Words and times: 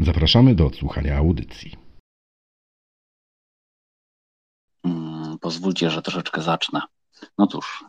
Zapraszamy 0.00 0.54
do 0.54 0.66
odsłuchania 0.66 1.16
audycji. 1.16 1.76
Mm, 4.84 5.38
pozwólcie, 5.38 5.90
że 5.90 6.02
troszeczkę 6.02 6.42
zacznę. 6.42 6.82
No 7.38 7.46
cóż, 7.46 7.84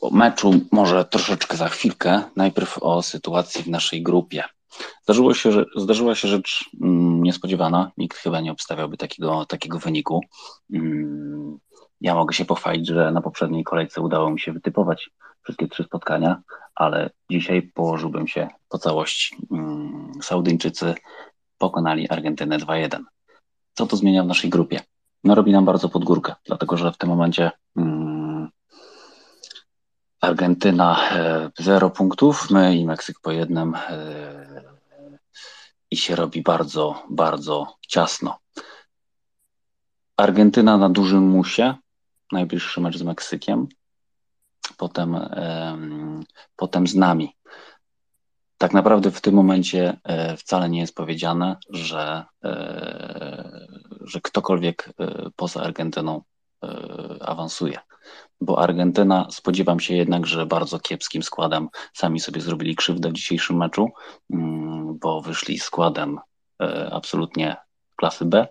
o 0.00 0.10
meczu 0.10 0.60
może 0.72 1.04
troszeczkę 1.04 1.56
za 1.56 1.68
chwilkę. 1.68 2.22
Najpierw 2.36 2.78
o 2.78 3.02
sytuacji 3.02 3.62
w 3.62 3.68
naszej 3.68 4.02
grupie. 4.02 4.44
Zdarzyło 5.02 5.34
się, 5.34 5.52
że, 5.52 5.64
zdarzyła 5.76 6.14
się 6.14 6.28
rzecz 6.28 6.70
mm, 6.82 7.22
niespodziewana. 7.22 7.92
Nikt 7.96 8.18
chyba 8.18 8.40
nie 8.40 8.52
obstawiałby 8.52 8.96
takiego, 8.96 9.46
takiego 9.46 9.78
wyniku. 9.78 10.20
Mm, 10.72 11.58
ja 12.00 12.14
mogę 12.14 12.34
się 12.34 12.44
pochwalić, 12.44 12.88
że 12.88 13.10
na 13.10 13.20
poprzedniej 13.20 13.64
kolejce 13.64 14.00
udało 14.00 14.30
mi 14.30 14.40
się 14.40 14.52
wytypować 14.52 15.10
wszystkie 15.42 15.68
trzy 15.68 15.84
spotkania, 15.84 16.42
ale 16.74 17.10
dzisiaj 17.30 17.62
położyłbym 17.62 18.26
się 18.28 18.48
po 18.68 18.78
całości. 18.78 19.36
Saudyjczycy 20.22 20.94
pokonali 21.58 22.08
Argentynę 22.08 22.58
2-1. 22.58 23.00
Co 23.74 23.86
to 23.86 23.96
zmienia 23.96 24.22
w 24.22 24.26
naszej 24.26 24.50
grupie? 24.50 24.80
No 25.24 25.34
robi 25.34 25.52
nam 25.52 25.64
bardzo 25.64 25.88
pod 25.88 26.04
górkę, 26.04 26.34
dlatego 26.46 26.76
że 26.76 26.92
w 26.92 26.98
tym 26.98 27.08
momencie 27.08 27.50
mm, 27.76 28.48
Argentyna 30.20 31.00
0 31.58 31.86
e, 31.86 31.90
punktów, 31.90 32.50
my 32.50 32.76
i 32.76 32.86
Meksyk 32.86 33.20
po 33.20 33.32
jednym 33.32 33.74
e, 33.74 34.74
i 35.90 35.96
się 35.96 36.16
robi 36.16 36.42
bardzo, 36.42 37.02
bardzo 37.10 37.76
ciasno. 37.88 38.38
Argentyna 40.16 40.76
na 40.76 40.88
dużym 40.88 41.22
musie, 41.22 41.74
najbliższy 42.32 42.80
mecz 42.80 42.96
z 42.96 43.02
Meksykiem, 43.02 43.68
potem, 44.76 45.16
potem 46.56 46.86
z 46.86 46.94
nami. 46.94 47.36
Tak 48.64 48.72
naprawdę 48.72 49.10
w 49.10 49.20
tym 49.20 49.34
momencie 49.34 49.96
e, 50.04 50.36
wcale 50.36 50.68
nie 50.68 50.80
jest 50.80 50.94
powiedziane, 50.94 51.56
że, 51.70 52.24
e, 52.44 53.66
że 54.00 54.20
ktokolwiek 54.20 54.90
e, 54.98 55.30
poza 55.36 55.62
Argentyną 55.62 56.22
awansuje. 57.20 57.78
Bo 58.40 58.58
Argentyna 58.58 59.26
spodziewam 59.30 59.80
się 59.80 59.94
jednak, 59.94 60.26
że 60.26 60.46
bardzo 60.46 60.78
kiepskim 60.78 61.22
składem 61.22 61.68
sami 61.94 62.20
sobie 62.20 62.40
zrobili 62.40 62.76
krzywdę 62.76 63.08
w 63.08 63.12
dzisiejszym 63.12 63.56
meczu, 63.56 63.88
mm, 64.30 64.98
bo 64.98 65.20
wyszli 65.20 65.58
składem 65.58 66.18
absolutnie 66.90 67.56
klasy 67.96 68.24
B. 68.24 68.46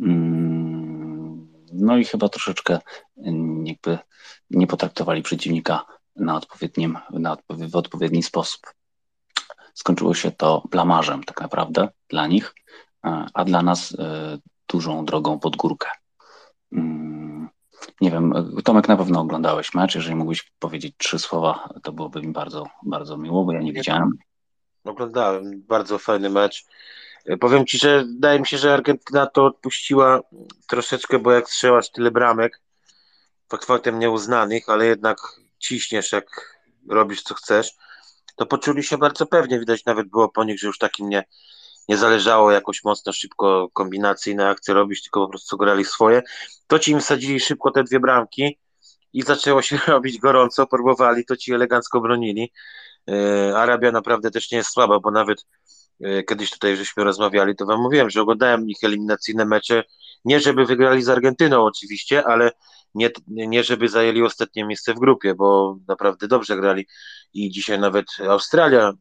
Mm, 0.00 1.52
no 1.72 1.96
i 1.96 2.04
chyba 2.04 2.28
troszeczkę 2.28 2.78
jakby 3.64 3.98
nie 4.50 4.66
potraktowali 4.66 5.22
przeciwnika 5.22 5.84
na 6.16 6.36
odpowiednim, 6.36 6.98
na 7.10 7.36
w 7.50 7.76
odpowiedni 7.76 8.22
sposób. 8.22 8.60
Skończyło 9.74 10.14
się 10.14 10.30
to 10.30 10.62
blamarzem 10.70 11.24
tak 11.24 11.40
naprawdę 11.40 11.88
dla 12.08 12.26
nich, 12.26 12.54
e, 13.04 13.26
a 13.34 13.44
dla 13.44 13.62
nas 13.62 13.96
e, 13.98 14.38
dużą 14.68 15.04
drogą 15.04 15.38
pod 15.38 15.56
górkę. 15.56 15.88
Mm, 16.72 17.48
nie 18.00 18.10
wiem, 18.10 18.32
Tomek, 18.64 18.88
na 18.88 18.96
pewno 18.96 19.20
oglądałeś 19.20 19.74
mecz. 19.74 19.94
Jeżeli 19.94 20.14
mógłbyś 20.14 20.52
powiedzieć 20.58 20.94
trzy 20.98 21.18
słowa, 21.18 21.68
to 21.82 21.92
byłoby 21.92 22.22
mi 22.22 22.32
bardzo, 22.32 22.66
bardzo 22.82 23.16
miło, 23.16 23.44
bo 23.44 23.52
ja 23.52 23.60
nie 23.60 23.72
widziałem. 23.72 24.10
Oglądałem, 24.84 25.62
bardzo 25.68 25.98
fajny 25.98 26.30
mecz. 26.30 26.64
E, 27.26 27.36
powiem 27.36 27.66
Ci, 27.66 27.78
że 27.78 28.04
wydaje 28.04 28.40
mi 28.40 28.46
się, 28.46 28.58
że 28.58 28.74
Argentyna 28.74 29.26
to 29.26 29.46
odpuściła 29.46 30.20
troszeczkę, 30.68 31.18
bo 31.18 31.32
jak 31.32 31.50
strzelasz 31.50 31.90
tyle 31.90 32.10
bramek, 32.10 32.60
fakt 33.48 33.64
faktem 33.64 33.98
nieuznanych, 33.98 34.68
ale 34.68 34.86
jednak 34.86 35.18
ciśniesz, 35.58 36.12
jak 36.12 36.58
robisz 36.88 37.22
co 37.22 37.34
chcesz, 37.34 37.74
to 38.36 38.46
poczuli 38.46 38.82
się 38.82 38.98
bardzo 38.98 39.26
pewnie. 39.26 39.58
Widać 39.60 39.84
nawet 39.84 40.08
było 40.08 40.28
po 40.28 40.44
nich, 40.44 40.60
że 40.60 40.66
już 40.66 40.78
takim 40.78 41.08
nie, 41.08 41.24
nie 41.88 41.96
zależało 41.96 42.50
jakoś 42.50 42.84
mocno 42.84 43.12
szybko 43.12 43.68
kombinacyjne 43.72 44.48
akcje 44.48 44.74
robić, 44.74 45.02
tylko 45.02 45.20
po 45.20 45.28
prostu 45.28 45.56
grali 45.56 45.84
swoje. 45.84 46.22
To 46.66 46.78
ci 46.78 46.90
im 46.90 47.00
wsadzili 47.00 47.40
szybko 47.40 47.70
te 47.70 47.84
dwie 47.84 48.00
bramki 48.00 48.58
i 49.12 49.22
zaczęło 49.22 49.62
się 49.62 49.78
robić 49.86 50.18
gorąco, 50.18 50.66
próbowali, 50.66 51.24
to 51.24 51.36
ci 51.36 51.54
elegancko 51.54 52.00
bronili. 52.00 52.52
E, 53.10 53.58
Arabia 53.58 53.92
naprawdę 53.92 54.30
też 54.30 54.50
nie 54.50 54.58
jest 54.58 54.70
słaba, 54.70 55.00
bo 55.00 55.10
nawet 55.10 55.46
kiedyś 56.28 56.50
tutaj 56.50 56.76
żeśmy 56.76 57.04
rozmawiali, 57.04 57.56
to 57.56 57.66
wam 57.66 57.80
mówiłem, 57.80 58.10
że 58.10 58.22
oglądałem 58.22 58.68
ich 58.68 58.84
eliminacyjne 58.84 59.44
mecze, 59.44 59.84
nie 60.24 60.40
żeby 60.40 60.66
wygrali 60.66 61.02
z 61.02 61.08
Argentyną 61.08 61.64
oczywiście, 61.64 62.24
ale 62.24 62.50
nie, 62.94 63.10
nie 63.28 63.64
żeby 63.64 63.88
zajęli 63.88 64.22
ostatnie 64.22 64.64
miejsce 64.64 64.94
w 64.94 64.98
grupie, 64.98 65.34
bo 65.34 65.78
naprawdę 65.88 66.28
dobrze 66.28 66.56
grali 66.56 66.86
i 67.34 67.50
dzisiaj 67.50 67.78
nawet 67.78 68.06
Australia 68.28 68.92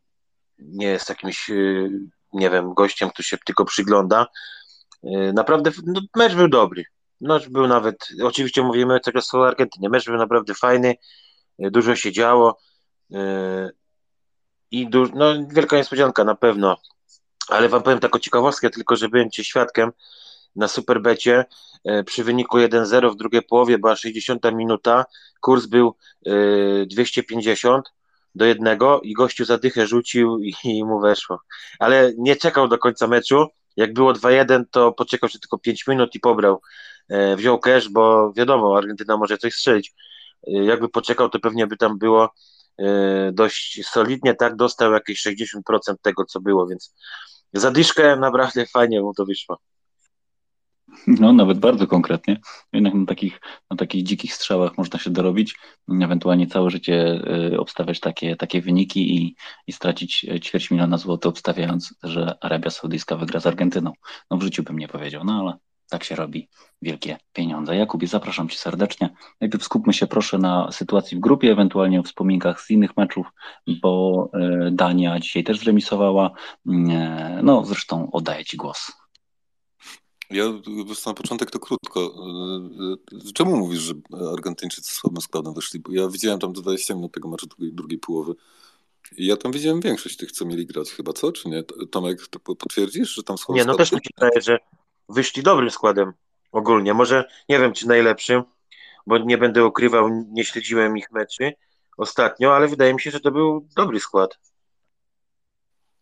nie 0.59 0.87
jest 0.87 1.09
jakimś, 1.09 1.49
y, 1.49 1.89
nie 2.33 2.49
wiem, 2.49 2.73
gościem, 2.73 3.09
który 3.09 3.23
się 3.23 3.37
tylko 3.45 3.65
przygląda. 3.65 4.27
Y, 5.03 5.33
naprawdę 5.33 5.71
no, 5.85 6.01
mecz 6.15 6.35
był 6.35 6.47
dobry. 6.47 6.83
Mecz 7.21 7.49
był 7.49 7.67
nawet, 7.67 8.07
oczywiście 8.23 8.61
mówimy 8.63 8.99
teraz 8.99 9.33
o 9.33 9.47
Argentynie, 9.47 9.89
mecz 9.89 10.05
był 10.05 10.17
naprawdę 10.17 10.53
fajny, 10.53 10.95
dużo 11.59 11.95
się 11.95 12.11
działo 12.11 12.57
i 14.71 14.87
du, 14.87 15.07
no, 15.13 15.25
wielka 15.49 15.77
niespodzianka 15.77 16.23
na 16.23 16.35
pewno, 16.35 16.77
ale 17.49 17.69
wam 17.69 17.83
powiem 17.83 17.99
taką 17.99 18.19
ciekawostkę, 18.19 18.69
tylko 18.69 18.95
że 18.95 19.09
byłem 19.09 19.31
cię 19.31 19.43
świadkiem, 19.43 19.91
na 20.55 20.67
Superbecie 20.67 21.45
e, 21.83 22.03
przy 22.03 22.23
wyniku 22.23 22.57
1-0 22.57 23.11
w 23.11 23.15
drugiej 23.15 23.41
połowie 23.41 23.77
była 23.77 23.95
60 23.95 24.43
minuta, 24.53 25.05
kurs 25.41 25.65
był 25.65 25.95
250 26.87 27.87
e, 27.87 27.91
do 28.35 28.45
jednego 28.45 29.01
i 29.01 29.13
gościu 29.13 29.45
zadychę 29.45 29.87
rzucił 29.87 30.39
i, 30.39 30.55
i 30.63 30.83
mu 30.83 30.99
weszło. 30.99 31.39
Ale 31.79 32.11
nie 32.17 32.35
czekał 32.35 32.67
do 32.67 32.77
końca 32.77 33.07
meczu. 33.07 33.47
Jak 33.77 33.93
było 33.93 34.13
2-1, 34.13 34.63
to 34.71 34.91
poczekał 34.91 35.29
się 35.29 35.39
tylko 35.39 35.57
5 35.57 35.87
minut 35.87 36.15
i 36.15 36.19
pobrał. 36.19 36.61
E, 37.09 37.35
wziął 37.35 37.59
cash, 37.59 37.89
bo 37.89 38.33
wiadomo, 38.33 38.77
Argentyna 38.77 39.17
może 39.17 39.37
coś 39.37 39.53
strzelić. 39.53 39.93
Jakby 40.47 40.89
poczekał, 40.89 41.29
to 41.29 41.39
pewnie 41.39 41.67
by 41.67 41.77
tam 41.77 41.97
było 41.97 42.33
dość 43.33 43.85
solidnie, 43.85 44.35
tak 44.35 44.55
dostał 44.55 44.93
jakieś 44.93 45.25
60% 45.25 45.95
tego, 46.01 46.25
co 46.25 46.41
było, 46.41 46.67
więc 46.67 46.95
zadyszkę 47.53 48.15
naprawdę 48.15 48.65
fajnie 48.65 49.01
mu 49.01 49.13
to 49.13 49.25
wyszło. 49.25 49.57
No, 51.07 51.33
nawet 51.33 51.59
bardzo 51.59 51.87
konkretnie. 51.87 52.39
Jednak 52.73 52.93
na 52.93 53.05
takich, 53.05 53.39
na 53.69 53.77
takich 53.77 54.03
dzikich 54.03 54.33
strzałach 54.33 54.77
można 54.77 54.99
się 54.99 55.09
dorobić, 55.09 55.55
ewentualnie 56.01 56.47
całe 56.47 56.69
życie 56.69 57.21
y, 57.53 57.59
obstawiać 57.59 57.99
takie, 57.99 58.35
takie 58.35 58.61
wyniki 58.61 59.15
i, 59.15 59.35
i 59.67 59.71
stracić 59.73 60.23
y, 60.23 60.39
ćwierć 60.39 60.71
miliona 60.71 60.97
złotych, 60.97 61.29
obstawiając, 61.29 61.95
że 62.03 62.37
Arabia 62.41 62.69
Saudyjska 62.69 63.15
wygra 63.15 63.39
z 63.39 63.47
Argentyną. 63.47 63.93
No 64.31 64.37
w 64.37 64.43
życiu 64.43 64.63
bym 64.63 64.79
nie 64.79 64.87
powiedział, 64.87 65.23
no 65.23 65.33
ale 65.39 65.70
tak 65.91 66.03
się 66.03 66.15
robi 66.15 66.49
wielkie 66.81 67.17
pieniądze. 67.33 67.75
Jakubie, 67.75 68.07
zapraszam 68.07 68.49
Cię 68.49 68.57
serdecznie. 68.57 69.09
Najpierw 69.41 69.63
skupmy 69.63 69.93
się 69.93 70.07
proszę 70.07 70.37
na 70.37 70.71
sytuacji 70.71 71.17
w 71.17 71.19
grupie, 71.19 71.51
ewentualnie 71.51 71.99
o 71.99 72.03
wspominkach 72.03 72.61
z 72.61 72.69
innych 72.69 72.97
meczów, 72.97 73.27
bo 73.81 74.29
y, 74.67 74.71
Dania 74.71 75.19
dzisiaj 75.19 75.43
też 75.43 75.59
zremisowała. 75.59 76.31
No 77.43 77.65
zresztą 77.65 78.11
oddaję 78.11 78.45
Ci 78.45 78.57
głos. 78.57 78.91
Ja 80.29 80.45
na 81.05 81.13
początek 81.13 81.51
to 81.51 81.59
krótko. 81.59 82.13
Czemu 83.33 83.57
mówisz, 83.57 83.79
że 83.79 83.93
Argentyńczycy 84.33 84.93
słabym 84.93 85.21
składem 85.21 85.53
wyszli? 85.53 85.79
Bo 85.79 85.91
ja 85.91 86.07
widziałem 86.07 86.39
tam 86.39 86.53
20 86.53 86.95
minut 86.95 87.11
tego 87.13 87.29
meczu 87.29 87.47
drugiej, 87.47 87.73
drugiej 87.73 87.99
połowy. 87.99 88.35
I 89.17 89.25
ja 89.25 89.37
tam 89.37 89.51
widziałem 89.51 89.81
większość 89.81 90.17
tych, 90.17 90.31
co 90.31 90.45
mieli 90.45 90.65
grać 90.65 90.91
chyba, 90.91 91.13
co? 91.13 91.31
Czy 91.31 91.49
nie? 91.49 91.63
Tomek, 91.91 92.27
to 92.27 92.39
potwierdzisz, 92.39 93.09
że 93.15 93.23
tam 93.23 93.37
słaby 93.37 93.59
Nie, 93.59 93.65
no 93.65 93.75
też 93.75 93.91
mi 93.91 93.97
się 93.97 94.09
wydaje, 94.17 94.41
że 94.41 94.59
wyszli 95.11 95.43
dobrym 95.43 95.71
składem 95.71 96.13
ogólnie. 96.51 96.93
Może 96.93 97.29
nie 97.49 97.59
wiem, 97.59 97.73
czy 97.73 97.87
najlepszym, 97.87 98.43
bo 99.07 99.17
nie 99.17 99.37
będę 99.37 99.65
ukrywał, 99.65 100.09
nie 100.29 100.45
śledziłem 100.45 100.97
ich 100.97 101.11
meczy 101.11 101.53
ostatnio, 101.97 102.55
ale 102.55 102.67
wydaje 102.67 102.93
mi 102.93 103.01
się, 103.01 103.11
że 103.11 103.19
to 103.19 103.31
był 103.31 103.67
dobry 103.75 103.99
skład. 103.99 104.39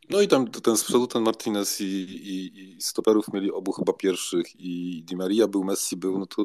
No 0.09 0.21
i 0.21 0.27
tam 0.27 0.47
ten 0.47 0.77
z 0.77 0.83
przodu, 0.83 1.07
ten 1.07 1.23
Martinez 1.23 1.81
i, 1.81 1.85
i, 1.85 2.59
i 2.77 2.81
stoperów 2.81 3.33
mieli 3.33 3.51
obu 3.51 3.71
chyba 3.71 3.93
pierwszych 3.93 4.45
i 4.55 5.03
Di 5.03 5.15
Maria 5.15 5.47
był, 5.47 5.63
Messi 5.63 5.97
był, 5.97 6.19
no 6.19 6.25
to, 6.25 6.43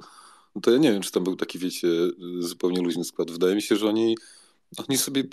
no 0.55 0.61
to 0.61 0.71
ja 0.71 0.79
nie 0.79 0.93
wiem, 0.93 1.03
czy 1.03 1.13
tam 1.13 1.25
był 1.25 1.37
taki, 1.37 1.59
wiecie, 1.59 1.89
zupełnie 2.39 2.83
luźny 2.83 3.05
skład. 3.05 3.31
Wydaje 3.31 3.55
mi 3.55 3.63
się, 3.63 3.77
że 3.77 3.89
oni 3.89 4.17
Oni 4.89 4.99
sobie 4.99 5.25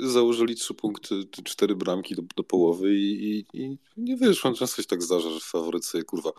założyli 0.00 0.54
trzy 0.54 0.74
punkty, 0.74 1.14
cztery 1.44 1.76
bramki 1.76 2.14
do, 2.14 2.22
do 2.36 2.42
połowy 2.42 2.96
i, 2.96 3.30
i, 3.30 3.46
i, 3.52 3.78
nie 3.96 4.16
wyszło. 4.16 4.52
Często 4.52 4.82
się 4.82 4.88
tak 4.88 5.02
zdarza, 5.02 5.30
że 5.30 5.40
faworyt 5.40 5.84
sobie, 5.84 6.04
kurwa, 6.04 6.32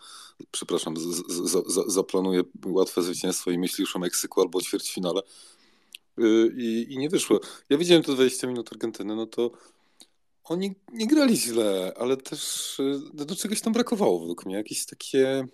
przepraszam, 0.52 0.98
z, 0.98 1.02
z, 1.02 1.68
z, 1.68 1.94
zaplanuje 1.94 2.44
łatwe 2.66 3.02
zwycięstwo 3.02 3.52
i 3.52 3.58
myśli 3.58 3.82
już 3.82 3.96
o 3.96 4.00
Meksyku 4.00 4.42
albo 4.42 4.60
o 4.60 4.62
ćwierćfinale 4.62 5.22
y, 6.20 6.54
i, 6.58 6.94
i 6.94 6.98
nie 6.98 7.10
wyszło. 7.10 7.40
Ja 7.70 7.78
widziałem 7.78 8.04
te 8.04 8.14
20 8.14 8.48
minut 8.48 8.72
Argentyny, 8.72 9.16
no 9.16 9.26
to 9.26 9.52
oni 10.44 10.76
nie 10.94 11.08
grali 11.08 11.38
źle, 11.38 11.94
ale 11.98 12.18
też 12.18 12.80
y, 12.80 13.02
do 13.14 13.36
czegoś 13.36 13.62
tam 13.62 13.74
brakowało 13.74 14.20
według 14.20 14.46
mnie. 14.46 14.56
Jakieś 14.56 14.86
takie 14.86 15.48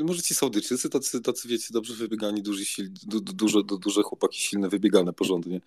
może 0.00 0.22
ci 0.22 0.34
Saudyjczycy, 0.34 0.90
tacy, 0.90 1.20
tacy 1.20 1.48
wiecie, 1.48 1.68
dobrze 1.70 1.94
wybiegani, 1.94 2.42
duży, 2.42 2.64
sil, 2.72 2.86
du, 3.06 3.20
duże, 3.20 3.58
duże 3.64 4.02
chłopaki, 4.02 4.40
silne, 4.40 4.68
wybiegane 4.68 5.12
porządnie. 5.12 5.60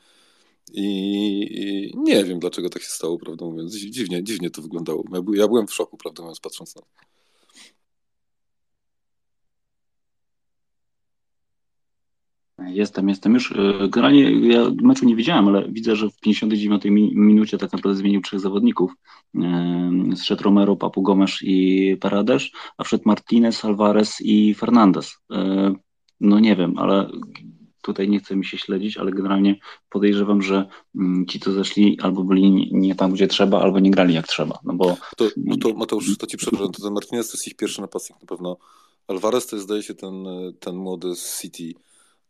I, 0.73 1.91
nie 1.95 2.23
wiem, 2.23 2.39
dlaczego 2.39 2.69
tak 2.69 2.81
się 2.81 2.89
stało, 2.89 3.17
prawdę 3.17 3.45
mówiąc. 3.45 3.75
Dziwnie, 3.75 4.23
dziwnie 4.23 4.49
to 4.49 4.61
wyglądało. 4.61 5.03
Ja, 5.33 5.47
byłem 5.47 5.67
w 5.67 5.73
szoku, 5.73 5.97
prawdę 5.97 6.21
mówiąc, 6.21 6.39
patrząc 6.39 6.75
na 6.75 6.81
to. 6.81 6.87
Jestem, 12.67 13.09
jestem 13.09 13.33
już. 13.33 13.51
E, 13.51 13.89
generalnie 13.89 14.47
ja 14.47 14.71
meczu 14.81 15.05
nie 15.05 15.15
widziałem, 15.15 15.47
ale 15.47 15.69
widzę, 15.71 15.95
że 15.95 16.09
w 16.09 16.19
59 16.19 16.83
minucie 17.15 17.57
tak 17.57 17.73
naprawdę 17.73 17.97
zmienił 17.97 18.21
trzech 18.21 18.39
zawodników. 18.39 18.91
E, 19.35 20.15
zszedł 20.15 20.43
Romero, 20.43 20.75
Papu 20.75 21.01
Gomes 21.01 21.37
i 21.41 21.97
Paradesz, 22.01 22.51
a 22.77 22.83
wszedł 22.83 23.03
Martinez, 23.05 23.65
Alvarez 23.65 24.21
i 24.21 24.53
Fernandez. 24.53 25.17
E, 25.31 25.73
no 26.19 26.39
nie 26.39 26.55
wiem, 26.55 26.77
ale 26.77 27.09
tutaj 27.85 28.09
nie 28.09 28.19
chcę 28.19 28.35
mi 28.35 28.45
się 28.45 28.57
śledzić, 28.57 28.97
ale 28.97 29.11
generalnie 29.11 29.59
podejrzewam, 29.89 30.41
że 30.41 30.65
mm, 30.95 31.25
ci, 31.27 31.39
co 31.39 31.51
zeszli, 31.51 31.97
albo 32.01 32.23
byli 32.23 32.69
nie 32.71 32.95
tam, 32.95 33.11
gdzie 33.11 33.27
trzeba, 33.27 33.61
albo 33.61 33.79
nie 33.79 33.91
grali 33.91 34.13
jak 34.13 34.27
trzeba. 34.27 34.59
No 34.63 34.73
bo... 34.73 34.97
To, 35.17 35.29
no 35.37 35.57
to 35.57 35.73
Mateusz, 35.73 36.17
to 36.17 36.27
ci 36.27 36.37
przepraszam, 36.37 36.71
to 36.71 36.81
ten 36.81 36.93
Martinez 36.93 37.31
to 37.31 37.37
jest 37.37 37.47
ich 37.47 37.55
pierwszy 37.55 37.81
napastnik 37.81 38.21
na 38.21 38.27
pewno. 38.27 38.57
Alvarez 39.07 39.47
to 39.47 39.55
jest, 39.55 39.65
zdaje 39.65 39.83
się, 39.83 39.93
ten, 39.93 40.13
ten 40.59 40.75
młody 40.75 41.15
z 41.15 41.41
City 41.41 41.73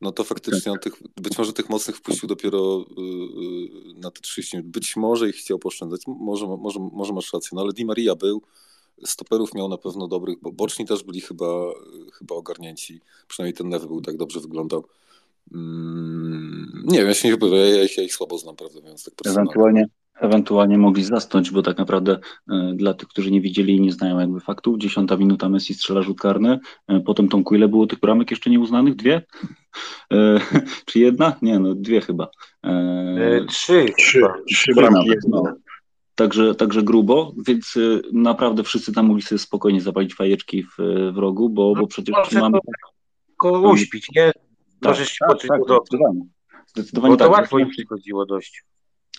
no 0.01 0.11
to 0.11 0.23
faktycznie 0.23 0.71
on 0.71 0.79
tych, 0.79 0.93
być 1.15 1.37
może 1.37 1.53
tych 1.53 1.69
mocnych 1.69 1.97
wpuścił 1.97 2.29
dopiero 2.29 2.85
yy, 2.97 3.93
na 3.93 4.11
te 4.11 4.21
30 4.21 4.57
minut. 4.57 4.71
Być 4.71 4.95
może 4.95 5.29
ich 5.29 5.35
chciał 5.35 5.59
poszczędzać, 5.59 6.01
może, 6.07 6.47
może, 6.47 6.79
może 6.79 7.13
masz 7.13 7.33
rację, 7.33 7.49
no 7.53 7.61
ale 7.61 7.73
Di 7.73 7.85
Maria 7.85 8.15
był, 8.15 8.41
stoperów 9.05 9.53
miał 9.53 9.69
na 9.69 9.77
pewno 9.77 10.07
dobrych, 10.07 10.39
bo 10.41 10.51
boczni 10.51 10.85
też 10.85 11.03
byli 11.03 11.21
chyba, 11.21 11.45
chyba 12.13 12.35
ogarnięci, 12.35 13.01
przynajmniej 13.27 13.53
ten 13.53 13.69
lewy 13.69 13.87
był 13.87 14.01
tak 14.01 14.17
dobrze 14.17 14.39
wyglądał. 14.39 14.85
Mm, 15.53 16.83
nie 16.85 16.97
wiem, 16.99 17.07
ja 17.07 17.13
się 17.13 17.27
nie 17.27 17.33
wypowiem, 17.33 17.57
ja, 17.57 17.87
ja, 17.97 18.03
ich 18.03 18.13
słabo 18.13 18.37
znam, 18.37 18.55
prawdę 18.55 18.79
mówiąc, 18.81 19.03
tak 19.03 19.33
Ewentualnie, 19.33 19.85
ewentualnie 20.21 20.77
mogli 20.77 21.03
zasnąć, 21.03 21.51
bo 21.51 21.61
tak 21.61 21.77
naprawdę 21.77 22.19
e, 22.49 22.73
dla 22.75 22.93
tych, 22.93 23.07
którzy 23.07 23.31
nie 23.31 23.41
widzieli 23.41 23.75
i 23.75 23.81
nie 23.81 23.91
znają 23.91 24.19
jakby 24.19 24.39
faktów, 24.39 24.77
dziesiąta 24.77 25.17
minuta 25.17 25.49
Messi 25.49 25.73
strzela 25.73 26.01
rzut 26.01 26.19
karny, 26.19 26.59
e, 26.87 26.99
potem 26.99 27.29
tą 27.29 27.43
ile 27.51 27.67
było 27.67 27.87
tych 27.87 27.99
bramek 27.99 28.31
jeszcze 28.31 28.49
nieuznanych? 28.49 28.95
Dwie? 28.95 29.21
E, 30.13 30.39
czy 30.85 30.99
jedna? 30.99 31.35
Nie, 31.41 31.59
no 31.59 31.75
dwie 31.75 32.01
chyba. 32.01 32.29
trzy, 33.47 33.85
trzy, 33.97 34.21
trzy 34.49 34.73
bramki. 34.73 35.09
No. 35.27 35.43
Także, 36.15 36.55
także 36.55 36.83
grubo, 36.83 37.33
więc 37.47 37.77
naprawdę 38.13 38.63
wszyscy 38.63 38.93
tam 38.93 39.05
mogli 39.07 39.21
sobie 39.21 39.39
spokojnie 39.39 39.81
zapalić 39.81 40.15
fajeczki 40.15 40.63
w, 40.63 40.77
w 41.13 41.17
rogu, 41.17 41.49
bo, 41.49 41.75
bo 41.75 41.87
przecież 41.87 42.15
no, 42.31 42.41
mamy... 42.41 42.59
Kogo 43.37 43.69
uśpić, 43.69 44.07
nie? 44.15 44.31
Tak, 44.81 44.91
Możesz 44.91 45.09
się 45.09 45.25
tak, 45.29 45.39
tak, 45.41 45.61
zdecydowanie. 45.63 46.21
zdecydowanie. 46.67 47.11
Bo 47.11 47.17
to 47.17 47.23
tak, 47.25 47.33
łatwo 47.33 47.59
im 47.59 47.69
przychodziło 47.69 48.25
dość. 48.25 48.63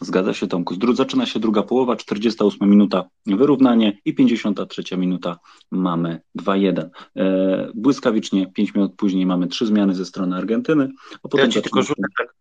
Zgadza 0.00 0.34
się 0.34 0.46
Tomku. 0.46 0.94
Zaczyna 0.94 1.26
się 1.26 1.40
druga 1.40 1.62
połowa, 1.62 1.96
48 1.96 2.70
minuta 2.70 3.04
wyrównanie 3.26 3.98
i 4.04 4.14
53 4.14 4.96
minuta 4.96 5.38
mamy 5.70 6.20
2-1. 6.38 6.88
E, 7.16 7.68
błyskawicznie 7.74 8.52
5 8.52 8.74
minut 8.74 8.92
później 8.96 9.26
mamy 9.26 9.46
trzy 9.46 9.66
zmiany 9.66 9.94
ze 9.94 10.04
strony 10.04 10.36
Argentyny. 10.36 10.88
A 11.22 11.28
potem 11.28 11.46
ja 11.46 11.52
ci 11.52 11.62
tylko 11.62 11.82
rzucę, 11.82 12.02
tak, 12.18 12.34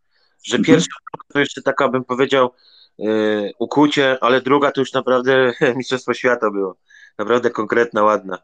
że 0.43 0.57
mhm. 0.57 0.63
pierwsza 0.65 0.95
to 1.33 1.39
jeszcze 1.39 1.61
taka 1.61 1.89
bym 1.89 2.03
powiedział 2.03 2.51
e, 2.99 3.05
ukucie, 3.59 4.17
ale 4.21 4.41
druga 4.41 4.71
to 4.71 4.81
już 4.81 4.93
naprawdę 4.93 5.53
Mistrzostwo 5.77 6.13
Świata 6.13 6.51
było. 6.51 6.77
Naprawdę 7.17 7.49
konkretna, 7.49 8.03
ładna. 8.03 8.37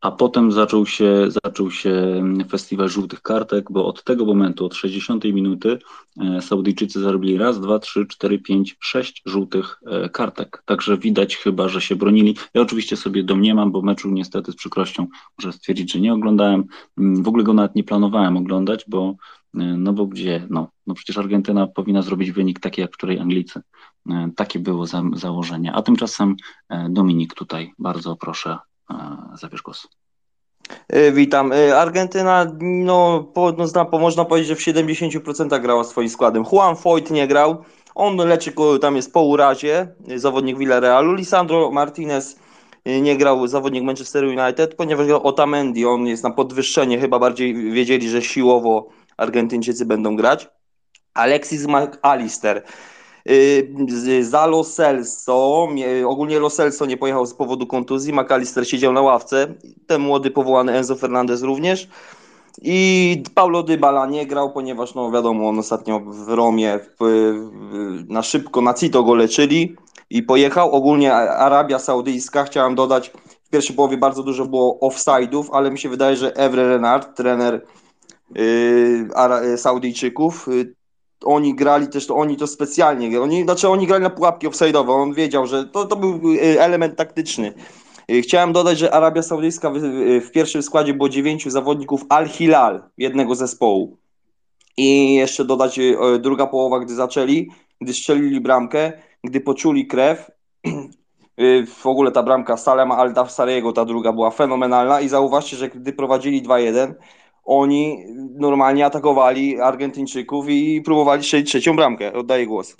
A 0.00 0.10
potem 0.10 0.52
zaczął 0.52 0.86
się, 0.86 1.26
zaczął 1.44 1.70
się 1.70 2.22
festiwal 2.50 2.88
żółtych 2.88 3.22
kartek, 3.22 3.72
bo 3.72 3.86
od 3.86 4.04
tego 4.04 4.24
momentu, 4.24 4.66
od 4.66 4.74
60 4.74 5.24
minuty, 5.24 5.78
e, 6.20 6.42
Saudyjczycy 6.42 7.00
zarobili 7.00 7.38
raz, 7.38 7.60
dwa, 7.60 7.78
trzy, 7.78 8.06
cztery, 8.06 8.38
pięć, 8.38 8.76
sześć 8.80 9.22
żółtych 9.26 9.80
e, 9.86 10.08
kartek. 10.08 10.62
Także 10.66 10.98
widać 10.98 11.36
chyba, 11.36 11.68
że 11.68 11.80
się 11.80 11.96
bronili. 11.96 12.36
Ja 12.54 12.62
oczywiście 12.62 12.96
sobie 12.96 13.24
domniemam, 13.24 13.72
bo 13.72 13.82
meczu 13.82 14.10
niestety 14.10 14.52
z 14.52 14.56
przykrością 14.56 15.06
muszę 15.38 15.52
stwierdzić, 15.52 15.92
że 15.92 16.00
nie 16.00 16.14
oglądałem. 16.14 16.64
Mm, 16.98 17.22
w 17.22 17.28
ogóle 17.28 17.44
go 17.44 17.54
nawet 17.54 17.74
nie 17.74 17.84
planowałem 17.84 18.36
oglądać, 18.36 18.84
bo 18.88 19.14
e, 19.54 19.58
no 19.58 19.92
bo 19.92 20.06
gdzie, 20.06 20.46
no, 20.50 20.70
no 20.86 20.94
przecież 20.94 21.18
Argentyna 21.18 21.66
powinna 21.66 22.02
zrobić 22.02 22.32
wynik 22.32 22.60
taki 22.60 22.80
jak 22.80 22.94
wczoraj 22.94 23.18
Anglicy. 23.18 23.60
Takie 24.36 24.58
było 24.58 24.86
za, 24.86 25.02
założenie. 25.12 25.72
A 25.72 25.82
tymczasem 25.82 26.36
Dominik 26.90 27.34
tutaj 27.34 27.72
bardzo 27.78 28.16
proszę 28.16 28.58
Zabierz 29.34 29.62
głos. 29.62 29.88
E, 30.88 31.12
witam. 31.12 31.52
E, 31.52 31.78
Argentyna, 31.78 32.46
no, 32.60 33.32
no, 33.34 33.98
można 33.98 34.24
powiedzieć, 34.24 34.48
że 34.48 34.56
w 34.56 34.76
70% 34.76 35.60
grała 35.60 35.84
swoim 35.84 36.08
składem. 36.08 36.44
Juan 36.52 36.76
Foyt 36.76 37.10
nie 37.10 37.28
grał. 37.28 37.64
On 37.94 38.16
leczy, 38.16 38.52
tam 38.80 38.96
jest 38.96 39.12
po 39.12 39.22
urazie, 39.22 39.94
zawodnik 40.16 40.58
Villarrealu. 40.58 41.14
Lisandro 41.14 41.70
Martinez 41.70 42.38
e, 42.84 43.00
nie 43.00 43.16
grał, 43.16 43.46
zawodnik 43.46 43.84
Manchester 43.84 44.24
United, 44.24 44.74
ponieważ 44.74 45.06
grał 45.06 45.26
Otamendi. 45.26 45.86
On 45.86 46.06
jest 46.06 46.22
na 46.22 46.30
podwyższenie, 46.30 46.98
chyba 46.98 47.18
bardziej 47.18 47.72
wiedzieli, 47.72 48.08
że 48.08 48.22
siłowo 48.22 48.88
Argentyńczycy 49.16 49.86
będą 49.86 50.16
grać. 50.16 50.48
Alexis 51.14 51.66
McAllister 51.66 52.62
za 54.20 54.46
Lo 54.46 54.64
Celso, 54.64 55.68
ogólnie 56.06 56.38
Lo 56.38 56.50
Celso 56.50 56.86
nie 56.86 56.96
pojechał 56.96 57.26
z 57.26 57.34
powodu 57.34 57.66
kontuzji, 57.66 58.12
McAllister 58.12 58.68
siedział 58.68 58.92
na 58.92 59.02
ławce, 59.02 59.54
ten 59.86 60.00
młody 60.00 60.30
powołany 60.30 60.72
Enzo 60.72 60.96
Fernandez 60.96 61.42
również. 61.42 61.88
I 62.62 63.22
Paulo 63.34 63.62
Dybala 63.62 64.06
nie 64.06 64.26
grał, 64.26 64.52
ponieważ 64.52 64.94
no 64.94 65.10
wiadomo, 65.10 65.48
on 65.48 65.58
ostatnio 65.58 66.00
w 66.00 66.28
Romie 66.28 66.78
w, 66.78 66.96
w, 67.00 68.04
na 68.08 68.22
szybko 68.22 68.60
na 68.60 68.74
Cito 68.74 69.02
go 69.02 69.14
leczyli 69.14 69.76
i 70.10 70.22
pojechał. 70.22 70.72
Ogólnie 70.72 71.14
Arabia 71.14 71.78
Saudyjska, 71.78 72.44
chciałem 72.44 72.74
dodać, 72.74 73.12
w 73.44 73.50
pierwszej 73.50 73.76
połowie 73.76 73.96
bardzo 73.96 74.22
dużo 74.22 74.46
było 74.46 74.78
offside'ów, 74.82 75.44
ale 75.52 75.70
mi 75.70 75.78
się 75.78 75.88
wydaje, 75.88 76.16
że 76.16 76.36
Evre 76.36 76.68
Renard, 76.68 77.16
trener 77.16 77.66
yy, 78.34 79.56
Saudyjczyków, 79.56 80.46
yy, 80.48 80.74
oni 81.24 81.54
grali 81.54 81.88
też, 81.88 82.06
to 82.06 82.16
oni 82.16 82.36
to 82.36 82.46
specjalnie, 82.46 83.20
oni, 83.20 83.42
znaczy 83.42 83.68
oni 83.68 83.86
grali 83.86 84.02
na 84.02 84.10
pułapki 84.10 84.48
offside'owe, 84.48 84.90
on 84.90 85.14
wiedział, 85.14 85.46
że 85.46 85.64
to, 85.64 85.84
to 85.84 85.96
był 85.96 86.32
y, 86.34 86.60
element 86.60 86.96
taktyczny. 86.96 87.54
Y, 88.10 88.22
chciałem 88.22 88.52
dodać, 88.52 88.78
że 88.78 88.94
Arabia 88.94 89.22
Saudyjska 89.22 89.70
w, 89.70 89.76
y, 89.76 90.20
w 90.20 90.30
pierwszym 90.30 90.62
składzie 90.62 90.94
było 90.94 91.08
dziewięciu 91.08 91.50
zawodników 91.50 92.04
Al-Hilal, 92.08 92.82
jednego 92.98 93.34
zespołu. 93.34 93.98
I 94.76 95.14
jeszcze 95.14 95.44
dodać 95.44 95.80
druga 96.20 96.46
połowa, 96.46 96.80
gdy 96.80 96.94
zaczęli, 96.94 97.50
gdy 97.80 97.94
strzelili 97.94 98.40
bramkę, 98.40 98.92
gdy 99.24 99.40
poczuli 99.40 99.86
krew, 99.86 100.30
w 101.80 101.86
ogóle 101.86 102.12
ta 102.12 102.22
bramka 102.22 102.56
Salema 102.56 102.96
Al-Dafsariego, 102.96 103.72
ta 103.72 103.84
druga 103.84 104.12
była 104.12 104.30
fenomenalna 104.30 105.00
i 105.00 105.08
zauważcie, 105.08 105.56
że 105.56 105.68
gdy 105.68 105.92
prowadzili 105.92 106.42
2-1, 106.42 106.94
oni 107.44 108.04
normalnie 108.30 108.86
atakowali 108.86 109.60
Argentyńczyków 109.60 110.48
i 110.48 110.82
próbowali 110.82 111.22
strzelić 111.22 111.48
trzecią 111.48 111.76
bramkę. 111.76 112.12
Oddaję 112.12 112.46
głos. 112.46 112.76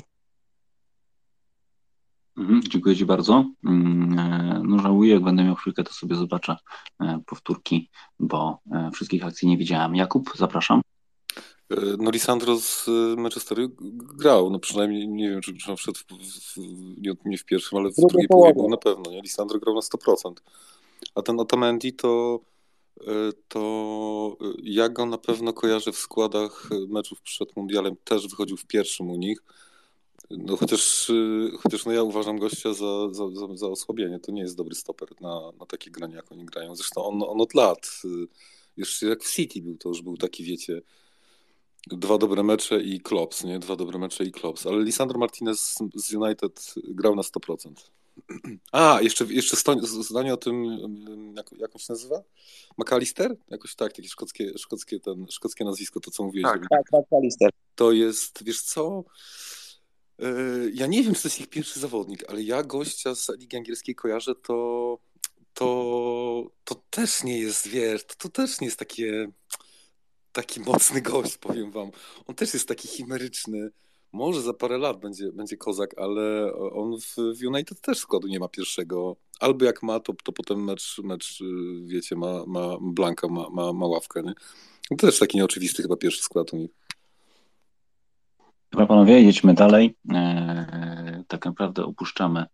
Mhm, 2.39 2.63
dziękuję 2.63 2.97
Ci 2.97 3.07
bardzo. 3.07 3.45
Mm, 3.65 4.19
e, 4.19 4.63
no 4.65 4.79
żałuję, 4.79 5.15
jak 5.15 5.23
będę 5.23 5.45
miał 5.45 5.55
chwilkę, 5.55 5.85
to 5.85 5.93
sobie 5.93 6.17
zobaczę 6.17 6.57
e, 7.01 7.21
powtórki, 7.27 7.91
bo 8.19 8.59
e, 8.73 8.91
wszystkich 8.95 9.25
akcji 9.25 9.49
nie 9.49 9.57
widziałem. 9.57 9.95
Jakub, 9.97 10.31
zapraszam. 10.37 10.81
No 11.99 12.11
Lisandro 12.11 12.57
z 12.57 12.87
Manchesteru 13.17 13.69
grał, 14.19 14.51
no 14.51 14.59
przynajmniej 14.59 15.09
nie 15.09 15.31
wiem, 15.31 15.41
czy, 15.41 15.55
czy 15.55 15.77
wszedł 15.77 15.99
w, 15.99 16.05
w, 16.05 16.57
nie, 17.03 17.13
nie 17.25 17.39
w 17.39 17.45
pierwszym, 17.45 17.79
ale 17.79 17.91
w 17.91 17.97
drugiej 17.97 18.29
połowie 18.29 18.55
był 18.55 18.69
na 18.69 18.77
pewno, 18.77 19.11
nie? 19.11 19.21
Lisandro 19.21 19.59
grał 19.59 19.75
na 19.75 19.81
100%. 19.81 20.33
A 21.15 21.23
ten 21.23 21.41
Otamendi 21.41 21.93
to 21.93 22.41
to 23.49 24.37
e, 24.41 24.45
ja 24.63 24.89
go 24.89 25.07
na 25.07 25.19
pewno 25.19 25.53
kojarzę 25.53 25.93
w 25.93 25.99
składach 25.99 26.69
meczów 26.89 27.21
przed 27.21 27.57
Mundialem, 27.57 27.97
też 28.05 28.29
wychodził 28.29 28.57
w 28.57 28.67
pierwszym 28.67 29.11
u 29.11 29.17
nich. 29.17 29.43
No 30.31 30.57
chociaż, 30.57 31.11
e, 31.11 31.57
chociaż 31.57 31.87
no 31.87 31.93
ja 31.93 32.03
uważam 32.03 32.39
gościa 32.39 32.73
za, 32.73 33.09
za, 33.11 33.31
za, 33.31 33.47
za 33.55 33.67
osłabienie, 33.67 34.21
to 34.21 34.33
nie 34.33 34.43
jest 34.43 34.57
dobry 34.57 34.75
stoper 34.75 35.09
na, 35.21 35.41
na 35.61 35.67
takie 35.67 35.91
granie, 35.91 36.15
jak 36.15 36.33
oni 36.33 36.45
grają. 36.45 36.77
Zresztą 36.77 37.05
on, 37.05 37.23
on 37.23 37.41
od 37.41 37.55
lat, 37.55 38.03
jeszcze 38.77 39.07
jak 39.07 39.23
w 39.23 39.33
City 39.33 39.63
był, 39.63 39.77
to 39.77 39.89
już 39.89 40.03
był 40.03 40.17
taki, 40.17 40.45
wiecie, 40.45 40.83
dwa 41.87 42.19
dobre 42.19 42.43
mecze 42.43 42.83
i 42.83 43.01
Klops, 43.01 43.45
nie? 43.45 43.59
Dwa 43.59 43.77
dobre 43.77 43.99
mecze 43.99 44.25
i 44.25 44.33
Klops. 44.33 44.67
Ale 44.67 44.85
Lisandro 44.85 45.19
Martinez 45.19 45.79
z 45.95 46.15
United 46.15 46.75
grał 46.89 47.17
na 47.17 47.23
100%. 47.23 47.73
A, 48.73 48.99
jeszcze, 49.03 49.25
jeszcze 49.25 49.57
zdanie 50.03 50.35
o 50.35 50.37
tym, 50.37 50.65
jak, 51.37 51.53
jak 51.53 51.75
on 51.75 51.79
się 51.79 51.93
nazywa? 51.93 52.23
McAllister? 52.79 53.37
Jakoś 53.49 53.75
tak, 53.75 53.93
takie 53.93 54.09
szkockie, 54.09 54.59
szkockie, 54.59 55.01
ten, 55.01 55.27
szkockie 55.31 55.65
nazwisko, 55.65 56.01
to 56.01 56.11
co 56.11 56.25
mówiłeś. 56.25 56.53
Tak, 56.53 56.69
tak, 56.71 57.03
McAllister. 57.03 57.51
To 57.75 57.93
jest, 57.93 58.45
wiesz 58.45 58.63
co, 58.63 59.05
e, 60.19 60.33
ja 60.75 60.87
nie 60.87 61.03
wiem, 61.03 61.15
czy 61.15 61.23
to 61.23 61.29
jest 61.29 61.41
ich 61.41 61.49
pierwszy 61.49 61.81
zawodnik, 61.81 62.25
ale 62.29 62.43
ja 62.43 62.63
gościa 62.63 63.15
z 63.15 63.29
Ligi 63.39 63.57
Angielskiej 63.57 63.95
kojarzę, 63.95 64.35
to, 64.35 64.99
to, 65.55 66.51
to 66.65 66.75
też 66.91 67.25
nie 67.25 67.39
jest, 67.39 67.69
wiesz, 67.69 68.07
to, 68.07 68.15
to 68.19 68.29
też 68.29 68.61
nie 68.61 68.67
jest 68.67 68.79
takie, 68.79 69.29
taki 70.33 70.61
mocny 70.61 71.03
gość, 71.03 71.39
powiem 71.39 71.71
wam. 71.71 71.91
On 72.27 72.35
też 72.35 72.55
jest 72.55 72.69
taki 72.69 72.89
chimeryczny. 72.89 73.71
Może 74.13 74.43
za 74.43 74.55
parę 74.55 74.79
lat 74.79 75.01
będzie, 75.01 75.33
będzie 75.33 75.57
kozak, 75.57 75.95
ale 75.99 76.55
on 76.55 77.01
w, 77.01 77.17
w 77.17 77.47
United 77.47 77.81
też 77.81 77.99
składu 77.99 78.29
nie 78.29 78.39
ma 78.39 78.49
pierwszego. 78.49 79.17
Albo 79.41 79.65
jak 79.65 79.83
ma, 79.83 80.01
to, 80.01 80.13
to 80.25 80.33
potem 80.33 80.65
mecz, 80.65 81.01
mecz, 81.05 81.43
wiecie, 81.85 82.17
ma, 82.17 82.45
ma 82.47 82.77
Blanka, 82.81 83.29
ma, 83.29 83.51
ma, 83.51 83.73
ma 83.73 83.87
ławkę. 83.87 84.23
Nie? 84.23 84.35
To 84.89 85.07
też 85.07 85.19
taki 85.19 85.39
nieoczywisty 85.39 85.83
chyba 85.83 85.97
pierwszy 85.97 86.23
skład 86.23 86.53
u 86.53 86.57
nich. 86.57 86.71
Dobra 88.73 88.87
panowie, 88.87 89.23
jedźmy 89.23 89.55
dalej. 89.55 89.97
Eee, 90.09 91.25
tak 91.29 91.45
naprawdę 91.45 91.85
opuszczamy 91.85 92.47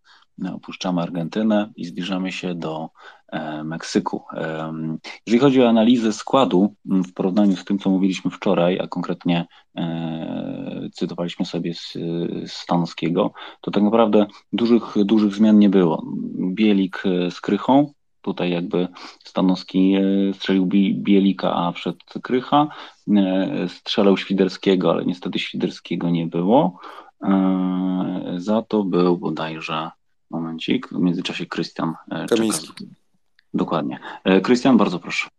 opuszczamy 0.53 1.01
Argentynę 1.01 1.71
i 1.75 1.85
zbliżamy 1.85 2.31
się 2.31 2.55
do 2.55 2.89
e, 3.27 3.63
Meksyku. 3.63 4.23
Jeżeli 5.27 5.39
chodzi 5.39 5.63
o 5.63 5.69
analizę 5.69 6.13
składu 6.13 6.75
w 6.85 7.13
porównaniu 7.13 7.55
z 7.55 7.65
tym, 7.65 7.79
co 7.79 7.89
mówiliśmy 7.89 8.31
wczoraj, 8.31 8.79
a 8.79 8.87
konkretnie 8.87 9.45
e, 9.75 10.89
cytowaliśmy 10.93 11.45
sobie 11.45 11.73
z, 11.73 11.97
Stanowskiego, 12.45 13.33
to 13.61 13.71
tak 13.71 13.83
naprawdę 13.83 14.25
dużych, 14.53 14.95
dużych 15.05 15.33
zmian 15.33 15.59
nie 15.59 15.69
było. 15.69 16.03
Bielik 16.53 17.03
e, 17.05 17.31
z 17.31 17.41
Krychą, 17.41 17.91
tutaj 18.21 18.51
jakby 18.51 18.87
Stanowski 19.23 19.95
strzelił 20.33 20.65
Bielika, 20.95 21.55
a 21.55 21.71
wszedł 21.71 21.97
Krycha, 22.23 22.67
strzelał 23.67 24.17
Świderskiego, 24.17 24.91
ale 24.91 25.05
niestety 25.05 25.39
Świderskiego 25.39 26.09
nie 26.09 26.27
było. 26.27 26.79
Za 28.37 28.61
to 28.61 28.83
był 28.83 29.17
bodajże 29.17 29.91
Momencik, 30.29 30.87
w 30.87 30.99
międzyczasie 30.99 31.45
Krystian 31.45 31.93
e, 32.11 32.25
Kamiński. 32.25 32.87
Dokładnie. 33.53 33.99
E, 34.23 34.41
Krystian, 34.41 34.77
bardzo 34.77 34.99
proszę. 34.99 35.29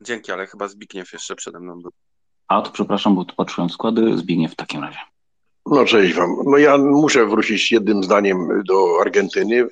Dzięki, 0.00 0.32
ale 0.32 0.46
chyba 0.46 0.68
Zbigniew 0.68 1.12
jeszcze 1.12 1.36
przede 1.36 1.60
mną 1.60 1.82
był. 1.82 1.90
A, 2.48 2.62
to 2.62 2.70
przepraszam, 2.70 3.14
bo 3.14 3.24
tu 3.24 3.34
patrzyłem 3.34 3.70
składy. 3.70 4.18
Zbigniew 4.18 4.52
w 4.52 4.56
takim 4.56 4.82
razie. 4.82 4.98
No 5.66 5.84
cześć 5.84 6.14
wam. 6.14 6.36
No 6.46 6.56
ja 6.56 6.78
muszę 6.78 7.26
wrócić 7.26 7.72
jednym 7.72 8.02
zdaniem 8.02 8.62
do 8.64 9.00
Argentyny, 9.00 9.68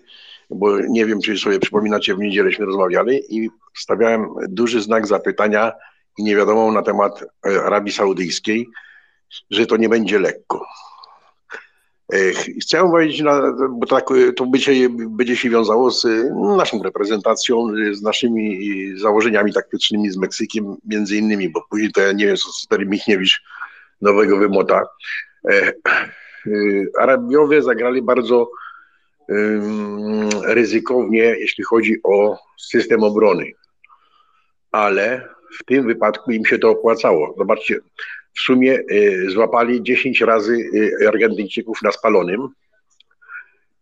bo 0.50 0.80
nie 0.80 1.06
wiem, 1.06 1.20
czy 1.20 1.38
sobie 1.38 1.58
przypominacie, 1.58 2.14
w 2.14 2.18
niedzielęśmy 2.18 2.66
rozmawiali 2.66 3.36
i 3.36 3.50
stawiałem 3.76 4.28
duży 4.48 4.82
znak 4.82 5.06
zapytania 5.06 5.72
i 6.18 6.24
nie 6.24 6.36
wiadomo 6.36 6.72
na 6.72 6.82
temat 6.82 7.22
e, 7.22 7.62
Arabii 7.64 7.92
Saudyjskiej, 7.92 8.68
że 9.50 9.66
to 9.66 9.76
nie 9.76 9.88
będzie 9.88 10.18
lekko. 10.18 10.66
Chciałem 12.60 12.90
powiedzieć, 12.90 13.22
bo 13.70 13.86
tak 13.86 14.06
to 14.36 14.46
będzie, 14.46 14.88
będzie 14.90 15.36
się 15.36 15.50
wiązało 15.50 15.90
z 15.90 16.06
naszą 16.56 16.82
reprezentacją, 16.82 17.66
z 17.92 18.02
naszymi 18.02 18.60
założeniami 18.98 19.52
taktycznymi 19.52 20.10
z 20.10 20.16
Meksykiem 20.16 20.76
między 20.84 21.16
innymi, 21.16 21.48
bo 21.48 21.62
później 21.70 21.92
to 21.92 22.00
ja 22.00 22.12
nie 22.12 22.26
wiem, 22.26 22.36
co 22.36 22.48
stary 22.52 22.86
Michniewicz 22.86 23.42
nowego 24.02 24.36
wymota. 24.36 24.82
E, 25.50 25.72
Arabiowie 26.98 27.62
zagrali 27.62 28.02
bardzo 28.02 28.50
ryzykownie, 30.44 31.22
jeśli 31.22 31.64
chodzi 31.64 31.96
o 32.04 32.38
system 32.58 33.02
obrony, 33.02 33.52
ale 34.72 35.28
w 35.60 35.64
tym 35.64 35.86
wypadku 35.86 36.30
im 36.30 36.44
się 36.44 36.58
to 36.58 36.70
opłacało. 36.70 37.34
Zobaczcie, 37.38 37.76
w 38.36 38.40
sumie 38.40 38.78
y, 38.92 39.30
złapali 39.30 39.82
10 39.82 40.20
razy 40.20 40.52
y, 41.02 41.08
Argentyńczyków 41.08 41.82
na 41.82 41.92
spalonym 41.92 42.48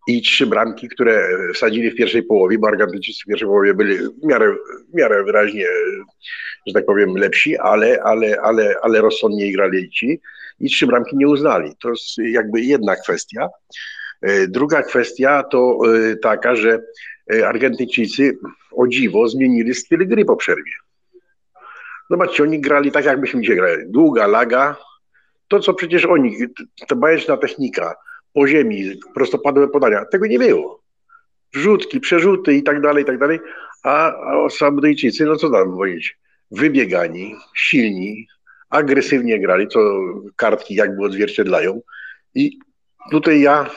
i 0.08 0.22
trzy 0.22 0.46
bramki, 0.46 0.88
które 0.88 1.28
wsadzili 1.54 1.90
w 1.90 1.96
pierwszej 1.96 2.22
połowie, 2.22 2.58
bo 2.58 2.68
Argentyńczycy 2.68 3.22
w 3.24 3.28
pierwszej 3.28 3.48
połowie 3.48 3.74
byli 3.74 3.96
w 3.96 4.26
miarę, 4.26 4.54
w 4.92 4.94
miarę 4.94 5.24
wyraźnie, 5.24 5.66
że 6.66 6.74
tak 6.74 6.86
powiem, 6.86 7.16
lepsi, 7.16 7.56
ale, 7.56 8.02
ale, 8.02 8.40
ale, 8.40 8.74
ale 8.82 9.00
rozsądniej 9.00 9.52
grali 9.52 9.90
ci 9.90 10.20
i 10.60 10.70
trzy 10.70 10.86
bramki 10.86 11.16
nie 11.16 11.28
uznali. 11.28 11.72
To 11.82 11.90
jest 11.90 12.18
jakby 12.18 12.60
jedna 12.60 12.96
kwestia. 12.96 13.48
Y, 14.28 14.48
druga 14.48 14.82
kwestia 14.82 15.42
to 15.42 15.78
taka, 16.22 16.56
że 16.56 16.82
Argentyńczycy 17.44 18.38
o 18.72 18.88
dziwo 18.88 19.28
zmienili 19.28 19.74
styl 19.74 20.08
gry 20.08 20.24
po 20.24 20.36
przerwie. 20.36 20.72
Zobaczcie, 22.10 22.42
oni 22.42 22.60
grali 22.60 22.92
tak, 22.92 23.04
jakbyśmy 23.04 23.40
dzisiaj 23.40 23.56
grali. 23.56 23.82
Długa 23.86 24.26
laga, 24.26 24.76
to 25.48 25.60
co 25.60 25.74
przecież 25.74 26.04
oni, 26.04 26.36
ta 26.88 26.96
bajeczna 26.96 27.36
technika, 27.36 27.94
po 28.32 28.48
ziemi, 28.48 29.00
prostopadłe 29.14 29.68
podania, 29.68 30.04
tego 30.04 30.26
nie 30.26 30.38
było. 30.38 30.82
Wrzutki, 31.54 32.00
przerzuty 32.00 32.54
i 32.54 32.62
tak 32.62 32.80
dalej, 32.80 33.02
i 33.02 33.06
tak 33.06 33.18
dalej. 33.18 33.40
A, 33.82 34.12
a 34.12 34.50
Saudyjczycy, 34.50 35.24
no 35.24 35.36
co 35.36 35.50
tam 35.50 35.72
powiedzieć, 35.72 36.18
wybiegani, 36.50 37.36
silni, 37.56 38.26
agresywnie 38.70 39.40
grali, 39.40 39.68
co 39.68 40.00
kartki 40.36 40.74
jakby 40.74 41.04
odzwierciedlają. 41.04 41.80
I 42.34 42.58
tutaj 43.10 43.40
ja, 43.40 43.70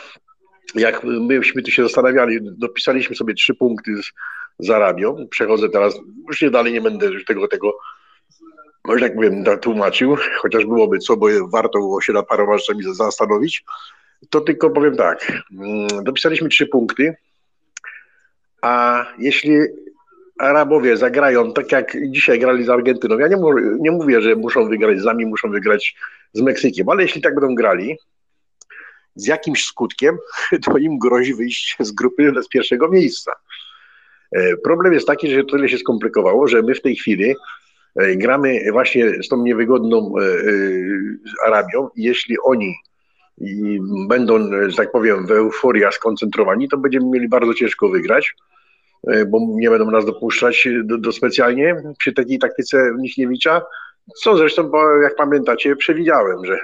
jak 0.76 1.04
myśmy 1.04 1.62
tu 1.62 1.72
się 1.72 1.84
zastanawiali, 1.84 2.40
dopisaliśmy 2.42 3.16
sobie 3.16 3.34
trzy 3.34 3.56
punkty 3.56 4.04
z, 4.04 4.12
z 4.60 4.70
Arabią. 4.70 5.28
Przechodzę 5.30 5.70
teraz, 5.70 6.00
już 6.28 6.42
nie 6.42 6.50
dalej 6.50 6.74
nie 6.74 6.82
będę 6.82 7.10
tego, 7.28 7.48
tego 7.48 7.78
może 8.88 9.06
tak 9.06 9.16
powiem, 9.16 9.44
tłumaczył, 9.62 10.18
chociaż 10.42 10.66
byłoby 10.66 11.00
co, 11.00 11.18
bo 11.18 11.28
warto 11.48 11.80
było 11.80 12.02
się 12.02 12.14
nad 12.14 12.28
paroma 12.28 12.58
rzeczami 12.58 12.84
zastanowić, 12.96 13.64
to 14.30 14.42
tylko 14.42 14.70
powiem 14.70 14.96
tak, 14.96 15.32
mm, 15.52 16.04
dopisaliśmy 16.04 16.50
trzy 16.50 16.68
punkty, 16.68 17.16
a 18.62 19.06
jeśli 19.18 19.58
Arabowie 20.40 20.98
zagrają 20.98 21.54
tak 21.54 21.72
jak 21.72 21.98
dzisiaj 22.10 22.40
grali 22.40 22.66
z 22.66 22.70
Argentyną, 22.70 23.18
ja 23.18 23.28
nie, 23.28 23.38
nie 23.80 23.92
mówię, 23.92 24.22
że 24.22 24.36
muszą 24.36 24.70
wygrać 24.70 25.00
z 25.00 25.06
nami, 25.06 25.26
muszą 25.26 25.52
wygrać 25.52 25.96
z 26.34 26.42
Meksykiem, 26.42 26.90
ale 26.90 27.04
jeśli 27.04 27.22
tak 27.22 27.36
będą 27.36 27.56
grali, 27.56 27.98
z 29.16 29.28
jakimś 29.28 29.66
skutkiem, 29.66 30.18
to 30.66 30.78
im 30.78 31.00
grozi 31.00 31.36
wyjść 31.36 31.76
z 31.80 31.92
grupy 31.92 32.34
z 32.42 32.48
pierwszego 32.48 32.90
miejsca. 32.90 33.34
E, 34.32 34.58
problem 34.58 34.94
jest 34.94 35.08
taki, 35.08 35.32
że 35.32 35.44
tyle 35.44 35.70
się 35.70 35.78
skomplikowało, 35.78 36.48
że 36.48 36.62
my 36.62 36.76
w 36.76 36.82
tej 36.82 36.96
chwili 36.96 37.36
gramy 37.96 38.72
właśnie 38.72 39.24
z 39.24 39.28
tą 39.28 39.44
niewygodną 39.44 40.14
e, 40.20 40.24
e, 40.24 40.30
Arabią 41.48 41.90
i 41.96 42.04
jeśli 42.04 42.36
oni 42.44 42.76
będą, 44.08 44.50
że 44.70 44.78
tak 44.78 44.92
powiem, 44.92 45.28
w 45.28 45.32
euforia 45.32 45.92
skoncentrowani, 45.92 46.70
to 46.70 46.78
będziemy 46.78 47.06
mieli 47.10 47.30
bardzo 47.30 47.54
ciężko 47.54 47.90
wygrać, 47.90 48.36
bo 49.28 49.40
nie 49.50 49.70
będą 49.70 49.92
nas 49.92 50.06
dopuszczać 50.06 50.68
do, 50.84 50.98
do 50.98 51.12
specjalnie 51.12 51.76
przy 52.00 52.14
takiej 52.14 52.40
taktyce 52.40 52.92
Michniewicza, 53.00 53.62
co 54.16 54.38
zresztą, 54.38 54.72
jak 55.04 55.16
pamiętacie, 55.16 55.76
przewidziałem, 55.76 56.46
że 56.46 56.60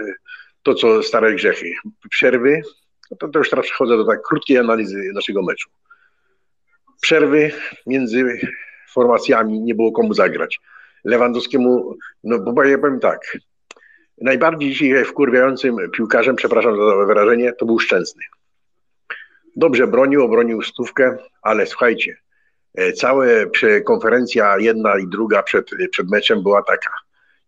to, 0.64 0.74
co 0.74 1.04
stare 1.04 1.36
grzechy, 1.36 1.74
przerwy, 2.10 2.62
to, 3.20 3.28
to 3.28 3.40
już 3.40 3.50
teraz 3.50 3.66
przechodzę 3.66 3.98
do 3.98 4.06
tak 4.06 4.22
krótkiej 4.22 4.58
analizy 4.58 5.12
naszego 5.14 5.44
meczu. 5.44 5.70
Przerwy 7.02 7.52
między 7.88 8.40
formacjami, 8.90 9.60
nie 9.60 9.76
było 9.76 9.92
komu 9.92 10.14
zagrać. 10.14 10.60
Lewandowskiemu, 11.04 11.96
no 12.24 12.40
bo 12.40 12.64
ja 12.64 12.78
powiem 12.78 13.00
tak, 13.00 13.38
najbardziej 14.22 14.70
dzisiaj 14.70 15.06
wkurwiającym 15.06 15.76
piłkarzem, 15.92 16.36
przepraszam 16.36 16.76
za 16.76 17.06
wyrażenie, 17.06 17.54
to 17.54 17.66
był 17.66 17.80
Szczęsny. 17.80 18.24
Dobrze 19.56 19.88
bronił, 19.88 20.24
obronił 20.24 20.62
stówkę, 20.62 21.18
ale 21.42 21.66
słuchajcie, 21.66 22.18
e, 22.76 22.94
cała 22.94 23.26
konferencja 23.86 24.58
jedna 24.60 24.98
i 24.98 25.08
druga 25.08 25.44
przed, 25.44 25.70
przed 25.92 26.10
meczem 26.10 26.44
była 26.44 26.64
taka. 26.64 26.90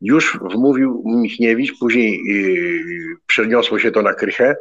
Już 0.02 0.40
wmówił 0.42 1.04
Michniewicz, 1.06 1.80
później 1.80 2.24
yy, 2.26 3.16
przeniosło 3.28 3.80
się 3.80 3.92
to 3.92 4.02
na 4.02 4.14
Krychę, 4.14 4.56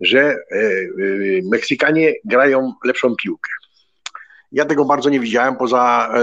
że 0.00 0.38
yy, 0.50 1.40
Meksykanie 1.50 2.12
grają 2.24 2.72
lepszą 2.84 3.16
piłkę. 3.16 3.50
Ja 4.52 4.64
tego 4.64 4.84
bardzo 4.84 5.10
nie 5.10 5.20
widziałem, 5.20 5.56
poza, 5.56 6.12
e, 6.14 6.20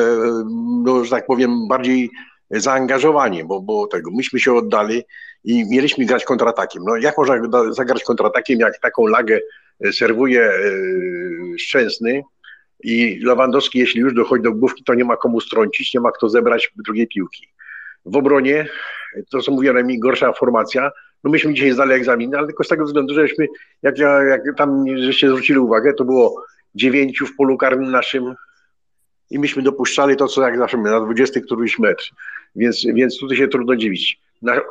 no, 0.83 1.05
że 1.05 1.11
tak 1.11 1.25
powiem, 1.25 1.67
bardziej 1.67 2.09
zaangażowanie, 2.51 3.45
bo, 3.45 3.61
bo 3.61 3.87
tego, 3.87 4.11
myśmy 4.11 4.39
się 4.39 4.53
oddali 4.53 5.03
i 5.43 5.69
mieliśmy 5.69 6.05
grać 6.05 6.25
kontratakiem. 6.25 6.83
No 6.85 6.97
jak 6.97 7.17
można 7.17 7.35
zagrać 7.73 8.03
kontratakiem, 8.03 8.59
jak 8.59 8.79
taką 8.79 9.05
lagę 9.05 9.39
e, 9.85 9.93
serwuje 9.93 10.41
e, 10.41 10.61
Szczęsny 11.59 12.21
i 12.83 13.19
Lewandowski, 13.23 13.79
jeśli 13.79 14.01
już 14.01 14.13
dochodzi 14.13 14.43
do 14.43 14.51
główki, 14.51 14.83
to 14.83 14.93
nie 14.93 15.05
ma 15.05 15.17
komu 15.17 15.41
strącić, 15.41 15.93
nie 15.93 15.99
ma 15.99 16.11
kto 16.11 16.29
zebrać 16.29 16.73
drugiej 16.75 17.07
piłki. 17.07 17.47
w 18.05 18.15
obronie, 18.17 18.67
to 19.29 19.41
co 19.41 19.51
mówiłem, 19.51 19.87
gorsza 19.99 20.33
formacja, 20.33 20.91
no 21.23 21.31
myśmy 21.31 21.53
dzisiaj 21.53 21.71
zdali 21.71 21.93
egzamin, 21.93 22.35
ale 22.35 22.47
tylko 22.47 22.63
z 22.63 22.67
tego 22.67 22.85
względu, 22.85 23.13
żeśmy, 23.13 23.47
jak, 23.81 23.97
ja, 23.97 24.23
jak 24.23 24.41
tam 24.57 24.85
żeście 24.97 25.29
zwrócili 25.29 25.59
uwagę, 25.59 25.93
to 25.93 26.05
było 26.05 26.43
dziewięciu 26.75 27.27
w 27.27 27.35
polu 27.35 27.57
karnym 27.57 27.91
naszym 27.91 28.35
i 29.29 29.39
myśmy 29.39 29.63
dopuszczali 29.63 30.15
to, 30.15 30.27
co 30.27 30.41
jak 30.41 30.57
zawsze 30.57 30.77
na 30.77 31.01
20 31.01 31.41
któryś 31.41 31.79
mecz. 31.79 32.13
Więc, 32.55 32.85
więc 32.93 33.19
tutaj 33.19 33.37
się 33.37 33.47
trudno 33.47 33.75
dziwić. 33.75 34.19
Na, 34.41 34.61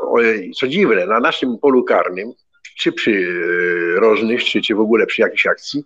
co 0.56 0.68
dziwne, 0.68 1.06
na 1.06 1.20
naszym 1.20 1.58
polu 1.58 1.84
karnym, 1.84 2.32
czy 2.76 2.92
przy 2.92 3.10
e, 3.10 4.00
rożnych, 4.00 4.44
czy, 4.44 4.60
czy 4.62 4.74
w 4.74 4.80
ogóle 4.80 5.06
przy 5.06 5.22
jakiejś 5.22 5.46
akcji, 5.46 5.84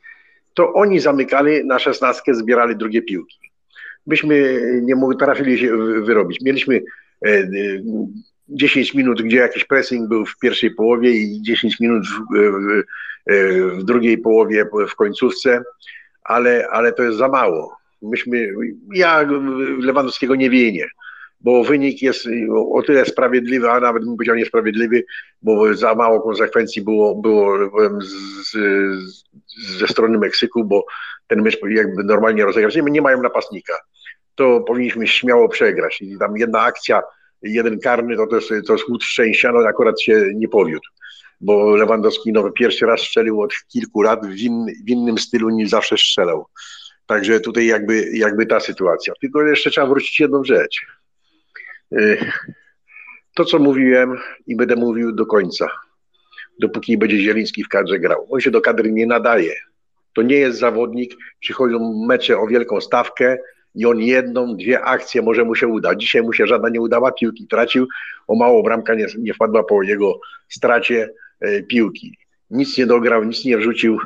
to 0.55 0.73
oni 0.73 1.01
zamykali 1.01 1.65
na 1.65 1.79
szesnastkę, 1.79 2.35
zbierali 2.35 2.77
drugie 2.77 3.03
piłki. 3.03 3.39
Myśmy 4.07 4.61
nie 4.83 4.97
potrafili 4.97 5.59
się 5.59 5.77
wyrobić. 6.03 6.41
Mieliśmy 6.41 6.83
10 8.49 8.95
e, 8.95 8.99
minut, 8.99 9.23
gdzie 9.23 9.37
jakiś 9.37 9.65
pressing 9.65 10.09
był 10.09 10.27
w 10.27 10.39
pierwszej 10.39 10.71
połowie 10.71 11.11
i 11.11 11.43
10 11.43 11.81
minut 11.81 12.07
w, 12.07 12.21
w, 12.35 12.83
w 13.79 13.85
drugiej 13.85 14.19
połowie, 14.19 14.67
w 14.89 14.95
końcówce, 14.95 15.63
ale, 16.25 16.69
ale 16.69 16.93
to 16.93 17.03
jest 17.03 17.19
za 17.19 17.29
mało. 17.29 17.77
Myśmy, 18.03 18.49
ja 18.95 19.27
Lewandowskiego 19.79 20.35
nie 20.35 20.51
wienię 20.51 20.87
bo 21.45 21.65
wynik 21.65 22.03
jest 22.03 22.29
o 22.73 22.83
tyle 22.83 23.05
sprawiedliwy, 23.05 23.71
a 23.71 23.81
nawet 23.81 24.05
bym 24.05 24.17
powiedział 24.17 24.37
niesprawiedliwy, 24.37 25.05
bo 25.43 25.75
za 25.75 25.95
mało 25.95 26.21
konsekwencji 26.21 26.83
było, 26.83 27.15
było 27.15 27.59
z, 28.01 28.13
z, 28.51 28.57
ze 29.79 29.89
strony 29.89 30.19
Meksyku, 30.19 30.65
bo 30.65 30.85
ten 31.27 31.43
mecz 31.43 31.59
jakby 31.69 32.05
normalnie 32.05 32.45
rozegrać. 32.45 32.77
Nie, 32.77 32.83
nie 32.83 33.03
mają 33.03 33.23
napastnika. 33.23 33.75
To 34.35 34.61
powinniśmy 34.61 35.07
śmiało 35.07 35.49
przegrać. 35.49 36.03
I 36.03 36.19
tam 36.19 36.37
jedna 36.37 36.61
akcja, 36.61 37.03
jeden 37.43 37.81
karny, 37.81 38.17
to, 38.17 38.27
to, 38.27 38.37
jest, 38.37 38.49
to 38.67 38.73
jest 38.73 38.89
łód 38.89 39.05
szczęścia, 39.05 39.53
no 39.53 39.59
akurat 39.59 40.01
się 40.01 40.25
nie 40.35 40.49
powiódł 40.49 40.89
bo 41.45 41.77
Lewandowski 41.77 42.33
no, 42.33 42.51
pierwszy 42.51 42.87
raz 42.87 43.01
strzelił 43.01 43.41
od 43.41 43.53
kilku 43.69 44.03
lat 44.03 44.27
w, 44.27 44.39
in, 44.39 44.67
w 44.87 44.91
innym 44.91 45.19
stylu 45.19 45.51
niż 45.51 45.71
zawsze 45.71 45.99
strzelał. 45.99 46.47
Także 47.07 47.41
tutaj 47.41 47.67
jakby, 47.67 48.11
jakby 48.13 48.47
ta 48.47 48.61
sytuacja. 48.61 49.15
Tylko 49.21 49.43
jeszcze 49.43 49.71
trzeba 49.71 49.87
wrócić 49.87 50.21
jedną 50.21 50.45
rzecz. 50.45 50.87
Y, 51.93 52.19
to, 53.35 53.45
co 53.45 53.59
mówiłem 53.59 54.19
i 54.47 54.57
będę 54.57 54.77
mówił 54.77 55.13
do 55.13 55.27
końca, 55.27 55.69
dopóki 56.61 56.99
będzie 56.99 57.19
Zieliński 57.19 57.65
w 57.65 57.69
kadrze 57.69 57.99
grał. 57.99 58.27
On 58.31 58.41
się 58.41 58.51
do 58.51 58.61
kadry 58.61 58.93
nie 58.93 59.07
nadaje. 59.07 59.55
To 60.15 60.23
nie 60.23 60.37
jest 60.37 60.59
zawodnik, 60.59 61.15
przychodzą 61.41 62.05
mecze 62.09 62.39
o 62.39 62.47
wielką 62.47 62.81
stawkę 62.81 63.39
i 63.75 63.87
on 63.87 63.99
jedną, 63.99 64.57
dwie 64.57 64.81
akcje 64.81 65.23
może 65.23 65.45
mu 65.45 65.55
się 65.55 65.67
uda. 65.67 65.95
Dzisiaj 65.95 66.23
mu 66.23 66.33
się 66.33 66.47
żadna 66.47 66.69
nie 66.69 66.81
udała, 66.81 67.13
piłki 67.13 67.47
tracił, 67.47 67.89
o 68.27 68.35
mało 68.35 68.63
bramka 68.63 68.95
nie, 68.95 69.07
nie 69.19 69.35
wpadła 69.35 69.65
po 69.65 69.83
jego 69.83 70.21
stracie 70.49 71.11
piłki. 71.69 72.19
Nic 72.51 72.79
nie 72.79 72.87
dograł, 72.87 73.25
nic 73.25 73.45
nie 73.45 73.59
wrzucił. 73.59 73.99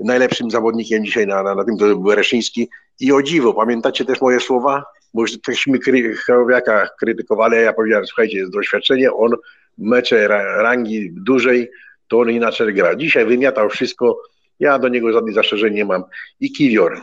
Najlepszym 0.00 0.50
zawodnikiem 0.50 1.04
dzisiaj 1.04 1.26
na, 1.26 1.42
na, 1.42 1.54
na 1.54 1.64
tym 1.64 1.78
to 1.78 1.96
był 1.96 2.14
Reszyński. 2.14 2.68
I 3.00 3.12
o 3.12 3.22
dziwo, 3.22 3.54
pamiętacie 3.54 4.04
też 4.04 4.20
moje 4.20 4.40
słowa? 4.40 4.84
bo 5.16 5.22
już 5.22 5.40
takśmy 5.40 5.78
Chorowiaka 6.26 6.88
krytykowali, 6.98 7.56
ja 7.56 7.72
powiedziałem, 7.72 8.06
słuchajcie, 8.06 8.38
jest 8.38 8.52
doświadczenie, 8.52 9.12
on 9.12 9.30
mecze 9.78 10.28
rangi 10.62 11.10
dużej, 11.12 11.70
to 12.08 12.18
on 12.18 12.30
inaczej 12.30 12.74
gra. 12.74 12.96
Dzisiaj 12.96 13.26
wymiatał 13.26 13.68
wszystko, 13.68 14.22
ja 14.60 14.78
do 14.78 14.88
niego 14.88 15.12
żadnych 15.12 15.34
zastrzeżeń 15.34 15.74
nie 15.74 15.84
mam. 15.84 16.04
I 16.40 16.52
Kiwior 16.52 17.02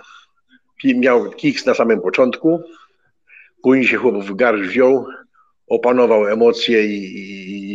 miał 0.83 1.31
kiks 1.31 1.65
na 1.65 1.73
samym 1.73 2.01
początku, 2.01 2.63
później 3.63 3.87
się 3.87 3.97
chłop 3.97 4.15
w 4.15 4.35
garść 4.35 4.63
wziął, 4.63 5.05
opanował 5.67 6.27
emocje 6.27 6.85
i, 6.85 6.97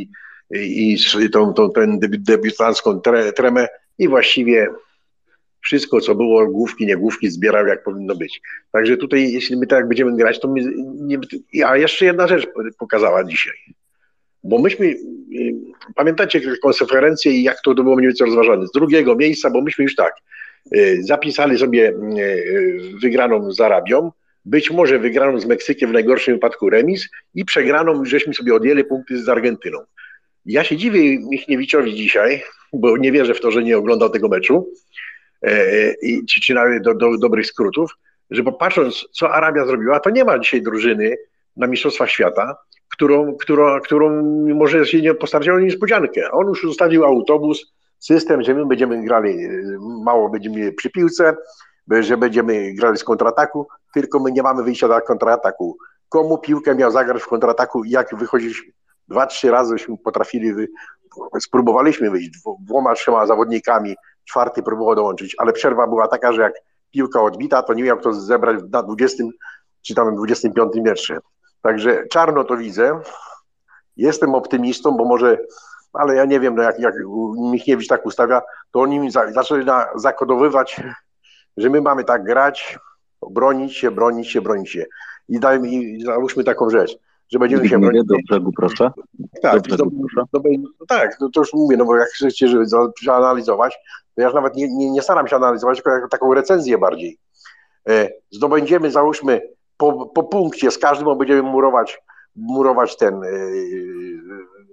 i, 0.00 0.10
i, 0.50 0.96
tą, 1.32 1.54
tą, 1.54 1.70
debiutancką 2.18 3.00
tremę 3.36 3.68
i 3.98 4.08
właściwie 4.08 4.68
wszystko, 5.60 6.00
co 6.00 6.14
było, 6.14 6.46
główki, 6.46 6.86
nie 6.86 6.96
główki, 6.96 7.30
zbierał 7.30 7.66
jak 7.66 7.82
powinno 7.82 8.16
być. 8.16 8.40
Także 8.72 8.96
tutaj, 8.96 9.32
jeśli 9.32 9.56
my 9.56 9.66
tak 9.66 9.88
będziemy 9.88 10.16
grać, 10.16 10.40
to 10.40 10.48
my, 10.48 10.60
nie, 10.94 11.18
a 11.66 11.76
jeszcze 11.76 12.04
jedna 12.04 12.28
rzecz 12.28 12.46
pokazała 12.78 13.24
dzisiaj. 13.24 13.54
Bo 14.44 14.58
myśmy, 14.58 14.86
y, 14.86 14.96
pamiętacie 15.94 16.40
konferencję 16.62 17.32
i 17.32 17.42
jak 17.42 17.60
to 17.64 17.74
było 17.74 17.96
mniej 17.96 18.08
więcej 18.08 18.26
rozważane, 18.26 18.66
z 18.66 18.72
drugiego 18.72 19.16
miejsca, 19.16 19.50
bo 19.50 19.62
myśmy 19.62 19.84
już 19.84 19.94
tak, 19.94 20.14
y, 20.76 20.98
zapisali 21.02 21.58
sobie 21.58 21.88
y, 21.88 22.80
wygraną 23.02 23.52
z 23.52 23.60
Arabią, 23.60 24.12
być 24.44 24.70
może 24.70 24.98
wygraną 24.98 25.40
z 25.40 25.46
Meksykiem 25.46 25.90
w 25.90 25.92
najgorszym 25.92 26.34
wypadku 26.34 26.70
remis 26.70 27.08
i 27.34 27.44
przegraną, 27.44 28.04
żeśmy 28.04 28.34
sobie 28.34 28.54
odjęli 28.54 28.84
punkty 28.84 29.22
z 29.22 29.28
Argentyną. 29.28 29.78
Ja 30.48 30.64
się 30.64 30.76
dziwię 30.76 31.18
Michniewiczowi 31.18 31.94
dzisiaj, 31.94 32.42
bo 32.72 32.96
nie 32.96 33.12
wierzę 33.12 33.34
w 33.34 33.40
to, 33.40 33.50
że 33.50 33.62
nie 33.62 33.78
oglądał 33.78 34.10
tego 34.10 34.28
meczu, 34.28 34.68
E, 35.42 35.92
i, 36.02 36.26
czy, 36.26 36.40
czy 36.40 36.54
nawet 36.54 36.82
do, 36.82 36.94
do 36.94 37.18
dobrych 37.18 37.46
skrótów, 37.46 37.90
że 38.30 38.42
patrząc, 38.42 39.04
co 39.12 39.30
Arabia 39.30 39.66
zrobiła, 39.66 40.00
to 40.00 40.10
nie 40.10 40.24
ma 40.24 40.38
dzisiaj 40.38 40.62
drużyny 40.62 41.16
na 41.56 41.66
Mistrzostwach 41.66 42.10
Świata, 42.10 42.56
którą, 42.88 43.36
którą, 43.36 43.80
którą 43.80 44.22
może 44.54 44.86
się 44.86 45.02
nie 45.02 45.12
o 45.12 45.58
niespodziankę. 45.58 46.30
On 46.30 46.48
już 46.48 46.62
zostawił 46.62 47.04
autobus, 47.04 47.72
system, 47.98 48.42
że 48.42 48.54
my 48.54 48.66
będziemy 48.66 49.04
grali, 49.04 49.38
mało 50.04 50.28
będziemy 50.28 50.72
przy 50.72 50.90
piłce, 50.90 51.36
że 52.00 52.16
będziemy 52.16 52.74
grali 52.74 52.98
z 52.98 53.04
kontrataku, 53.04 53.68
tylko 53.94 54.20
my 54.20 54.32
nie 54.32 54.42
mamy 54.42 54.62
wyjścia 54.62 54.88
do 54.88 55.00
kontrataku. 55.00 55.76
Komu 56.08 56.38
piłkę 56.38 56.74
miał 56.74 56.90
zagrać 56.90 57.22
w 57.22 57.26
kontrataku 57.26 57.84
jak 57.84 58.16
wychodzić 58.16 58.62
dwa, 59.08 59.26
trzy 59.26 59.50
razyśmy 59.50 59.98
potrafili, 59.98 60.54
spróbowaliśmy 61.40 62.10
wyjść 62.10 62.30
dwoma, 62.60 62.94
trzema 62.94 63.26
zawodnikami, 63.26 63.96
czwarty 64.24 64.62
próbował 64.62 64.94
dołączyć, 64.94 65.36
ale 65.38 65.52
przerwa 65.52 65.86
była 65.86 66.08
taka, 66.08 66.32
że 66.32 66.42
jak 66.42 66.52
piłka 66.90 67.22
odbita, 67.22 67.62
to 67.62 67.74
nie 67.74 67.82
miał 67.82 67.98
kto 67.98 68.12
zebrać 68.12 68.56
na 68.72 68.82
20 68.82 69.24
czy 69.82 69.94
tam 69.94 70.16
25 70.16 70.72
metrze. 70.84 71.18
Także 71.62 72.06
czarno 72.06 72.44
to 72.44 72.56
widzę. 72.56 73.00
Jestem 73.96 74.34
optymistą, 74.34 74.96
bo 74.96 75.04
może, 75.04 75.38
ale 75.92 76.14
ja 76.14 76.24
nie 76.24 76.40
wiem, 76.40 76.54
no 76.54 76.62
jak, 76.62 76.78
jak 76.80 76.94
Michniewicz 77.50 77.88
tak 77.88 78.06
ustawia, 78.06 78.42
to 78.70 78.80
oni 78.80 78.98
mi 78.98 79.10
za, 79.10 79.32
zaczyna 79.32 79.86
zakodowywać, 79.94 80.80
że 81.56 81.70
my 81.70 81.80
mamy 81.80 82.04
tak 82.04 82.24
grać, 82.24 82.78
bronić 83.30 83.76
się, 83.76 83.90
bronić 83.90 84.30
się, 84.30 84.40
bronić 84.40 84.70
się. 84.70 84.84
I 85.28 85.40
dajmy, 85.40 85.68
i 85.68 86.04
załóżmy 86.04 86.44
taką 86.44 86.70
rzecz 86.70 86.98
że 87.32 87.38
będziemy 87.38 87.68
się 87.68 87.78
bronić. 87.78 88.06
Do 88.06 88.14
brzegu, 88.28 88.52
proszę. 88.56 88.90
Tak, 89.42 89.62
do 89.62 89.76
brzegu, 89.76 89.90
proszę. 89.90 90.28
Do, 90.32 90.40
no 90.80 90.86
tak, 90.88 91.16
no 91.20 91.28
to 91.34 91.40
już 91.40 91.52
mówię, 91.52 91.76
no 91.76 91.84
bo 91.84 91.96
jak 91.96 92.08
chcecie 92.08 92.48
żeby 92.48 92.64
przeanalizować, 92.94 93.78
to 94.14 94.20
ja 94.20 94.26
już 94.26 94.34
nawet 94.34 94.54
nie, 94.54 94.76
nie, 94.76 94.90
nie 94.90 95.02
staram 95.02 95.28
się 95.28 95.36
analizować, 95.36 95.82
tylko 95.82 96.08
taką 96.08 96.34
recenzję 96.34 96.78
bardziej. 96.78 97.18
E, 97.88 98.08
zdobędziemy, 98.30 98.90
załóżmy, 98.90 99.40
po, 99.76 100.06
po 100.06 100.22
punkcie 100.22 100.70
z 100.70 100.78
każdym 100.78 101.18
będziemy 101.18 101.42
murować, 101.42 102.02
murować 102.36 102.96
ten 102.96 103.14
e, 103.14 103.28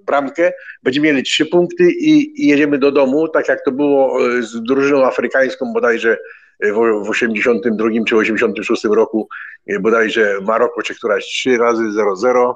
bramkę, 0.05 0.53
będziemy 0.83 1.07
mieli 1.07 1.23
trzy 1.23 1.45
punkty 1.45 1.91
i, 1.91 2.43
i, 2.43 2.47
jedziemy 2.47 2.77
do 2.77 2.91
domu, 2.91 3.27
tak 3.27 3.47
jak 3.47 3.65
to 3.65 3.71
było 3.71 4.27
e, 4.27 4.43
z 4.43 4.63
drużyną 4.63 5.05
afrykańską 5.05 5.73
bodajże 5.73 6.17
w, 6.59 7.05
w 7.05 7.09
82 7.09 7.89
czy 8.07 8.15
86 8.15 8.83
roku, 8.83 9.27
e, 9.67 9.79
bodajże 9.79 10.39
Maroko 10.41 10.81
czy 10.81 10.95
któraś 10.95 11.25
trzy 11.25 11.57
razy 11.57 11.83
0-0, 11.83 12.53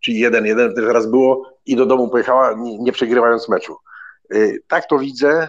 czy 0.00 0.12
1-1 0.12 0.74
też 0.74 0.84
raz 0.84 1.06
było 1.06 1.58
i 1.66 1.76
do 1.76 1.86
domu 1.86 2.08
pojechała 2.08 2.54
nie, 2.54 2.78
nie 2.78 2.92
przegrywając 2.92 3.48
meczu. 3.48 3.76
E, 4.34 4.36
tak 4.68 4.88
to 4.88 4.98
widzę, 4.98 5.48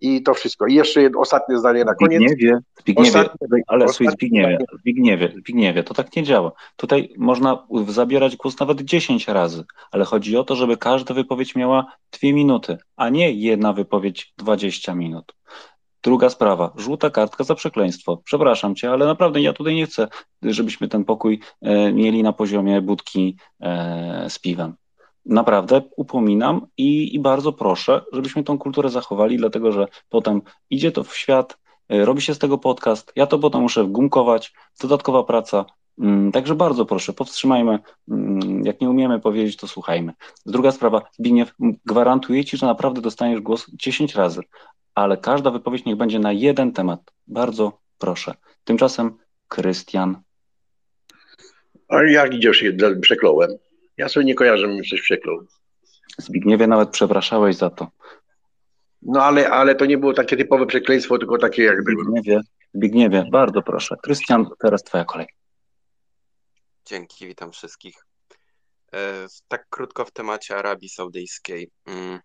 i 0.00 0.22
to 0.22 0.34
wszystko. 0.34 0.66
I 0.66 0.74
jeszcze 0.74 1.02
jedno, 1.02 1.20
ostatnie 1.20 1.58
zdanie 1.58 1.84
na 1.84 1.94
koniec. 1.94 2.22
Zbigniewie, 2.22 2.58
Zbigniewie 2.80 3.08
ostatnie, 3.08 3.62
ale 3.66 3.84
ostatnie 3.84 4.10
Zbigniewie, 4.10 4.58
Zbigniewie, 4.80 5.32
Zbigniewie, 5.36 5.82
to 5.82 5.94
tak 5.94 6.16
nie 6.16 6.22
działa. 6.22 6.52
Tutaj 6.76 7.12
można 7.18 7.66
zabierać 7.88 8.36
głos 8.36 8.60
nawet 8.60 8.80
10 8.80 9.28
razy, 9.28 9.64
ale 9.90 10.04
chodzi 10.04 10.36
o 10.36 10.44
to, 10.44 10.56
żeby 10.56 10.76
każda 10.76 11.14
wypowiedź 11.14 11.54
miała 11.54 11.92
dwie 12.12 12.32
minuty, 12.32 12.78
a 12.96 13.08
nie 13.08 13.32
jedna 13.32 13.72
wypowiedź 13.72 14.34
20 14.38 14.94
minut. 14.94 15.34
Druga 16.02 16.30
sprawa, 16.30 16.72
żółta 16.76 17.10
kartka 17.10 17.44
za 17.44 17.54
przekleństwo. 17.54 18.22
Przepraszam 18.24 18.74
cię, 18.74 18.90
ale 18.90 19.06
naprawdę 19.06 19.40
ja 19.40 19.52
tutaj 19.52 19.74
nie 19.74 19.86
chcę, 19.86 20.08
żebyśmy 20.42 20.88
ten 20.88 21.04
pokój 21.04 21.40
e, 21.62 21.92
mieli 21.92 22.22
na 22.22 22.32
poziomie 22.32 22.82
budki 22.82 23.36
e, 23.60 24.26
z 24.28 24.38
piwem 24.38 24.74
naprawdę 25.26 25.82
upominam 25.96 26.66
i, 26.76 27.14
i 27.14 27.20
bardzo 27.20 27.52
proszę, 27.52 28.02
żebyśmy 28.12 28.44
tą 28.44 28.58
kulturę 28.58 28.90
zachowali, 28.90 29.36
dlatego 29.36 29.72
że 29.72 29.86
potem 30.08 30.42
idzie 30.70 30.92
to 30.92 31.04
w 31.04 31.16
świat, 31.16 31.58
y, 31.92 32.04
robi 32.04 32.22
się 32.22 32.34
z 32.34 32.38
tego 32.38 32.58
podcast, 32.58 33.12
ja 33.16 33.26
to 33.26 33.38
potem 33.38 33.60
muszę 33.60 33.84
gumkować, 33.84 34.52
dodatkowa 34.80 35.22
praca. 35.22 35.64
Mm, 35.98 36.32
także 36.32 36.54
bardzo 36.54 36.86
proszę, 36.86 37.12
powstrzymajmy. 37.12 37.78
Mm, 38.10 38.64
jak 38.64 38.80
nie 38.80 38.90
umiemy 38.90 39.20
powiedzieć, 39.20 39.56
to 39.56 39.68
słuchajmy. 39.68 40.12
Druga 40.46 40.70
sprawa, 40.72 41.02
Zbigniew, 41.12 41.54
gwarantuję 41.84 42.44
Ci, 42.44 42.56
że 42.56 42.66
naprawdę 42.66 43.00
dostaniesz 43.00 43.40
głos 43.40 43.66
10 43.72 44.14
razy, 44.14 44.40
ale 44.94 45.16
każda 45.16 45.50
wypowiedź 45.50 45.84
niech 45.84 45.96
będzie 45.96 46.18
na 46.18 46.32
jeden 46.32 46.72
temat. 46.72 47.00
Bardzo 47.26 47.78
proszę. 47.98 48.34
Tymczasem 48.64 49.18
Krystian 49.48 50.16
A 51.88 52.02
jak 52.02 52.34
idzie 52.34 52.52
przekląłem? 53.00 53.50
Ja 54.00 54.08
sobie 54.08 54.26
nie 54.26 54.34
kojarzę, 54.34 54.76
że 54.76 54.90
coś 54.90 55.02
przeklął. 55.02 55.46
Zbigniewie 56.18 56.66
nawet 56.66 56.90
przepraszałeś 56.90 57.56
za 57.56 57.70
to. 57.70 57.88
No 59.02 59.24
ale, 59.24 59.50
ale 59.50 59.74
to 59.74 59.86
nie 59.86 59.98
było 59.98 60.12
takie 60.12 60.36
typowe 60.36 60.66
przekleństwo, 60.66 61.18
tylko 61.18 61.38
takie 61.38 61.62
jak 61.62 61.84
było. 61.84 62.02
Zbigniewie, 62.02 62.40
Zbigniewie, 62.74 63.24
bardzo 63.30 63.62
proszę. 63.62 63.96
Krystian, 64.02 64.46
teraz 64.58 64.82
twoja 64.82 65.04
kolej. 65.04 65.26
Dzięki, 66.86 67.26
witam 67.26 67.52
wszystkich. 67.52 68.06
E, 68.92 69.26
tak 69.48 69.66
krótko 69.70 70.04
w 70.04 70.12
temacie 70.12 70.56
Arabii 70.56 70.88
Saudyjskiej. 70.88 71.70
Mm, 71.86 72.20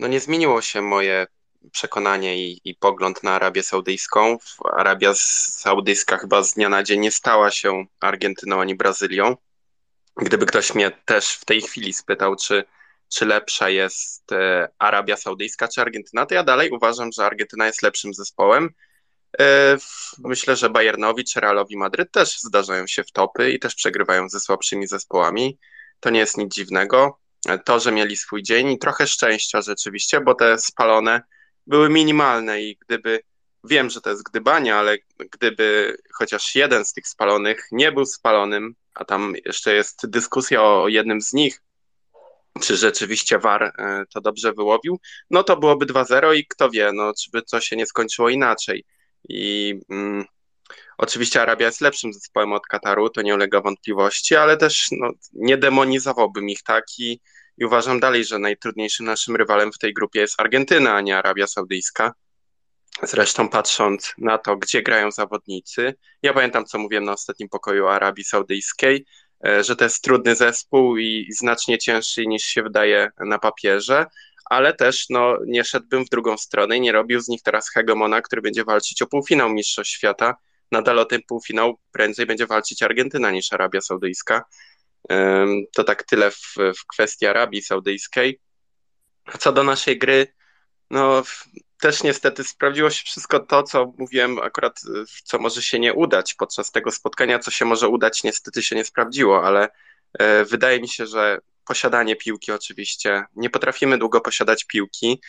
no 0.00 0.08
nie 0.08 0.20
zmieniło 0.20 0.62
się 0.62 0.82
moje 0.82 1.26
przekonanie 1.72 2.48
i, 2.48 2.60
i 2.64 2.74
pogląd 2.74 3.22
na 3.22 3.30
Arabię 3.32 3.62
Saudyjską. 3.62 4.38
Arabia 4.72 5.12
Saudyjska 5.14 6.16
chyba 6.16 6.42
z 6.42 6.54
dnia 6.54 6.68
na 6.68 6.82
dzień 6.82 7.00
nie 7.00 7.10
stała 7.10 7.50
się 7.50 7.84
Argentyną 8.00 8.60
ani 8.60 8.74
Brazylią. 8.74 9.36
Gdyby 10.20 10.46
ktoś 10.46 10.74
mnie 10.74 10.90
też 11.04 11.34
w 11.34 11.44
tej 11.44 11.62
chwili 11.62 11.92
spytał, 11.92 12.36
czy, 12.36 12.64
czy 13.08 13.26
lepsza 13.26 13.68
jest 13.68 14.32
e, 14.32 14.68
Arabia 14.78 15.16
Saudyjska 15.16 15.68
czy 15.68 15.80
Argentyna, 15.80 16.26
to 16.26 16.34
ja 16.34 16.44
dalej 16.44 16.70
uważam, 16.70 17.12
że 17.12 17.24
Argentyna 17.24 17.66
jest 17.66 17.82
lepszym 17.82 18.14
zespołem. 18.14 18.70
E, 19.40 19.76
myślę, 20.18 20.56
że 20.56 20.70
Bayernowi 20.70 21.24
czy 21.24 21.40
Realowi 21.40 21.76
Madryt 21.76 22.12
też 22.12 22.40
zdarzają 22.40 22.86
się 22.86 23.04
w 23.04 23.12
topy 23.12 23.52
i 23.52 23.58
też 23.58 23.74
przegrywają 23.74 24.28
ze 24.28 24.40
słabszymi 24.40 24.86
zespołami. 24.86 25.58
To 26.00 26.10
nie 26.10 26.20
jest 26.20 26.38
nic 26.38 26.54
dziwnego. 26.54 27.18
E, 27.48 27.58
to, 27.58 27.80
że 27.80 27.92
mieli 27.92 28.16
swój 28.16 28.42
dzień 28.42 28.70
i 28.70 28.78
trochę 28.78 29.06
szczęścia 29.06 29.62
rzeczywiście, 29.62 30.20
bo 30.20 30.34
te 30.34 30.58
spalone 30.58 31.22
były 31.66 31.88
minimalne 31.88 32.62
i 32.62 32.76
gdyby, 32.76 33.20
wiem, 33.64 33.90
że 33.90 34.00
to 34.00 34.10
jest 34.10 34.22
gdybanie, 34.22 34.76
ale 34.76 34.96
gdyby 35.32 35.96
chociaż 36.14 36.54
jeden 36.54 36.84
z 36.84 36.92
tych 36.92 37.08
spalonych 37.08 37.68
nie 37.72 37.92
był 37.92 38.06
spalonym, 38.06 38.74
a 38.94 39.04
tam 39.04 39.34
jeszcze 39.44 39.74
jest 39.74 40.10
dyskusja 40.10 40.62
o 40.62 40.88
jednym 40.88 41.20
z 41.20 41.32
nich, 41.32 41.62
czy 42.60 42.76
rzeczywiście 42.76 43.38
VAR 43.38 43.62
e, 43.62 44.04
to 44.14 44.20
dobrze 44.20 44.52
wyłowił, 44.52 44.98
no 45.30 45.42
to 45.42 45.56
byłoby 45.56 45.86
2-0 45.86 46.34
i 46.34 46.46
kto 46.46 46.70
wie, 46.70 46.90
no, 46.94 47.12
czy 47.14 47.30
by 47.30 47.42
to 47.42 47.60
się 47.60 47.76
nie 47.76 47.86
skończyło 47.86 48.28
inaczej. 48.28 48.84
I 49.28 49.74
mm, 49.90 50.24
oczywiście 50.98 51.42
Arabia 51.42 51.66
jest 51.66 51.80
lepszym 51.80 52.12
zespołem 52.12 52.52
od 52.52 52.66
Kataru, 52.66 53.10
to 53.10 53.22
nie 53.22 53.34
ulega 53.34 53.60
wątpliwości, 53.60 54.36
ale 54.36 54.56
też 54.56 54.86
no, 54.92 55.10
nie 55.32 55.56
demonizowałbym 55.58 56.48
ich 56.48 56.62
tak 56.62 56.84
i, 56.98 57.20
i 57.58 57.64
uważam 57.64 58.00
dalej, 58.00 58.24
że 58.24 58.38
najtrudniejszym 58.38 59.06
naszym 59.06 59.36
rywalem 59.36 59.72
w 59.72 59.78
tej 59.78 59.94
grupie 59.94 60.20
jest 60.20 60.40
Argentyna, 60.40 60.94
a 60.94 61.00
nie 61.00 61.18
Arabia 61.18 61.46
Saudyjska. 61.46 62.12
Zresztą 63.02 63.48
patrząc 63.48 64.14
na 64.18 64.38
to, 64.38 64.56
gdzie 64.56 64.82
grają 64.82 65.10
zawodnicy, 65.10 65.94
ja 66.22 66.32
pamiętam, 66.32 66.64
co 66.64 66.78
mówiłem 66.78 67.04
na 67.04 67.12
ostatnim 67.12 67.48
pokoju 67.48 67.86
Arabii 67.86 68.24
Saudyjskiej, 68.24 69.06
e, 69.46 69.64
że 69.64 69.76
to 69.76 69.84
jest 69.84 70.02
trudny 70.02 70.34
zespół 70.34 70.96
i 70.96 71.26
znacznie 71.38 71.78
cięższy 71.78 72.26
niż 72.26 72.42
się 72.42 72.62
wydaje 72.62 73.10
na 73.20 73.38
papierze, 73.38 74.06
ale 74.44 74.74
też 74.74 75.06
no, 75.10 75.38
nie 75.46 75.64
szedłbym 75.64 76.04
w 76.04 76.08
drugą 76.08 76.36
stronę 76.36 76.76
i 76.76 76.80
nie 76.80 76.92
robił 76.92 77.20
z 77.20 77.28
nich 77.28 77.42
teraz 77.42 77.70
hegemona, 77.70 78.22
który 78.22 78.42
będzie 78.42 78.64
walczyć 78.64 79.02
o 79.02 79.06
półfinał 79.06 79.50
Mistrzostw 79.50 79.92
Świata. 79.92 80.36
Nadal 80.72 80.98
o 80.98 81.04
ten 81.04 81.20
półfinał 81.28 81.78
prędzej 81.92 82.26
będzie 82.26 82.46
walczyć 82.46 82.82
Argentyna 82.82 83.30
niż 83.30 83.52
Arabia 83.52 83.80
Saudyjska. 83.80 84.44
To 85.74 85.84
tak 85.84 86.02
tyle 86.02 86.30
w, 86.30 86.54
w 86.56 86.86
kwestii 86.92 87.26
Arabii 87.26 87.62
Saudyjskiej. 87.62 88.40
Co 89.38 89.52
do 89.52 89.64
naszej 89.64 89.98
gry, 89.98 90.26
no 90.90 91.22
też 91.80 92.02
niestety 92.02 92.44
sprawdziło 92.44 92.90
się 92.90 93.04
wszystko 93.04 93.40
to, 93.40 93.62
co 93.62 93.92
mówiłem 93.98 94.38
akurat, 94.38 94.80
co 95.24 95.38
może 95.38 95.62
się 95.62 95.78
nie 95.78 95.94
udać 95.94 96.34
podczas 96.34 96.70
tego 96.70 96.90
spotkania, 96.90 97.38
co 97.38 97.50
się 97.50 97.64
może 97.64 97.88
udać, 97.88 98.22
niestety 98.24 98.62
się 98.62 98.76
nie 98.76 98.84
sprawdziło, 98.84 99.44
ale 99.44 99.68
e, 100.18 100.44
wydaje 100.44 100.80
mi 100.80 100.88
się, 100.88 101.06
że 101.06 101.38
posiadanie 101.66 102.16
piłki 102.16 102.52
oczywiście, 102.52 103.24
nie 103.36 103.50
potrafimy 103.50 103.98
długo 103.98 104.20
posiadać 104.20 104.64
piłki 104.64 105.20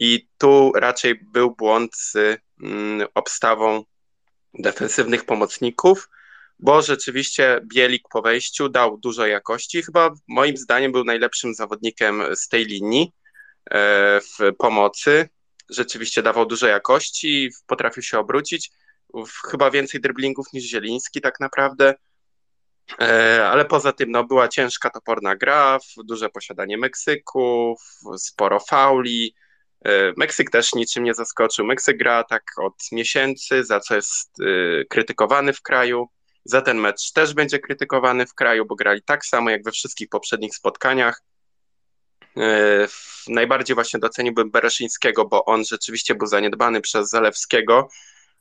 i 0.00 0.28
tu 0.38 0.72
raczej 0.74 1.14
był 1.14 1.56
błąd 1.56 1.96
z 1.96 2.16
mm, 2.62 3.08
obstawą 3.14 3.84
defensywnych 4.54 5.24
pomocników, 5.24 6.08
bo 6.58 6.82
rzeczywiście 6.82 7.60
Bielik 7.64 8.08
po 8.10 8.22
wejściu 8.22 8.68
dał 8.68 8.98
dużo 8.98 9.26
jakości. 9.26 9.82
Chyba 9.82 10.10
moim 10.28 10.56
zdaniem 10.56 10.92
był 10.92 11.04
najlepszym 11.04 11.54
zawodnikiem 11.54 12.22
z 12.36 12.48
tej 12.48 12.64
linii 12.64 13.12
e, 13.70 14.20
w 14.20 14.56
pomocy. 14.58 15.28
Rzeczywiście 15.70 16.22
dawał 16.22 16.46
dużo 16.46 16.66
jakości, 16.66 17.50
potrafił 17.66 18.02
się 18.02 18.18
obrócić. 18.18 18.70
Chyba 19.50 19.70
więcej 19.70 20.00
driblingów 20.00 20.46
niż 20.52 20.64
Zieliński 20.64 21.20
tak 21.20 21.40
naprawdę. 21.40 21.94
E, 23.00 23.48
ale 23.48 23.64
poza 23.64 23.92
tym 23.92 24.10
no, 24.10 24.24
była 24.24 24.48
ciężka, 24.48 24.90
toporna 24.90 25.36
gra, 25.36 25.78
duże 26.04 26.28
posiadanie 26.28 26.78
Meksyku, 26.78 27.76
sporo 28.16 28.60
fauli. 28.60 29.34
E, 29.84 30.12
Meksyk 30.16 30.50
też 30.50 30.74
niczym 30.74 31.04
nie 31.04 31.14
zaskoczył. 31.14 31.66
Meksyk 31.66 31.96
gra 31.96 32.24
tak 32.24 32.42
od 32.56 32.74
miesięcy, 32.92 33.64
za 33.64 33.80
co 33.80 33.94
jest 33.94 34.36
krytykowany 34.88 35.52
w 35.52 35.62
kraju. 35.62 36.08
Za 36.44 36.62
ten 36.62 36.78
mecz 36.78 37.12
też 37.12 37.34
będzie 37.34 37.58
krytykowany 37.58 38.26
w 38.26 38.34
kraju, 38.34 38.66
bo 38.66 38.74
grali 38.74 39.02
tak 39.02 39.26
samo 39.26 39.50
jak 39.50 39.64
we 39.64 39.72
wszystkich 39.72 40.08
poprzednich 40.08 40.54
spotkaniach. 40.54 41.22
E, 42.38 42.88
najbardziej 43.28 43.74
właśnie 43.74 44.00
doceniłbym 44.00 44.50
Bereszyńskiego, 44.50 45.24
bo 45.24 45.44
on 45.44 45.64
rzeczywiście 45.64 46.14
był 46.14 46.26
zaniedbany 46.26 46.80
przez 46.80 47.10
Zalewskiego, 47.10 47.88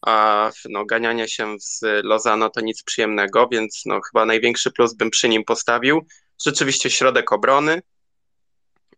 a 0.06 0.52
no, 0.70 0.86
ganianie 0.86 1.28
się 1.28 1.56
z 1.60 1.82
Lozano 2.04 2.50
to 2.50 2.62
nic 2.62 2.84
przyjemnego, 2.84 3.48
więc 3.52 3.82
no, 3.86 4.00
chyba 4.02 4.26
największy 4.26 4.72
plus 4.72 4.94
bym 4.94 5.10
przy 5.10 5.30
nim 5.30 5.44
postawił. 5.44 6.06
Rzeczywiście 6.46 6.90
środek 6.90 7.32
obrony, 7.32 7.82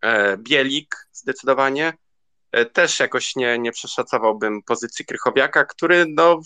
e, 0.02 0.38
Bielik 0.38 0.96
zdecydowanie, 1.12 1.94
e, 2.52 2.66
też 2.66 3.00
jakoś 3.00 3.36
nie, 3.36 3.60
nie 3.60 3.72
przeszacowałbym 3.72 4.64
pozycji 4.64 5.06
Krychowiaka, 5.06 5.66
który 5.66 6.06
no, 6.10 6.40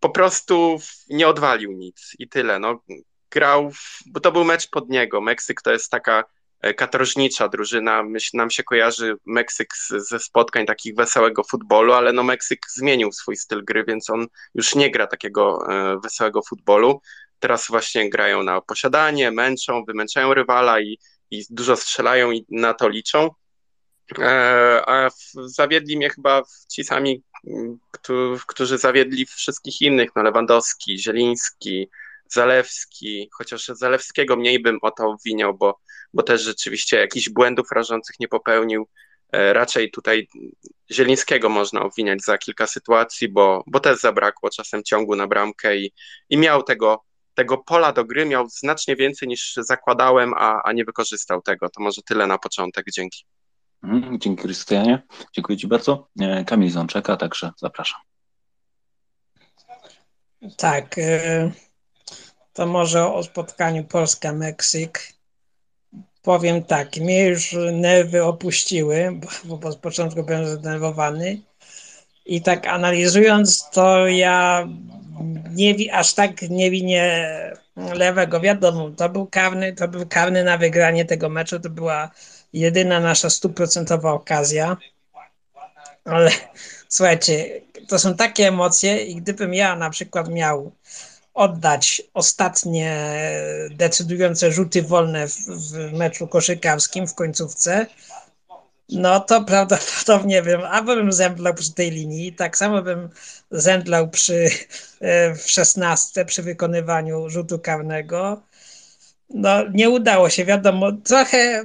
po 0.00 0.10
prostu 0.10 0.78
nie 1.10 1.28
odwalił 1.28 1.72
nic 1.72 2.12
i 2.18 2.28
tyle. 2.28 2.58
No, 2.58 2.80
grał, 3.30 3.72
bo 4.06 4.20
to 4.20 4.32
był 4.32 4.44
mecz 4.44 4.70
pod 4.70 4.88
niego. 4.88 5.20
Meksyk 5.20 5.62
to 5.62 5.72
jest 5.72 5.90
taka 5.90 6.24
katorżnicza 6.76 7.48
drużyna. 7.48 8.02
Myśl, 8.02 8.36
nam 8.36 8.50
się 8.50 8.62
kojarzy 8.62 9.14
Meksyk 9.26 9.76
z, 9.76 10.08
ze 10.08 10.18
spotkań 10.18 10.66
takich 10.66 10.94
wesołego 10.94 11.44
futbolu, 11.44 11.92
ale 11.92 12.12
no 12.12 12.22
Meksyk 12.22 12.60
zmienił 12.76 13.12
swój 13.12 13.36
styl 13.36 13.64
gry, 13.64 13.84
więc 13.84 14.10
on 14.10 14.26
już 14.54 14.74
nie 14.74 14.90
gra 14.90 15.06
takiego 15.06 15.58
e, 15.68 16.00
wesołego 16.00 16.42
futbolu. 16.48 17.00
Teraz 17.38 17.66
właśnie 17.68 18.10
grają 18.10 18.42
na 18.42 18.60
posiadanie, 18.60 19.30
męczą, 19.30 19.84
wymęczają 19.84 20.34
rywala 20.34 20.80
i, 20.80 20.98
i 21.30 21.44
dużo 21.50 21.76
strzelają 21.76 22.30
i 22.30 22.46
na 22.50 22.74
to 22.74 22.88
liczą. 22.88 23.30
E, 24.18 24.82
a 24.86 25.08
zawiedli 25.34 25.96
mnie 25.96 26.10
chyba 26.10 26.42
ci 26.72 26.84
sami 26.84 27.22
którzy 28.46 28.78
zawiedli 28.78 29.26
wszystkich 29.26 29.80
innych, 29.80 30.10
no 30.16 30.22
Lewandowski, 30.22 30.98
Zieliński, 30.98 31.88
Zalewski, 32.28 33.28
chociaż 33.32 33.66
Zalewskiego 33.66 34.36
mniej 34.36 34.62
bym 34.62 34.78
o 34.82 34.90
to 34.90 35.08
obwiniał, 35.08 35.56
bo, 35.58 35.78
bo 36.14 36.22
też 36.22 36.42
rzeczywiście 36.42 36.96
jakichś 36.96 37.28
błędów 37.28 37.72
rażących 37.72 38.20
nie 38.20 38.28
popełnił. 38.28 38.88
E, 39.32 39.52
raczej 39.52 39.90
tutaj 39.90 40.28
Zielińskiego 40.92 41.48
można 41.48 41.82
obwiniać 41.82 42.24
za 42.24 42.38
kilka 42.38 42.66
sytuacji, 42.66 43.28
bo, 43.28 43.64
bo 43.66 43.80
też 43.80 44.00
zabrakło 44.00 44.50
czasem 44.50 44.82
ciągu 44.82 45.16
na 45.16 45.26
bramkę 45.26 45.76
i, 45.76 45.92
i 46.28 46.36
miał 46.36 46.62
tego, 46.62 47.04
tego 47.34 47.58
pola 47.58 47.92
do 47.92 48.04
gry, 48.04 48.26
miał 48.26 48.48
znacznie 48.48 48.96
więcej 48.96 49.28
niż 49.28 49.54
zakładałem, 49.56 50.34
a, 50.34 50.62
a 50.64 50.72
nie 50.72 50.84
wykorzystał 50.84 51.42
tego. 51.42 51.68
To 51.68 51.82
może 51.82 52.02
tyle 52.02 52.26
na 52.26 52.38
początek. 52.38 52.86
Dzięki. 52.92 53.24
Mhm, 53.82 54.20
dzięki 54.20 54.42
Krystianie. 54.42 55.02
Dziękuję 55.32 55.58
Ci 55.58 55.66
bardzo. 55.66 56.08
E, 56.20 56.44
Kamil 56.44 56.70
Zączeka, 56.70 57.16
także 57.16 57.50
zapraszam. 57.56 58.00
Tak. 60.56 60.98
E, 60.98 61.50
to 62.54 62.66
może 62.66 63.12
o 63.12 63.22
spotkaniu 63.22 63.84
Polska-Meksyk. 63.84 65.12
Powiem 66.22 66.64
tak, 66.64 66.96
mnie 66.96 67.26
już 67.26 67.56
nerwy 67.72 68.24
opuściły, 68.24 69.20
bo, 69.44 69.56
bo 69.56 69.72
z 69.72 69.76
początku 69.76 70.22
byłem 70.22 70.46
zdenerwowany. 70.46 71.40
I 72.26 72.42
tak 72.42 72.66
analizując, 72.66 73.70
to 73.70 74.06
ja 74.06 74.68
nie, 75.50 75.94
aż 75.94 76.14
tak 76.14 76.42
nie 76.42 76.70
winię 76.70 77.28
lewego. 77.76 78.40
Wiadomo, 78.40 78.90
to 78.90 79.08
był 79.08 79.26
karny, 79.26 79.72
to 79.72 79.88
był 79.88 80.06
karny 80.06 80.44
na 80.44 80.58
wygranie 80.58 81.04
tego 81.04 81.28
meczu. 81.28 81.60
To 81.60 81.70
była 81.70 82.10
jedyna 82.52 83.00
nasza 83.00 83.30
stuprocentowa 83.30 84.12
okazja. 84.12 84.76
Ale 86.04 86.30
słuchajcie, 86.88 87.60
to 87.88 87.98
są 87.98 88.14
takie 88.14 88.48
emocje 88.48 89.04
i 89.04 89.16
gdybym 89.16 89.54
ja 89.54 89.76
na 89.76 89.90
przykład 89.90 90.28
miał 90.28 90.72
oddać 91.34 92.02
ostatnie 92.14 93.10
decydujące 93.70 94.52
rzuty 94.52 94.82
wolne 94.82 95.28
w, 95.28 95.36
w 95.36 95.92
meczu 95.92 96.28
koszykarskim 96.28 97.06
w 97.06 97.14
końcówce, 97.14 97.86
no 98.88 99.20
to 99.20 99.44
prawdopodobnie 99.44 100.42
bym, 100.42 100.60
albo 100.64 100.96
bym 100.96 101.12
zemdlał 101.12 101.54
przy 101.54 101.74
tej 101.74 101.90
linii, 101.90 102.32
tak 102.32 102.56
samo 102.56 102.82
bym 102.82 103.08
zemdlał 103.50 104.08
przy, 104.08 104.50
e, 105.00 105.34
w 105.34 105.50
szesnastce 105.50 106.24
przy 106.24 106.42
wykonywaniu 106.42 107.30
rzutu 107.30 107.58
karnego, 107.58 108.42
no, 109.30 109.68
nie 109.72 109.90
udało 109.90 110.30
się, 110.30 110.44
wiadomo. 110.44 110.92
Trochę, 110.92 111.64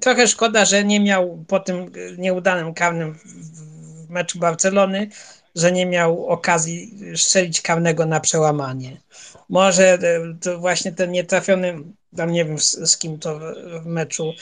trochę 0.00 0.28
szkoda, 0.28 0.64
że 0.64 0.84
nie 0.84 1.00
miał 1.00 1.44
po 1.48 1.60
tym 1.60 1.92
nieudanym 2.18 2.74
karnym 2.74 3.14
w 3.14 4.10
meczu 4.10 4.38
Barcelony, 4.38 5.08
że 5.56 5.72
nie 5.72 5.86
miał 5.86 6.26
okazji 6.26 6.98
strzelić 7.16 7.60
karnego 7.60 8.06
na 8.06 8.20
przełamanie. 8.20 9.00
Może 9.48 9.98
to 10.40 10.58
właśnie 10.58 10.92
ten 10.92 11.12
nietrafiony, 11.12 11.78
tam 12.16 12.32
nie 12.32 12.44
wiem 12.44 12.58
z, 12.58 12.90
z 12.90 12.98
kim 12.98 13.18
to 13.18 13.40
w 13.82 13.86
meczu 13.86 14.32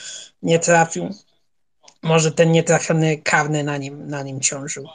nie 0.41 0.59
trafił, 0.59 1.09
może 2.03 2.31
ten 2.31 2.51
nietrafiony 2.51 3.17
karny 3.17 3.63
na 3.63 3.77
nim, 3.77 4.07
na 4.07 4.23
nim 4.23 4.41
ciążył. 4.41 4.87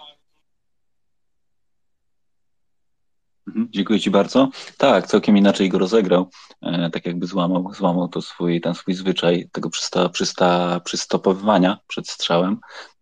Mhm, 3.39 3.39
dziękuję 3.70 4.00
Ci 4.00 4.10
bardzo. 4.10 4.48
Tak, 4.76 5.06
całkiem 5.06 5.36
inaczej 5.36 5.68
go 5.68 5.78
rozegrał. 5.78 6.30
E, 6.62 6.90
tak 6.90 7.06
jakby 7.06 7.26
złamał, 7.26 7.74
złamał 7.74 8.08
to 8.08 8.22
swój, 8.22 8.60
ten 8.60 8.74
swój 8.74 8.94
zwyczaj 8.94 9.48
tego 9.52 9.70
przysta, 9.70 10.08
przysta, 10.08 10.80
przystopowywania 10.80 11.78
przed 11.86 12.08
strzałem 12.08 12.58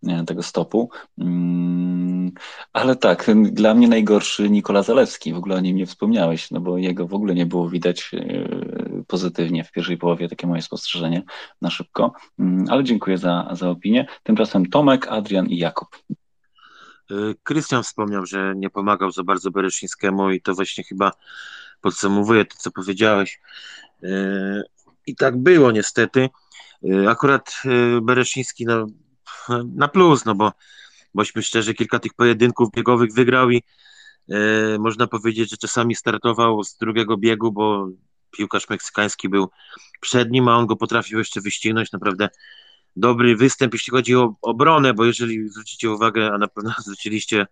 e, 0.06 0.24
tego 0.24 0.42
stopu. 0.42 0.90
Mm, 1.18 2.32
ale 2.72 2.96
tak, 2.96 3.30
dla 3.44 3.74
mnie 3.74 3.88
najgorszy 3.88 4.50
Nikola 4.50 4.82
Zalewski. 4.82 5.32
W 5.32 5.36
ogóle 5.36 5.56
o 5.56 5.60
nim 5.60 5.76
nie 5.76 5.86
wspomniałeś, 5.86 6.50
no 6.50 6.60
bo 6.60 6.78
jego 6.78 7.06
w 7.06 7.14
ogóle 7.14 7.34
nie 7.34 7.46
było 7.46 7.68
widać 7.68 8.10
e, 8.14 8.48
pozytywnie 9.06 9.64
w 9.64 9.72
pierwszej 9.72 9.96
połowie, 9.96 10.28
takie 10.28 10.46
moje 10.46 10.62
spostrzeżenie 10.62 11.22
na 11.62 11.70
szybko. 11.70 12.12
Mm, 12.38 12.64
ale 12.68 12.84
dziękuję 12.84 13.18
za, 13.18 13.48
za 13.52 13.70
opinię. 13.70 14.06
Tymczasem 14.22 14.66
Tomek, 14.66 15.08
Adrian 15.08 15.46
i 15.46 15.58
Jakub. 15.58 15.88
Y, 17.10 17.34
Krystian 17.42 17.82
wspomniał, 17.82 18.26
że 18.26 18.54
nie 18.56 18.70
pomagał 18.70 19.10
za 19.10 19.22
bardzo 19.22 19.50
Bereszyńskiemu 19.50 20.30
i 20.30 20.40
to 20.40 20.54
właśnie 20.54 20.84
chyba 20.84 21.12
podsumowuje 21.80 22.44
to, 22.44 22.56
co 22.58 22.70
powiedziałeś. 22.70 23.40
Y, 24.04 24.62
I 25.06 25.16
tak 25.16 25.36
było 25.36 25.70
niestety. 25.70 26.28
Y, 26.84 27.08
akurat 27.08 27.62
Bereszyński 28.02 28.64
no, 28.66 28.86
na 29.74 29.88
plus, 29.88 30.24
no 30.24 30.34
bo 30.34 30.52
bośmy 31.14 31.42
szczerzy, 31.42 31.74
kilka 31.74 31.98
tych 31.98 32.14
pojedynków 32.14 32.68
biegowych 32.70 33.12
wygrał 33.12 33.50
i 33.50 33.62
można 34.78 35.06
powiedzieć, 35.06 35.50
że 35.50 35.56
czasami 35.56 35.94
startował 35.94 36.64
z 36.64 36.76
drugiego 36.76 37.16
biegu, 37.16 37.52
bo 37.52 37.88
piłkarz 38.30 38.68
meksykański 38.68 39.28
był 39.28 39.48
przed 40.00 40.30
nim, 40.30 40.48
a 40.48 40.56
on 40.56 40.66
go 40.66 40.76
potrafił 40.76 41.18
jeszcze 41.18 41.40
wyścignąć. 41.40 41.92
Naprawdę 41.92 42.28
dobry 42.96 43.36
występ, 43.36 43.72
jeśli 43.72 43.90
chodzi 43.90 44.16
o 44.16 44.34
obronę, 44.42 44.94
bo 44.94 45.04
jeżeli 45.04 45.48
zwrócicie 45.48 45.90
uwagę, 45.90 46.30
a 46.32 46.38
na 46.38 46.48
pewno 46.48 46.74
zwróciliście, 46.84 47.46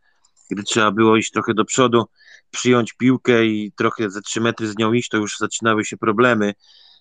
gdy 0.51 0.63
trzeba 0.63 0.91
było 0.91 1.17
iść 1.17 1.31
trochę 1.31 1.55
do 1.55 1.65
przodu, 1.65 2.05
przyjąć 2.51 2.93
piłkę 2.93 3.47
i 3.47 3.73
trochę 3.73 4.11
ze 4.11 4.23
3 4.23 4.41
metry 4.41 4.69
z 4.69 4.79
nią 4.79 4.93
iść, 4.93 5.09
to 5.09 5.17
już 5.17 5.39
zaczynały 5.39 5.85
się 5.85 5.97
problemy. 5.97 6.55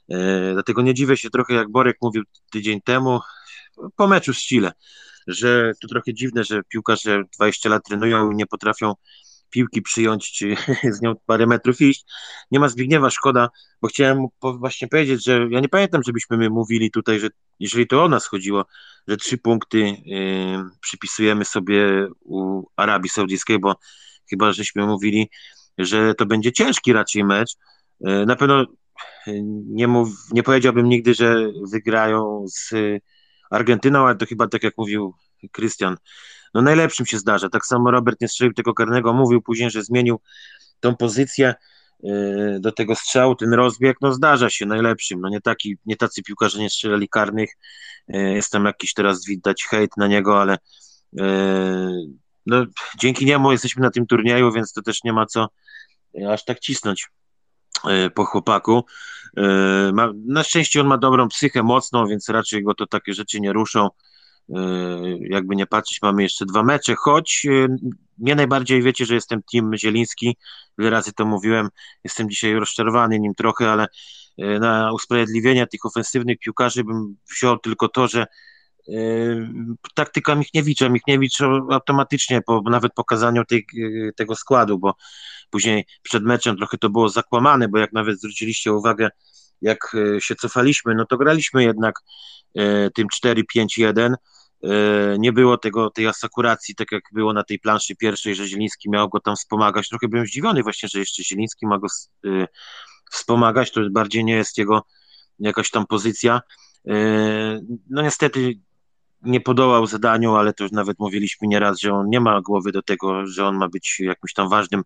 E, 0.09 0.53
dlatego 0.53 0.81
nie 0.81 0.93
dziwię 0.93 1.17
się 1.17 1.29
trochę, 1.29 1.53
jak 1.53 1.71
Borek 1.71 1.97
mówił 2.01 2.23
tydzień 2.51 2.81
temu, 2.81 3.19
po 3.95 4.07
meczu 4.07 4.33
z 4.33 4.37
Chile, 4.37 4.71
że 5.27 5.71
to 5.81 5.87
trochę 5.87 6.13
dziwne, 6.13 6.43
że 6.43 6.63
piłkarze 6.63 7.23
20 7.35 7.69
lat 7.69 7.85
trenują 7.85 8.31
i 8.31 8.35
nie 8.35 8.45
potrafią 8.45 8.93
piłki 9.55 9.81
przyjąć, 9.81 10.31
czy 10.31 10.55
z 10.95 11.01
nią 11.01 11.13
parę 11.25 11.47
metrów 11.47 11.81
iść. 11.81 12.05
Nie 12.51 12.59
ma 12.59 12.69
Zbigniewa, 12.69 13.09
szkoda, 13.09 13.49
bo 13.81 13.87
chciałem 13.87 14.27
właśnie 14.41 14.87
powiedzieć, 14.87 15.25
że 15.25 15.47
ja 15.49 15.59
nie 15.59 15.69
pamiętam, 15.69 16.03
żebyśmy 16.03 16.37
my 16.37 16.49
mówili 16.49 16.91
tutaj, 16.91 17.19
że 17.19 17.27
jeżeli 17.59 17.87
to 17.87 18.03
o 18.03 18.09
nas 18.09 18.25
chodziło, 18.25 18.65
że 19.07 19.17
trzy 19.17 19.37
punkty 19.37 19.95
przypisujemy 20.81 21.45
sobie 21.45 22.07
u 22.21 22.63
Arabii 22.75 23.09
Saudyjskiej, 23.09 23.59
bo 23.59 23.75
chyba 24.29 24.51
żeśmy 24.51 24.85
mówili, 24.85 25.29
że 25.77 26.15
to 26.15 26.25
będzie 26.25 26.51
ciężki 26.51 26.93
raczej 26.93 27.23
mecz. 27.23 27.51
Y, 27.53 28.25
na 28.25 28.35
pewno 28.35 28.61
y, 28.61 28.67
nie, 29.67 29.87
mów, 29.87 30.09
nie 30.31 30.43
powiedziałbym 30.43 30.89
nigdy, 30.89 31.13
że 31.13 31.51
wygrają 31.71 32.45
z 32.47 32.73
Argentyną, 33.51 34.05
ale 34.05 34.15
to 34.15 34.25
chyba 34.25 34.47
tak 34.47 34.63
jak 34.63 34.73
mówił 34.77 35.13
Krystian, 35.51 35.97
no 36.55 36.61
najlepszym 36.61 37.05
się 37.05 37.17
zdarza. 37.17 37.49
Tak 37.49 37.65
samo 37.65 37.91
Robert 37.91 38.21
nie 38.21 38.27
strzelił 38.27 38.53
tego 38.53 38.73
karnego, 38.73 39.13
mówił 39.13 39.41
później, 39.41 39.71
że 39.71 39.83
zmienił 39.83 40.21
tą 40.79 40.95
pozycję 40.95 41.55
yy, 42.03 42.57
do 42.59 42.71
tego 42.71 42.95
strzału, 42.95 43.35
ten 43.35 43.53
rozbieg, 43.53 43.97
no 44.01 44.13
zdarza 44.13 44.49
się 44.49 44.65
najlepszym, 44.65 45.21
no 45.21 45.29
nie, 45.29 45.41
taki, 45.41 45.77
nie 45.85 45.95
tacy 45.95 46.23
piłkarze 46.23 46.59
nie 46.59 46.69
strzelali 46.69 47.09
karnych, 47.09 47.49
yy, 48.07 48.33
jest 48.33 48.51
tam 48.51 48.65
jakiś 48.65 48.93
teraz 48.93 49.25
widać 49.25 49.63
hejt 49.69 49.97
na 49.97 50.07
niego, 50.07 50.41
ale 50.41 50.57
yy, 51.13 51.25
no, 52.45 52.65
dzięki 52.99 53.25
niemu 53.25 53.51
jesteśmy 53.51 53.81
na 53.83 53.91
tym 53.91 54.07
turnieju, 54.07 54.51
więc 54.51 54.73
to 54.73 54.81
też 54.81 55.03
nie 55.03 55.13
ma 55.13 55.25
co 55.25 55.47
aż 56.29 56.45
tak 56.45 56.59
cisnąć 56.59 57.07
po 58.15 58.25
chłopaku. 58.25 58.85
Na 60.25 60.43
szczęście 60.43 60.81
on 60.81 60.87
ma 60.87 60.97
dobrą 60.97 61.27
psychę, 61.27 61.63
mocną, 61.63 62.07
więc 62.07 62.29
raczej 62.29 62.63
go 62.63 62.73
to 62.73 62.87
takie 62.87 63.13
rzeczy 63.13 63.39
nie 63.39 63.53
ruszą. 63.53 63.89
E, 64.49 64.57
jakby 65.19 65.55
nie 65.55 65.67
patrzeć, 65.67 66.01
mamy 66.01 66.23
jeszcze 66.23 66.45
dwa 66.45 66.63
mecze, 66.63 66.95
choć 66.95 67.45
e, 67.49 67.67
mnie 68.17 68.35
najbardziej 68.35 68.83
wiecie, 68.83 69.05
że 69.05 69.15
jestem 69.15 69.41
team 69.53 69.71
Zieliński, 69.77 70.37
wiele 70.77 70.89
razy 70.89 71.13
to 71.13 71.25
mówiłem, 71.25 71.69
jestem 72.03 72.29
dzisiaj 72.29 72.53
rozczarowany 72.53 73.19
nim 73.19 73.35
trochę, 73.35 73.71
ale 73.71 73.87
e, 74.37 74.59
na 74.59 74.91
usprawiedliwienie 74.93 75.67
tych 75.67 75.85
ofensywnych 75.85 76.39
piłkarzy 76.39 76.83
bym 76.83 77.17
wziął 77.31 77.59
tylko 77.59 77.87
to, 77.87 78.07
że 78.07 78.25
taktyka 79.95 80.35
Michniewicza, 80.35 80.89
Michniewicz 80.89 81.41
automatycznie 81.71 82.41
po 82.41 82.61
nawet 82.61 82.93
pokazaniu 82.93 83.45
tej, 83.45 83.65
tego 84.15 84.35
składu, 84.35 84.79
bo 84.79 84.95
później 85.49 85.85
przed 86.01 86.23
meczem 86.23 86.57
trochę 86.57 86.77
to 86.77 86.89
było 86.89 87.09
zakłamane, 87.09 87.67
bo 87.67 87.77
jak 87.77 87.93
nawet 87.93 88.17
zwróciliście 88.17 88.73
uwagę, 88.73 89.09
jak 89.61 89.95
się 90.19 90.35
cofaliśmy, 90.35 90.95
no 90.95 91.05
to 91.05 91.17
graliśmy 91.17 91.63
jednak 91.63 91.99
tym 92.93 93.07
4-5-1, 93.23 94.13
E, 94.13 94.15
nie 95.19 95.33
było 95.33 95.57
tego, 95.57 95.89
tej 95.89 96.07
asekuracji, 96.07 96.75
tak 96.75 96.91
jak 96.91 97.03
było 97.11 97.33
na 97.33 97.43
tej 97.43 97.59
planszy 97.59 97.95
pierwszej, 97.95 98.35
że 98.35 98.47
Zieliński 98.47 98.89
miał 98.89 99.09
go 99.09 99.19
tam 99.19 99.35
wspomagać. 99.35 99.89
Trochę 99.89 100.07
byłem 100.07 100.25
zdziwiony 100.25 100.63
właśnie, 100.63 100.89
że 100.89 100.99
jeszcze 100.99 101.23
Zieliński 101.23 101.67
ma 101.67 101.79
go 101.79 101.87
e, 102.25 102.47
wspomagać, 103.11 103.71
to 103.71 103.81
bardziej 103.91 104.25
nie 104.25 104.35
jest 104.35 104.57
jego 104.57 104.85
jakaś 105.39 105.69
tam 105.69 105.87
pozycja. 105.87 106.41
E, 106.87 106.93
no 107.89 108.01
niestety 108.01 108.59
nie 109.21 109.41
podołał 109.41 109.87
zadaniu, 109.87 110.35
ale 110.35 110.53
to 110.53 110.63
już 110.63 110.71
nawet 110.71 110.99
mówiliśmy 110.99 111.47
nieraz, 111.47 111.79
że 111.79 111.93
on 111.93 112.09
nie 112.09 112.19
ma 112.19 112.41
głowy 112.41 112.71
do 112.71 112.81
tego, 112.81 113.27
że 113.27 113.45
on 113.45 113.57
ma 113.57 113.69
być 113.69 113.99
jakimś 113.99 114.33
tam 114.33 114.49
ważnym 114.49 114.83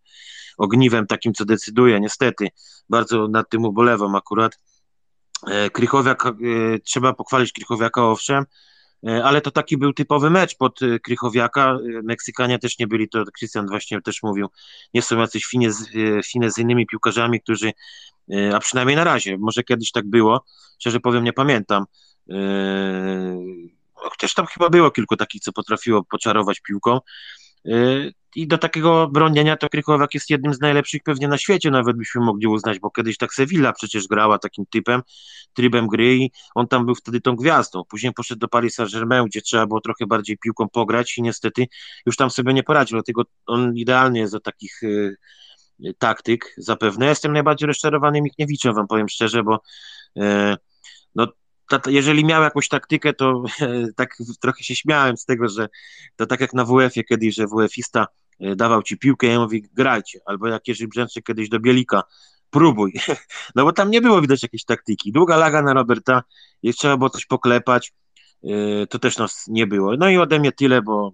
ogniwem, 0.58 1.08
takim, 1.08 1.34
co 1.34 1.46
decyduje. 1.46 2.00
Niestety, 2.00 2.48
bardzo 2.89 3.28
nad 3.28 3.50
tym 3.50 3.65
ubolewam 3.65 4.15
akurat. 4.15 4.60
Krychowiak, 5.74 6.24
trzeba 6.84 7.13
pochwalić 7.13 7.52
Krychowiaka 7.52 8.04
owszem, 8.04 8.46
E, 8.46 8.79
ale 9.23 9.41
to 9.41 9.51
taki 9.51 9.77
był 9.77 9.93
typowy 9.93 10.29
mecz 10.29 10.57
pod 10.57 10.81
e, 10.81 10.99
Krychowiaka. 10.99 11.71
E, 11.71 12.01
Meksykanie 12.03 12.59
też 12.59 12.79
nie 12.79 12.88
byli, 12.88 13.09
to 13.09 13.23
Krystian 13.25 13.67
właśnie 13.67 14.01
też 14.01 14.23
mówił, 14.23 14.47
nie 14.93 15.01
są 15.01 15.17
jacyś 15.19 15.45
z, 15.69 16.57
innymi 16.57 16.88
piłkarzami, 16.88 17.41
którzy, 17.41 17.71
a 18.53 18.59
przynajmniej 18.59 18.95
na 18.95 19.03
razie, 19.03 19.38
może 19.38 19.63
kiedyś 19.63 19.91
tak 19.91 20.07
było, 20.07 20.45
szczerze 20.79 20.99
powiem, 20.99 21.23
nie 21.23 21.33
pamiętam. 21.33 21.85
Chociaż 23.93 24.33
tam 24.33 24.45
chyba 24.45 24.69
było 24.69 24.91
kilku 24.91 25.15
takich, 25.15 25.41
co 25.41 25.51
potrafiło 25.51 26.03
poczarować 26.03 26.59
piłką. 26.59 26.99
I 28.36 28.48
do 28.48 28.58
takiego 28.58 29.08
bronienia 29.08 29.58
to 29.58 29.70
Krychowiak 29.70 30.13
jest 30.13 30.30
jednym 30.30 30.54
z 30.54 30.60
najlepszych 30.60 31.04
pewnie 31.04 31.28
na 31.28 31.38
świecie, 31.38 31.72
nawet 31.72 31.98
byśmy 31.98 32.22
mogli 32.22 32.48
uznać, 32.48 32.80
bo 32.80 32.92
kiedyś 32.92 33.18
tak 33.18 33.34
Sevilla 33.34 33.74
przecież 33.74 34.08
grała 34.08 34.39
takim 34.39 34.65
typem, 34.65 35.02
trybem 35.54 35.88
gry 35.88 36.15
i 36.15 36.32
on 36.56 36.68
tam 36.68 36.86
był 36.86 36.96
wtedy 36.96 37.22
tą 37.22 37.36
gwiazdą. 37.36 37.84
Później 37.89 38.13
poszedł 38.13 38.39
do 38.39 38.48
Paris 38.48 38.76
Saint-Germain, 38.76 39.26
gdzie 39.26 39.42
trzeba 39.42 39.68
było 39.68 39.82
trochę 39.82 40.06
bardziej 40.08 40.38
piłką 40.38 40.70
pograć 40.70 41.18
i 41.18 41.22
niestety 41.22 41.68
już 42.06 42.15
tam 42.15 42.30
sobie 42.30 42.54
nie 42.54 42.63
poradził, 42.63 42.96
dlatego 42.96 43.24
on 43.46 43.78
idealnie 43.78 44.20
jest 44.20 44.34
do 44.34 44.39
takich 44.39 44.84
y, 44.84 45.15
taktyk 45.98 46.54
zapewne. 46.58 47.06
Ja 47.06 47.10
jestem 47.10 47.34
najbardziej 47.34 47.68
rozczarowany 47.68 48.22
Michniewiczem, 48.22 48.74
wam 48.74 48.88
powiem 48.88 49.10
szczerze, 49.10 49.44
bo 49.44 49.62
y, 50.18 50.22
no 51.71 51.79
jeżeli 51.88 52.25
miał 52.25 52.43
jakąś 52.43 52.67
taktykę, 52.67 53.13
to 53.13 53.43
tak 53.95 54.17
trochę 54.41 54.63
się 54.63 54.75
śmiałem 54.75 55.17
z 55.17 55.25
tego, 55.25 55.49
że 55.49 55.69
to 56.15 56.25
tak 56.25 56.39
jak 56.39 56.53
na 56.53 56.65
WF-ie 56.65 57.03
kiedyś, 57.03 57.36
że 57.36 57.47
WF-ista 57.47 58.08
e, 58.39 58.55
dawał 58.55 58.84
ci 58.84 58.97
piłkę 58.97 59.36
i 59.36 59.39
mówi 59.39 59.62
grajcie, 59.73 60.19
albo 60.25 60.47
jak 60.47 60.67
Jerzy 60.67 60.88
Brzęczyk 60.88 61.25
kiedyś 61.25 61.49
do 61.49 61.60
Bielika, 61.60 62.03
próbuj, 62.49 62.93
no 63.55 63.63
bo 63.63 63.73
tam 63.73 63.91
nie 63.91 64.01
było 64.01 64.21
widać 64.21 64.43
jakiejś 64.43 64.65
taktyki, 64.65 65.12
długa 65.12 65.38
laga 65.38 65.62
na 65.62 65.73
Roberta, 65.73 66.23
jak 66.63 66.75
trzeba 66.75 66.97
było 66.97 67.10
coś 67.10 67.25
poklepać, 67.25 67.93
e, 68.43 68.88
to 68.88 68.99
też 68.99 69.17
nas 69.17 69.45
nie 69.47 69.67
było, 69.67 69.95
no 69.97 70.10
i 70.10 70.17
ode 70.17 70.39
mnie 70.39 70.51
tyle, 70.51 70.82
bo 70.82 71.12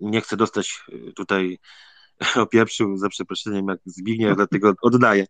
nie 0.00 0.20
chcę 0.20 0.36
dostać 0.36 0.84
e, 1.08 1.12
tutaj 1.12 1.58
opieprzył 2.36 2.96
za 2.96 3.08
przeproszeniem 3.08 3.68
jak 3.68 3.78
Zbigniew, 3.84 4.36
dlatego 4.36 4.74
oddaję. 4.82 5.26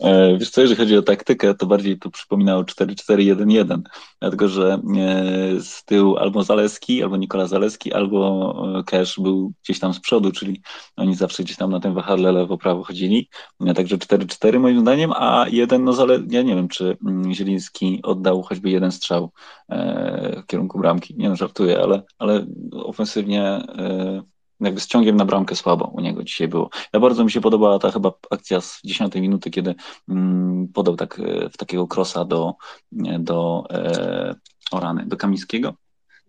E, 0.00 0.38
wiesz 0.38 0.50
co, 0.50 0.60
jeżeli 0.60 0.78
chodzi 0.80 0.96
o 0.96 1.02
taktykę, 1.02 1.54
to 1.54 1.66
bardziej 1.66 1.98
to 1.98 2.10
przypominało 2.10 2.62
4-4-1-1, 2.62 3.80
dlatego 4.20 4.48
że 4.48 4.80
e, 4.98 5.60
z 5.60 5.84
tyłu 5.84 6.16
albo 6.16 6.42
Zaleski, 6.42 7.02
albo 7.02 7.16
Nikola 7.16 7.46
Zaleski, 7.46 7.92
albo 7.92 8.54
e, 8.78 8.84
Cash 8.84 9.20
był 9.20 9.52
gdzieś 9.64 9.78
tam 9.78 9.94
z 9.94 10.00
przodu, 10.00 10.32
czyli 10.32 10.62
oni 10.96 11.14
zawsze 11.14 11.42
gdzieś 11.42 11.56
tam 11.56 11.70
na 11.70 11.80
tym 11.80 11.94
wahadle 11.94 12.32
lewo-prawo 12.32 12.84
chodzili. 12.84 13.28
Także 13.74 13.96
4-4 13.96 14.60
moim 14.60 14.80
zdaniem, 14.80 15.12
a 15.16 15.46
jeden, 15.48 15.84
no 15.84 15.92
zale... 15.92 16.18
ja 16.30 16.42
nie 16.42 16.54
wiem, 16.54 16.68
czy 16.68 16.96
mm, 17.06 17.34
Zieliński 17.34 18.00
oddał 18.02 18.42
choćby 18.42 18.70
jeden 18.70 18.92
strzał 18.92 19.30
w 20.42 20.46
kierunku 20.46 20.78
bramki. 20.78 21.14
Nie 21.16 21.28
no, 21.28 21.36
żartuję, 21.36 21.80
ale, 21.80 22.02
ale 22.18 22.46
ofensywnie 22.72 23.60
jakby 24.60 24.80
z 24.80 24.86
ciągiem 24.86 25.16
na 25.16 25.24
bramkę 25.24 25.56
słabo 25.56 25.84
u 25.84 26.00
niego 26.00 26.22
dzisiaj 26.22 26.48
było. 26.48 26.70
Ja 26.92 27.00
bardzo 27.00 27.24
mi 27.24 27.30
się 27.30 27.40
podobała 27.40 27.78
ta 27.78 27.90
chyba 27.90 28.12
akcja 28.30 28.60
z 28.60 28.80
10 28.84 29.14
minuty, 29.14 29.50
kiedy 29.50 29.74
mm, 30.08 30.68
podał 30.68 30.96
tak 30.96 31.20
e, 31.20 31.50
w 31.50 31.56
takiego 31.56 31.86
krosa 31.86 32.24
do, 32.24 32.54
e, 33.06 33.18
do 33.18 33.64
e, 33.70 34.34
Orany, 34.70 35.06
do 35.06 35.16
Kamińskiego. 35.16 35.74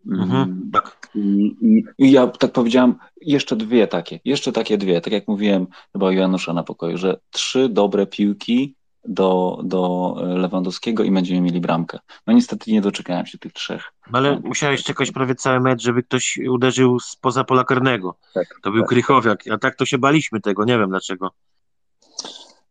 Mm, 0.07 0.21
mhm, 0.21 0.69
tak. 0.73 1.09
I, 1.15 1.55
i, 1.97 2.11
ja 2.11 2.27
tak 2.27 2.51
powiedziałam, 2.51 2.95
jeszcze 3.21 3.55
dwie 3.55 3.87
takie, 3.87 4.19
jeszcze 4.25 4.51
takie 4.51 4.77
dwie, 4.77 5.01
tak 5.01 5.13
jak 5.13 5.27
mówiłem 5.27 5.67
chyba 5.93 6.13
Janusza 6.13 6.53
na 6.53 6.63
pokoju, 6.63 6.97
że 6.97 7.19
trzy 7.31 7.69
dobre 7.69 8.07
piłki 8.07 8.75
do, 9.05 9.59
do 9.63 10.15
Lewandowskiego 10.19 11.03
i 11.03 11.11
będziemy 11.11 11.41
mieli 11.41 11.61
bramkę. 11.61 11.99
No 12.27 12.33
niestety 12.33 12.71
nie 12.71 12.81
doczekałem 12.81 13.25
się 13.25 13.37
tych 13.37 13.53
trzech. 13.53 13.93
Ale 14.13 14.39
musiałeś 14.39 14.83
czekać 14.83 15.11
prawie 15.11 15.35
cały 15.35 15.59
mecz, 15.59 15.81
żeby 15.81 16.03
ktoś 16.03 16.39
uderzył 16.49 16.99
spoza 16.99 17.43
pola 17.43 17.63
karnego. 17.63 18.17
Tak, 18.33 18.47
to 18.63 18.71
był 18.71 18.81
tak. 18.81 18.89
Krychowiak, 18.89 19.43
a 19.47 19.57
tak 19.57 19.75
to 19.75 19.85
się 19.85 19.97
baliśmy 19.97 20.41
tego, 20.41 20.65
nie 20.65 20.77
wiem 20.77 20.89
dlaczego. 20.89 21.31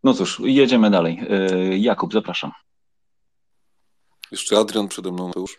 No 0.05 0.15
cóż, 0.15 0.41
jedziemy 0.45 0.91
dalej. 0.91 1.21
Y, 1.73 1.79
Jakub, 1.79 2.13
zapraszam. 2.13 2.53
Jeszcze 4.31 4.59
Adrian 4.59 4.89
przede 4.89 5.13
mną 5.13 5.31
już. 5.37 5.59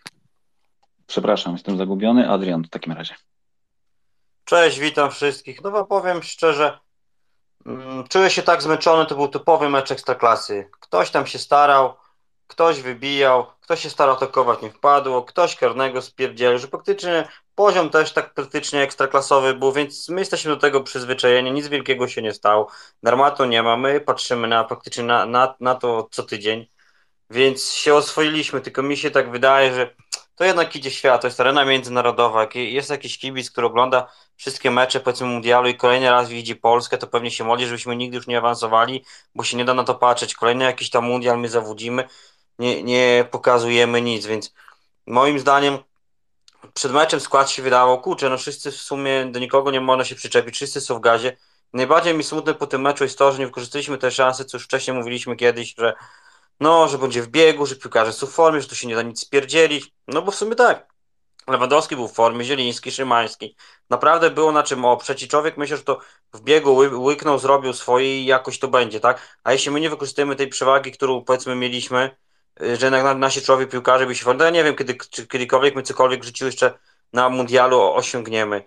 Przepraszam, 1.08 1.54
jestem 1.54 1.78
zagubiony. 1.78 2.30
Adrian 2.30 2.64
w 2.64 2.70
takim 2.70 2.94
razie. 2.94 3.16
Cześć, 4.46 4.80
witam 4.80 5.12
wszystkich. 5.12 5.64
No 5.64 5.72
bo 5.72 5.86
powiem 5.86 6.24
szczerze, 6.24 6.80
czuję 8.10 8.30
się 8.30 8.42
tak 8.42 8.62
zmęczony, 8.62 9.06
to 9.06 9.16
był 9.16 9.28
typowy 9.28 9.70
mecz 9.70 9.92
ekstraklasy. 9.92 10.70
Ktoś 10.80 11.12
tam 11.12 11.28
się 11.28 11.40
starał, 11.40 11.94
ktoś 12.48 12.82
wybijał, 12.82 13.46
ktoś 13.62 13.82
się 13.82 13.90
starał 13.90 14.16
atakować, 14.16 14.62
nie 14.62 14.72
wpadło, 14.72 15.24
ktoś 15.24 15.56
karnego 15.56 16.02
spierdzielił, 16.02 16.60
że 16.60 16.68
praktycznie 16.68 17.28
poziom 17.56 17.90
też 17.90 18.14
tak 18.14 18.34
praktycznie 18.34 18.82
ekstraklasowy 18.82 19.54
był, 19.54 19.72
więc 19.72 20.10
my 20.10 20.22
jesteśmy 20.22 20.52
do 20.52 20.58
tego 20.58 20.82
przyzwyczajeni, 20.82 21.52
nic 21.52 21.68
wielkiego 21.68 22.08
się 22.08 22.22
nie 22.22 22.34
stało. 22.34 22.72
Dramatu 23.04 23.46
nie 23.46 23.64
ma, 23.64 23.78
my 23.78 24.02
patrzymy 24.02 24.48
na 24.48 24.64
praktycznie 24.64 25.04
na, 25.04 25.26
na, 25.26 25.56
na 25.60 25.76
to 25.76 26.08
co 26.12 26.24
tydzień, 26.24 26.68
więc 27.30 27.72
się 27.74 27.94
oswoiliśmy, 27.94 28.62
tylko 28.62 28.84
mi 28.84 28.98
się 28.98 29.12
tak 29.12 29.32
wydaje, 29.32 29.74
że 29.74 29.96
to 30.36 30.44
jednak 30.44 30.76
idzie 30.76 30.92
świat, 30.92 31.22
to 31.22 31.28
jest 31.28 31.40
arena 31.40 31.66
międzynarodowa. 31.66 32.48
Jest 32.56 32.90
jakiś 32.90 33.18
kibic, 33.18 33.52
który 33.52 33.68
ogląda 33.68 34.12
wszystkie 34.36 34.72
mecze, 34.72 35.00
powiedzmy, 35.00 35.28
mundialu 35.28 35.70
i 35.70 35.76
kolejny 35.76 36.10
raz 36.10 36.30
widzi 36.30 36.56
Polskę, 36.56 36.98
to 36.98 37.08
pewnie 37.08 37.32
się 37.32 37.44
modli, 37.44 37.66
żebyśmy 37.66 37.96
nigdy 37.96 38.18
już 38.18 38.28
nie 38.28 38.38
awansowali, 38.38 39.06
bo 39.36 39.44
się 39.44 39.58
nie 39.58 39.66
da 39.66 39.74
na 39.74 39.84
to 39.84 39.96
patrzeć. 39.96 40.36
Kolejny 40.36 40.66
jakiś 40.66 40.90
tam 40.90 41.06
mundial 41.06 41.40
my 41.40 41.50
zawodzimy, 41.50 42.08
nie, 42.60 42.84
nie 42.84 43.28
pokazujemy 43.32 44.02
nic, 44.02 44.26
więc 44.26 44.54
moim 45.08 45.40
zdaniem 45.40 45.78
przed 46.74 46.92
meczem 46.92 47.20
skład 47.20 47.50
się 47.50 47.62
wydawał, 47.62 48.02
kurczę, 48.02 48.30
no 48.30 48.38
wszyscy 48.38 48.72
w 48.72 48.76
sumie 48.76 49.26
do 49.26 49.40
nikogo 49.40 49.72
nie 49.72 49.82
można 49.82 50.06
się 50.06 50.16
przyczepić, 50.16 50.56
wszyscy 50.56 50.82
są 50.82 50.96
w 50.96 51.02
gazie. 51.02 51.38
Najbardziej 51.74 52.14
mi 52.14 52.24
smutne 52.24 52.54
po 52.54 52.68
tym 52.68 52.82
meczu 52.82 53.04
jest 53.04 53.18
to, 53.18 53.32
że 53.32 53.40
nie 53.40 53.46
wykorzystaliśmy 53.46 53.98
tej 53.98 54.12
szansy, 54.12 54.46
co 54.46 54.58
już 54.58 54.66
wcześniej 54.66 54.98
mówiliśmy 54.98 55.36
kiedyś, 55.36 55.76
że 55.78 55.94
no, 56.62 56.88
że 56.88 56.98
będzie 56.98 57.22
w 57.22 57.28
biegu, 57.28 57.66
że 57.66 57.76
piłkarze 57.76 58.14
są 58.14 58.28
w 58.28 58.32
formie, 58.32 58.62
że 58.62 58.68
tu 58.68 58.76
się 58.76 58.88
nie 58.88 58.96
da 58.96 59.02
nic 59.02 59.20
spierdzielić. 59.20 59.94
No 60.08 60.22
bo 60.22 60.32
w 60.32 60.36
sumie 60.36 60.56
tak. 60.56 60.92
Lewandowski 61.48 61.96
był 61.96 62.08
w 62.08 62.14
formie, 62.14 62.46
Zieliński, 62.46 62.92
Szymański. 62.92 63.56
Naprawdę 63.90 64.30
było 64.30 64.52
na 64.52 64.64
czym 64.64 64.86
oprzeć 64.86 65.24
i 65.24 65.28
człowiek 65.28 65.58
myślę, 65.58 65.78
że 65.78 65.84
to 65.84 66.00
w 66.34 66.42
biegu 66.42 66.76
ły, 66.76 66.98
łyknął, 66.98 67.40
zrobił 67.40 67.74
swoje 67.74 68.22
i 68.22 68.26
jakoś 68.26 68.60
to 68.60 68.68
będzie, 68.68 69.00
tak? 69.00 69.40
A 69.44 69.52
jeśli 69.52 69.72
my 69.72 69.80
nie 69.80 69.90
wykorzystujemy 69.90 70.36
tej 70.36 70.48
przewagi, 70.48 70.92
którą 70.92 71.24
powiedzmy 71.24 71.56
mieliśmy, 71.56 72.16
y, 72.62 72.76
że 72.76 72.86
jednak 72.86 73.18
nasi 73.18 73.42
człowiek 73.42 73.70
piłkarze 73.70 74.06
by 74.06 74.16
się 74.16 74.26
formie, 74.26 74.44
ja 74.44 74.50
nie 74.50 74.64
wiem, 74.64 74.76
kiedy, 74.76 74.96
czy 75.10 75.28
kiedykolwiek 75.28 75.76
my 75.76 75.84
cokolwiek 75.84 76.22
w 76.22 76.26
życiu 76.26 76.46
jeszcze 76.46 76.80
na 77.14 77.30
mundialu 77.30 77.82
osiągniemy. 77.82 78.66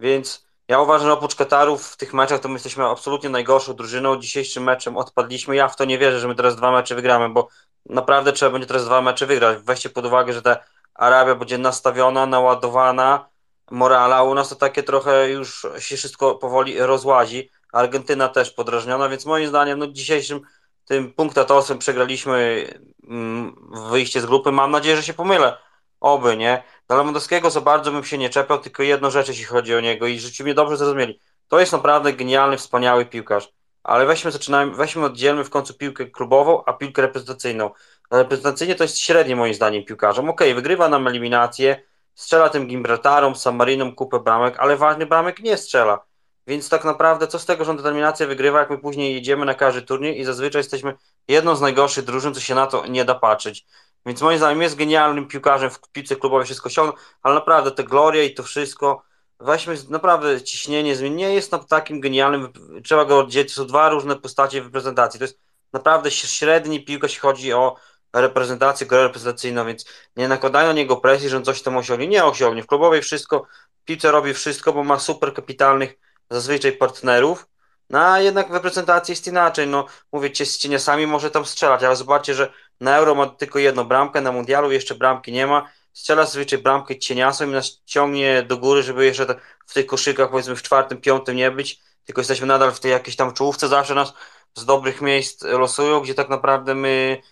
Więc 0.00 0.46
ja 0.68 0.80
uważam, 0.80 1.06
że 1.06 1.12
oprócz 1.12 1.34
Katarów 1.34 1.86
w 1.86 1.96
tych 1.96 2.14
meczach 2.14 2.40
to 2.40 2.48
my 2.48 2.54
jesteśmy 2.54 2.84
absolutnie 2.84 3.30
najgorszą 3.30 3.74
drużyną. 3.74 4.16
Dzisiejszym 4.16 4.64
meczem 4.64 4.96
odpadliśmy. 4.96 5.56
Ja 5.56 5.68
w 5.68 5.76
to 5.76 5.84
nie 5.84 5.98
wierzę, 5.98 6.20
że 6.20 6.28
my 6.28 6.34
teraz 6.34 6.56
dwa 6.56 6.72
mecze 6.72 6.94
wygramy, 6.94 7.28
bo 7.28 7.48
naprawdę 7.86 8.32
trzeba 8.32 8.52
będzie 8.52 8.66
teraz 8.66 8.84
dwa 8.84 9.02
mecze 9.02 9.26
wygrać. 9.26 9.58
Weźcie 9.58 9.90
pod 9.90 10.06
uwagę, 10.06 10.32
że 10.32 10.42
ta 10.42 10.56
Arabia 10.94 11.34
będzie 11.34 11.58
nastawiona, 11.58 12.26
naładowana, 12.26 13.28
morala. 13.70 14.22
U 14.22 14.34
nas 14.34 14.48
to 14.48 14.56
takie 14.56 14.82
trochę 14.82 15.30
już 15.30 15.66
się 15.78 15.96
wszystko 15.96 16.34
powoli 16.34 16.78
rozłazi. 16.78 17.50
Argentyna 17.72 18.28
też 18.28 18.50
podrażniona, 18.50 19.08
więc 19.08 19.26
moim 19.26 19.48
zdaniem 19.48 19.78
no, 19.78 19.86
dzisiejszym 19.86 20.40
tym 20.84 21.12
punktatosem 21.12 21.78
przegraliśmy 21.78 22.66
mm, 23.08 23.54
wyjście 23.90 24.20
z 24.20 24.26
grupy. 24.26 24.52
Mam 24.52 24.70
nadzieję, 24.70 24.96
że 24.96 25.02
się 25.02 25.14
pomylę. 25.14 25.56
Oby, 26.04 26.36
nie? 26.36 26.62
Do 26.88 26.96
Lewandowskiego 26.96 27.50
za 27.50 27.60
bardzo 27.60 27.92
bym 27.92 28.04
się 28.04 28.18
nie 28.18 28.30
czepiał, 28.30 28.58
tylko 28.58 28.82
jedną 28.82 29.10
rzecz, 29.10 29.28
jeśli 29.28 29.44
chodzi 29.44 29.74
o 29.74 29.80
niego 29.80 30.06
i 30.06 30.18
żeście 30.18 30.44
mnie 30.44 30.54
dobrze 30.54 30.76
zrozumieli. 30.76 31.20
To 31.48 31.60
jest 31.60 31.72
naprawdę 31.72 32.12
genialny, 32.12 32.56
wspaniały 32.56 33.06
piłkarz. 33.06 33.52
Ale 33.82 34.06
weźmy, 34.06 34.30
zaczynamy, 34.30 34.72
weźmy, 34.72 35.04
oddzielmy 35.04 35.44
w 35.44 35.50
końcu 35.50 35.74
piłkę 35.74 36.06
klubową, 36.06 36.64
a 36.64 36.72
piłkę 36.72 37.02
reprezentacyjną. 37.02 37.70
Reprezentacyjnie 38.10 38.74
to 38.74 38.84
jest 38.84 38.98
średnie 38.98 39.36
moim 39.36 39.54
zdaniem 39.54 39.84
piłkarzem. 39.84 40.28
Okej, 40.28 40.48
okay, 40.48 40.54
wygrywa 40.54 40.88
nam 40.88 41.06
eliminację, 41.06 41.82
strzela 42.14 42.48
tym 42.48 42.66
Gibraltarom, 42.66 43.34
San 43.34 43.56
Marinom 43.56 43.94
kupę 43.94 44.20
bramek, 44.20 44.54
ale 44.58 44.76
ważny 44.76 45.06
bramek 45.06 45.40
nie 45.40 45.56
strzela. 45.56 46.04
Więc 46.46 46.68
tak 46.68 46.84
naprawdę 46.84 47.26
co 47.26 47.38
z 47.38 47.46
tego, 47.46 47.64
że 47.64 47.70
on 47.70 47.76
determinację 47.76 48.26
wygrywa, 48.26 48.58
jak 48.58 48.70
my 48.70 48.78
później 48.78 49.14
jedziemy 49.14 49.44
na 49.46 49.54
każdy 49.54 49.82
turniej 49.82 50.20
i 50.20 50.24
zazwyczaj 50.24 50.60
jesteśmy 50.60 50.94
jedną 51.28 51.56
z 51.56 51.60
najgorszych 51.60 52.04
drużyn, 52.04 52.34
co 52.34 52.40
się 52.40 52.54
na 52.54 52.66
to 52.66 52.86
nie 52.86 53.04
da 53.04 53.14
patrzeć. 53.14 53.66
Więc 54.06 54.22
moim 54.22 54.38
zdaniem 54.38 54.62
jest 54.62 54.76
genialnym 54.76 55.28
piłkarzem 55.28 55.70
w 55.70 55.80
piłce 55.92 56.16
klubowej, 56.16 56.44
wszystko 56.44 56.66
osiągnął, 56.66 56.96
ale 57.22 57.34
naprawdę 57.34 57.70
te 57.70 57.84
glorie 57.84 58.26
i 58.26 58.34
to 58.34 58.42
wszystko, 58.42 59.02
weźmy 59.40 59.76
naprawdę 59.88 60.42
ciśnienie, 60.42 61.10
nie 61.10 61.34
jest 61.34 61.52
takim 61.68 62.00
genialnym, 62.00 62.52
trzeba 62.84 63.04
go 63.04 63.18
oddzielić, 63.18 63.54
to 63.54 63.62
są 63.62 63.66
dwa 63.66 63.88
różne 63.88 64.16
postacie 64.16 64.62
w 64.62 64.64
reprezentacji, 64.64 65.18
to 65.18 65.24
jest 65.24 65.38
naprawdę 65.72 66.10
średni 66.10 66.84
piłka, 66.84 67.04
jeśli 67.04 67.20
chodzi 67.20 67.52
o 67.52 67.76
reprezentację, 68.12 68.86
grę 68.86 69.02
reprezentacyjną, 69.02 69.66
więc 69.66 69.84
nie 70.16 70.28
nakładają 70.28 70.66
na 70.66 70.72
niego 70.72 70.96
presji, 70.96 71.28
że 71.28 71.36
on 71.36 71.44
coś 71.44 71.62
tam 71.62 71.76
osiągnie, 71.76 72.06
nie 72.06 72.24
osiągnie, 72.24 72.62
w 72.62 72.66
klubowej 72.66 73.02
wszystko, 73.02 73.46
piłce 73.84 74.10
robi 74.10 74.34
wszystko, 74.34 74.72
bo 74.72 74.84
ma 74.84 74.98
super 74.98 75.34
kapitalnych 75.34 75.94
zazwyczaj 76.30 76.72
partnerów, 76.72 77.46
no 77.90 78.12
a 78.12 78.20
jednak 78.20 78.48
w 78.48 78.54
reprezentacji 78.54 79.12
jest 79.12 79.26
inaczej, 79.26 79.66
no 79.66 79.86
mówię, 80.12 80.30
z 80.44 80.58
cieniasami 80.58 81.06
może 81.06 81.30
tam 81.30 81.44
strzelać, 81.44 81.82
ale 81.82 81.96
zobaczcie, 81.96 82.34
że 82.34 82.52
na 82.80 82.96
Euro 82.96 83.14
ma 83.14 83.26
tylko 83.26 83.58
jedną 83.58 83.84
bramkę, 83.84 84.20
na 84.20 84.32
Mundialu 84.32 84.72
jeszcze 84.72 84.94
bramki 84.94 85.32
nie 85.32 85.46
ma. 85.46 85.68
Strzela 85.92 86.24
zazwyczaj 86.24 86.58
bramkę 86.58 86.98
cieniasą 86.98 87.48
i 87.48 87.52
nas 87.52 87.82
ciągnie 87.84 88.42
do 88.42 88.56
góry, 88.56 88.82
żeby 88.82 89.04
jeszcze 89.04 89.26
w 89.66 89.74
tych 89.74 89.86
koszykach 89.86 90.30
powiedzmy 90.30 90.56
w 90.56 90.62
czwartym, 90.62 91.00
piątym 91.00 91.36
nie 91.36 91.50
być, 91.50 91.80
tylko 92.04 92.20
jesteśmy 92.20 92.46
nadal 92.46 92.72
w 92.72 92.80
tej 92.80 92.90
jakiejś 92.90 93.16
tam 93.16 93.32
czołówce, 93.32 93.68
zawsze 93.68 93.94
nas 93.94 94.12
z 94.54 94.64
dobrych 94.64 95.00
miejsc 95.00 95.42
losują, 95.42 96.00
gdzie 96.00 96.14
tak 96.14 96.28
naprawdę 96.28 96.74
my 96.74 97.22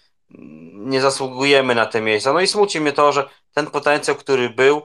nie 0.75 1.01
zasługujemy 1.01 1.75
na 1.75 1.87
te 1.87 2.01
miejsca. 2.01 2.33
No 2.33 2.41
i 2.41 2.47
smuci 2.47 2.81
mnie 2.81 2.93
to, 2.93 3.13
że 3.13 3.29
ten 3.55 3.67
potencjał, 3.67 4.17
który 4.17 4.51
był, 4.51 4.83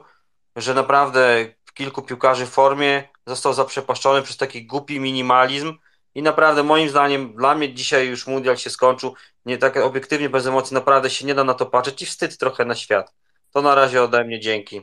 że 0.56 0.74
naprawdę 0.74 1.46
kilku 1.78 2.02
piłkarzy 2.02 2.46
w 2.46 2.50
formie 2.50 3.08
został 3.26 3.52
zaprzepaszczony 3.52 4.22
przez 4.22 4.36
taki 4.36 4.66
głupi 4.66 5.00
minimalizm, 5.00 5.78
i 6.18 6.22
naprawdę 6.22 6.62
moim 6.62 6.88
zdaniem, 6.88 7.34
dla 7.34 7.54
mnie 7.54 7.74
dzisiaj 7.74 8.08
już 8.08 8.26
mundial 8.26 8.56
się 8.56 8.70
skończył. 8.70 9.14
Nie 9.46 9.58
tak 9.58 9.76
obiektywnie, 9.76 10.30
bez 10.30 10.46
emocji, 10.46 10.74
naprawdę 10.74 11.10
się 11.10 11.26
nie 11.26 11.34
da 11.34 11.44
na 11.44 11.54
to 11.54 11.66
patrzeć 11.66 12.02
i 12.02 12.06
wstyd 12.06 12.38
trochę 12.38 12.64
na 12.64 12.74
świat. 12.74 13.14
To 13.52 13.62
na 13.62 13.74
razie 13.74 14.02
ode 14.02 14.24
mnie, 14.24 14.40
dzięki. 14.40 14.80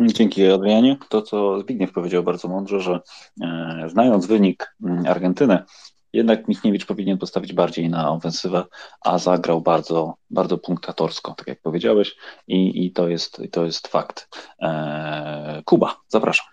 Dzięki 0.00 0.46
Adrianie. 0.46 0.96
To, 1.08 1.22
co 1.22 1.60
Zbigniew 1.60 1.92
powiedział 1.92 2.22
bardzo 2.22 2.48
mądrze, 2.48 2.80
że 2.80 3.00
e, 3.42 3.84
znając 3.88 4.26
wynik 4.26 4.74
mm, 4.84 5.06
Argentyny, 5.06 5.64
jednak 6.12 6.48
Michniewicz 6.48 6.86
powinien 6.86 7.18
postawić 7.18 7.52
bardziej 7.52 7.88
na 7.88 8.10
ofensywę, 8.10 8.64
a 9.00 9.18
zagrał 9.18 9.60
bardzo, 9.60 10.14
bardzo 10.30 10.58
punktatorsko, 10.58 11.34
tak 11.34 11.46
jak 11.46 11.60
powiedziałeś, 11.60 12.16
i, 12.46 12.86
i 12.86 12.92
to, 12.92 13.08
jest, 13.08 13.42
to 13.52 13.64
jest 13.64 13.88
fakt. 13.88 14.28
E, 14.62 15.62
Kuba, 15.64 15.96
zapraszam. 16.08 16.46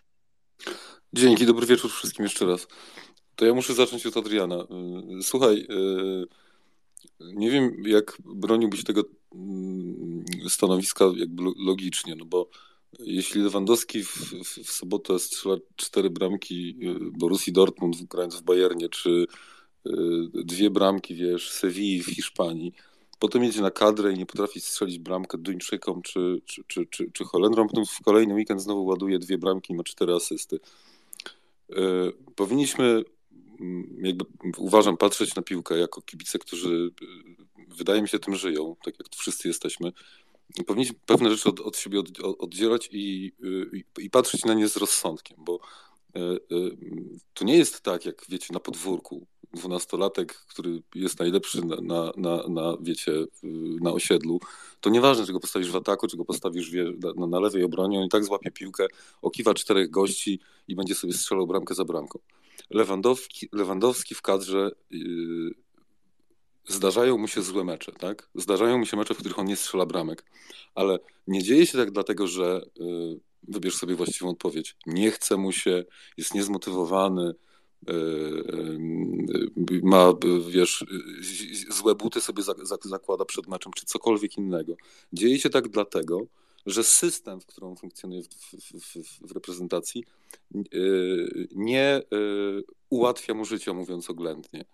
Dzięki, 1.14 1.46
dobry 1.46 1.66
wieczór 1.66 1.92
wszystkim 1.92 2.24
jeszcze 2.24 2.46
raz. 2.46 2.68
To 3.36 3.46
ja 3.46 3.54
muszę 3.54 3.74
zacząć 3.74 4.06
od 4.06 4.18
Adriana. 4.18 4.68
Y, 5.20 5.24
słuchaj, 5.24 5.68
y, 5.72 6.26
nie 7.20 7.52
wiem, 7.52 7.84
jak 7.86 8.18
broniłbyś 8.26 8.84
tego 8.84 9.04
mm, 9.36 10.26
stanowiska 10.50 11.06
jakby 11.16 11.44
logicznie, 11.66 12.16
no 12.16 12.26
bo 12.26 12.50
jeśli 13.00 13.42
Lewandowski 13.42 14.04
w, 14.04 14.16
w, 14.44 14.64
w 14.64 14.72
sobotę 14.72 15.20
strzela 15.20 15.58
cztery 15.76 16.10
bramki 16.10 16.78
y, 16.84 17.12
Borussii 17.12 17.54
Dortmund 17.54 18.04
grając 18.04 18.36
w 18.36 18.44
Bayernie, 18.44 18.90
czy 18.90 19.26
dwie 20.34 20.70
bramki, 20.70 21.16
wiesz, 21.16 21.52
Sewilli 21.52 22.04
w 22.04 22.06
Hiszpanii, 22.06 22.74
potem 23.20 23.44
jedzie 23.44 23.62
na 23.62 23.72
kadrę 23.72 24.14
i 24.14 24.18
nie 24.18 24.26
potrafi 24.26 24.62
strzelić 24.62 25.00
bramkę 25.00 25.38
Duńczykom 25.38 26.02
czy, 26.02 26.42
czy, 26.46 26.64
czy, 26.68 26.86
czy, 26.86 27.12
czy 27.12 27.24
Holendrom, 27.24 27.68
potem 27.68 27.86
w 27.86 28.02
kolejny 28.06 28.34
weekend 28.34 28.62
znowu 28.62 28.86
ładuje 28.86 29.20
dwie 29.20 29.38
bramki 29.38 29.74
i 29.74 29.76
ma 29.76 29.84
cztery 29.84 30.14
asysty. 30.14 30.60
Powinniśmy 32.36 33.04
jakby 34.02 34.26
uważam, 34.58 34.98
patrzeć 34.98 35.36
na 35.36 35.42
piłkę 35.42 35.78
jako 35.78 36.02
kibice, 36.02 36.40
którzy 36.40 36.92
wydaje 37.68 38.02
mi 38.02 38.08
się 38.08 38.20
tym 38.20 38.36
żyją, 38.36 38.76
tak 38.86 39.00
jak 39.00 39.08
wszyscy 39.16 39.48
jesteśmy. 39.48 39.92
Powinniśmy 40.68 40.96
pewne 41.06 41.30
rzeczy 41.30 41.50
od, 41.50 41.60
od 41.60 41.78
siebie 41.78 42.00
od, 42.00 42.20
oddzielać 42.40 42.90
i, 42.92 43.32
i, 43.74 43.84
i, 43.98 44.10
patrzeć 44.10 44.46
na 44.46 44.54
nie 44.54 44.68
z 44.68 44.78
rozsądkiem, 44.78 45.38
bo 45.46 45.60
y, 46.16 46.20
y, 46.20 46.78
to 47.34 47.46
nie 47.46 47.58
jest 47.58 47.82
tak, 47.82 48.06
jak 48.06 48.26
wiecie, 48.30 48.54
na 48.54 48.60
podwórku. 48.60 49.28
Dwunastolatek, 49.54 50.34
który 50.34 50.82
jest 50.96 51.20
najlepszy 51.20 51.62
na, 51.66 51.76
na, 51.76 52.12
na, 52.18 52.48
na, 52.48 52.78
wiecie, 52.82 53.12
na 53.82 53.92
osiedlu, 53.92 54.40
to 54.82 54.90
nieważne, 54.90 55.26
czy 55.26 55.34
go 55.34 55.40
postawisz 55.40 55.72
w 55.72 55.76
ataku, 55.76 56.08
czy 56.08 56.18
go 56.18 56.26
postawisz 56.26 56.72
wie, 56.72 56.94
na, 57.16 57.28
na 57.28 57.40
lewej 57.40 57.64
obronie, 57.64 58.00
on 58.00 58.06
i 58.06 58.10
tak 58.10 58.26
złapie 58.26 58.52
piłkę, 58.52 58.88
okiwa 59.22 59.54
czterech 59.54 59.90
gości 59.90 60.40
i 60.68 60.76
będzie 60.76 60.96
sobie 60.96 61.14
strzelał 61.14 61.48
bramkę 61.48 61.76
za 61.76 61.86
bramką. 61.86 62.20
Lewandowski, 62.70 63.50
Lewandowski 63.52 64.16
w 64.16 64.22
kadrze 64.22 64.72
yy, 64.92 65.52
zdarzają 66.68 67.18
mu 67.18 67.28
się 67.28 67.42
złe 67.42 67.64
mecze, 67.64 67.92
tak? 67.92 68.30
Zdarzają 68.36 68.78
mu 68.78 68.86
się 68.86 68.98
mecze, 68.98 69.14
w 69.14 69.18
których 69.18 69.40
on 69.40 69.46
nie 69.46 69.56
strzela 69.56 69.86
bramek, 69.86 70.26
ale 70.76 71.00
nie 71.28 71.44
dzieje 71.44 71.66
się 71.66 71.78
tak 71.78 71.92
dlatego, 71.92 72.28
że 72.28 72.62
yy, 72.76 73.20
wybierz 73.48 73.76
sobie 73.76 73.96
właściwą 73.96 74.30
odpowiedź. 74.30 74.76
Nie 74.86 75.12
chce 75.12 75.38
mu 75.38 75.52
się, 75.52 75.84
jest 76.18 76.34
niezmotywowany, 76.34 77.34
yy, 77.88 77.94
yy, 79.72 79.82
ma, 79.84 80.14
wiesz, 80.50 80.86
złe 81.70 81.96
buty 81.96 82.22
sobie 82.22 82.44
zakłada 82.84 83.26
przed 83.26 83.48
meczem, 83.48 83.74
czy 83.74 83.86
cokolwiek 83.86 84.38
innego. 84.38 84.76
Dzieje 85.14 85.40
się 85.40 85.50
tak 85.50 85.68
dlatego, 85.68 86.28
że 86.66 86.84
system, 86.84 87.42
w 87.42 87.46
którym 87.46 87.76
funkcjonuje 87.76 88.24
w, 88.24 88.28
w, 88.28 89.28
w, 89.28 89.32
reprezentacji, 89.32 90.04
yy, 90.04 90.25
nie 91.52 92.02
yy, 92.12 92.64
ułatwia 92.90 93.34
mu 93.34 93.46
życia, 93.46 93.74
mówiąc 93.74 94.10
oględnie. 94.10 94.66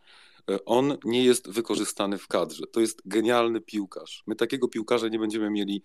Yy, 0.48 0.66
on 0.66 0.98
nie 1.06 1.24
jest 1.24 1.50
wykorzystany 1.50 2.18
w 2.18 2.28
kadrze. 2.28 2.68
To 2.68 2.80
jest 2.80 3.02
genialny 3.06 3.62
piłkarz. 3.62 4.24
My 4.28 4.36
takiego 4.36 4.68
piłkarza 4.68 5.08
nie 5.08 5.20
będziemy 5.20 5.50
mieli 5.50 5.84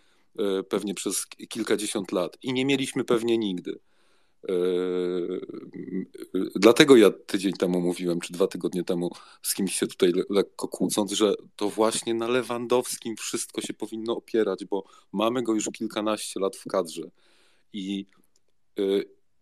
pewnie 0.68 0.94
przez 0.94 1.26
kilkadziesiąt 1.26 2.12
lat 2.12 2.38
i 2.42 2.52
nie 2.52 2.64
mieliśmy 2.64 3.04
pewnie 3.04 3.38
nigdy. 3.38 3.78
Yy, 4.48 5.40
dlatego 6.54 6.96
ja 6.96 7.10
tydzień 7.10 7.52
temu 7.52 7.80
mówiłem, 7.80 8.20
czy 8.20 8.32
dwa 8.32 8.46
tygodnie 8.46 8.84
temu 8.84 9.10
z 9.42 9.54
kimś 9.54 9.76
się 9.76 9.86
tutaj 9.86 10.12
lekko 10.30 10.68
kłócąc, 10.68 11.12
że 11.12 11.34
to 11.56 11.70
właśnie 11.70 12.14
na 12.14 12.28
Lewandowskim 12.28 13.16
wszystko 13.16 13.60
się 13.60 13.74
powinno 13.74 14.16
opierać, 14.16 14.64
bo 14.64 14.84
mamy 15.12 15.42
go 15.42 15.54
już 15.54 15.68
kilkanaście 15.72 16.40
lat 16.40 16.56
w 16.56 16.64
kadrze 16.64 17.10
i, 17.72 18.06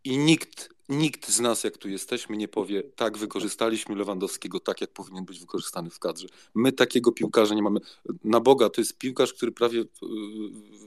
i 0.04 0.18
nikt 0.18 0.74
nikt 0.88 1.28
z 1.30 1.40
nas, 1.40 1.64
jak 1.64 1.78
tu 1.78 1.88
jesteśmy, 1.88 2.36
nie 2.36 2.48
powie, 2.48 2.82
tak, 2.82 3.18
wykorzystaliśmy 3.18 3.94
Lewandowskiego 3.94 4.60
tak, 4.60 4.80
jak 4.80 4.90
powinien 4.90 5.24
być 5.24 5.40
wykorzystany 5.40 5.90
w 5.90 5.98
kadrze. 5.98 6.26
My 6.54 6.72
takiego 6.72 7.12
piłkarza 7.12 7.54
nie 7.54 7.62
mamy. 7.62 7.80
Na 8.24 8.40
Boga, 8.40 8.70
to 8.70 8.80
jest 8.80 8.98
piłkarz, 8.98 9.32
który 9.34 9.52
prawie 9.52 9.84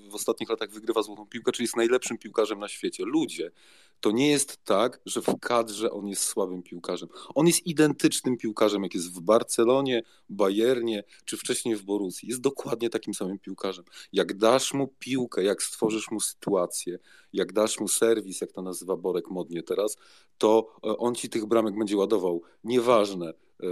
w 0.09 0.15
ostatnich 0.15 0.49
latach 0.49 0.69
wygrywa 0.69 1.03
złotą 1.03 1.25
piłkę, 1.25 1.51
czyli 1.51 1.63
jest 1.63 1.75
najlepszym 1.75 2.17
piłkarzem 2.17 2.59
na 2.59 2.67
świecie. 2.67 3.05
Ludzie, 3.05 3.51
to 3.99 4.11
nie 4.11 4.29
jest 4.29 4.63
tak, 4.63 5.01
że 5.05 5.21
w 5.21 5.39
kadrze 5.39 5.91
on 5.91 6.07
jest 6.07 6.23
słabym 6.23 6.63
piłkarzem. 6.63 7.09
On 7.35 7.47
jest 7.47 7.67
identycznym 7.67 8.37
piłkarzem, 8.37 8.83
jak 8.83 8.93
jest 8.93 9.13
w 9.13 9.21
Barcelonie, 9.21 10.03
Bayernie, 10.29 11.03
czy 11.25 11.37
wcześniej 11.37 11.75
w 11.75 11.83
Borussii. 11.83 12.29
Jest 12.29 12.41
dokładnie 12.41 12.89
takim 12.89 13.13
samym 13.13 13.39
piłkarzem. 13.39 13.85
Jak 14.13 14.37
dasz 14.37 14.73
mu 14.73 14.87
piłkę, 14.87 15.43
jak 15.43 15.63
stworzysz 15.63 16.11
mu 16.11 16.19
sytuację, 16.19 16.99
jak 17.33 17.53
dasz 17.53 17.79
mu 17.79 17.87
serwis, 17.87 18.41
jak 18.41 18.51
to 18.51 18.61
nazywa 18.61 18.97
Borek 18.97 19.29
modnie 19.29 19.63
teraz, 19.63 19.97
to 20.37 20.75
e, 20.83 20.97
on 20.97 21.15
ci 21.15 21.29
tych 21.29 21.45
bramek 21.45 21.77
będzie 21.77 21.97
ładował. 21.97 22.41
Nieważne, 22.63 23.25
e, 23.29 23.33
e, 23.33 23.69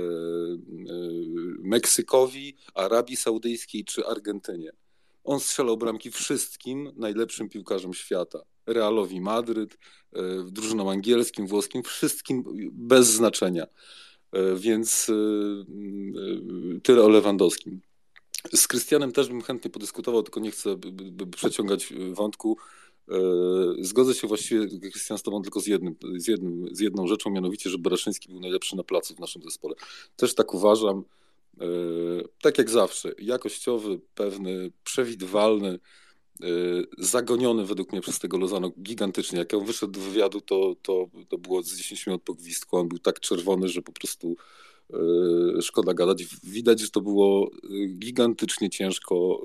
Meksykowi, 1.60 2.56
Arabii 2.74 3.16
Saudyjskiej 3.16 3.86
czy 3.86 4.06
Argentynie. 4.06 4.72
On 5.24 5.40
strzelał 5.40 5.78
bramki 5.78 6.12
wszystkim 6.12 6.92
najlepszym 6.96 7.50
piłkarzom 7.50 7.94
świata. 7.94 8.40
Realowi 8.68 9.22
Madryt, 9.22 9.78
drużynom 10.46 10.88
angielskim, 10.88 11.48
włoskim, 11.48 11.84
wszystkim 11.84 12.44
bez 12.72 13.08
znaczenia. 13.08 13.66
Więc 14.56 15.12
tyle 16.84 17.04
o 17.04 17.10
Lewandowskim. 17.10 17.82
Z 18.54 18.68
Krystianem 18.68 19.12
też 19.12 19.28
bym 19.28 19.42
chętnie 19.42 19.72
podyskutował, 19.72 20.24
tylko 20.24 20.40
nie 20.40 20.52
chcę 20.52 20.76
przeciągać 21.32 21.94
wątku. 22.12 22.58
E, 23.12 23.18
zgodzę 23.80 24.14
się 24.14 24.28
właściwie, 24.28 24.80
Krystian, 24.80 25.18
z 25.18 25.24
Tobą 25.24 25.42
tylko 25.42 25.60
z, 25.60 25.68
jednym, 25.68 25.96
z, 26.18 26.28
jednym, 26.28 26.76
z 26.76 26.80
jedną 26.80 27.08
rzeczą, 27.08 27.30
mianowicie, 27.30 27.70
że 27.70 27.78
Bereszyński 27.78 28.30
był 28.30 28.40
najlepszy 28.40 28.76
na 28.76 28.84
placu 28.84 29.16
w 29.16 29.20
naszym 29.20 29.42
zespole. 29.42 29.76
Też 30.16 30.36
tak 30.36 30.54
uważam. 30.54 31.04
E, 31.62 31.66
tak 32.42 32.58
jak 32.58 32.70
zawsze, 32.70 33.12
jakościowy, 33.20 34.00
pewny, 34.16 34.72
przewidywalny, 34.84 35.70
e, 35.70 35.80
zagoniony 36.98 37.66
według 37.66 37.92
mnie 37.92 38.02
przez 38.02 38.20
tego 38.20 38.38
Lozano 38.38 38.72
gigantycznie. 38.82 39.40
Jak 39.40 39.54
on 39.54 39.66
wyszedł 39.66 39.94
do 39.94 40.00
wywiadu, 40.00 40.42
to, 40.42 40.76
to, 40.82 41.08
to 41.30 41.38
było 41.38 41.64
z 41.64 41.76
10 41.76 42.08
minut 42.08 42.22
po 42.24 42.34
gwizdku. 42.34 42.78
On 42.78 42.88
był 42.88 43.00
tak 43.00 43.20
czerwony, 43.20 43.68
że 43.68 43.82
po 43.82 43.92
prostu 43.92 44.36
szkoda 45.62 45.94
gadać. 45.94 46.24
Widać, 46.44 46.80
że 46.80 46.90
to 46.90 47.02
było 47.02 47.52
gigantycznie 47.98 48.70
ciężko 48.70 49.42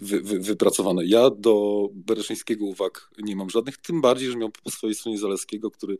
wy, 0.00 0.20
wy, 0.20 0.38
wypracowane. 0.40 1.06
Ja 1.06 1.30
do 1.30 1.88
Bereszyńskiego 1.92 2.64
uwag 2.64 3.10
nie 3.18 3.36
mam 3.36 3.50
żadnych, 3.50 3.76
tym 3.76 4.00
bardziej, 4.00 4.30
że 4.30 4.36
miał 4.36 4.50
po 4.64 4.70
swojej 4.70 4.94
stronie 4.94 5.18
Zaleskiego, 5.18 5.70
który, 5.70 5.98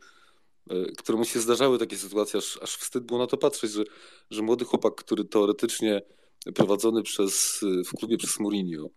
któremu 0.97 1.25
się 1.25 1.39
zdarzały 1.39 1.79
takie 1.79 1.97
sytuacje, 1.97 2.37
aż, 2.37 2.59
aż 2.61 2.75
wstyd 2.75 3.03
było 3.03 3.19
na 3.19 3.27
to 3.27 3.37
patrzeć, 3.37 3.71
że, 3.71 3.83
że 4.31 4.41
młody 4.41 4.65
chłopak, 4.65 4.95
który 4.95 5.25
teoretycznie 5.25 6.01
prowadzony 6.55 7.03
przez, 7.03 7.65
w 7.85 7.97
klubie 7.97 8.17
przez 8.17 8.39
Mourinho, 8.39 8.89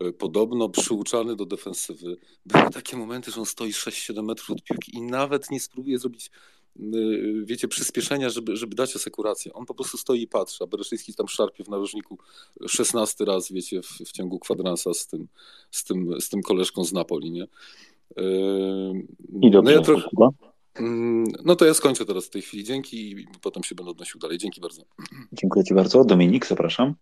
e, 0.00 0.12
podobno 0.12 0.68
przyuczany 0.68 1.36
do 1.36 1.46
defensywy, 1.46 2.16
były 2.46 2.70
takie 2.70 2.96
momenty, 2.96 3.30
że 3.30 3.40
on 3.40 3.46
stoi 3.46 3.72
6-7 3.72 4.22
metrów 4.22 4.50
od 4.50 4.62
piłki 4.62 4.96
i 4.96 5.02
nawet 5.02 5.50
nie 5.50 5.60
spróbuje 5.60 5.98
zrobić 5.98 6.30
Y, 6.80 7.44
wiecie, 7.44 7.68
przyspieszenia, 7.68 8.30
żeby, 8.30 8.56
żeby 8.56 8.76
dać 8.76 8.96
asekurację. 8.96 9.52
On 9.52 9.66
po 9.66 9.74
prostu 9.74 9.98
stoi 9.98 10.22
i 10.22 10.28
patrzy, 10.28 10.64
a 10.64 10.66
Bereszyński 10.66 11.14
tam 11.14 11.28
szarpie 11.28 11.64
w 11.64 11.68
narożniku 11.68 12.18
16 12.68 13.24
raz, 13.24 13.52
wiecie, 13.52 13.82
w, 13.82 13.86
w 13.86 14.12
ciągu 14.12 14.38
kwadransa 14.38 14.94
z 14.94 15.06
tym, 15.06 15.28
z, 15.70 15.84
tym, 15.84 16.20
z 16.20 16.28
tym 16.28 16.42
koleżką 16.42 16.84
z 16.84 16.92
Napoli, 16.92 17.30
nie? 17.30 17.42
Y, 17.42 17.48
I 19.42 19.50
dobrze, 19.50 19.62
no, 19.62 19.70
ja 19.70 19.80
trochę, 19.80 20.08
mm, 20.18 20.30
no 21.44 21.56
to 21.56 21.64
ja 21.64 21.74
skończę 21.74 22.06
teraz 22.06 22.26
w 22.26 22.30
tej 22.30 22.42
chwili. 22.42 22.64
Dzięki 22.64 23.10
i 23.10 23.26
potem 23.42 23.64
się 23.64 23.74
będę 23.74 23.90
odnosił 23.90 24.20
dalej. 24.20 24.38
Dzięki 24.38 24.60
bardzo. 24.60 24.82
Dziękuję 25.32 25.64
Ci 25.64 25.74
bardzo. 25.74 26.04
Dominik, 26.04 26.46
zapraszam. 26.46 26.94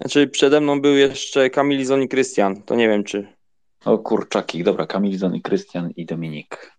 Znaczy 0.00 0.28
przede 0.28 0.60
mną 0.60 0.80
był 0.80 0.96
jeszcze 0.96 1.50
Kamilizon 1.50 2.02
i 2.02 2.08
Krystian. 2.08 2.62
To 2.62 2.74
nie 2.74 2.88
wiem 2.88 3.04
czy... 3.04 3.32
O 3.84 3.98
kurczaki, 3.98 4.64
dobra, 4.64 4.86
Kamilizon 4.86 5.34
i 5.34 5.42
Krystian 5.42 5.90
i 5.96 6.06
Dominik. 6.06 6.72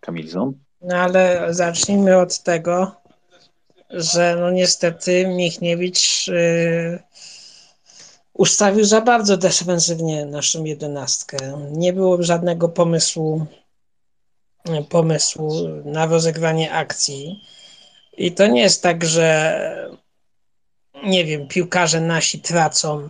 Kamilzon? 0.00 0.52
No 0.80 0.96
ale 0.96 1.54
zacznijmy 1.54 2.18
od 2.18 2.42
tego, 2.42 2.96
że 3.90 4.36
no 4.40 4.50
niestety 4.50 5.28
Michniewicz 5.28 6.28
yy, 6.28 7.02
ustawił 8.40 8.84
za 8.84 9.00
bardzo 9.00 9.36
defensywnie 9.36 10.26
naszą 10.26 10.64
jedenastkę. 10.64 11.36
Nie 11.72 11.92
było 11.92 12.22
żadnego 12.22 12.68
pomysłu, 12.68 13.46
pomysłu 14.88 15.68
na 15.84 16.06
rozegranie 16.06 16.72
akcji. 16.72 17.40
I 18.16 18.32
to 18.32 18.46
nie 18.46 18.62
jest 18.62 18.82
tak, 18.82 19.04
że 19.04 19.90
nie 21.04 21.24
wiem, 21.24 21.48
piłkarze 21.48 22.00
nasi 22.00 22.40
tracą 22.40 23.08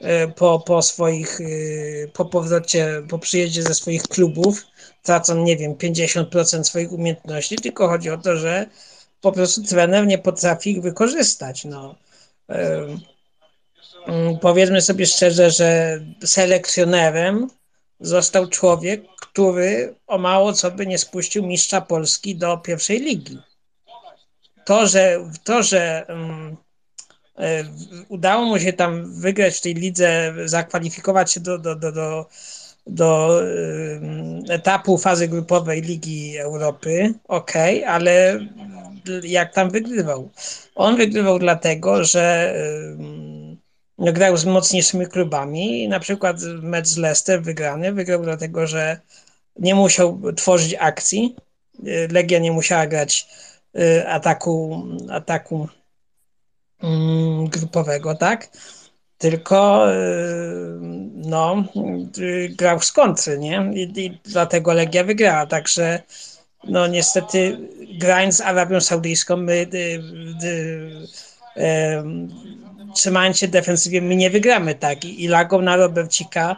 y, 0.00 0.32
po, 0.36 0.60
po 0.60 0.82
swoich, 0.82 1.40
y, 1.40 2.10
po 2.14 2.24
powrocie, 2.24 3.02
po 3.08 3.18
przyjeździe 3.18 3.62
ze 3.62 3.74
swoich 3.74 4.02
klubów, 4.02 4.66
tracą, 5.02 5.44
nie 5.44 5.56
wiem, 5.56 5.74
50% 5.74 6.64
swoich 6.64 6.92
umiejętności, 6.92 7.56
tylko 7.56 7.88
chodzi 7.88 8.10
o 8.10 8.18
to, 8.18 8.36
że 8.36 8.66
po 9.20 9.32
prostu 9.32 9.62
trener 9.62 10.06
nie 10.06 10.18
potrafi 10.18 10.70
ich 10.70 10.82
wykorzystać. 10.82 11.64
No. 11.64 11.94
Powiedzmy 14.40 14.82
sobie 14.82 15.06
szczerze, 15.06 15.50
że 15.50 16.00
selekcjonerem 16.24 17.48
został 18.00 18.46
człowiek, 18.46 19.02
który 19.20 19.94
o 20.06 20.18
mało 20.18 20.52
co 20.52 20.70
by 20.70 20.86
nie 20.86 20.98
spuścił 20.98 21.46
mistrza 21.46 21.80
Polski 21.80 22.36
do 22.36 22.58
pierwszej 22.58 23.00
ligi. 23.00 23.38
To, 24.64 24.86
że, 24.86 25.30
to, 25.44 25.62
że 25.62 26.06
um, 26.08 26.56
udało 28.08 28.44
mu 28.46 28.58
się 28.58 28.72
tam 28.72 29.20
wygrać 29.20 29.56
w 29.58 29.60
tej 29.60 29.74
lidze, 29.74 30.34
zakwalifikować 30.44 31.32
się 31.32 31.40
do, 31.40 31.58
do, 31.58 31.74
do, 31.74 31.92
do 31.92 32.26
do 32.86 33.40
etapu 34.48 34.98
fazy 34.98 35.28
grupowej 35.28 35.82
Ligi 35.82 36.38
Europy, 36.38 37.14
ok, 37.28 37.52
ale 37.86 38.40
jak 39.22 39.54
tam 39.54 39.70
wygrywał? 39.70 40.30
On 40.74 40.96
wygrywał 40.96 41.38
dlatego, 41.38 42.04
że 42.04 42.54
grał 43.98 44.36
z 44.36 44.44
mocniejszymi 44.44 45.06
klubami. 45.06 45.88
Na 45.88 46.00
przykład 46.00 46.36
mecz 46.62 46.88
z 46.88 46.96
Leicester 46.96 47.42
wygrany 47.42 47.92
wygrał 47.92 48.22
dlatego, 48.22 48.66
że 48.66 49.00
nie 49.58 49.74
musiał 49.74 50.20
tworzyć 50.36 50.74
akcji. 50.80 51.36
Legia 52.10 52.38
nie 52.38 52.52
musiała 52.52 52.86
grać 52.86 53.28
y, 53.78 54.08
ataku, 54.08 54.84
ataku 55.10 55.68
mm, 56.82 57.48
grupowego, 57.48 58.14
tak? 58.14 58.48
Tylko 59.18 59.92
y, 59.92 59.96
no, 61.14 61.64
y, 62.18 62.54
grał 62.58 62.80
z 62.80 62.92
kontry, 62.92 63.38
nie? 63.38 63.70
I, 63.74 64.00
I, 64.00 64.20
dlatego 64.24 64.72
Legia 64.72 65.04
wygrała. 65.04 65.46
Także 65.46 66.02
no 66.64 66.86
niestety 66.86 67.58
grając 67.98 68.36
z 68.36 68.40
Arabią 68.40 68.80
Saudyjską 68.80 69.36
my 69.36 69.66
trzymając 72.94 73.38
się 73.38 73.48
defensywie, 73.48 74.02
my 74.02 74.16
nie 74.16 74.30
wygramy 74.30 74.74
tak. 74.74 75.04
I, 75.04 75.24
i 75.24 75.28
lagą 75.28 75.62
na 75.62 75.76
Robercika 75.76 76.56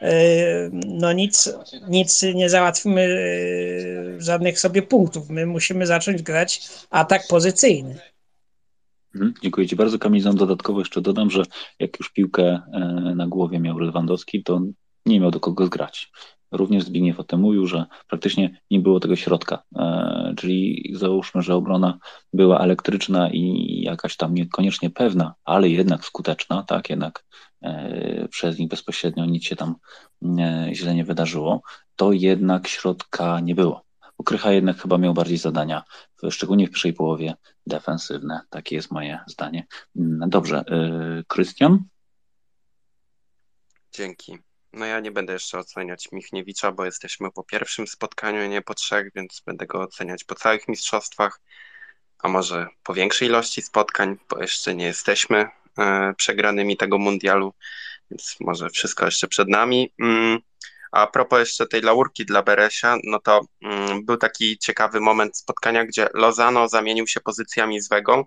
e, 0.00 0.12
no 0.72 1.12
nic, 1.12 1.54
nic 1.88 2.22
nie 2.34 2.50
załatwimy 2.50 3.00
e, 3.00 4.20
żadnych 4.20 4.60
sobie 4.60 4.82
punktów. 4.82 5.30
My 5.30 5.46
musimy 5.46 5.86
zacząć 5.86 6.22
grać 6.22 6.68
atak 6.90 7.22
pozycyjny. 7.28 7.98
Mhm, 9.14 9.34
dziękuję 9.42 9.68
Ci 9.68 9.76
bardzo. 9.76 9.98
Kamil, 9.98 10.22
dodatkowo 10.34 10.78
jeszcze 10.78 11.00
dodam, 11.00 11.30
że 11.30 11.42
jak 11.78 11.98
już 11.98 12.12
piłkę 12.12 12.42
e, 12.72 12.78
na 13.16 13.26
głowie 13.26 13.60
miał 13.60 13.78
Lewandowski, 13.78 14.42
to 14.42 14.60
nie 15.06 15.20
miał 15.20 15.30
do 15.30 15.40
kogo 15.40 15.66
zgrać. 15.66 16.12
Również 16.52 16.84
Zbigniew 16.84 17.20
o 17.20 17.24
tym 17.24 17.40
mówił, 17.40 17.66
że 17.66 17.84
praktycznie 18.08 18.60
nie 18.70 18.80
było 18.80 19.00
tego 19.00 19.16
środka. 19.16 19.62
Czyli 20.36 20.92
załóżmy, 20.94 21.42
że 21.42 21.54
obrona 21.54 21.98
była 22.32 22.60
elektryczna 22.60 23.30
i 23.32 23.40
jakaś 23.82 24.16
tam 24.16 24.34
niekoniecznie 24.34 24.90
pewna, 24.90 25.34
ale 25.44 25.68
jednak 25.68 26.04
skuteczna, 26.04 26.62
tak, 26.62 26.90
jednak 26.90 27.24
e, 27.62 28.28
przez 28.28 28.58
nich 28.58 28.68
bezpośrednio 28.68 29.24
nic 29.24 29.44
się 29.44 29.56
tam 29.56 29.74
e, 30.38 30.68
źle 30.72 30.94
nie 30.94 31.04
wydarzyło, 31.04 31.62
to 31.96 32.12
jednak 32.12 32.68
środka 32.68 33.40
nie 33.40 33.54
było. 33.54 33.84
Ukrycha 34.18 34.52
jednak 34.52 34.76
chyba 34.76 34.98
miał 34.98 35.14
bardziej 35.14 35.38
zadania, 35.38 35.82
szczególnie 36.30 36.66
w 36.66 36.70
pierwszej 36.70 36.92
połowie 36.92 37.34
defensywne. 37.66 38.40
Takie 38.50 38.76
jest 38.76 38.90
moje 38.90 39.20
zdanie. 39.26 39.66
Mm, 39.96 40.30
dobrze, 40.30 40.64
Krystian? 41.28 41.84
Dzięki. 43.92 44.38
No 44.72 44.86
ja 44.86 45.00
nie 45.00 45.10
będę 45.10 45.32
jeszcze 45.32 45.58
oceniać 45.58 46.12
Michniewicza, 46.12 46.72
bo 46.72 46.84
jesteśmy 46.84 47.30
po 47.32 47.44
pierwszym 47.44 47.86
spotkaniu, 47.86 48.48
nie 48.48 48.62
po 48.62 48.74
trzech, 48.74 49.10
więc 49.14 49.42
będę 49.46 49.66
go 49.66 49.80
oceniać 49.80 50.24
po 50.24 50.34
całych 50.34 50.68
mistrzostwach, 50.68 51.40
a 52.22 52.28
może 52.28 52.66
po 52.82 52.94
większej 52.94 53.28
ilości 53.28 53.62
spotkań, 53.62 54.16
bo 54.30 54.42
jeszcze 54.42 54.74
nie 54.74 54.84
jesteśmy 54.84 55.48
e, 55.78 56.14
przegranymi 56.16 56.76
tego 56.76 56.98
mundialu, 56.98 57.54
więc 58.10 58.36
może 58.40 58.70
wszystko 58.70 59.04
jeszcze 59.04 59.28
przed 59.28 59.48
nami. 59.48 59.92
Mm, 60.00 60.38
a 60.92 61.06
propos 61.06 61.38
jeszcze 61.38 61.66
tej 61.66 61.80
laurki 61.80 62.26
dla 62.26 62.42
Beresia, 62.42 62.96
no 63.04 63.20
to 63.20 63.40
mm, 63.62 64.04
był 64.04 64.16
taki 64.16 64.58
ciekawy 64.58 65.00
moment 65.00 65.38
spotkania, 65.38 65.84
gdzie 65.84 66.08
Lozano 66.14 66.68
zamienił 66.68 67.06
się 67.06 67.20
pozycjami 67.20 67.80
z 67.80 67.88
Wegą, 67.88 68.24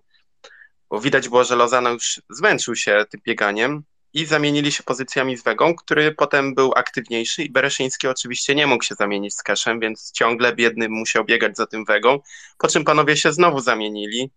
bo 0.90 1.02
widać 1.02 1.30
było, 1.30 1.44
że 1.44 1.56
Lozano 1.56 1.90
już 1.90 2.22
zmęczył 2.30 2.76
się 2.76 3.06
tym 3.10 3.22
bieganiem, 3.26 3.84
i 4.16 4.26
zamienili 4.26 4.72
się 4.72 4.84
pozycjami 4.84 5.38
z 5.38 5.44
Wegą, 5.44 5.76
który 5.76 6.12
potem 6.12 6.56
był 6.56 6.74
aktywniejszy 6.76 7.44
i 7.44 7.50
Bereszyński 7.50 8.08
oczywiście 8.08 8.56
nie 8.56 8.68
mógł 8.68 8.84
się 8.84 8.96
zamienić 8.96 9.36
z 9.36 9.44
Keszem, 9.44 9.80
więc 9.80 10.12
ciągle 10.12 10.56
biedny 10.56 10.90
musiał 10.90 11.26
biegać 11.26 11.58
za 11.58 11.68
tym 11.68 11.86
Wegą, 11.86 12.20
po 12.58 12.68
czym 12.68 12.84
panowie 12.84 13.18
się 13.18 13.34
znowu 13.34 13.60
zamienili 13.60 14.32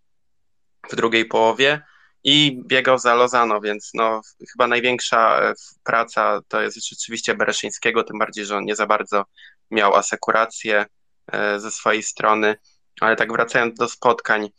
w 0.89 0.95
drugiej 0.95 1.25
połowie 1.25 1.81
i 2.23 2.61
biegał 2.67 2.97
za 2.97 3.15
Lozano, 3.15 3.61
więc 3.61 3.91
no, 3.93 4.21
chyba 4.51 4.67
największa 4.67 5.41
e, 5.41 5.53
praca 5.83 6.39
to 6.47 6.61
jest 6.61 6.89
rzeczywiście 6.89 7.35
Bereszyńskiego, 7.35 8.03
tym 8.03 8.19
bardziej, 8.19 8.45
że 8.45 8.57
on 8.57 8.65
nie 8.65 8.75
za 8.75 8.85
bardzo 8.85 9.25
miał 9.71 9.95
asekurację 9.95 10.85
e, 11.31 11.59
ze 11.59 11.71
swojej 11.71 12.03
strony, 12.03 12.55
ale 13.01 13.15
tak 13.15 13.31
wracając 13.31 13.79
do 13.79 13.87
spotkań, 13.87 14.49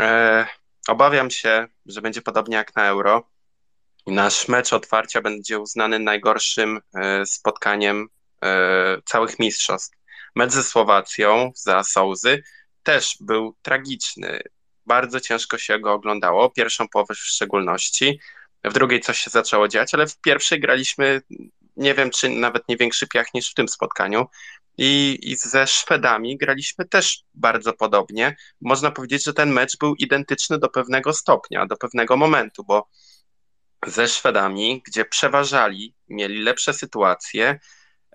e, 0.00 0.46
obawiam 0.88 1.30
się, 1.30 1.66
że 1.86 2.02
będzie 2.02 2.22
podobnie 2.22 2.56
jak 2.56 2.76
na 2.76 2.86
Euro, 2.86 3.35
Nasz 4.06 4.48
mecz 4.48 4.72
otwarcia 4.72 5.20
będzie 5.20 5.58
uznany 5.58 5.98
najgorszym 5.98 6.80
e, 6.94 7.26
spotkaniem 7.26 8.08
e, 8.42 9.02
całych 9.04 9.38
mistrzostw. 9.38 9.96
Mecz 10.34 10.52
ze 10.52 10.62
Słowacją 10.62 11.52
za 11.54 11.82
Sołzy 11.82 12.42
też 12.82 13.16
był 13.20 13.56
tragiczny. 13.62 14.40
Bardzo 14.86 15.20
ciężko 15.20 15.58
się 15.58 15.78
go 15.78 15.92
oglądało, 15.92 16.50
pierwszą 16.50 16.88
połowę 16.88 17.14
w 17.14 17.18
szczególności. 17.18 18.20
W 18.64 18.72
drugiej 18.72 19.00
coś 19.00 19.18
się 19.18 19.30
zaczęło 19.30 19.68
dziać, 19.68 19.94
ale 19.94 20.06
w 20.06 20.20
pierwszej 20.20 20.60
graliśmy, 20.60 21.22
nie 21.76 21.94
wiem, 21.94 22.10
czy 22.10 22.28
nawet 22.28 22.68
nie 22.68 22.76
większy 22.76 23.06
piach 23.06 23.34
niż 23.34 23.50
w 23.50 23.54
tym 23.54 23.68
spotkaniu. 23.68 24.26
I, 24.78 25.18
I 25.22 25.36
ze 25.36 25.66
Szwedami 25.66 26.36
graliśmy 26.36 26.84
też 26.84 27.24
bardzo 27.34 27.72
podobnie. 27.72 28.36
Można 28.60 28.90
powiedzieć, 28.90 29.24
że 29.24 29.32
ten 29.32 29.52
mecz 29.52 29.78
był 29.78 29.94
identyczny 29.94 30.58
do 30.58 30.68
pewnego 30.68 31.12
stopnia, 31.12 31.66
do 31.66 31.76
pewnego 31.76 32.16
momentu, 32.16 32.64
bo 32.64 32.88
ze 33.86 34.08
Szwedami, 34.08 34.82
gdzie 34.86 35.04
przeważali, 35.04 35.94
mieli 36.08 36.42
lepsze 36.42 36.74
sytuacje. 36.74 37.60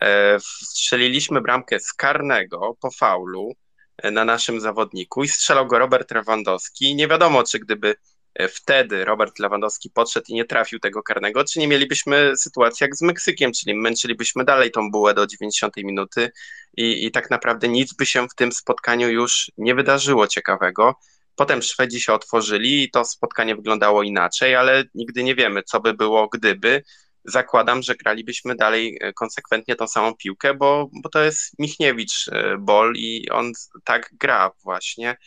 E, 0.01 0.37
strzeliliśmy 0.39 1.41
bramkę 1.41 1.79
z 1.79 1.93
karnego 1.93 2.77
po 2.81 2.91
faulu 2.91 3.51
e, 3.97 4.11
na 4.11 4.25
naszym 4.25 4.61
zawodniku 4.61 5.23
i 5.23 5.27
strzelał 5.27 5.67
go 5.67 5.79
Robert 5.79 6.11
Lewandowski. 6.11 6.95
Nie 6.95 7.07
wiadomo, 7.07 7.43
czy 7.43 7.59
gdyby 7.59 7.95
e, 8.35 8.47
wtedy 8.47 9.05
Robert 9.05 9.39
Lewandowski 9.39 9.89
podszedł 9.89 10.25
i 10.29 10.33
nie 10.33 10.45
trafił 10.45 10.79
tego 10.79 11.03
karnego, 11.03 11.43
czy 11.43 11.59
nie 11.59 11.67
mielibyśmy 11.67 12.37
sytuacji 12.37 12.83
jak 12.83 12.95
z 12.95 13.01
Meksykiem, 13.01 13.51
czyli 13.53 13.75
męczylibyśmy 13.75 14.45
dalej 14.45 14.71
tą 14.71 14.91
bułę 14.91 15.13
do 15.13 15.27
90 15.27 15.77
minuty 15.77 16.31
i, 16.77 17.05
i 17.05 17.11
tak 17.11 17.29
naprawdę 17.29 17.67
nic 17.67 17.93
by 17.93 18.05
się 18.05 18.27
w 18.27 18.35
tym 18.35 18.51
spotkaniu 18.51 19.09
już 19.09 19.51
nie 19.57 19.75
wydarzyło 19.75 20.27
ciekawego. 20.27 20.95
Potem 21.35 21.61
Szwedzi 21.61 22.01
się 22.01 22.13
otworzyli 22.13 22.83
i 22.83 22.91
to 22.91 23.05
spotkanie 23.05 23.55
wyglądało 23.55 24.03
inaczej, 24.03 24.55
ale 24.55 24.83
nigdy 24.95 25.23
nie 25.23 25.35
wiemy, 25.35 25.63
co 25.63 25.79
by 25.79 25.93
było, 25.93 26.27
gdyby. 26.27 26.83
Zakładam, 27.25 27.81
że 27.81 27.95
gralibyśmy 27.95 28.55
dalej 28.55 28.97
e, 29.01 29.13
konsekwentnie 29.13 29.75
tą 29.75 29.87
samą 29.87 30.15
piłkę, 30.15 30.53
bo, 30.53 30.89
bo 31.03 31.09
to 31.09 31.23
jest 31.23 31.59
Michniewicz 31.59 32.27
e, 32.27 32.57
Bol 32.59 32.93
i 32.95 33.29
on 33.29 33.51
tak 33.83 34.09
gra 34.19 34.51
właśnie. 34.63 35.17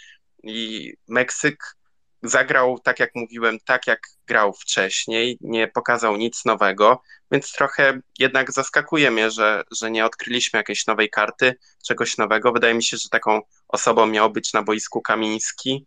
I 0.42 0.92
Meksyk 1.08 1.76
zagrał, 2.24 2.78
tak 2.78 3.00
jak 3.00 3.10
mówiłem, 3.14 3.58
tak 3.64 3.86
jak 3.86 4.00
grał 4.26 4.52
wcześniej, 4.52 5.38
nie 5.40 5.68
pokazał 5.68 6.16
nic 6.16 6.44
nowego, 6.44 7.02
więc 7.30 7.52
trochę 7.52 8.00
jednak 8.18 8.52
zaskakuje 8.52 9.10
mnie, 9.10 9.30
że, 9.30 9.62
że 9.80 9.90
nie 9.90 10.06
odkryliśmy 10.06 10.56
jakiejś 10.56 10.86
nowej 10.86 11.10
karty, 11.10 11.54
czegoś 11.86 12.18
nowego. 12.18 12.52
Wydaje 12.52 12.74
mi 12.74 12.82
się, 12.82 12.96
że 12.96 13.08
taką 13.08 13.40
osobą 13.68 14.06
miał 14.06 14.30
być 14.30 14.52
na 14.52 14.62
boisku 14.62 15.02
Kamiński, 15.02 15.86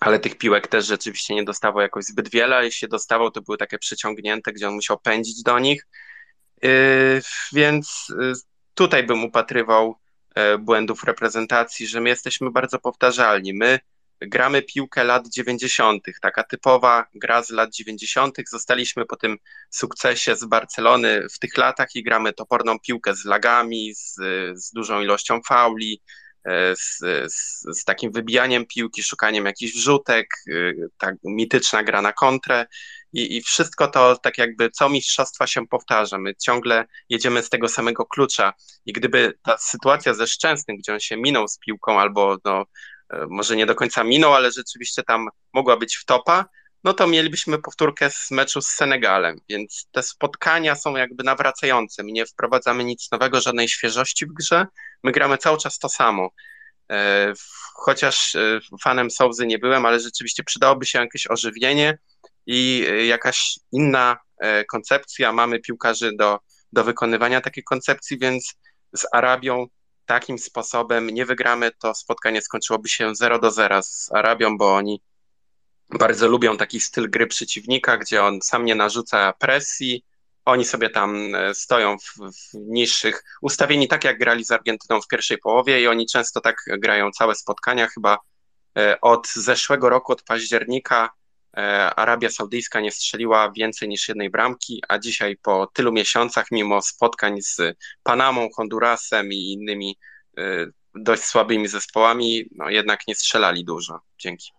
ale 0.00 0.18
tych 0.18 0.38
piłek 0.38 0.66
też 0.66 0.86
rzeczywiście 0.86 1.34
nie 1.34 1.44
dostawał 1.44 1.82
jakoś 1.82 2.04
zbyt 2.04 2.30
wiele, 2.30 2.64
jeśli 2.64 2.88
dostawał, 2.88 3.30
to 3.30 3.42
były 3.42 3.58
takie 3.58 3.78
przyciągnięte, 3.78 4.52
gdzie 4.52 4.68
on 4.68 4.74
musiał 4.74 4.98
pędzić 4.98 5.42
do 5.42 5.58
nich, 5.58 5.86
yy, 6.62 6.70
więc 7.52 8.06
yy, 8.18 8.32
tutaj 8.74 9.02
bym 9.06 9.24
upatrywał 9.24 9.96
yy, 10.36 10.58
błędów 10.58 11.04
reprezentacji, 11.04 11.86
że 11.86 12.00
my 12.00 12.08
jesteśmy 12.08 12.50
bardzo 12.50 12.78
powtarzalni. 12.78 13.54
My 13.54 13.78
gramy 14.20 14.62
piłkę 14.62 15.04
lat 15.04 15.28
90., 15.28 16.02
taka 16.22 16.44
typowa 16.44 17.06
gra 17.14 17.42
z 17.42 17.50
lat 17.50 17.74
90., 17.74 18.36
zostaliśmy 18.50 19.06
po 19.06 19.16
tym 19.16 19.36
sukcesie 19.70 20.36
z 20.36 20.44
Barcelony 20.44 21.26
w 21.34 21.38
tych 21.38 21.56
latach 21.56 21.88
i 21.94 22.02
gramy 22.02 22.32
toporną 22.32 22.78
piłkę 22.78 23.14
z 23.14 23.24
lagami, 23.24 23.94
z, 23.94 24.14
z 24.54 24.72
dużą 24.72 25.00
ilością 25.00 25.40
fauli, 25.48 26.00
E, 26.00 26.25
z, 26.76 26.98
z, 27.32 27.60
z, 27.78 27.84
takim 27.84 28.12
wybijaniem 28.12 28.66
piłki, 28.66 29.02
szukaniem 29.02 29.44
jakichś 29.44 29.74
wrzutek, 29.74 30.26
e, 30.48 30.52
tak 30.98 31.14
mityczna 31.24 31.82
gra 31.82 32.02
na 32.02 32.12
kontrę 32.12 32.66
i, 33.12 33.36
i 33.36 33.42
wszystko 33.42 33.88
to 33.88 34.16
tak 34.16 34.38
jakby 34.38 34.70
co 34.70 34.88
mistrzostwa 34.88 35.46
się 35.46 35.66
powtarza. 35.66 36.18
My 36.18 36.34
ciągle 36.34 36.84
jedziemy 37.08 37.42
z 37.42 37.48
tego 37.48 37.68
samego 37.68 38.06
klucza 38.06 38.52
i 38.86 38.92
gdyby 38.92 39.32
ta 39.42 39.58
sytuacja 39.58 40.14
ze 40.14 40.26
Szczęsnym, 40.26 40.76
gdzie 40.76 40.92
on 40.92 41.00
się 41.00 41.16
minął 41.16 41.48
z 41.48 41.58
piłką 41.58 42.00
albo 42.00 42.36
no, 42.44 42.64
e, 43.10 43.26
może 43.30 43.56
nie 43.56 43.66
do 43.66 43.74
końca 43.74 44.04
minął, 44.04 44.34
ale 44.34 44.52
rzeczywiście 44.52 45.02
tam 45.02 45.28
mogła 45.52 45.76
być 45.76 45.96
wtopa, 45.96 46.44
no 46.86 46.94
to 46.94 47.06
mielibyśmy 47.06 47.62
powtórkę 47.62 48.10
z 48.10 48.30
meczu 48.30 48.60
z 48.60 48.68
Senegalem, 48.68 49.40
więc 49.48 49.88
te 49.92 50.02
spotkania 50.02 50.74
są 50.74 50.96
jakby 50.96 51.24
nawracające. 51.24 52.02
My 52.02 52.12
nie 52.12 52.26
wprowadzamy 52.26 52.84
nic 52.84 53.10
nowego, 53.12 53.40
żadnej 53.40 53.68
świeżości 53.68 54.26
w 54.26 54.32
grze, 54.32 54.66
my 55.02 55.12
gramy 55.12 55.38
cały 55.38 55.58
czas 55.58 55.78
to 55.78 55.88
samo. 55.88 56.30
E, 56.90 57.32
chociaż 57.74 58.34
e, 58.34 58.60
fanem 58.82 59.10
Sołzy 59.10 59.46
nie 59.46 59.58
byłem, 59.58 59.86
ale 59.86 60.00
rzeczywiście 60.00 60.44
przydałoby 60.44 60.86
się 60.86 60.98
jakieś 60.98 61.26
ożywienie 61.30 61.98
i 62.46 62.86
e, 62.88 63.06
jakaś 63.06 63.58
inna 63.72 64.16
koncepcja. 64.70 65.32
Mamy 65.32 65.60
piłkarzy 65.60 66.12
do, 66.18 66.38
do 66.72 66.84
wykonywania 66.84 67.40
takiej 67.40 67.64
koncepcji, 67.64 68.18
więc 68.18 68.54
z 68.96 69.06
Arabią 69.12 69.66
takim 70.06 70.38
sposobem 70.38 71.10
nie 71.10 71.26
wygramy, 71.26 71.70
to 71.82 71.94
spotkanie 71.94 72.42
skończyłoby 72.42 72.88
się 72.88 73.14
0 73.14 73.38
do 73.38 73.50
0 73.50 73.82
z 73.82 74.12
Arabią, 74.12 74.56
bo 74.58 74.74
oni 74.74 75.00
bardzo 75.90 76.28
lubią 76.28 76.56
taki 76.56 76.80
styl 76.80 77.10
gry 77.10 77.26
przeciwnika, 77.26 77.96
gdzie 77.96 78.24
on 78.24 78.42
sam 78.42 78.64
nie 78.64 78.74
narzuca 78.74 79.32
presji, 79.32 80.04
oni 80.44 80.64
sobie 80.64 80.90
tam 80.90 81.34
e, 81.34 81.54
stoją 81.54 81.98
w, 81.98 82.04
w 82.18 82.54
niższych, 82.54 83.24
ustawieni 83.42 83.88
tak 83.88 84.04
jak 84.04 84.18
grali 84.18 84.44
z 84.44 84.52
Argentyną 84.52 85.00
w 85.00 85.08
pierwszej 85.08 85.38
połowie 85.38 85.80
i 85.80 85.86
oni 85.86 86.06
często 86.06 86.40
tak 86.40 86.64
grają 86.78 87.10
całe 87.10 87.34
spotkania, 87.34 87.86
chyba 87.86 88.18
e, 88.78 89.00
od 89.00 89.28
zeszłego 89.28 89.88
roku, 89.88 90.12
od 90.12 90.22
października 90.22 91.10
e, 91.56 91.60
Arabia 91.94 92.30
Saudyjska 92.30 92.80
nie 92.80 92.90
strzeliła 92.90 93.52
więcej 93.52 93.88
niż 93.88 94.08
jednej 94.08 94.30
bramki, 94.30 94.82
a 94.88 94.98
dzisiaj 94.98 95.36
po 95.36 95.66
tylu 95.66 95.92
miesiącach, 95.92 96.46
mimo 96.50 96.82
spotkań 96.82 97.42
z 97.42 97.60
Panamą, 98.02 98.48
Hondurasem 98.56 99.32
i 99.32 99.52
innymi 99.52 99.98
dość 100.94 101.22
słabymi 101.22 101.68
zespołami, 101.68 102.44
no 102.54 102.70
jednak 102.70 103.00
nie 103.08 103.14
strzelali 103.14 103.64
dużo. 103.64 104.00
Dzięki. 104.18 104.55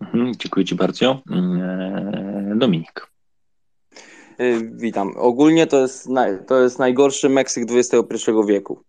Mhm, 0.00 0.32
dziękuję 0.36 0.66
Ci 0.66 0.74
bardzo. 0.74 1.22
Mm, 1.30 2.58
Dominik. 2.58 3.06
Y, 4.40 4.70
witam. 4.74 5.12
Ogólnie 5.16 5.66
to 5.66 5.80
jest, 5.80 6.08
to 6.46 6.62
jest 6.62 6.78
najgorszy 6.78 7.28
Meksyk 7.28 7.64
XXI 7.70 8.30
wieku. 8.46 8.82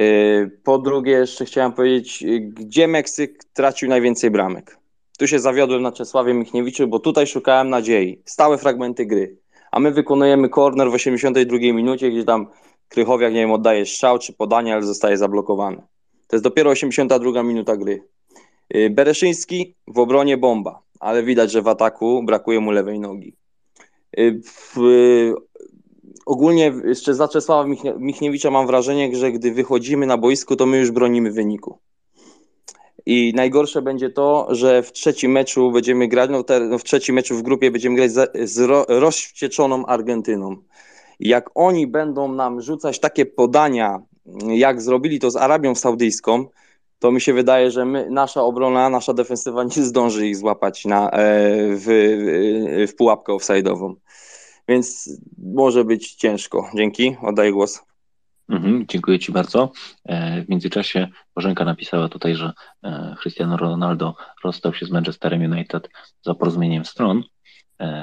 Y, 0.00 0.60
po 0.64 0.78
drugie, 0.78 1.12
jeszcze 1.12 1.44
chciałem 1.44 1.72
powiedzieć, 1.72 2.24
gdzie 2.40 2.88
Meksyk 2.88 3.44
tracił 3.52 3.88
najwięcej 3.88 4.30
bramek. 4.30 4.78
Tu 5.18 5.26
się 5.26 5.38
zawiodłem 5.38 5.82
na 5.82 5.92
Czesławie 5.92 6.34
Michniewiczu, 6.34 6.88
bo 6.88 6.98
tutaj 6.98 7.26
szukałem 7.26 7.70
nadziei. 7.70 8.22
Stałe 8.24 8.58
fragmenty 8.58 9.06
gry. 9.06 9.36
A 9.70 9.80
my 9.80 9.92
wykonujemy 9.92 10.48
corner 10.48 10.90
w 10.90 10.94
82 10.94 11.58
minucie, 11.58 12.10
gdzie 12.10 12.24
tam 12.24 12.46
Krychowiak, 12.88 13.32
nie 13.32 13.40
wiem, 13.40 13.52
oddaje 13.52 13.86
strzał 13.86 14.18
czy 14.18 14.32
podanie, 14.32 14.74
ale 14.74 14.82
zostaje 14.82 15.16
zablokowany. 15.16 15.76
To 16.26 16.36
jest 16.36 16.44
dopiero 16.44 16.70
82 16.70 17.42
minuta 17.42 17.76
gry. 17.76 18.02
Bereszyński 18.90 19.74
w 19.86 19.98
obronie 19.98 20.36
bomba, 20.36 20.82
ale 21.00 21.22
widać, 21.22 21.52
że 21.52 21.62
w 21.62 21.68
ataku 21.68 22.22
brakuje 22.22 22.60
mu 22.60 22.70
lewej 22.70 23.00
nogi. 23.00 23.36
Y, 24.18 24.40
w, 24.44 24.76
ogólnie 26.26 26.72
jeszcze 26.84 27.14
za 27.14 27.28
Czesława 27.28 27.68
Michniewicza 27.98 28.50
mam 28.50 28.66
wrażenie, 28.66 29.16
że 29.16 29.32
gdy 29.32 29.52
wychodzimy 29.52 30.06
na 30.06 30.18
boisku, 30.18 30.56
to 30.56 30.66
my 30.66 30.78
już 30.78 30.90
bronimy 30.90 31.30
wyniku. 31.30 31.78
I 33.06 33.32
najgorsze 33.36 33.82
będzie 33.82 34.10
to, 34.10 34.46
że 34.50 34.82
w 34.82 34.92
trzecim 34.92 35.32
meczu 35.32 35.70
będziemy 35.70 36.08
grać, 36.08 36.30
no, 36.30 36.44
no 36.68 36.78
w 36.78 36.84
trzecim 36.84 37.14
meczu 37.14 37.34
w 37.34 37.42
grupie 37.42 37.70
będziemy 37.70 37.96
grać 37.96 38.12
z, 38.12 38.50
z 38.50 38.58
ro, 38.58 38.84
rozwścieczoną 38.88 39.86
Argentyną. 39.86 40.56
Jak 41.20 41.50
oni 41.54 41.86
będą 41.86 42.32
nam 42.32 42.60
rzucać 42.60 42.98
takie 42.98 43.26
podania, 43.26 44.02
jak 44.48 44.82
zrobili 44.82 45.20
to 45.20 45.30
z 45.30 45.36
Arabią 45.36 45.74
Saudyjską, 45.74 46.46
to 46.98 47.12
mi 47.12 47.20
się 47.20 47.32
wydaje, 47.32 47.70
że 47.70 47.84
my, 47.84 48.10
nasza 48.10 48.42
obrona, 48.42 48.90
nasza 48.90 49.14
defensywa 49.14 49.64
nie 49.64 49.82
zdąży 49.82 50.26
ich 50.26 50.36
złapać 50.36 50.84
na, 50.84 51.10
e, 51.10 51.20
w, 51.76 51.86
w 52.88 52.94
pułapkę 52.96 53.32
offside'ową. 53.32 53.94
Więc 54.68 55.18
może 55.38 55.84
być 55.84 56.14
ciężko. 56.14 56.70
Dzięki, 56.76 57.16
oddaję 57.22 57.52
głos. 57.52 57.82
Mhm, 58.48 58.84
dziękuję 58.88 59.18
Ci 59.18 59.32
bardzo. 59.32 59.72
E, 60.04 60.42
w 60.42 60.48
międzyczasie 60.48 61.08
Bożenka 61.34 61.64
napisała 61.64 62.08
tutaj, 62.08 62.34
że 62.34 62.52
e, 62.82 63.16
Cristiano 63.22 63.56
Ronaldo 63.56 64.14
rozstał 64.44 64.74
się 64.74 64.86
z 64.86 64.90
Manchesterem 64.90 65.52
United 65.52 65.88
za 66.22 66.34
porozumieniem 66.34 66.84
stron. 66.84 67.22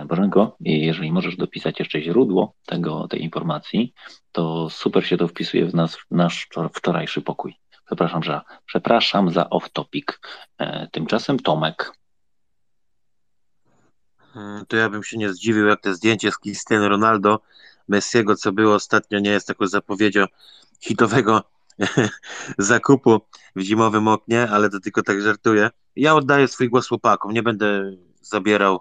Bożenko, 0.08 0.58
jeżeli 0.60 1.12
możesz 1.12 1.38
dopisać 1.38 1.80
jeszcze 1.80 2.02
źródło 2.02 2.54
tego, 2.66 3.08
tej 3.08 3.24
informacji, 3.24 3.94
to 4.32 4.70
super 4.70 5.06
się 5.06 5.18
to 5.18 5.28
wpisuje 5.28 5.66
w, 5.66 5.74
nas, 5.74 5.96
w 5.96 6.06
nasz 6.12 6.48
wczorajszy 6.74 7.22
pokój. 7.22 7.62
Przepraszam, 7.86 8.23
że 8.23 8.41
przepraszam 8.65 9.31
za 9.31 9.43
off-topic. 9.43 10.19
E, 10.57 10.88
tymczasem 10.88 11.39
Tomek. 11.39 11.91
Hmm, 14.34 14.65
to 14.65 14.77
ja 14.77 14.89
bym 14.89 15.03
się 15.03 15.17
nie 15.17 15.34
zdziwił, 15.34 15.67
jak 15.67 15.81
to 15.81 15.93
zdjęcie 15.93 16.31
z 16.31 16.38
Cristiano 16.38 16.89
Ronaldo, 16.89 17.39
Messiego, 17.88 18.36
co 18.36 18.51
było 18.51 18.75
ostatnio, 18.75 19.19
nie 19.19 19.29
jest 19.29 19.47
taką 19.47 19.67
zapowiedzią 19.67 20.25
hitowego 20.81 21.43
zakupu 22.57 23.21
w 23.55 23.61
zimowym 23.61 24.07
oknie, 24.07 24.49
ale 24.49 24.69
to 24.69 24.79
tylko 24.79 25.03
tak 25.03 25.21
żartuję. 25.21 25.69
Ja 25.95 26.15
oddaję 26.15 26.47
swój 26.47 26.69
głos 26.69 26.88
chłopakom, 26.88 27.31
nie 27.31 27.43
będę 27.43 27.95
zabierał. 28.21 28.79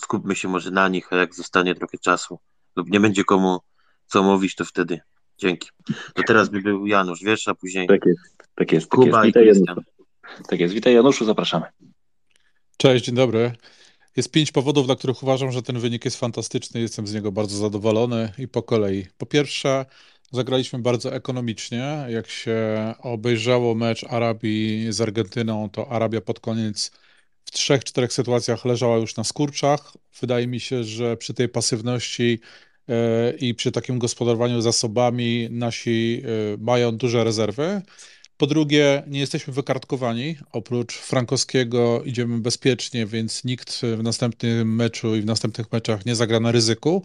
Skupmy 0.00 0.36
się 0.36 0.48
może 0.48 0.70
na 0.70 0.88
nich, 0.88 1.12
a 1.12 1.16
jak 1.16 1.34
zostanie 1.34 1.74
trochę 1.74 1.98
czasu 1.98 2.38
lub 2.76 2.90
nie 2.90 3.00
będzie 3.00 3.24
komu 3.24 3.60
co 4.06 4.22
mówić, 4.22 4.54
to 4.54 4.64
wtedy 4.64 5.00
Dzięki. 5.38 5.68
To 6.14 6.22
teraz 6.26 6.48
by 6.48 6.62
był 6.62 6.86
Janusz, 6.86 7.22
wiesz, 7.22 7.48
a 7.48 7.54
później 7.54 7.88
tak 7.88 8.06
jest, 8.06 8.20
tak 8.54 8.72
jest. 8.72 8.90
Tak 8.90 9.00
Kuba 9.00 9.24
jest. 9.24 9.26
Witaj, 9.26 9.46
Januszu. 9.46 9.82
Tak 10.48 10.60
jest. 10.60 10.74
Witaj 10.74 10.94
Januszu, 10.94 11.24
zapraszamy. 11.24 11.66
Cześć, 12.76 13.04
dzień 13.04 13.14
dobry. 13.14 13.52
Jest 14.16 14.30
pięć 14.30 14.52
powodów, 14.52 14.86
dla 14.86 14.96
których 14.96 15.22
uważam, 15.22 15.52
że 15.52 15.62
ten 15.62 15.78
wynik 15.78 16.04
jest 16.04 16.16
fantastyczny. 16.16 16.80
Jestem 16.80 17.06
z 17.06 17.14
niego 17.14 17.32
bardzo 17.32 17.56
zadowolony 17.56 18.32
i 18.38 18.48
po 18.48 18.62
kolei. 18.62 19.06
Po 19.18 19.26
pierwsze, 19.26 19.86
zagraliśmy 20.30 20.78
bardzo 20.78 21.14
ekonomicznie. 21.14 22.06
Jak 22.08 22.28
się 22.28 22.58
obejrzało 22.98 23.74
mecz 23.74 24.04
Arabii 24.04 24.92
z 24.92 25.00
Argentyną, 25.00 25.70
to 25.70 25.88
Arabia 25.88 26.20
pod 26.20 26.40
koniec 26.40 26.90
w 27.44 27.50
trzech, 27.50 27.84
czterech 27.84 28.12
sytuacjach 28.12 28.64
leżała 28.64 28.96
już 28.96 29.16
na 29.16 29.24
skurczach. 29.24 29.92
Wydaje 30.20 30.46
mi 30.46 30.60
się, 30.60 30.84
że 30.84 31.16
przy 31.16 31.34
tej 31.34 31.48
pasywności 31.48 32.40
i 33.40 33.54
przy 33.54 33.72
takim 33.72 33.98
gospodarowaniu 33.98 34.60
zasobami 34.60 35.48
nasi 35.50 36.22
e, 36.24 36.56
mają 36.58 36.96
duże 36.96 37.24
rezerwy. 37.24 37.82
Po 38.36 38.46
drugie, 38.46 39.02
nie 39.06 39.20
jesteśmy 39.20 39.52
wykartkowani. 39.52 40.36
Oprócz 40.52 40.94
Frankowskiego 40.94 42.02
idziemy 42.04 42.38
bezpiecznie, 42.38 43.06
więc 43.06 43.44
nikt 43.44 43.80
w 43.82 44.02
następnym 44.02 44.74
meczu 44.74 45.16
i 45.16 45.20
w 45.20 45.24
następnych 45.24 45.72
meczach 45.72 46.06
nie 46.06 46.14
zagra 46.14 46.40
na 46.40 46.52
ryzyku. 46.52 47.04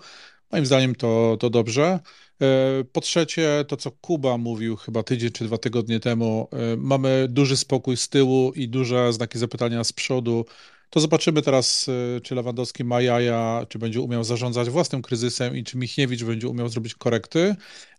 Moim 0.51 0.65
zdaniem 0.65 0.95
to, 0.95 1.37
to 1.39 1.49
dobrze. 1.49 1.99
E, 2.41 2.83
po 2.83 3.01
trzecie, 3.01 3.65
to 3.67 3.77
co 3.77 3.91
Kuba 3.91 4.37
mówił 4.37 4.75
chyba 4.75 5.03
tydzień 5.03 5.31
czy 5.31 5.45
dwa 5.45 5.57
tygodnie 5.57 5.99
temu, 5.99 6.47
mamy 6.77 7.27
duży 7.29 7.57
spokój 7.57 7.97
z 7.97 8.09
tyłu 8.09 8.51
i 8.55 8.69
duże 8.69 9.13
znaki 9.13 9.39
zapytania 9.39 9.83
z 9.83 9.93
przodu 9.93 10.45
to 10.89 10.99
zobaczymy 10.99 11.41
teraz, 11.41 11.87
y, 11.87 12.21
czy 12.21 12.35
Lewandowski 12.35 12.83
ma 12.83 13.01
jaja, 13.01 13.65
czy 13.69 13.79
będzie 13.79 14.01
umiał 14.01 14.23
zarządzać 14.23 14.69
własnym 14.69 15.01
kryzysem 15.01 15.57
i 15.57 15.63
czy 15.63 15.77
Michniewicz 15.77 16.23
będzie 16.23 16.47
umiał 16.47 16.69
zrobić 16.69 16.95
korekty. 16.95 17.55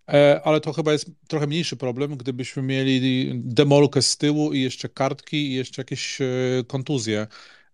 E, 0.09 0.41
ale 0.45 0.61
to 0.61 0.73
chyba 0.73 0.93
jest 0.93 1.11
trochę 1.29 1.47
mniejszy 1.47 1.77
problem, 1.77 2.17
gdybyśmy 2.17 2.63
mieli 2.63 3.33
demolkę 3.35 4.03
z 4.03 4.17
tyłu 4.17 4.53
i 4.53 4.61
jeszcze 4.61 4.89
kartki 4.89 5.37
i 5.37 5.55
jeszcze 5.55 5.81
jakieś 5.83 6.21
y, 6.21 6.65
kontuzje. 6.69 7.27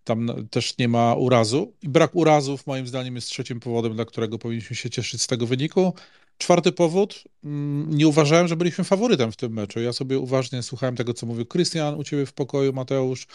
Tam 0.03 0.47
też 0.51 0.77
nie 0.77 0.87
ma 0.87 1.15
urazu. 1.15 1.73
I 1.81 1.89
brak 1.89 2.15
urazów, 2.15 2.67
moim 2.67 2.87
zdaniem, 2.87 3.15
jest 3.15 3.27
trzecim 3.27 3.59
powodem, 3.59 3.95
dla 3.95 4.05
którego 4.05 4.37
powinniśmy 4.37 4.75
się 4.75 4.89
cieszyć 4.89 5.21
z 5.21 5.27
tego 5.27 5.47
wyniku. 5.47 5.93
Czwarty 6.37 6.71
powód, 6.71 7.23
mm, 7.43 7.89
nie 7.97 8.07
uważałem, 8.07 8.47
że 8.47 8.55
byliśmy 8.55 8.83
faworytem 8.83 9.31
w 9.31 9.35
tym 9.35 9.53
meczu. 9.53 9.79
Ja 9.79 9.93
sobie 9.93 10.19
uważnie 10.19 10.63
słuchałem 10.63 10.95
tego, 10.95 11.13
co 11.13 11.25
mówił 11.25 11.45
Krystian 11.45 11.95
u 11.95 12.03
ciebie 12.03 12.25
w 12.25 12.33
pokoju, 12.33 12.73
Mateusz. 12.73 13.27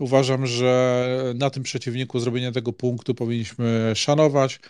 Uważam, 0.00 0.46
że 0.46 1.34
na 1.34 1.50
tym 1.50 1.62
przeciwniku 1.62 2.20
zrobienie 2.20 2.52
tego 2.52 2.72
punktu 2.72 3.14
powinniśmy 3.14 3.92
szanować. 3.94 4.60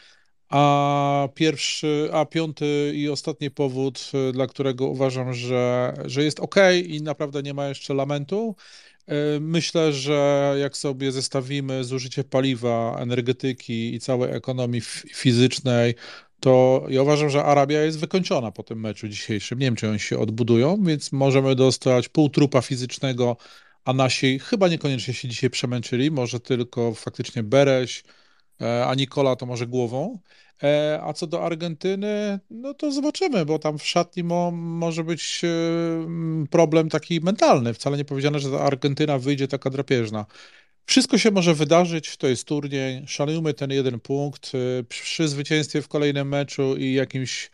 A 0.49 1.29
pierwszy, 1.35 2.09
a 2.13 2.25
piąty 2.25 2.93
i 2.95 3.09
ostatni 3.09 3.51
powód, 3.51 4.11
dla 4.33 4.47
którego 4.47 4.87
uważam, 4.87 5.35
że, 5.35 5.95
że 6.05 6.25
jest 6.25 6.41
ok 6.41 6.57
i 6.87 7.03
naprawdę 7.03 7.43
nie 7.43 7.55
ma 7.55 7.69
jeszcze 7.69 7.95
lamentu. 7.95 8.57
E, 9.07 9.41
myślę, 9.41 9.93
że 9.93 10.55
jak 10.61 10.77
sobie 10.77 11.13
zestawimy 11.13 11.85
zużycie 11.85 12.25
paliwa, 12.25 12.97
energetyki 13.01 13.95
i 13.95 14.01
całej 14.01 14.33
ekonomii 14.33 14.81
fizycznej, 15.15 15.95
to 16.41 16.85
ja 16.89 17.03
uważam, 17.03 17.31
że 17.31 17.45
Arabia 17.45 17.83
jest 17.83 17.99
wykończona 17.99 18.53
po 18.53 18.63
tym 18.63 18.81
meczu 18.81 19.09
dzisiejszym. 19.09 19.59
Nie 19.59 19.67
wiem, 19.67 19.77
czy 19.77 19.89
oni 19.89 19.99
się 20.01 20.19
odbudują, 20.19 20.85
więc 20.85 21.13
możemy 21.13 21.55
dostać 21.55 22.09
pół 22.09 22.29
trupa 22.29 22.63
fizycznego 22.63 23.37
a 23.85 23.93
nasi 23.93 24.39
chyba 24.39 24.69
niekoniecznie 24.69 25.15
się 25.15 25.29
dzisiaj 25.29 25.51
przemęczyli, 25.51 26.11
może 26.11 26.41
tylko 26.41 26.95
faktycznie 26.95 27.43
Bereś, 27.43 28.05
e, 28.61 28.87
a 28.87 28.95
Nikola 28.95 29.37
to 29.37 29.47
może 29.47 29.67
głową. 29.67 30.19
E, 30.63 31.01
a 31.03 31.13
co 31.13 31.27
do 31.27 31.45
Argentyny, 31.45 32.41
no 32.51 32.75
to 32.75 32.93
zobaczymy, 32.93 33.47
bo 33.47 33.59
tam 33.59 33.79
w 33.79 33.87
szatni 33.87 34.25
mo, 34.25 34.51
może 34.51 35.05
być 35.05 35.43
e, 35.45 35.49
problem 36.51 36.89
taki 36.89 37.21
mentalny. 37.21 37.75
Wcale 37.75 37.97
nie 37.97 38.05
powiedziane, 38.05 38.39
że 38.39 38.51
ta 38.51 38.61
Argentyna 38.61 39.19
wyjdzie 39.19 39.49
taka 39.49 39.71
drapieżna. 39.71 40.27
Wszystko 40.87 41.19
się 41.19 41.31
może 41.31 41.55
wydarzyć, 41.55 42.17
to 42.17 42.29
jest 42.29 42.45
turniej. 42.45 43.05
Szanujmy 43.07 43.55
ten 43.55 43.71
jeden 43.71 44.01
punkt. 44.01 44.53
Przy 44.89 45.29
zwycięstwie 45.29 45.83
w 45.83 45.89
kolejnym 45.89 46.29
meczu 46.29 46.77
i 46.77 46.93
jakimś 46.93 47.51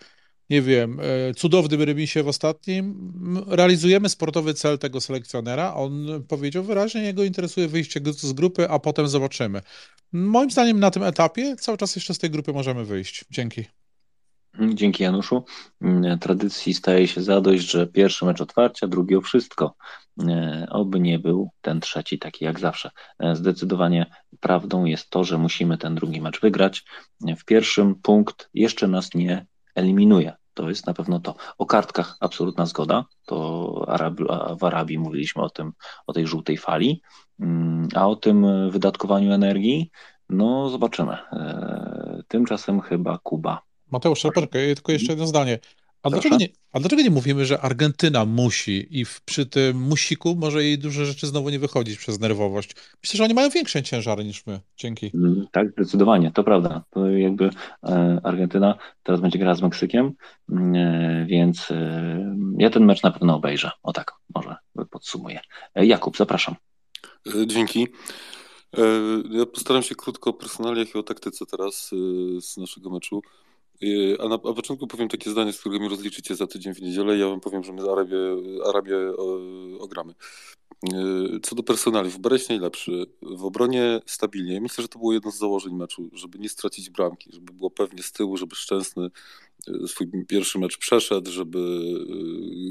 nie 0.51 0.62
wiem, 0.62 1.01
e, 1.01 1.34
cudownym 1.34 1.82
remisie 1.82 2.22
w 2.22 2.28
ostatnim, 2.28 3.12
realizujemy 3.47 4.09
sportowy 4.09 4.55
cel 4.55 4.78
tego 4.78 5.01
selekcjonera. 5.01 5.74
On 5.74 6.24
powiedział 6.28 6.64
wyraźnie, 6.64 7.03
jego 7.03 7.24
interesuje 7.24 7.68
wyjście 7.68 8.01
z 8.12 8.32
grupy, 8.32 8.70
a 8.70 8.78
potem 8.78 9.09
zobaczymy. 9.09 9.61
Moim 10.12 10.51
zdaniem 10.51 10.80
na 10.80 10.90
tym 10.90 11.03
etapie 11.03 11.57
cały 11.57 11.78
czas 11.78 11.97
jeszcze 11.97 12.14
z 12.14 12.18
tej 12.18 12.30
grupy 12.30 12.53
możemy 12.53 12.84
wyjść. 12.84 13.24
Dzięki. 13.30 13.64
Dzięki 14.74 15.03
Januszu. 15.03 15.44
Mm, 15.80 16.18
tradycji 16.18 16.74
staje 16.74 17.09
się 17.09 17.22
zadość, 17.22 17.70
że 17.70 17.86
pierwszy 17.86 18.24
mecz 18.24 18.40
otwarcia, 18.40 18.86
drugi 18.86 19.16
o 19.16 19.20
wszystko. 19.20 19.74
E, 20.28 20.66
oby 20.70 21.01
nie 21.01 21.18
był 21.18 21.51
ten 21.61 21.80
trzeci 21.80 22.18
taki 22.18 22.44
jak 22.44 22.61
zawsze. 22.61 22.90
E, 23.18 23.36
zdecydowanie 23.36 24.07
prawdą 24.40 24.84
jest 24.84 25.11
to, 25.11 25.24
że 25.24 25.38
musimy 25.38 25.78
ten 25.78 25.94
drugi 25.94 26.20
mecz 26.20 26.40
wygrać. 26.40 26.84
W 27.38 27.44
pierwszym 27.44 27.94
punkt 27.94 28.51
jeszcze 28.55 28.88
nas 28.88 29.14
nie 29.14 29.47
eliminuje. 29.77 30.33
To 30.55 30.68
jest 30.68 30.87
na 30.87 30.95
pewno 30.95 31.20
to. 31.20 31.35
O 31.59 31.66
kartkach 31.66 32.16
absolutna 32.20 32.66
zgoda. 32.66 33.05
To 33.27 33.87
w 34.61 34.64
Arabii 34.64 34.99
mówiliśmy 34.99 35.43
o 35.43 35.51
tym, 35.51 35.72
o 36.07 36.12
tej 36.12 36.27
żółtej 36.27 36.57
fali. 36.57 37.03
Mm, 37.41 37.89
a 37.95 38.09
o 38.09 38.16
tym 38.16 38.70
wydatkowaniu 38.70 39.33
energii, 39.33 39.91
no 40.29 40.68
zobaczymy. 40.68 41.12
E, 41.12 42.22
tymczasem 42.29 42.81
chyba 42.81 43.18
Kuba. 43.18 43.62
Mateusz 43.91 44.18
Szarperka, 44.18 44.59
tylko 44.59 44.93
jeszcze 44.93 45.12
jedno 45.12 45.27
zdanie. 45.27 45.59
A 46.07 46.11
dlaczego, 46.11 46.37
nie, 46.37 46.49
a 46.73 46.81
dlaczego 46.81 47.03
nie 47.03 47.11
mówimy, 47.11 47.45
że 47.45 47.61
Argentyna 47.61 48.25
musi 48.25 48.99
i 49.01 49.05
w, 49.05 49.21
przy 49.21 49.47
tym 49.47 49.77
musiku 49.77 50.37
może 50.37 50.65
jej 50.65 50.79
duże 50.79 51.07
rzeczy 51.07 51.27
znowu 51.27 51.51
nie 51.51 51.59
wychodzić 51.59 51.99
przez 51.99 52.21
nerwowość? 52.21 52.77
Myślę, 53.03 53.19
że 53.19 53.25
oni 53.25 53.35
mają 53.35 53.51
większe 53.51 53.83
ciężary 53.83 54.25
niż 54.25 54.47
my. 54.47 54.61
Dzięki. 54.77 55.11
Mm, 55.15 55.47
tak, 55.53 55.73
zdecydowanie, 55.73 56.31
to 56.33 56.45
prawda. 56.45 56.85
To 56.91 57.11
jakby 57.11 57.51
e, 57.85 58.21
Argentyna 58.23 58.79
teraz 59.03 59.21
będzie 59.21 59.39
grała 59.39 59.55
z 59.55 59.63
Meksykiem, 59.63 60.13
mm, 60.51 60.75
e, 60.75 61.27
więc 61.27 61.71
e, 61.71 62.37
ja 62.59 62.71
ten 62.71 62.85
mecz 62.85 63.03
na 63.03 63.11
pewno 63.11 63.37
obejrzę. 63.37 63.71
O 63.83 63.93
tak, 63.93 64.13
może 64.35 64.57
podsumuję. 64.91 65.41
Jakub, 65.75 66.17
zapraszam. 66.17 66.55
Dzięki. 67.47 67.89
Ja 69.31 69.47
postaram 69.47 69.83
się 69.83 69.95
krótko 69.95 70.31
o 70.31 70.33
personaliach 70.33 70.95
i 70.95 70.99
o 70.99 71.03
taktyce 71.03 71.47
teraz 71.47 71.91
z 72.41 72.57
naszego 72.57 72.91
meczu. 72.91 73.23
Y, 73.83 74.16
a 74.20 74.29
na, 74.29 74.39
początku 74.39 74.87
powiem 74.87 75.09
takie 75.09 75.31
zdanie, 75.31 75.53
z 75.53 75.61
którego 75.61 75.85
mi 75.85 75.89
rozliczycie 75.89 76.37
za 76.37 76.47
tydzień 76.47 76.74
w 76.74 76.83
niedzielę. 76.83 77.18
Ja 77.18 77.29
wam 77.29 77.41
powiem, 77.41 77.64
że 77.64 77.72
my 77.72 77.83
Arabię, 77.83 78.18
Arabię 78.64 78.97
ogramy. 79.79 80.14
Y, 80.85 81.41
co 81.43 81.55
do 81.55 81.62
personaliów, 81.62 82.18
Bereś 82.18 82.49
najlepszy. 82.49 83.07
W 83.22 83.45
obronie 83.45 84.01
stabilnie. 84.07 84.61
Myślę, 84.61 84.83
że 84.83 84.89
to 84.89 84.99
było 84.99 85.12
jedno 85.12 85.31
z 85.31 85.39
założeń 85.39 85.74
meczu, 85.74 86.11
żeby 86.12 86.39
nie 86.39 86.49
stracić 86.49 86.91
bramki, 86.91 87.31
żeby 87.33 87.53
było 87.53 87.70
pewnie 87.70 88.03
z 88.03 88.12
tyłu, 88.12 88.37
żeby 88.37 88.57
Szczęsny 88.57 89.11
y, 89.68 89.89
swój 89.89 90.11
pierwszy 90.29 90.59
mecz 90.59 90.79
przeszedł, 90.79 91.31
żeby 91.31 91.59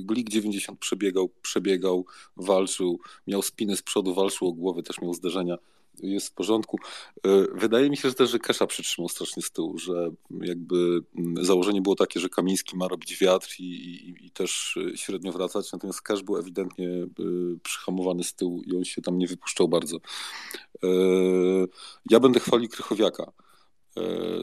Glik 0.06 0.30
90 0.30 0.80
przebiegał, 0.80 1.30
przebiegał, 1.42 2.06
walczył, 2.38 3.00
miał 3.28 3.42
spiny 3.42 3.78
z 3.78 3.82
przodu, 3.82 4.14
walczył 4.14 4.48
o 4.48 4.54
głowę, 4.54 4.84
też 4.84 5.02
miał 5.02 5.14
zderzenia 5.14 5.58
jest 6.02 6.28
w 6.28 6.32
porządku. 6.32 6.78
E, 7.26 7.30
wydaje 7.54 7.90
mi 7.90 7.98
się 7.98 8.10
że 8.10 8.16
też, 8.16 8.30
że 8.30 8.40
Kesza 8.40 8.68
przytrzymał 8.68 9.10
strasznie 9.10 9.44
z 9.44 9.52
tyłu, 9.52 9.78
że 9.78 10.10
jakby 10.42 11.02
mm, 11.18 11.46
założenie 11.46 11.82
było 11.82 11.96
takie, 11.96 12.20
że 12.20 12.30
Kamiński 12.30 12.78
ma 12.78 12.88
robić 12.88 13.18
wiatr 13.18 13.56
i, 13.60 13.64
i, 13.64 14.26
i 14.26 14.32
też 14.32 14.78
e, 14.94 14.98
średnio 14.98 15.32
wracać, 15.32 15.72
natomiast 15.72 16.02
Kesz 16.02 16.24
był 16.24 16.38
ewidentnie 16.38 16.90
e, 16.90 17.08
przyhamowany 17.64 18.24
z 18.24 18.34
tyłu 18.34 18.62
i 18.62 18.78
on 18.78 18.86
się 18.86 19.02
tam 19.02 19.18
nie 19.18 19.28
wypuszczał 19.28 19.68
bardzo. 19.68 19.98
Ja 22.10 22.20
będę 22.20 22.40
chwalił 22.40 22.70
Krychowiaka. 22.70 23.32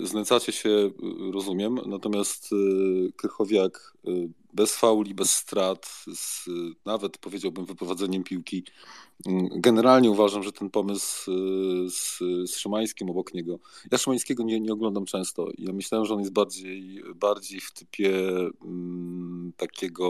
Znęcacie 0.03 0.53
się, 0.53 0.91
rozumiem, 1.33 1.79
natomiast 1.87 2.51
Krychowiak 3.17 3.95
bez 4.53 4.77
fauli, 4.77 5.15
bez 5.15 5.31
strat, 5.31 6.05
z, 6.15 6.47
nawet 6.85 7.19
powiedziałbym 7.19 7.65
wyprowadzeniem 7.65 8.25
piłki. 8.25 8.65
Generalnie 9.57 10.11
uważam, 10.11 10.43
że 10.43 10.53
ten 10.53 10.71
pomysł 10.71 11.31
z, 11.91 12.19
z 12.51 12.57
Szymańskim 12.57 13.11
obok 13.11 13.35
niego. 13.35 13.59
Ja 13.91 13.99
Szymańskiego 13.99 14.43
nie, 14.43 14.61
nie 14.61 14.73
oglądam 14.73 15.05
często. 15.05 15.49
Ja 15.59 15.73
myślałem, 15.73 16.07
że 16.07 16.15
on 16.15 16.21
jest 16.21 16.33
bardziej, 16.33 17.03
bardziej 17.15 17.61
w 17.61 17.73
typie 17.73 18.29
mm, 18.65 19.53
takiego, 19.57 20.07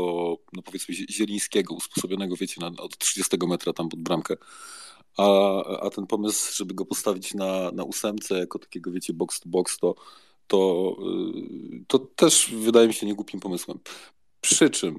no 0.52 0.62
powiedzmy, 0.62 0.94
zielińskiego, 0.94 1.74
usposobionego, 1.74 2.36
wiecie, 2.36 2.60
na, 2.60 2.82
od 2.82 2.98
30 2.98 3.36
metra 3.48 3.72
tam 3.72 3.88
pod 3.88 4.00
bramkę. 4.00 4.36
A, 5.16 5.62
a 5.80 5.90
ten 5.90 6.06
pomysł, 6.06 6.54
żeby 6.54 6.74
go 6.74 6.84
postawić 6.84 7.34
na, 7.34 7.70
na 7.72 7.84
ósemce, 7.84 8.38
jako 8.38 8.58
takiego, 8.58 8.90
wiecie, 8.90 9.12
box 9.12 9.40
to 9.40 9.48
box, 9.48 9.78
to, 9.78 9.94
to, 10.46 10.96
y, 11.74 11.84
to 11.86 11.98
też 11.98 12.50
wydaje 12.54 12.88
mi 12.88 12.94
się 12.94 13.06
niegłupim 13.06 13.40
pomysłem. 13.40 13.78
Przy 14.40 14.70
czym 14.70 14.98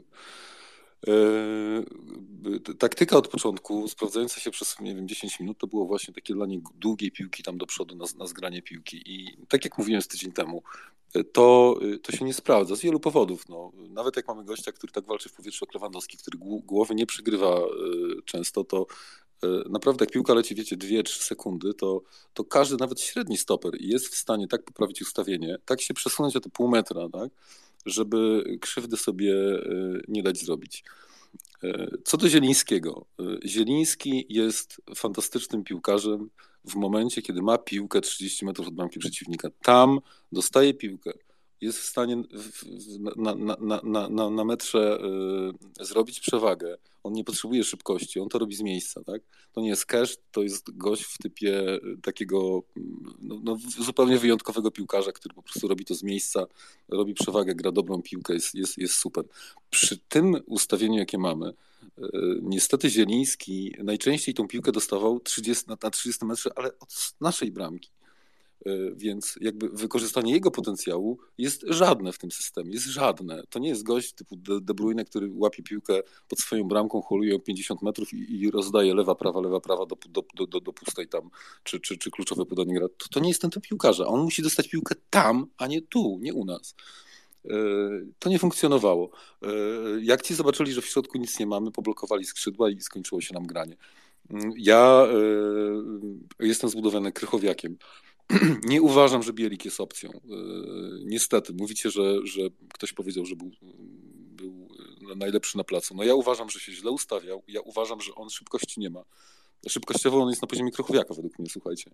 yy, 1.08 2.76
taktyka 2.80 3.18
od 3.18 3.28
początku, 3.28 3.88
sprawdzająca 3.88 4.40
się 4.40 4.52
przez, 4.52 4.80
nie 4.80 4.96
wiem, 4.96 5.08
10 5.08 5.40
minut, 5.40 5.58
to 5.58 5.68
było 5.68 5.86
właśnie 5.86 6.14
takie 6.14 6.34
dla 6.34 6.46
niej 6.46 6.62
długiej 6.76 7.12
piłki 7.12 7.44
tam 7.44 7.58
do 7.58 7.66
przodu 7.66 7.96
na, 7.96 8.06
na 8.18 8.28
zgranie 8.28 8.62
piłki. 8.62 9.02
I 9.06 9.38
tak 9.48 9.66
jak 9.66 9.78
mówiłem 9.78 10.02
z 10.02 10.08
tydzień 10.08 10.32
temu, 10.32 10.64
to, 11.34 11.80
to 12.04 12.12
się 12.12 12.26
nie 12.26 12.34
sprawdza 12.34 12.76
z 12.76 12.82
wielu 12.82 13.00
powodów. 13.00 13.50
No, 13.50 13.72
nawet 13.90 14.16
jak 14.16 14.28
mamy 14.28 14.44
gościa, 14.44 14.72
który 14.72 14.94
tak 14.94 15.06
walczy 15.06 15.30
w 15.30 15.34
powietrzu 15.34 15.66
jak 15.66 15.74
Lewandowski, 15.74 16.18
który 16.18 16.38
głowy 16.40 16.96
nie 16.96 17.06
przygrywa 17.06 17.60
yy, 17.60 18.22
często, 18.26 18.64
to 18.64 18.86
naprawdę 19.70 20.06
jak 20.06 20.12
piłka 20.12 20.34
leci, 20.34 20.56
wiecie, 20.56 20.78
2-3 20.78 21.24
sekundy, 21.24 21.74
to, 21.74 22.02
to 22.34 22.44
każdy, 22.44 22.78
nawet 22.80 23.02
średni 23.02 23.38
stoper 23.38 23.74
jest 23.80 24.08
w 24.08 24.16
stanie 24.16 24.48
tak 24.48 24.64
poprawić 24.64 25.02
ustawienie, 25.02 25.58
tak 25.66 25.82
się 25.82 25.94
przesunąć 25.94 26.36
o 26.36 26.40
te 26.40 26.50
pół 26.50 26.68
metra, 26.68 27.10
tak, 27.10 27.30
żeby 27.86 28.44
krzywdy 28.62 28.98
sobie 28.98 29.34
e, 29.34 30.02
nie 30.08 30.24
dać 30.24 30.38
zrobić. 30.38 30.84
E, 31.64 31.88
co 32.04 32.18
do 32.18 32.30
Zielińskiego. 32.30 33.06
E, 33.20 33.48
Zieliński 33.48 34.26
jest 34.30 34.82
fantastycznym 34.96 35.64
piłkarzem 35.64 36.30
w 36.66 36.76
momencie, 36.76 37.22
kiedy 37.22 37.42
ma 37.42 37.58
piłkę 37.58 38.02
30 38.02 38.46
metrów 38.46 38.68
od 38.68 38.74
bramki 38.74 39.00
przeciwnika. 39.00 39.50
Tam 39.62 40.00
dostaje 40.32 40.74
piłkę, 40.74 41.12
jest 41.64 41.80
w 41.80 41.86
stanie 41.86 42.24
na, 43.16 43.36
na, 43.36 43.58
na, 43.84 44.10
na, 44.10 44.30
na 44.30 44.46
metrze 44.46 45.00
y, 45.82 45.86
zrobić 45.86 46.20
przewagę. 46.20 46.78
On 47.04 47.14
nie 47.14 47.24
potrzebuje 47.24 47.64
szybkości, 47.64 48.20
on 48.20 48.30
to 48.30 48.40
robi 48.40 48.56
z 48.56 48.62
miejsca. 48.62 49.04
Tak? 49.04 49.22
To 49.52 49.62
nie 49.62 49.70
jest 49.70 49.86
cash, 49.86 50.18
to 50.32 50.42
jest 50.42 50.78
gość 50.78 51.04
w 51.04 51.18
typie 51.18 51.80
takiego 52.04 52.64
no, 53.22 53.40
no, 53.44 53.58
zupełnie 53.80 54.18
wyjątkowego 54.18 54.72
piłkarza, 54.72 55.12
który 55.12 55.36
po 55.36 55.44
prostu 55.44 55.68
robi 55.68 55.86
to 55.86 55.96
z 55.96 56.04
miejsca, 56.04 56.46
robi 56.88 57.14
przewagę, 57.14 57.56
gra 57.56 57.72
dobrą 57.72 58.02
piłkę, 58.02 58.34
jest, 58.34 58.56
jest, 58.56 58.78
jest 58.78 58.96
super. 58.96 59.26
Przy 59.70 59.98
tym 59.98 60.36
ustawieniu, 60.46 61.00
jakie 61.00 61.18
mamy, 61.18 61.50
y, 61.50 62.02
niestety 62.42 62.90
Zieliński 62.90 63.76
najczęściej 63.84 64.34
tą 64.34 64.48
piłkę 64.48 64.72
dostawał 64.72 65.20
30, 65.20 65.66
na 65.84 65.90
30 65.90 66.26
metrze, 66.26 66.50
ale 66.56 66.80
od 66.80 67.14
naszej 67.22 67.52
bramki. 67.52 67.90
E, 68.66 68.96
więc 68.96 69.36
jakby 69.42 69.70
wykorzystanie 69.70 70.34
jego 70.34 70.52
potencjału 70.52 71.20
jest 71.38 71.66
żadne 71.68 72.12
w 72.12 72.18
tym 72.18 72.32
systemie, 72.32 72.72
jest 72.74 72.86
żadne. 72.86 73.44
To 73.50 73.60
nie 73.60 73.70
jest 73.70 73.84
gość 73.84 74.14
typu 74.14 74.36
De 74.36 74.74
Bruyne, 74.74 75.06
który 75.06 75.30
łapie 75.34 75.64
piłkę 75.64 76.02
pod 76.28 76.40
swoją 76.40 76.64
bramką, 76.64 77.02
holuje 77.02 77.36
o 77.36 77.40
50 77.40 77.82
metrów 77.82 78.14
i, 78.14 78.42
i 78.42 78.52
rozdaje 78.52 78.96
lewa, 78.96 79.16
prawa, 79.16 79.42
lewa, 79.42 79.60
prawa 79.60 79.86
do, 79.86 79.96
do, 80.10 80.46
do, 80.48 80.60
do 80.60 80.74
pustej 80.74 81.08
tam, 81.08 81.30
czy, 81.64 81.80
czy, 81.80 81.98
czy 81.98 82.12
kluczowe 82.12 82.46
podanie 82.46 82.74
gra. 82.74 82.88
To, 82.98 83.10
to 83.12 83.20
nie 83.20 83.30
jest 83.30 83.42
ten 83.42 83.52
typ 83.52 83.68
piłkarza. 83.68 84.08
On 84.08 84.22
musi 84.22 84.42
dostać 84.42 84.68
piłkę 84.68 84.96
tam, 85.10 85.48
a 85.58 85.68
nie 85.68 85.82
tu, 85.82 86.20
nie 86.22 86.34
u 86.34 86.46
nas. 86.46 86.76
E, 87.46 87.56
to 88.20 88.30
nie 88.30 88.40
funkcjonowało. 88.40 89.10
E, 89.42 89.48
jak 90.02 90.22
ci 90.22 90.36
zobaczyli, 90.36 90.74
że 90.74 90.82
w 90.82 90.86
środku 90.86 91.18
nic 91.18 91.40
nie 91.40 91.48
mamy, 91.48 91.72
poblokowali 91.72 92.26
skrzydła 92.26 92.70
i 92.70 92.82
skończyło 92.82 93.22
się 93.22 93.34
nam 93.34 93.48
granie. 93.48 93.78
Mm, 94.30 94.54
ja 94.58 95.08
jestem 96.40 96.70
zbudowany 96.70 97.12
krychowiakiem. 97.12 97.78
nie 98.66 98.82
uważam, 98.82 99.24
że 99.24 99.34
Bielik 99.34 99.66
jest 99.66 99.80
opcją. 99.80 100.10
E, 100.10 100.20
niestety, 101.06 101.54
mówicie, 101.54 101.92
że, 101.92 102.28
że 102.28 102.42
ktoś 102.74 102.94
powiedział, 102.94 103.26
że 103.26 103.36
był, 103.36 103.52
był 104.32 104.68
najlepszy 105.16 105.58
na 105.58 105.64
placu. 105.64 105.96
No 105.96 106.04
ja 106.04 106.16
uważam, 106.16 106.50
że 106.50 106.60
się 106.60 106.72
źle 106.72 106.92
ustawiał. 106.92 107.44
Ja 107.48 107.62
uważam, 107.62 108.02
że 108.02 108.16
on 108.16 108.30
szybkości 108.30 108.80
nie 108.80 108.90
ma. 108.90 109.04
Szybkościowo 109.70 110.22
on 110.22 110.30
jest 110.30 110.42
na 110.42 110.48
poziomie 110.48 110.72
Krochowiaka 110.72 111.14
według 111.14 111.40
mnie, 111.40 111.50
słuchajcie. 111.50 111.92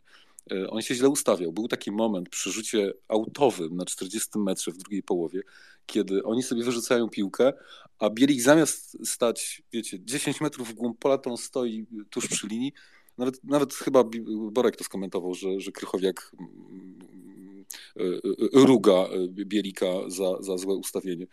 E, 0.52 0.70
on 0.70 0.82
się 0.82 0.96
źle 0.96 1.10
ustawiał. 1.10 1.52
Był 1.52 1.68
taki 1.68 1.92
moment 1.92 2.30
przy 2.30 2.52
rzucie 2.52 2.94
autowym 3.08 3.76
na 3.76 3.86
40 3.86 4.30
metrze 4.40 4.72
w 4.72 4.78
drugiej 4.78 5.04
połowie, 5.04 5.42
kiedy 5.86 6.24
oni 6.24 6.44
sobie 6.44 6.64
wyrzucają 6.64 7.10
piłkę, 7.10 7.54
a 8.00 8.10
Bielik 8.10 8.42
zamiast 8.42 9.08
stać, 9.08 9.62
wiecie, 9.74 9.98
10 10.06 10.42
metrów 10.42 10.70
w 10.70 10.74
głąb 10.74 11.00
pola, 11.00 11.18
to 11.18 11.30
on 11.30 11.38
stoi 11.38 11.86
tuż 12.10 12.28
przy 12.28 12.48
linii 12.48 12.74
nawet, 13.20 13.44
nawet 13.44 13.74
chyba 13.74 14.04
Borek 14.52 14.76
to 14.76 14.84
skomentował, 14.84 15.34
że, 15.34 15.60
że 15.60 15.72
Krychowiak 15.72 16.32
mm, 16.40 17.66
e, 17.98 18.04
e, 18.04 18.66
ruga 18.66 18.94
e, 18.94 19.28
Bielika 19.28 19.88
za, 20.08 20.42
za 20.42 20.58
złe 20.58 20.76
ustawienie. 20.76 21.28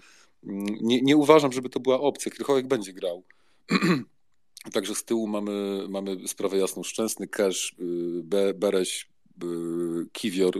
Nie, 0.82 1.02
nie 1.02 1.16
uważam, 1.16 1.52
żeby 1.52 1.68
to 1.68 1.80
była 1.80 2.00
opcja. 2.00 2.32
Krychowiak 2.32 2.68
będzie 2.68 2.92
grał. 2.92 3.24
Także 4.72 4.94
z 4.94 5.04
tyłu 5.04 5.26
mamy, 5.26 5.86
mamy 5.88 6.28
sprawę 6.28 6.58
jasną. 6.58 6.82
Szczęsny, 6.82 7.28
Kesz, 7.28 7.76
Be, 8.22 8.54
Bereś, 8.54 9.08
Kiwior 10.12 10.56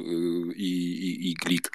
i, 0.57 0.71
i, 1.07 1.31
i 1.31 1.35
Glik. 1.35 1.71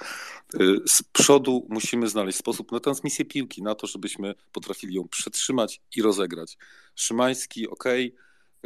Z 0.86 1.02
przodu 1.02 1.66
musimy 1.68 2.08
znaleźć 2.08 2.38
sposób 2.38 2.72
na 2.72 2.80
transmisję 2.80 3.24
piłki, 3.24 3.62
na 3.62 3.74
to, 3.74 3.86
żebyśmy 3.86 4.34
potrafili 4.52 4.94
ją 4.94 5.08
przetrzymać 5.08 5.80
i 5.96 6.02
rozegrać. 6.02 6.58
Szymański, 6.94 7.68
ok, 7.68 7.84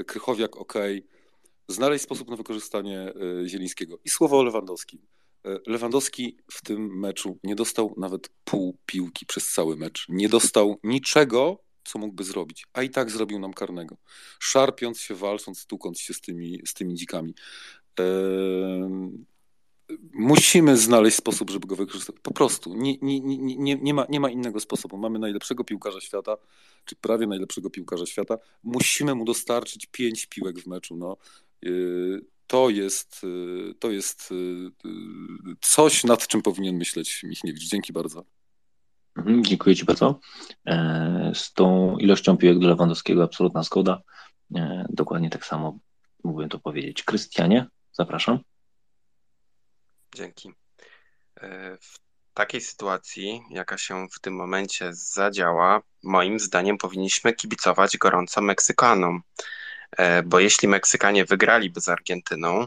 Krychowiak 0.07 0.57
ok. 0.57 0.74
Znaleźć 1.68 2.05
sposób 2.05 2.30
na 2.30 2.36
wykorzystanie 2.36 3.01
e, 3.01 3.49
Zielińskiego. 3.49 3.99
I 4.05 4.11
słowo 4.11 4.38
o 4.38 4.42
Lewandowskim. 4.42 5.01
Lewandowski 5.66 6.36
w 6.53 6.62
tym 6.62 6.99
meczu 6.99 7.38
nie 7.44 7.55
dostał 7.55 7.94
nawet 7.97 8.28
pół 8.44 8.78
piłki 8.86 9.26
przez 9.26 9.53
cały 9.53 9.76
mecz. 9.76 10.07
Nie 10.09 10.28
dostał 10.28 10.78
niczego, 10.84 11.62
co 11.84 11.99
mógłby 11.99 12.24
zrobić, 12.24 12.66
a 12.72 12.82
i 12.82 12.90
tak 12.90 13.11
zrobił 13.11 13.38
nam 13.38 13.53
karnego. 13.53 13.97
Szarpiąc 14.40 15.01
się, 15.01 15.14
walcząc, 15.14 15.59
stukąc 15.59 16.01
się 16.01 16.14
z 16.14 16.20
tymi, 16.20 16.61
z 16.66 16.74
tymi 16.74 16.94
dzikami. 16.94 17.34
Musimy 20.14 20.76
znaleźć 20.76 21.16
sposób, 21.16 21.51
żeby 21.51 21.66
go 21.66 21.76
wykorzystać. 21.76 22.16
Po 22.22 22.34
prostu. 22.34 22.74
Nie, 22.74 22.97
nie, 22.99 23.20
nie, 23.20 23.76
nie, 23.76 23.95
ma, 23.95 24.07
nie 24.09 24.20
ma 24.20 24.30
innego 24.30 24.61
sposobu. 24.61 24.97
Mamy 24.97 25.18
najlepszego 25.18 25.64
piłkarza 25.64 26.01
świata, 26.01 26.37
czy 26.84 26.97
prawie 26.97 27.26
najlepszego 27.26 27.70
piłkarza 27.70 28.07
świata. 28.07 28.39
Musimy 28.62 29.14
mu 29.14 29.24
dostarczyć 29.24 29.87
pięć 29.87 30.26
piłek 30.26 30.59
w 30.59 30.66
meczu. 30.66 30.97
No. 30.97 31.16
Yy, 31.62 32.24
to 32.47 32.70
jest, 32.70 33.22
yy, 33.22 33.74
to 33.78 33.91
jest 33.91 34.30
yy, 34.30 35.57
coś, 35.61 36.05
nad 36.05 36.26
czym 36.26 36.43
powinien 36.43 36.76
myśleć 36.76 37.22
Michniewicz. 37.22 37.68
Dzięki 37.68 37.93
bardzo. 37.93 38.24
Mhm, 39.16 39.45
dziękuję 39.45 39.76
Ci 39.76 39.84
bardzo. 39.84 40.20
E, 40.66 41.32
z 41.34 41.53
tą 41.53 41.97
ilością 41.99 42.37
piłek 42.37 42.59
do 42.59 42.68
Lewandowskiego 42.68 43.24
absolutna 43.24 43.62
zgoda. 43.62 44.03
E, 44.55 44.87
dokładnie 44.91 45.30
tak 45.30 45.47
samo 45.47 45.78
mógłbym 46.24 46.49
to 46.49 46.59
powiedzieć. 46.59 47.03
Krystianie, 47.03 47.66
zapraszam. 47.93 48.39
Dzięki. 50.17 50.53
E, 51.41 51.77
w 51.81 51.99
takiej 52.35 52.61
sytuacji, 52.61 53.43
jaka 53.51 53.79
się 53.79 54.07
w 54.09 54.21
tym 54.21 54.35
momencie 54.35 54.89
zadziała, 54.93 55.83
moim 56.03 56.41
zdaniem 56.41 56.79
powinniśmy 56.79 57.33
kibicować 57.33 57.97
gorąco 57.97 58.41
Meksykanom. 58.41 59.23
Bo 60.25 60.41
jeśli 60.41 60.69
Meksykanie 60.69 61.25
wygraliby 61.25 61.81
z 61.81 61.89
Argentyną, 61.89 62.67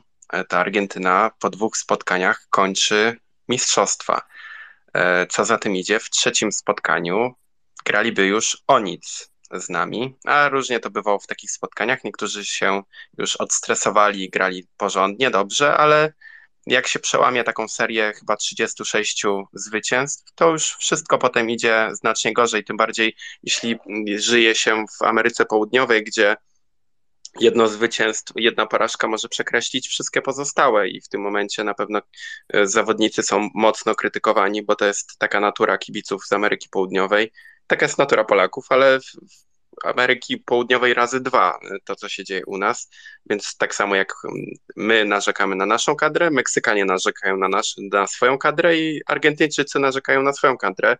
to 0.49 0.57
Argentyna 0.57 1.31
po 1.39 1.49
dwóch 1.49 1.77
spotkaniach 1.77 2.47
kończy 2.49 3.17
mistrzostwa. 3.47 4.21
E, 4.93 5.27
co 5.27 5.45
za 5.45 5.57
tym 5.57 5.75
idzie, 5.75 5.99
w 5.99 6.09
trzecim 6.09 6.51
spotkaniu 6.51 7.33
graliby 7.85 8.25
już 8.25 8.63
o 8.67 8.79
nic 8.79 9.31
z 9.51 9.69
nami, 9.69 10.15
a 10.25 10.49
różnie 10.49 10.79
to 10.79 10.89
bywało 10.89 11.19
w 11.19 11.27
takich 11.27 11.51
spotkaniach. 11.51 12.03
Niektórzy 12.03 12.45
się 12.45 12.83
już 13.17 13.35
odstresowali, 13.35 14.29
grali 14.29 14.67
porządnie, 14.77 15.31
dobrze, 15.31 15.77
ale 15.77 16.13
jak 16.69 16.87
się 16.87 16.99
przełamie 16.99 17.43
taką 17.43 17.67
serię 17.67 18.13
chyba 18.19 18.35
36 18.35 19.23
zwycięstw, 19.53 20.33
to 20.35 20.49
już 20.49 20.75
wszystko 20.75 21.17
potem 21.17 21.49
idzie 21.49 21.89
znacznie 21.91 22.33
gorzej, 22.33 22.63
tym 22.63 22.77
bardziej 22.77 23.15
jeśli 23.43 23.79
żyje 24.15 24.55
się 24.55 24.85
w 24.99 25.01
Ameryce 25.01 25.45
Południowej, 25.45 26.03
gdzie 26.03 26.35
jedno 27.39 27.67
zwycięstwo, 27.67 28.33
jedna 28.37 28.65
porażka 28.65 29.07
może 29.07 29.29
przekreślić 29.29 29.87
wszystkie 29.87 30.21
pozostałe 30.21 30.89
i 30.89 31.01
w 31.01 31.09
tym 31.09 31.21
momencie 31.21 31.63
na 31.63 31.73
pewno 31.73 32.01
e, 32.53 32.67
zawodnicy 32.67 33.23
są 33.23 33.49
mocno 33.53 33.95
krytykowani, 33.95 34.63
bo 34.63 34.75
to 34.75 34.85
jest 34.85 35.17
taka 35.17 35.39
natura 35.39 35.77
kibiców 35.77 36.25
z 36.25 36.33
Ameryki 36.33 36.69
Południowej. 36.69 37.31
Taka 37.67 37.85
jest 37.85 37.97
natura 37.97 38.23
Polaków, 38.23 38.65
ale 38.69 38.99
Ameryki 39.83 40.37
Południowej 40.37 40.93
razy 40.93 41.19
dwa 41.19 41.59
e, 41.63 41.77
to, 41.85 41.95
co 41.95 42.09
się 42.09 42.23
dzieje 42.23 42.41
u 42.45 42.57
nas. 42.57 42.89
Więc 43.29 43.57
tak 43.57 43.75
samo 43.75 43.95
jak 43.95 44.13
my 44.75 45.05
narzekamy 45.05 45.55
na 45.55 45.65
naszą 45.65 45.95
kadrę, 45.95 46.31
Meksykanie 46.31 46.85
narzekają 46.85 47.37
na, 47.37 47.47
nasz, 47.47 47.75
na 47.91 48.07
swoją 48.07 48.37
kadrę 48.37 48.77
i 48.77 49.01
Argentyńczycy 49.07 49.79
narzekają 49.79 50.21
na 50.21 50.33
swoją 50.33 50.57
kadrę. 50.57 50.97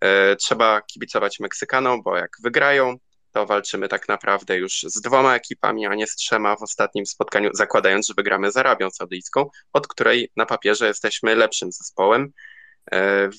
E, 0.00 0.36
trzeba 0.36 0.82
kibicować 0.82 1.40
Meksykanom, 1.40 2.02
bo 2.02 2.16
jak 2.16 2.30
wygrają, 2.42 2.96
to 3.32 3.46
walczymy 3.46 3.88
tak 3.88 4.08
naprawdę 4.08 4.58
już 4.58 4.82
z 4.82 5.00
dwoma 5.00 5.34
ekipami, 5.34 5.86
a 5.86 5.94
nie 5.94 6.06
z 6.06 6.16
trzema 6.16 6.56
w 6.56 6.62
ostatnim 6.62 7.06
spotkaniu, 7.06 7.50
zakładając, 7.54 8.06
że 8.06 8.14
wygramy 8.16 8.52
z 8.52 8.56
Arabią 8.56 8.90
Saudyjską, 8.90 9.50
od 9.72 9.88
której 9.88 10.30
na 10.36 10.46
papierze 10.46 10.86
jesteśmy 10.86 11.34
lepszym 11.34 11.72
zespołem, 11.72 12.32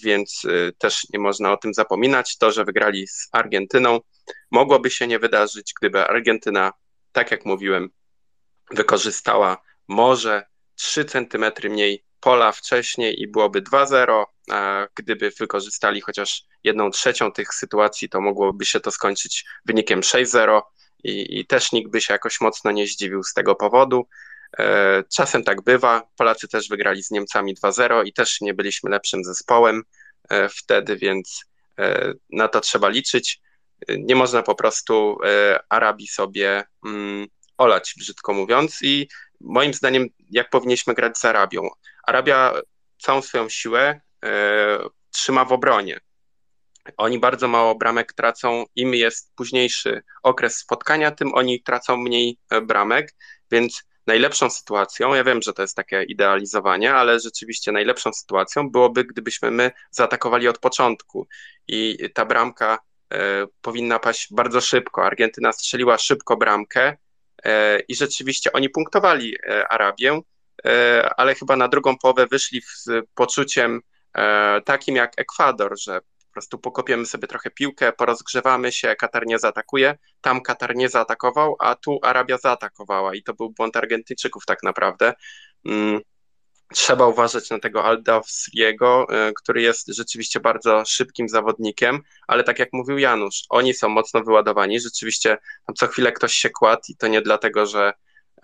więc 0.03 0.41
e, 0.45 0.71
też 0.71 1.07
nie 1.13 1.19
można 1.19 1.51
o 1.51 1.57
tym 1.57 1.73
zapominać. 1.73 2.37
To, 2.37 2.51
że 2.51 2.65
wygrali 2.65 3.07
z 3.07 3.29
Argentyną, 3.31 3.99
mogłoby 4.51 4.89
się 4.89 5.07
nie 5.07 5.19
wydarzyć, 5.19 5.73
gdyby 5.81 6.07
Argentyna, 6.07 6.73
tak 7.11 7.31
jak 7.31 7.45
mówiłem, 7.45 7.89
wykorzystała 8.71 9.61
może 9.87 10.43
3 10.75 11.05
centymetry 11.05 11.69
mniej 11.69 12.05
pola 12.19 12.51
wcześniej 12.51 13.21
i 13.21 13.27
byłoby 13.27 13.61
2-0, 13.61 14.23
a 14.51 14.87
gdyby 14.95 15.31
wykorzystali 15.39 16.01
chociaż 16.01 16.43
jedną 16.63 16.91
trzecią 16.91 17.31
tych 17.31 17.53
sytuacji, 17.53 18.09
to 18.09 18.21
mogłoby 18.21 18.65
się 18.65 18.79
to 18.79 18.91
skończyć 18.91 19.45
wynikiem 19.65 20.01
6-0 20.01 20.61
i, 21.03 21.39
i 21.39 21.45
też 21.45 21.71
nikt 21.71 21.91
by 21.91 22.01
się 22.01 22.13
jakoś 22.13 22.41
mocno 22.41 22.71
nie 22.71 22.87
zdziwił 22.87 23.23
z 23.23 23.33
tego 23.33 23.55
powodu. 23.55 24.07
E, 24.59 25.03
czasem 25.15 25.43
tak 25.43 25.61
bywa. 25.61 26.09
Polacy 26.17 26.47
też 26.47 26.69
wygrali 26.69 27.03
z 27.03 27.11
Niemcami 27.11 27.55
2-0 27.55 28.05
i 28.05 28.13
też 28.13 28.41
nie 28.41 28.53
byliśmy 28.53 28.89
lepszym 28.89 29.23
zespołem 29.23 29.83
e, 30.29 30.49
wtedy, 30.49 30.95
więc 30.95 31.45
e, 31.79 32.13
na 32.29 32.47
to 32.47 32.61
trzeba 32.61 32.89
liczyć. 32.89 33.41
Nie 33.97 34.15
można 34.15 34.43
po 34.43 34.55
prostu 34.55 35.17
Arabii 35.69 36.07
sobie 36.07 36.63
mm, 36.85 37.27
olać, 37.57 37.93
brzydko 37.97 38.33
mówiąc, 38.33 38.79
i 38.81 39.07
moim 39.39 39.73
zdaniem, 39.73 40.07
jak 40.29 40.49
powinniśmy 40.49 40.93
grać 40.93 41.17
z 41.17 41.25
Arabią? 41.25 41.69
Arabia 42.03 42.53
całą 42.97 43.21
swoją 43.21 43.49
siłę 43.49 44.01
trzyma 45.11 45.45
w 45.45 45.51
obronie. 45.51 45.99
Oni 46.97 47.19
bardzo 47.19 47.47
mało 47.47 47.75
bramek 47.75 48.13
tracą, 48.13 48.65
im 48.75 48.93
jest 48.93 49.35
późniejszy 49.35 50.03
okres 50.23 50.57
spotkania, 50.57 51.11
tym 51.11 51.33
oni 51.33 51.63
tracą 51.63 51.97
mniej 51.97 52.37
bramek, 52.61 53.15
więc 53.51 53.83
najlepszą 54.07 54.49
sytuacją, 54.49 55.13
ja 55.13 55.23
wiem, 55.23 55.41
że 55.41 55.53
to 55.53 55.61
jest 55.61 55.75
takie 55.75 56.03
idealizowanie, 56.03 56.93
ale 56.93 57.19
rzeczywiście 57.19 57.71
najlepszą 57.71 58.13
sytuacją 58.13 58.69
byłoby, 58.69 59.03
gdybyśmy 59.03 59.51
my 59.51 59.71
zaatakowali 59.91 60.47
od 60.47 60.59
początku 60.59 61.27
i 61.67 61.97
ta 62.13 62.25
bramka 62.25 62.79
e, 63.13 63.47
powinna 63.61 63.99
paść 63.99 64.27
bardzo 64.31 64.61
szybko. 64.61 65.05
Argentyna 65.05 65.51
strzeliła 65.51 65.97
szybko 65.97 66.37
bramkę 66.37 66.97
e, 67.43 67.79
i 67.79 67.95
rzeczywiście 67.95 68.51
oni 68.51 68.69
punktowali 68.69 69.35
e, 69.43 69.67
Arabię, 69.67 70.21
ale 71.17 71.35
chyba 71.35 71.55
na 71.55 71.67
drugą 71.67 71.97
połowę 71.97 72.27
wyszli 72.27 72.61
z 72.75 73.05
poczuciem 73.15 73.81
takim 74.65 74.95
jak 74.95 75.13
Ekwador, 75.17 75.79
że 75.79 75.99
po 76.31 76.33
prostu 76.33 76.59
pokopiemy 76.59 77.05
sobie 77.05 77.27
trochę 77.27 77.51
piłkę, 77.51 77.93
porozgrzewamy 77.93 78.71
się, 78.71 78.95
Katar 78.95 79.27
nie 79.27 79.39
zaatakuje. 79.39 79.97
Tam 80.21 80.41
Katar 80.41 80.75
nie 80.75 80.89
zaatakował, 80.89 81.55
a 81.59 81.75
tu 81.75 81.99
Arabia 82.03 82.37
zaatakowała 82.37 83.15
i 83.15 83.23
to 83.23 83.33
był 83.33 83.49
błąd 83.49 83.77
Argentyńczyków 83.77 84.45
tak 84.45 84.63
naprawdę. 84.63 85.13
Mm, 85.65 86.01
trzeba 86.73 87.07
uważać 87.07 87.49
na 87.49 87.59
tego 87.59 87.83
Aldowskiego, 87.83 89.07
y, 89.29 89.33
który 89.33 89.61
jest 89.61 89.87
rzeczywiście 89.87 90.39
bardzo 90.39 90.83
szybkim 90.85 91.29
zawodnikiem, 91.29 92.01
ale 92.27 92.43
tak 92.43 92.59
jak 92.59 92.69
mówił 92.73 92.97
Janusz, 92.97 93.43
oni 93.49 93.73
są 93.73 93.89
mocno 93.89 94.23
wyładowani. 94.23 94.79
Rzeczywiście 94.79 95.37
tam 95.67 95.75
co 95.75 95.87
chwilę 95.87 96.11
ktoś 96.11 96.33
się 96.33 96.49
kładł 96.49 96.81
i 96.89 96.95
to 96.95 97.07
nie 97.07 97.21
dlatego, 97.21 97.65
że 97.65 97.93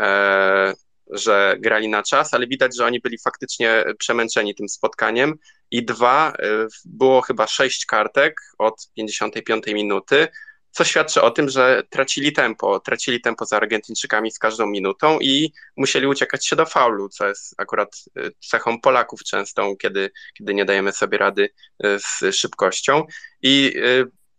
e, 0.01 0.73
że 1.09 1.55
grali 1.59 1.89
na 1.89 2.03
czas, 2.03 2.33
ale 2.33 2.47
widać, 2.47 2.77
że 2.77 2.85
oni 2.85 2.99
byli 2.99 3.17
faktycznie 3.17 3.83
przemęczeni 3.99 4.55
tym 4.55 4.69
spotkaniem. 4.69 5.35
I 5.71 5.85
dwa, 5.85 6.33
y, 6.33 6.67
było 6.85 7.21
chyba 7.21 7.47
sześć 7.47 7.85
kartek 7.85 8.41
od 8.57 8.89
55 8.95 9.73
minuty, 9.73 10.27
co 10.71 10.83
świadczy 10.83 11.21
o 11.21 11.31
tym, 11.31 11.49
że 11.49 11.83
tracili 11.89 12.33
tempo, 12.33 12.79
tracili 12.79 13.21
tempo 13.21 13.45
z 13.45 13.53
Argentyńczykami 13.53 14.31
z 14.31 14.39
każdą 14.39 14.67
minutą 14.67 15.19
i 15.19 15.53
musieli 15.77 16.07
uciekać 16.07 16.47
się 16.47 16.55
do 16.55 16.65
faulu, 16.65 17.09
co 17.09 17.27
jest 17.27 17.55
akurat 17.57 17.95
y, 18.17 18.31
cechą 18.39 18.81
Polaków 18.81 19.23
częstą, 19.23 19.75
kiedy, 19.77 20.11
kiedy 20.37 20.53
nie 20.53 20.65
dajemy 20.65 20.91
sobie 20.91 21.17
rady 21.17 21.49
y, 21.85 21.99
z 21.99 22.35
szybkością. 22.35 23.03
I 23.41 23.73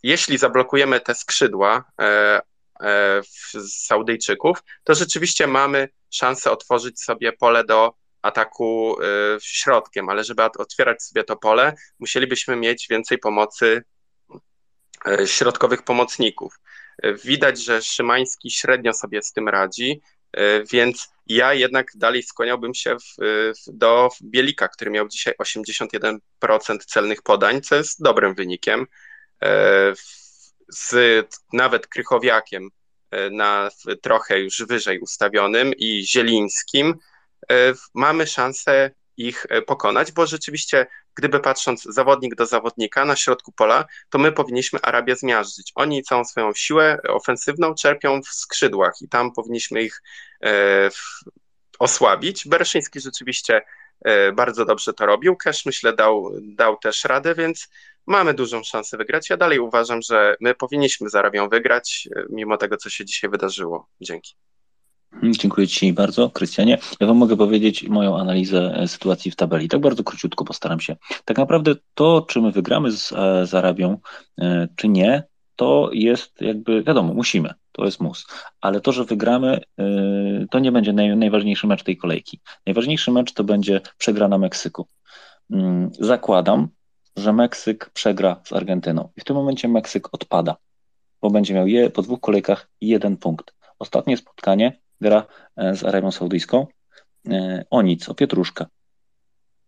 jeśli 0.03 0.39
zablokujemy 0.39 1.01
te 1.01 1.15
skrzydła 1.15 1.85
Saudyjczyków, 3.69 4.59
to 4.85 4.95
rzeczywiście 4.95 5.47
mamy 5.47 5.89
szansę 6.11 6.51
otworzyć 6.51 7.01
sobie 7.01 7.33
pole 7.33 7.65
do 7.65 7.95
ataku 8.23 8.97
y, 9.03 9.05
środkiem, 9.41 10.09
ale 10.09 10.25
żeby 10.25 10.43
otwierać 10.43 11.03
sobie 11.03 11.25
to 11.25 11.37
pole, 11.37 11.75
musielibyśmy 11.99 12.57
mieć 12.57 12.87
więcej 12.91 13.19
pomocy 13.19 13.83
y, 15.21 15.27
środkowych 15.27 15.83
pomocników. 15.83 16.55
Widać, 17.25 17.65
że 17.65 17.83
Szymański 17.83 18.51
średnio 18.51 18.93
sobie 18.93 19.23
z 19.23 19.33
tym 19.33 19.49
radzi, 19.49 20.01
więc 20.73 21.09
ja 21.27 21.55
jednak 21.55 21.93
dalej 21.95 22.23
skłaniałbym 22.23 22.75
się 22.75 22.97
w, 22.97 23.25
do 23.67 24.09
Bielika, 24.23 24.69
który 24.69 24.91
miał 24.91 25.09
dzisiaj 25.09 25.35
81% 25.43 26.19
celnych 26.87 27.23
podań, 27.23 27.63
co 27.63 27.77
jest 27.77 28.03
dobrym 28.03 28.35
wynikiem. 28.35 28.87
Z 30.69 30.95
nawet 31.53 31.87
Krychowiakiem 31.87 32.71
na 33.31 33.71
trochę 34.03 34.41
już 34.41 34.63
wyżej 34.63 35.01
ustawionym 35.01 35.73
i 35.77 36.07
Zielińskim, 36.07 36.95
e, 37.51 37.55
mamy 37.95 38.27
szansę 38.27 38.91
ich 39.17 39.47
e, 39.49 39.63
pokonać, 39.63 40.13
bo 40.13 40.27
rzeczywiście, 40.27 40.87
gdyby 41.15 41.41
patrząc 41.41 41.83
zawodnik 41.83 42.35
do 42.35 42.47
zawodnika 42.47 43.05
na 43.05 43.17
środku 43.17 43.53
pola, 43.53 43.85
to 44.11 44.19
my 44.19 44.33
powinniśmy 44.33 44.81
Arabię 44.83 45.17
zmiażdżyć. 45.17 45.73
Oni 45.75 46.03
całą 46.03 46.25
swoją 46.25 46.55
siłę 46.55 46.99
ofensywną 47.09 47.75
czerpią 47.75 48.23
w 48.23 48.29
skrzydłach 48.29 48.95
i 49.01 49.09
tam 49.09 49.33
powinniśmy 49.33 49.83
ich 49.83 50.03
e, 50.45 50.91
osłabić. 51.79 52.49
Bereszyński 52.49 53.01
rzeczywiście 53.01 53.57
e, 53.57 53.63
bardzo 54.37 54.65
dobrze 54.65 54.93
to 54.93 55.07
robił. 55.07 55.37
Cash 55.37 55.67
myślę 55.67 55.93
dał, 55.93 56.31
dał 56.43 56.77
też 56.77 57.05
radę, 57.05 57.35
więc 57.35 57.69
mamy 58.09 58.35
dużą 58.35 58.65
szansę 58.65 58.97
wygrać. 58.97 59.31
Ja 59.31 59.37
dalej 59.37 59.59
uważam, 59.59 60.03
że 60.03 60.37
my 60.41 60.55
powinniśmy 60.55 61.11
z 61.11 61.15
Arabią 61.15 61.49
wygrać, 61.49 62.09
e, 62.17 62.25
mimo 62.31 62.57
tego, 62.57 62.77
co 62.77 62.91
się 62.91 63.05
dzisiaj 63.05 63.31
wydarzyło. 63.31 63.89
Dzięki. 64.01 64.35
Hmm, 65.11 65.35
dziękuję 65.35 65.69
Ci 65.69 65.93
bardzo, 65.93 66.31
Krystianie. 66.31 66.79
Ja 67.01 67.07
Wam 67.07 67.17
mogę 67.17 67.37
powiedzieć 67.37 67.89
moją 67.89 68.19
analizę 68.19 68.75
e, 68.77 68.89
sytuacji 68.89 69.31
w 69.31 69.37
tabeli. 69.37 69.69
Tak 69.69 69.81
bardzo 69.81 70.05
króciutko 70.05 70.45
postaram 70.45 70.81
się. 70.81 70.97
Tak 71.25 71.39
naprawdę 71.39 71.75
to, 71.95 72.27
czy 72.29 72.41
my 72.41 72.53
wygramy 72.53 72.93
z, 72.93 73.09
z 73.49 73.55
Arabią, 73.55 73.99
czy 74.77 74.89
nie, 74.89 75.23
to 75.57 75.91
jest 75.93 76.41
jakby, 76.41 76.83
wiadomo, 76.83 77.15
musimy, 77.15 77.55
to 77.79 77.85
jest 77.85 78.01
mus, 78.01 78.27
ale 78.61 78.81
to, 78.81 78.93
że 78.93 79.05
wygramy, 79.05 79.61
y, 79.81 80.47
to 80.51 80.59
nie 80.59 80.73
będzie 80.73 80.93
naj, 80.93 81.17
najważniejszy 81.17 81.67
mecz 81.67 81.83
tej 81.83 81.97
kolejki. 81.97 82.41
Najważniejszy 82.67 83.11
mecz 83.11 83.33
to 83.33 83.45
będzie 83.45 83.81
przegrana 83.99 84.39
Meksyku. 84.39 84.87
Mm, 85.51 85.91
zakładam, 86.01 86.69
że 87.17 87.33
Meksyk 87.33 87.91
przegra 87.91 88.41
z 88.45 88.53
Argentyną 88.53 89.09
i 89.17 89.21
w 89.21 89.25
tym 89.25 89.37
momencie 89.37 89.69
Meksyk 89.69 90.15
odpada, 90.15 90.57
bo 91.23 91.31
będzie 91.31 91.55
miał 91.55 91.67
je, 91.67 91.91
po 91.91 92.03
dwóch 92.03 92.21
kolejkach 92.21 92.69
jeden 92.81 93.17
punkt. 93.17 93.55
Ostatnie 93.79 94.17
spotkanie 94.17 94.79
gra 95.01 95.27
e, 95.57 95.77
z 95.77 95.85
Arabią 95.85 96.11
Saudyjską 96.11 96.67
e, 97.29 97.65
o 97.71 97.83
nic, 97.83 98.09
o 98.09 98.15
pietruszkę. 98.15 98.67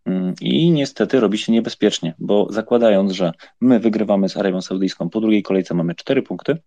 Mm, 0.07 0.35
I 0.41 0.71
niestety 0.71 1.21
robi 1.21 1.39
się 1.39 1.53
niebezpiecznie, 1.53 2.15
bo 2.19 2.47
zakładając, 2.53 3.13
że 3.13 3.33
my 3.61 3.81
wygrywamy 3.81 4.29
z 4.29 4.37
Arabią 4.37 4.63
Saudyjską, 4.63 5.11
po 5.11 5.21
drugiej 5.21 5.43
kolejce 5.43 5.75
mamy 5.75 5.95
4 5.95 6.23
punkty, 6.23 6.59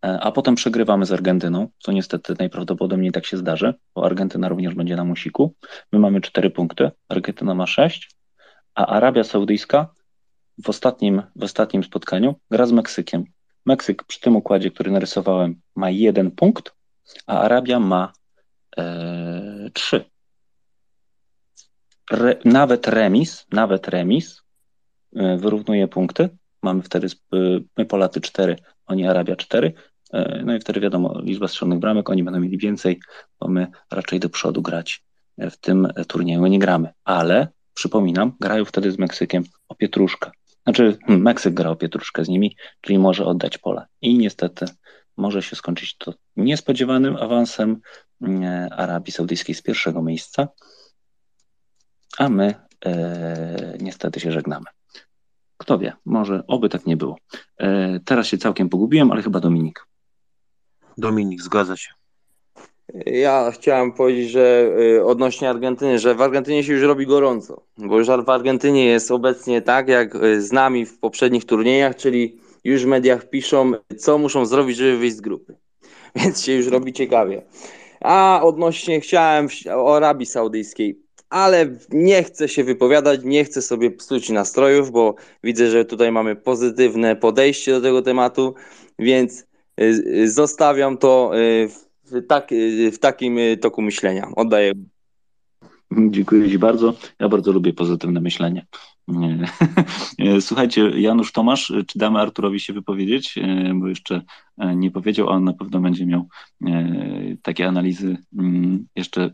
a 0.00 0.32
potem 0.32 0.54
przegrywamy 0.54 1.06
z 1.06 1.12
Argentyną, 1.12 1.68
co 1.78 1.92
niestety 1.92 2.34
najprawdopodobniej 2.38 3.12
tak 3.12 3.26
się 3.26 3.36
zdarzy, 3.36 3.74
bo 3.94 4.04
Argentyna 4.04 4.48
również 4.48 4.74
będzie 4.74 4.96
na 4.96 5.04
musiku. 5.04 5.54
My 5.92 5.98
mamy 5.98 6.20
4 6.20 6.50
punkty, 6.50 6.90
Argentyna 7.08 7.54
ma 7.54 7.66
6, 7.66 8.10
a 8.74 8.86
Arabia 8.86 9.24
Saudyjska 9.24 9.94
w 10.64 10.68
ostatnim, 10.68 11.22
w 11.36 11.42
ostatnim 11.42 11.84
spotkaniu 11.84 12.34
gra 12.50 12.66
z 12.66 12.72
Meksykiem. 12.72 13.24
Meksyk 13.66 14.04
przy 14.04 14.20
tym 14.20 14.36
układzie, 14.36 14.70
który 14.70 14.90
narysowałem, 14.90 15.60
ma 15.76 15.90
jeden 15.90 16.30
punkt, 16.30 16.72
a 17.26 17.40
Arabia 17.40 17.80
ma 17.80 18.12
e, 18.78 19.70
trzy 19.72 20.04
re, 22.10 22.36
nawet 22.44 22.88
remis, 22.88 23.46
nawet 23.52 23.88
remis 23.88 24.42
e, 25.16 25.36
wyrównuje 25.36 25.88
punkty. 25.88 26.28
Mamy 26.62 26.82
wtedy 26.82 27.06
e, 27.06 27.36
my 27.76 27.86
Polacy 27.86 28.20
4, 28.20 28.56
oni 28.88 29.08
Arabia 29.08 29.36
4. 29.36 29.72
E, 30.12 30.42
no 30.44 30.54
i 30.54 30.60
wtedy 30.60 30.80
wiadomo, 30.80 31.20
liczba 31.22 31.48
strzelonych 31.48 31.78
bramek, 31.78 32.10
oni 32.10 32.24
będą 32.24 32.40
mieli 32.40 32.58
więcej, 32.58 33.00
bo 33.40 33.48
my 33.48 33.66
raczej 33.90 34.20
do 34.20 34.28
przodu 34.28 34.62
grać 34.62 35.04
w 35.38 35.56
tym 35.56 35.88
turnieju 36.08 36.46
nie 36.46 36.58
gramy. 36.58 36.88
Ale 37.04 37.48
przypominam, 37.74 38.32
grają 38.40 38.64
wtedy 38.64 38.92
z 38.92 38.98
Meksykiem 38.98 39.44
o 39.68 39.74
pietruszkę. 39.74 40.30
Znaczy, 40.62 40.98
hmm, 41.06 41.22
Meksyk 41.22 41.54
gra 41.54 41.70
o 41.70 41.76
pietruszkę 41.76 42.24
z 42.24 42.28
nimi, 42.28 42.56
czyli 42.80 42.98
może 42.98 43.24
oddać 43.24 43.58
pole. 43.58 43.86
I 44.02 44.18
niestety 44.18 44.66
może 45.16 45.42
się 45.42 45.56
skończyć 45.56 45.96
to 45.96 46.14
niespodziewanym 46.36 47.16
awansem 47.16 47.80
Arabii 48.70 49.12
Saudyjskiej 49.12 49.54
z 49.54 49.62
pierwszego 49.62 50.02
miejsca 50.02 50.48
a 52.18 52.28
my 52.28 52.54
e, 52.86 53.76
niestety 53.80 54.20
się 54.20 54.32
żegnamy. 54.32 54.66
Kto 55.58 55.78
wie, 55.78 55.92
może 56.04 56.42
oby 56.46 56.68
tak 56.68 56.86
nie 56.86 56.96
było. 56.96 57.16
E, 57.58 58.00
teraz 58.04 58.26
się 58.26 58.38
całkiem 58.38 58.68
pogubiłem, 58.68 59.12
ale 59.12 59.22
chyba 59.22 59.40
Dominik. 59.40 59.86
Dominik, 60.98 61.42
zgadza 61.42 61.76
się. 61.76 61.98
Ja 63.06 63.50
chciałem 63.50 63.92
powiedzieć, 63.92 64.30
że 64.30 64.70
y, 64.96 65.04
odnośnie 65.04 65.50
Argentyny, 65.50 65.98
że 65.98 66.14
w 66.14 66.22
Argentynie 66.22 66.64
się 66.64 66.72
już 66.72 66.82
robi 66.82 67.06
gorąco, 67.06 67.62
bo 67.78 67.98
już 67.98 68.08
w 68.24 68.30
Argentynie 68.30 68.86
jest 68.86 69.10
obecnie 69.10 69.62
tak, 69.62 69.88
jak 69.88 70.14
y, 70.14 70.42
z 70.42 70.52
nami 70.52 70.86
w 70.86 70.98
poprzednich 70.98 71.44
turniejach, 71.44 71.96
czyli 71.96 72.38
już 72.64 72.84
w 72.84 72.86
mediach 72.86 73.30
piszą, 73.30 73.72
co 73.98 74.18
muszą 74.18 74.46
zrobić, 74.46 74.76
żeby 74.76 74.98
wyjść 74.98 75.16
z 75.16 75.20
grupy. 75.20 75.56
Więc 76.16 76.44
się 76.44 76.52
już 76.52 76.66
robi 76.66 76.92
ciekawie. 76.92 77.42
A 78.00 78.40
odnośnie 78.42 79.00
chciałem 79.00 79.48
o 79.74 79.96
Arabii 79.96 80.26
Saudyjskiej 80.26 81.07
ale 81.30 81.76
nie 81.90 82.22
chcę 82.22 82.48
się 82.48 82.64
wypowiadać, 82.64 83.20
nie 83.24 83.44
chcę 83.44 83.62
sobie 83.62 83.90
psuć 83.90 84.30
nastrojów, 84.30 84.90
bo 84.90 85.14
widzę, 85.44 85.70
że 85.70 85.84
tutaj 85.84 86.12
mamy 86.12 86.36
pozytywne 86.36 87.16
podejście 87.16 87.72
do 87.72 87.80
tego 87.80 88.02
tematu, 88.02 88.54
więc 88.98 89.40
y, 89.40 89.84
y, 89.84 90.30
zostawiam 90.30 90.98
to 90.98 91.30
y, 91.38 91.68
w, 92.04 92.26
tak, 92.26 92.48
w 92.92 92.98
takim 92.98 93.38
toku 93.60 93.82
myślenia. 93.82 94.28
Oddaję. 94.36 94.72
Dziękuję 95.92 96.50
Ci 96.50 96.58
bardzo. 96.58 96.94
Ja 97.20 97.28
bardzo 97.28 97.52
lubię 97.52 97.72
pozytywne 97.72 98.20
myślenie. 98.20 98.66
Słuchajcie, 100.40 100.90
Janusz 101.00 101.32
Tomasz, 101.32 101.72
czy 101.86 101.98
damy 101.98 102.18
Arturowi 102.18 102.60
się 102.60 102.72
wypowiedzieć? 102.72 103.34
Bo 103.74 103.88
jeszcze 103.88 104.22
nie 104.76 104.90
powiedział, 104.90 105.28
a 105.28 105.32
on 105.32 105.44
na 105.44 105.52
pewno 105.52 105.80
będzie 105.80 106.06
miał 106.06 106.28
e, 106.66 107.36
takie 107.42 107.68
analizy 107.68 108.16
mm, 108.38 108.86
jeszcze 108.96 109.22
e, 109.24 109.30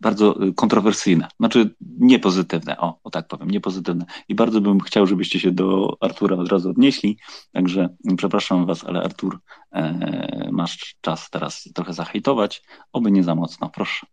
bardzo 0.00 0.34
kontrowersyjne. 0.56 1.28
Znaczy 1.40 1.74
niepozytywne, 1.80 2.78
o, 2.78 2.98
o 3.04 3.10
tak 3.10 3.28
powiem, 3.28 3.50
niepozytywne. 3.50 4.04
I 4.28 4.34
bardzo 4.34 4.60
bym 4.60 4.80
chciał, 4.80 5.06
żebyście 5.06 5.40
się 5.40 5.50
do 5.50 5.96
Artura 6.00 6.36
od 6.36 6.48
razu 6.48 6.70
odnieśli. 6.70 7.18
Także 7.52 7.88
przepraszam 8.16 8.66
Was, 8.66 8.84
ale 8.84 9.02
Artur, 9.02 9.40
e, 9.72 10.48
masz 10.52 10.96
czas 11.00 11.30
teraz 11.30 11.68
trochę 11.74 11.92
zahejtować, 11.92 12.62
oby 12.92 13.10
nie 13.10 13.24
za 13.24 13.34
mocno, 13.34 13.70
proszę. 13.70 14.06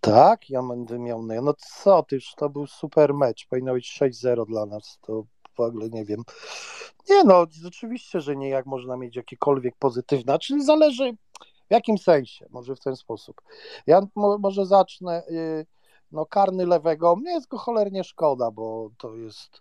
Tak, 0.00 0.50
ja 0.50 0.62
będę 0.62 0.98
miał. 0.98 1.22
No 1.22 1.54
co, 1.54 2.02
ty 2.02 2.14
już 2.14 2.34
to 2.36 2.48
był 2.48 2.66
super 2.66 3.14
mecz. 3.14 3.46
Powinno 3.46 3.72
być 3.72 3.98
6-0 4.00 4.46
dla 4.46 4.66
nas. 4.66 4.98
To 5.02 5.24
w 5.56 5.60
ogóle 5.60 5.88
nie 5.88 6.04
wiem. 6.04 6.22
Nie 7.10 7.24
no, 7.24 7.46
oczywiście, 7.66 8.20
że 8.20 8.36
nie, 8.36 8.48
jak 8.48 8.66
można 8.66 8.96
mieć 8.96 9.16
jakiekolwiek 9.16 9.76
pozytywne. 9.78 10.38
Czyli 10.38 10.64
zależy 10.64 11.12
w 11.68 11.72
jakim 11.72 11.98
sensie, 11.98 12.46
może 12.50 12.76
w 12.76 12.80
ten 12.80 12.96
sposób. 12.96 13.40
Ja 13.86 14.00
może 14.16 14.66
zacznę. 14.66 15.22
Y, 15.30 15.66
no, 16.12 16.26
karny 16.26 16.66
lewego, 16.66 17.16
mnie 17.16 17.32
jest 17.32 17.48
go 17.48 17.58
cholernie 17.58 18.04
szkoda, 18.04 18.50
bo 18.50 18.90
to 18.98 19.16
jest. 19.16 19.60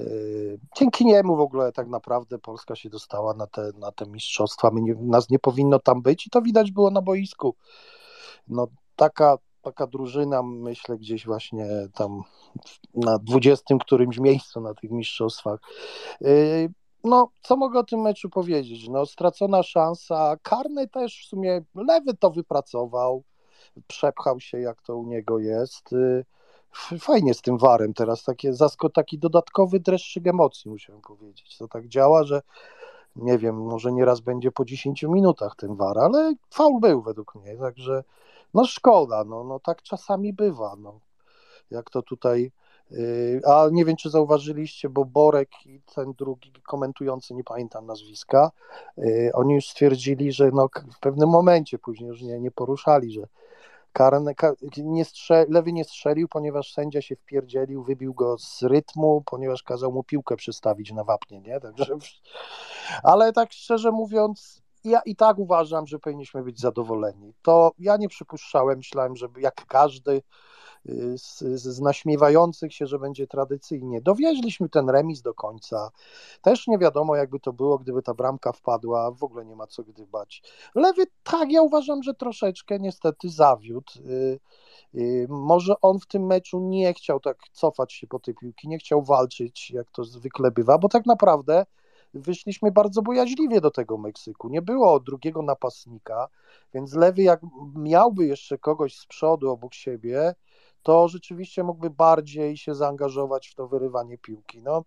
Y, 0.00 0.58
dzięki 0.76 1.06
niemu 1.06 1.36
w 1.36 1.40
ogóle 1.40 1.72
tak 1.72 1.88
naprawdę 1.88 2.38
Polska 2.38 2.76
się 2.76 2.90
dostała 2.90 3.34
na 3.34 3.46
te, 3.46 3.70
na 3.78 3.92
te 3.92 4.06
mistrzostwa. 4.06 4.70
My 4.70 4.82
nie, 4.82 4.94
nas 4.94 5.30
nie 5.30 5.38
powinno 5.38 5.78
tam 5.78 6.02
być 6.02 6.26
i 6.26 6.30
to 6.30 6.42
widać 6.42 6.72
było 6.72 6.90
na 6.90 7.02
boisku. 7.02 7.56
No, 8.48 8.66
taka, 8.96 9.38
taka 9.66 9.86
drużyna, 9.86 10.42
myślę, 10.42 10.98
gdzieś 10.98 11.26
właśnie 11.26 11.66
tam 11.94 12.22
na 12.94 13.18
dwudziestym 13.18 13.78
którymś 13.78 14.18
miejscu 14.18 14.60
na 14.60 14.74
tych 14.74 14.90
mistrzostwach. 14.90 15.60
Y, 16.22 16.72
no, 17.04 17.28
co 17.42 17.56
mogę 17.56 17.78
o 17.78 17.84
tym 17.84 18.00
meczu 18.00 18.30
powiedzieć? 18.30 18.88
No, 18.88 19.06
stracona 19.06 19.62
szansa. 19.62 20.36
Karny 20.42 20.88
też 20.88 21.24
w 21.24 21.28
sumie 21.28 21.62
lewy 21.74 22.14
to 22.14 22.30
wypracował, 22.30 23.22
przepchał 23.86 24.40
się, 24.40 24.60
jak 24.60 24.82
to 24.82 24.96
u 24.96 25.06
niego 25.06 25.38
jest. 25.38 25.92
Y, 25.92 26.24
fajnie 26.98 27.34
z 27.34 27.42
tym 27.42 27.58
warem 27.58 27.94
teraz, 27.94 28.24
takie, 28.24 28.54
zasko, 28.54 28.88
taki 28.90 29.18
dodatkowy 29.18 29.80
dreszczyk 29.80 30.26
emocji, 30.26 30.70
muszę 30.70 31.00
powiedzieć. 31.08 31.58
To 31.58 31.68
tak 31.68 31.88
działa, 31.88 32.24
że 32.24 32.42
nie 33.16 33.38
wiem, 33.38 33.56
może 33.56 33.92
nieraz 33.92 34.20
będzie 34.20 34.52
po 34.52 34.64
10 34.64 35.02
minutach 35.02 35.56
ten 35.56 35.76
war, 35.76 35.98
ale 35.98 36.34
faul 36.50 36.80
był 36.80 37.02
według 37.02 37.34
mnie, 37.34 37.56
także 37.56 38.04
no 38.56 38.64
szkoda, 38.64 39.24
no, 39.24 39.44
no 39.44 39.60
tak 39.60 39.82
czasami 39.82 40.32
bywa, 40.32 40.76
no. 40.78 41.00
Jak 41.70 41.90
to 41.90 42.02
tutaj, 42.02 42.52
yy, 42.90 43.40
a 43.46 43.68
nie 43.72 43.84
wiem, 43.84 43.96
czy 43.96 44.10
zauważyliście, 44.10 44.88
bo 44.88 45.04
Borek 45.04 45.66
i 45.66 45.80
ten 45.94 46.12
drugi 46.12 46.52
komentujący, 46.52 47.34
nie 47.34 47.44
pamiętam 47.44 47.86
nazwiska, 47.86 48.50
yy, 48.96 49.30
oni 49.34 49.54
już 49.54 49.68
stwierdzili, 49.68 50.32
że 50.32 50.50
no 50.50 50.68
w 50.96 51.00
pewnym 51.00 51.28
momencie 51.28 51.78
później 51.78 52.08
już 52.08 52.22
nie, 52.22 52.40
nie 52.40 52.50
poruszali, 52.50 53.12
że 53.12 53.26
karne, 53.92 54.34
nie 54.76 55.04
strze, 55.04 55.46
lewy 55.48 55.72
nie 55.72 55.84
strzelił, 55.84 56.28
ponieważ 56.28 56.72
sędzia 56.72 57.02
się 57.02 57.16
wpierdzielił, 57.16 57.82
wybił 57.82 58.14
go 58.14 58.38
z 58.38 58.62
rytmu, 58.62 59.22
ponieważ 59.26 59.62
kazał 59.62 59.92
mu 59.92 60.02
piłkę 60.04 60.36
przestawić 60.36 60.92
na 60.92 61.04
wapnie, 61.04 61.40
nie? 61.40 61.60
Także, 61.60 61.98
ale 63.02 63.32
tak 63.32 63.52
szczerze 63.52 63.92
mówiąc, 63.92 64.62
ja 64.86 65.00
i 65.00 65.16
tak 65.16 65.38
uważam, 65.38 65.86
że 65.86 65.98
powinniśmy 65.98 66.42
być 66.42 66.60
zadowoleni. 66.60 67.34
To 67.42 67.72
ja 67.78 67.96
nie 67.96 68.08
przypuszczałem, 68.08 68.76
myślałem, 68.76 69.16
że 69.16 69.28
jak 69.38 69.66
każdy 69.66 70.22
y, 70.88 71.18
z, 71.18 71.38
z 71.38 71.80
naśmiewających 71.80 72.74
się, 72.74 72.86
że 72.86 72.98
będzie 72.98 73.26
tradycyjnie. 73.26 74.00
Dowieźliśmy 74.00 74.68
ten 74.68 74.90
remis 74.90 75.22
do 75.22 75.34
końca. 75.34 75.90
Też 76.42 76.66
nie 76.66 76.78
wiadomo, 76.78 77.16
jakby 77.16 77.40
to 77.40 77.52
było, 77.52 77.78
gdyby 77.78 78.02
ta 78.02 78.14
bramka 78.14 78.52
wpadła. 78.52 79.10
W 79.10 79.24
ogóle 79.24 79.44
nie 79.44 79.56
ma 79.56 79.66
co 79.66 79.82
gdybać. 79.82 80.42
Lewy, 80.74 81.04
tak, 81.22 81.52
ja 81.52 81.62
uważam, 81.62 82.02
że 82.02 82.14
troszeczkę 82.14 82.78
niestety 82.78 83.28
zawiódł. 83.28 83.92
Y, 84.06 84.40
y, 84.94 85.26
może 85.28 85.74
on 85.82 85.98
w 85.98 86.06
tym 86.06 86.26
meczu 86.26 86.60
nie 86.60 86.94
chciał 86.94 87.20
tak 87.20 87.36
cofać 87.52 87.92
się 87.92 88.06
po 88.06 88.18
tej 88.18 88.34
piłki, 88.34 88.68
nie 88.68 88.78
chciał 88.78 89.02
walczyć, 89.02 89.70
jak 89.70 89.90
to 89.90 90.04
zwykle 90.04 90.50
bywa, 90.50 90.78
bo 90.78 90.88
tak 90.88 91.06
naprawdę 91.06 91.66
wyszliśmy 92.18 92.72
bardzo 92.72 93.02
bojaźliwie 93.02 93.60
do 93.60 93.70
tego 93.70 93.98
Meksyku. 93.98 94.48
Nie 94.48 94.62
było 94.62 95.00
drugiego 95.00 95.42
napastnika, 95.42 96.28
więc 96.74 96.94
lewy 96.94 97.22
jak 97.22 97.40
miałby 97.74 98.26
jeszcze 98.26 98.58
kogoś 98.58 98.96
z 98.96 99.06
przodu 99.06 99.50
obok 99.50 99.74
siebie, 99.74 100.34
to 100.82 101.08
rzeczywiście 101.08 101.64
mógłby 101.64 101.90
bardziej 101.90 102.56
się 102.56 102.74
zaangażować 102.74 103.48
w 103.48 103.54
to 103.54 103.68
wyrywanie 103.68 104.18
piłki. 104.18 104.62
No, 104.62 104.84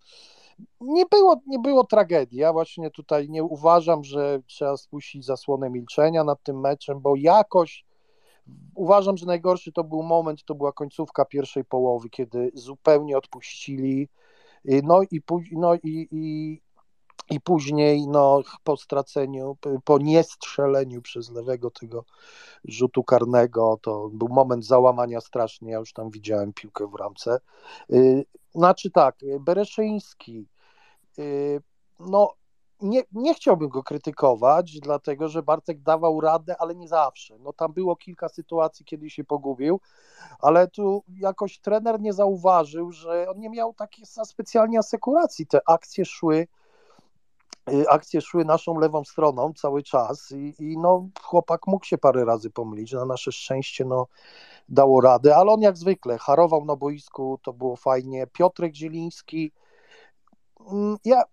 nie 0.81 1.05
było, 1.05 1.41
nie 1.47 1.59
było 1.59 1.83
tragedii. 1.83 2.39
Ja 2.39 2.53
właśnie 2.53 2.91
tutaj 2.91 3.29
nie 3.29 3.43
uważam, 3.43 4.03
że 4.03 4.39
trzeba 4.47 4.77
spuścić 4.77 5.25
zasłonę 5.25 5.69
milczenia 5.69 6.23
nad 6.23 6.43
tym 6.43 6.59
meczem, 6.59 6.99
bo 6.99 7.15
jakoś 7.15 7.85
uważam, 8.75 9.17
że 9.17 9.25
najgorszy 9.25 9.71
to 9.71 9.83
był 9.83 10.03
moment, 10.03 10.43
to 10.43 10.55
była 10.55 10.71
końcówka 10.71 11.25
pierwszej 11.25 11.65
połowy, 11.65 12.09
kiedy 12.09 12.51
zupełnie 12.53 13.17
odpuścili. 13.17 14.09
No 14.83 15.01
i, 15.11 15.21
no 15.51 15.75
i, 15.75 16.07
i, 16.11 16.61
i 17.29 17.41
później 17.41 18.07
no, 18.07 18.41
po 18.63 18.77
straceniu, 18.77 19.57
po 19.83 19.97
niestrzeleniu 19.97 21.01
przez 21.01 21.29
lewego 21.29 21.71
tego 21.71 22.05
rzutu 22.65 23.03
karnego, 23.03 23.79
to 23.81 24.09
był 24.13 24.27
moment 24.27 24.65
załamania 24.65 25.21
strasznie, 25.21 25.71
ja 25.71 25.79
już 25.79 25.93
tam 25.93 26.11
widziałem 26.11 26.53
piłkę 26.53 26.87
w 26.87 26.95
ramce. 26.95 27.39
Y, 27.93 28.25
znaczy 28.55 28.91
tak, 28.91 29.15
Bereszyński, 29.39 30.47
y, 31.19 31.61
no 31.99 32.33
nie, 32.81 33.03
nie 33.11 33.33
chciałbym 33.33 33.69
go 33.69 33.83
krytykować, 33.83 34.79
dlatego 34.79 35.27
że 35.27 35.43
Bartek 35.43 35.81
dawał 35.81 36.21
radę, 36.21 36.55
ale 36.59 36.75
nie 36.75 36.87
zawsze. 36.87 37.37
No 37.39 37.53
tam 37.53 37.73
było 37.73 37.95
kilka 37.95 38.29
sytuacji, 38.29 38.85
kiedy 38.85 39.09
się 39.09 39.23
pogubił, 39.23 39.79
ale 40.39 40.67
tu 40.67 41.03
jakoś 41.07 41.59
trener 41.59 42.01
nie 42.01 42.13
zauważył, 42.13 42.91
że 42.91 43.29
on 43.29 43.39
nie 43.39 43.49
miał 43.49 43.73
takiej 43.73 44.05
specjalnie 44.05 44.79
asekuracji. 44.79 45.47
Te 45.47 45.59
akcje 45.65 46.05
szły 46.05 46.35
y, 46.35 46.47
akcje 47.89 48.21
szły 48.21 48.45
naszą 48.45 48.79
lewą 48.79 49.03
stroną 49.03 49.53
cały 49.53 49.83
czas 49.83 50.31
i, 50.31 50.53
i 50.59 50.77
no 50.77 51.09
chłopak 51.21 51.67
mógł 51.67 51.85
się 51.85 51.97
parę 51.97 52.25
razy 52.25 52.49
pomylić, 52.49 52.91
na 52.91 53.05
nasze 53.05 53.31
szczęście 53.31 53.85
no 53.85 54.07
dało 54.69 55.01
radę, 55.01 55.35
ale 55.35 55.51
on 55.51 55.61
jak 55.61 55.77
zwykle 55.77 56.17
harował 56.17 56.65
na 56.65 56.75
boisku, 56.75 57.39
to 57.43 57.53
było 57.53 57.75
fajnie. 57.75 58.27
Piotrek 58.27 58.75
Zieliński, 58.75 59.51
mm, 60.71 60.97
ja 61.05 61.23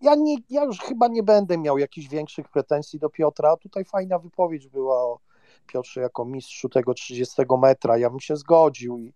ja, 0.00 0.14
nie, 0.14 0.36
ja 0.50 0.64
już 0.64 0.78
chyba 0.78 1.08
nie 1.08 1.22
będę 1.22 1.58
miał 1.58 1.78
jakichś 1.78 2.08
większych 2.08 2.48
pretensji 2.48 2.98
do 2.98 3.10
Piotra. 3.10 3.56
Tutaj 3.56 3.84
fajna 3.84 4.18
wypowiedź 4.18 4.68
była 4.68 5.02
o 5.02 5.18
Piotrze 5.66 6.00
jako 6.00 6.24
mistrzu 6.24 6.68
tego 6.68 6.94
30 6.94 7.42
metra. 7.62 7.98
Ja 7.98 8.10
bym 8.10 8.20
się 8.20 8.36
zgodził 8.36 8.98
i 8.98 9.12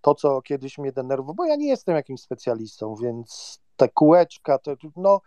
to, 0.00 0.14
co 0.14 0.42
kiedyś 0.42 0.78
mnie 0.78 0.92
denerwowało, 0.92 1.34
bo 1.34 1.44
ja 1.44 1.56
nie 1.56 1.68
jestem 1.68 1.94
jakimś 1.94 2.20
specjalistą, 2.20 2.94
więc 2.94 3.60
te 3.76 3.88
kółeczka, 3.88 4.58
to, 4.58 4.76
no, 4.96 5.20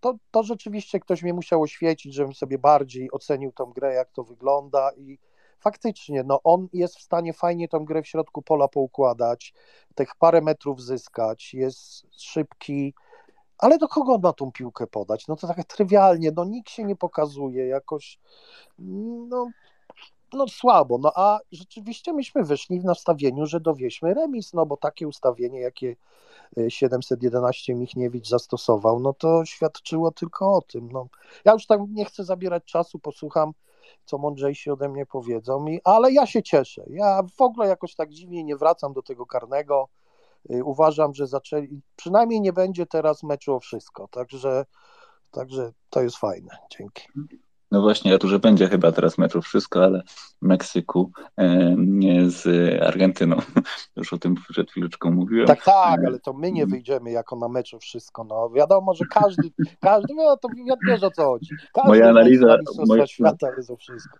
to, 0.00 0.14
to 0.30 0.42
rzeczywiście 0.42 1.00
ktoś 1.00 1.22
mnie 1.22 1.34
musiał 1.34 1.62
oświecić, 1.62 2.14
żebym 2.14 2.34
sobie 2.34 2.58
bardziej 2.58 3.12
ocenił 3.12 3.52
tą 3.52 3.64
grę, 3.66 3.94
jak 3.94 4.10
to 4.10 4.24
wygląda 4.24 4.90
i 4.96 5.18
faktycznie, 5.60 6.22
no 6.22 6.40
on 6.44 6.68
jest 6.72 6.96
w 6.96 7.02
stanie 7.02 7.32
fajnie 7.32 7.68
tą 7.68 7.84
grę 7.84 8.02
w 8.02 8.06
środku 8.06 8.42
pola 8.42 8.68
poukładać, 8.68 9.54
tych 9.94 10.14
parę 10.14 10.40
metrów 10.40 10.82
zyskać, 10.82 11.54
jest 11.54 12.06
szybki, 12.22 12.94
ale 13.58 13.78
do 13.78 13.88
kogo 13.88 14.14
on 14.14 14.20
ma 14.20 14.32
tą 14.32 14.52
piłkę 14.52 14.86
podać? 14.86 15.28
No 15.28 15.36
to 15.36 15.46
tak 15.46 15.64
trywialnie, 15.64 16.30
no 16.36 16.44
nikt 16.44 16.70
się 16.70 16.84
nie 16.84 16.96
pokazuje 16.96 17.66
jakoś, 17.66 18.18
no, 19.28 19.50
no 20.32 20.48
słabo, 20.48 20.98
no 20.98 21.12
a 21.14 21.38
rzeczywiście 21.52 22.12
myśmy 22.12 22.44
wyszli 22.44 22.80
w 22.80 22.84
nastawieniu, 22.84 23.46
że 23.46 23.60
dowieśmy 23.60 24.14
remis, 24.14 24.54
no 24.54 24.66
bo 24.66 24.76
takie 24.76 25.08
ustawienie, 25.08 25.60
jakie 25.60 25.96
711 26.68 27.72
y, 27.72 27.76
Michniewicz 27.76 28.28
zastosował, 28.28 29.00
no 29.00 29.12
to 29.12 29.44
świadczyło 29.44 30.10
tylko 30.10 30.54
o 30.54 30.62
tym, 30.62 30.88
no. 30.92 31.06
Ja 31.44 31.52
już 31.52 31.66
tam 31.66 31.86
nie 31.94 32.04
chcę 32.04 32.24
zabierać 32.24 32.64
czasu, 32.64 32.98
posłucham, 32.98 33.52
co 34.04 34.18
mądrzejsi 34.18 34.70
ode 34.70 34.88
mnie 34.88 35.06
powiedzą, 35.06 35.60
mi, 35.60 35.80
ale 35.84 36.12
ja 36.12 36.26
się 36.26 36.42
cieszę, 36.42 36.84
ja 36.86 37.22
w 37.36 37.40
ogóle 37.40 37.68
jakoś 37.68 37.94
tak 37.94 38.10
dziwnie 38.10 38.44
nie 38.44 38.56
wracam 38.56 38.92
do 38.92 39.02
tego 39.02 39.26
karnego, 39.26 39.88
Y, 40.50 40.64
uważam, 40.64 41.14
że 41.14 41.26
zaczęli, 41.26 41.80
przynajmniej 41.96 42.40
nie 42.40 42.52
będzie 42.52 42.86
teraz 42.86 43.22
meczu 43.22 43.54
o 43.54 43.60
wszystko, 43.60 44.08
także, 44.08 44.64
także 45.30 45.72
to 45.90 46.02
jest 46.02 46.16
fajne. 46.16 46.58
Dzięki. 46.78 47.02
No 47.70 47.80
właśnie, 47.80 48.14
a 48.14 48.18
tu, 48.18 48.28
że 48.28 48.38
będzie 48.38 48.68
chyba 48.68 48.92
teraz 48.92 49.18
meczu 49.18 49.42
wszystko, 49.42 49.84
ale 49.84 50.02
w 50.42 50.42
Meksyku 50.42 51.12
e, 51.38 51.76
z 52.26 52.46
Argentyną. 52.82 53.36
Już 53.96 54.12
o 54.12 54.18
tym 54.18 54.34
przed 54.50 54.70
chwileczką 54.70 55.10
mówiłem. 55.10 55.46
Tak, 55.46 55.64
tak, 55.64 56.00
ale 56.06 56.18
to 56.18 56.32
my 56.32 56.52
nie 56.52 56.66
wyjdziemy 56.66 57.10
jako 57.10 57.36
na 57.36 57.48
meczu 57.48 57.78
wszystko. 57.78 58.24
No 58.24 58.50
wiadomo, 58.50 58.94
że 58.94 59.04
każdy, 59.10 59.50
każdy, 59.80 60.14
no 60.14 60.36
to 60.36 60.48
wiesz 60.86 61.02
o 61.02 61.10
co 61.10 61.24
chodzi. 61.24 61.48
Każdy 61.74 61.88
moja 61.88 62.08
analiza, 62.08 62.58
moja, 62.88 63.06
świata 63.06 63.46
jest 63.56 63.70
o 63.70 63.76
wszystko. 63.76 64.18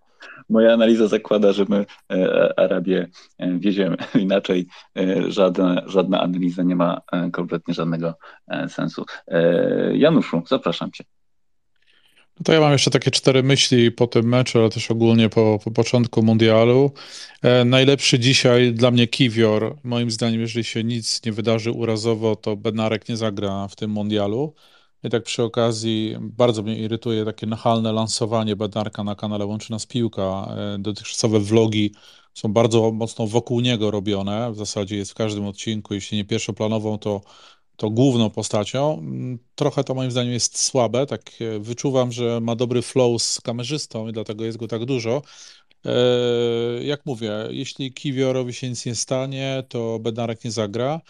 Moja 0.48 0.72
analiza 0.72 1.08
zakłada, 1.08 1.52
że 1.52 1.64
my 1.68 1.86
e, 2.12 2.52
Arabię 2.58 3.08
e, 3.38 3.58
wieziemy. 3.58 3.96
Inaczej 4.14 4.66
e, 4.98 5.30
żadna, 5.32 5.82
żadna 5.86 6.20
analiza 6.20 6.62
nie 6.62 6.76
ma 6.76 7.00
e, 7.12 7.30
kompletnie 7.30 7.74
żadnego 7.74 8.14
e, 8.48 8.68
sensu. 8.68 9.04
Januszu, 9.92 10.42
zapraszam 10.46 10.92
Cię. 10.92 11.04
No 12.40 12.44
to 12.44 12.52
ja 12.52 12.60
mam 12.60 12.72
jeszcze 12.72 12.90
takie 12.90 13.10
cztery 13.10 13.42
myśli 13.42 13.92
po 13.92 14.06
tym 14.06 14.28
meczu, 14.28 14.58
ale 14.58 14.70
też 14.70 14.90
ogólnie 14.90 15.28
po, 15.28 15.58
po 15.64 15.70
początku 15.70 16.22
mundialu. 16.22 16.90
E, 17.42 17.64
najlepszy 17.64 18.18
dzisiaj 18.18 18.74
dla 18.74 18.90
mnie 18.90 19.06
Kiwior. 19.06 19.76
Moim 19.84 20.10
zdaniem, 20.10 20.40
jeżeli 20.40 20.64
się 20.64 20.84
nic 20.84 21.24
nie 21.24 21.32
wydarzy 21.32 21.72
urazowo, 21.72 22.36
to 22.36 22.56
Benarek 22.56 23.08
nie 23.08 23.16
zagra 23.16 23.68
w 23.68 23.76
tym 23.76 23.90
mundialu. 23.90 24.54
I 25.04 25.10
tak 25.10 25.22
przy 25.22 25.42
okazji 25.42 26.16
bardzo 26.20 26.62
mnie 26.62 26.78
irytuje 26.78 27.24
takie 27.24 27.46
nachalne 27.46 27.92
lansowanie 27.92 28.56
Bednarka 28.56 29.04
na 29.04 29.14
kanale 29.14 29.46
Łączy 29.46 29.72
Nas 29.72 29.86
Piłka. 29.86 30.54
E, 30.74 30.78
dotychczasowe 30.78 31.40
vlogi 31.40 31.94
są 32.34 32.52
bardzo 32.52 32.92
mocno 32.92 33.26
wokół 33.26 33.60
niego 33.60 33.90
robione. 33.90 34.52
W 34.52 34.56
zasadzie 34.56 34.96
jest 34.96 35.10
w 35.10 35.14
każdym 35.14 35.46
odcinku, 35.46 35.94
jeśli 35.94 36.18
nie 36.18 36.24
pierwszoplanową, 36.24 36.98
to 36.98 37.20
to 37.80 37.90
główną 37.90 38.30
postacią. 38.30 38.98
Mm, 38.98 39.38
trochę 39.54 39.84
to 39.84 39.94
moim 39.94 40.10
zdaniem 40.10 40.32
jest 40.32 40.58
słabe, 40.58 41.06
tak 41.06 41.30
e, 41.40 41.58
wyczuwam, 41.58 42.12
że 42.12 42.40
ma 42.40 42.56
dobry 42.56 42.82
flow 42.82 43.22
z 43.22 43.40
kamerzystą 43.40 44.08
i 44.08 44.12
dlatego 44.12 44.44
jest 44.44 44.58
go 44.58 44.68
tak 44.68 44.84
dużo. 44.84 45.22
E, 45.84 45.90
jak 46.84 47.06
mówię, 47.06 47.32
jeśli 47.50 47.92
Kiwiorowi 47.92 48.52
się 48.52 48.68
nic 48.68 48.86
nie 48.86 48.94
stanie, 48.94 49.64
to 49.68 49.98
Bednarek 49.98 50.44
nie 50.44 50.50
zagra. 50.50 51.00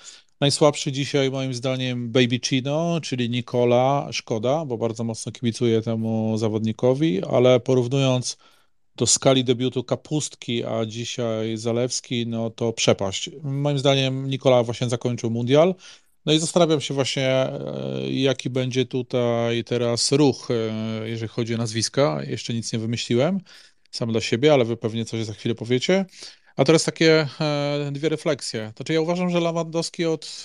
Najsłabszy 0.41 0.93
dzisiaj 0.93 1.31
moim 1.31 1.55
zdaniem 1.55 2.13
Baby 2.13 2.41
Chino, 2.45 3.01
czyli 3.03 3.31
Nikola, 3.31 4.09
szkoda, 4.13 4.65
bo 4.65 4.79
bardzo 4.79 5.05
mocno 5.05 5.33
kibicuję 5.33 5.83
temu 5.83 6.39
zawodnikowi, 6.39 7.25
ale 7.25 7.61
porównując 7.61 8.37
do 8.97 9.07
skali 9.07 9.45
debiutu 9.45 9.85
Kapustki, 9.85 10.65
a 10.65 10.87
dzisiaj 10.87 11.57
Zalewski, 11.57 12.27
no 12.27 12.51
to 12.51 12.73
przepaść. 12.73 13.31
Moim 13.43 13.79
zdaniem 13.79 14.31
Nikola 14.31 14.63
właśnie 14.63 14.89
zakończył 14.89 15.31
mundial. 15.31 15.75
No 16.31 16.35
i 16.35 16.39
zastanawiam 16.39 16.81
się 16.81 16.95
właśnie, 16.95 17.29
e, 17.29 17.59
jaki 18.11 18.51
będzie 18.51 18.87
tutaj 18.87 19.65
teraz 19.65 20.13
ruch, 20.13 20.49
e, 20.51 21.09
jeżeli 21.09 21.29
chodzi 21.29 21.55
o 21.55 21.59
nazwiska. 21.59 22.23
Jeszcze 22.27 22.55
nic 22.55 22.73
nie 22.73 22.79
wymyśliłem 22.79 23.41
sam 23.91 24.13
dla 24.13 24.21
siebie, 24.21 24.53
ale 24.53 24.65
wy 24.65 24.77
pewnie 24.77 25.05
coś 25.05 25.25
za 25.25 25.33
chwilę 25.33 25.55
powiecie. 25.55 26.07
A 26.57 26.65
teraz 26.65 26.85
takie 26.85 27.29
e, 27.41 27.91
dwie 27.93 28.09
refleksje. 28.09 28.73
Znaczy 28.77 28.93
ja 28.93 29.01
uważam, 29.01 29.31
że 29.31 29.41
Lewandowski 29.41 30.05
od 30.05 30.45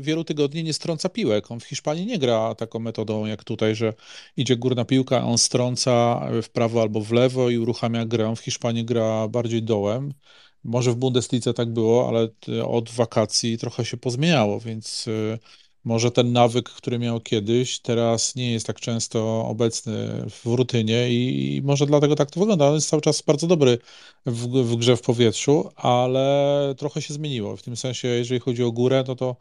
wielu 0.00 0.24
tygodni 0.24 0.64
nie 0.64 0.72
strąca 0.72 1.08
piłek. 1.08 1.50
On 1.50 1.60
w 1.60 1.64
Hiszpanii 1.64 2.06
nie 2.06 2.18
gra 2.18 2.54
taką 2.54 2.78
metodą 2.78 3.26
jak 3.26 3.44
tutaj, 3.44 3.74
że 3.74 3.94
idzie 4.36 4.56
górna 4.56 4.84
piłka, 4.84 5.20
a 5.20 5.24
on 5.24 5.38
strąca 5.38 6.20
w 6.42 6.50
prawo 6.50 6.82
albo 6.82 7.00
w 7.00 7.12
lewo 7.12 7.50
i 7.50 7.58
uruchamia 7.58 8.06
grę. 8.06 8.28
On 8.28 8.36
w 8.36 8.40
Hiszpanii 8.40 8.84
gra 8.84 9.28
bardziej 9.28 9.62
dołem. 9.62 10.14
Może 10.64 10.92
w 10.92 10.96
Bundeslidze 10.96 11.54
tak 11.54 11.72
było, 11.72 12.08
ale 12.08 12.28
od 12.66 12.90
wakacji 12.90 13.58
trochę 13.58 13.84
się 13.84 13.96
pozmieniało, 13.96 14.60
więc 14.60 15.08
y, 15.08 15.38
może 15.84 16.10
ten 16.10 16.32
nawyk, 16.32 16.70
który 16.70 16.98
miał 16.98 17.20
kiedyś, 17.20 17.80
teraz 17.80 18.34
nie 18.34 18.52
jest 18.52 18.66
tak 18.66 18.80
często 18.80 19.46
obecny 19.46 20.26
w 20.30 20.46
rutynie 20.46 21.10
i, 21.10 21.62
może 21.64 21.86
dlatego 21.86 22.14
tak 22.14 22.30
to 22.30 22.40
wygląda. 22.40 22.68
On 22.68 22.74
jest 22.74 22.88
cały 22.88 23.02
czas 23.02 23.22
bardzo 23.22 23.46
dobry 23.46 23.78
w, 24.26 24.46
w 24.48 24.76
grze 24.76 24.96
w 24.96 25.02
powietrzu, 25.02 25.70
ale 25.76 26.74
trochę 26.78 27.02
się 27.02 27.14
zmieniło. 27.14 27.56
W 27.56 27.62
tym 27.62 27.76
sensie, 27.76 28.08
jeżeli 28.08 28.40
chodzi 28.40 28.64
o 28.64 28.72
górę, 28.72 29.04
no 29.08 29.16
to 29.16 29.36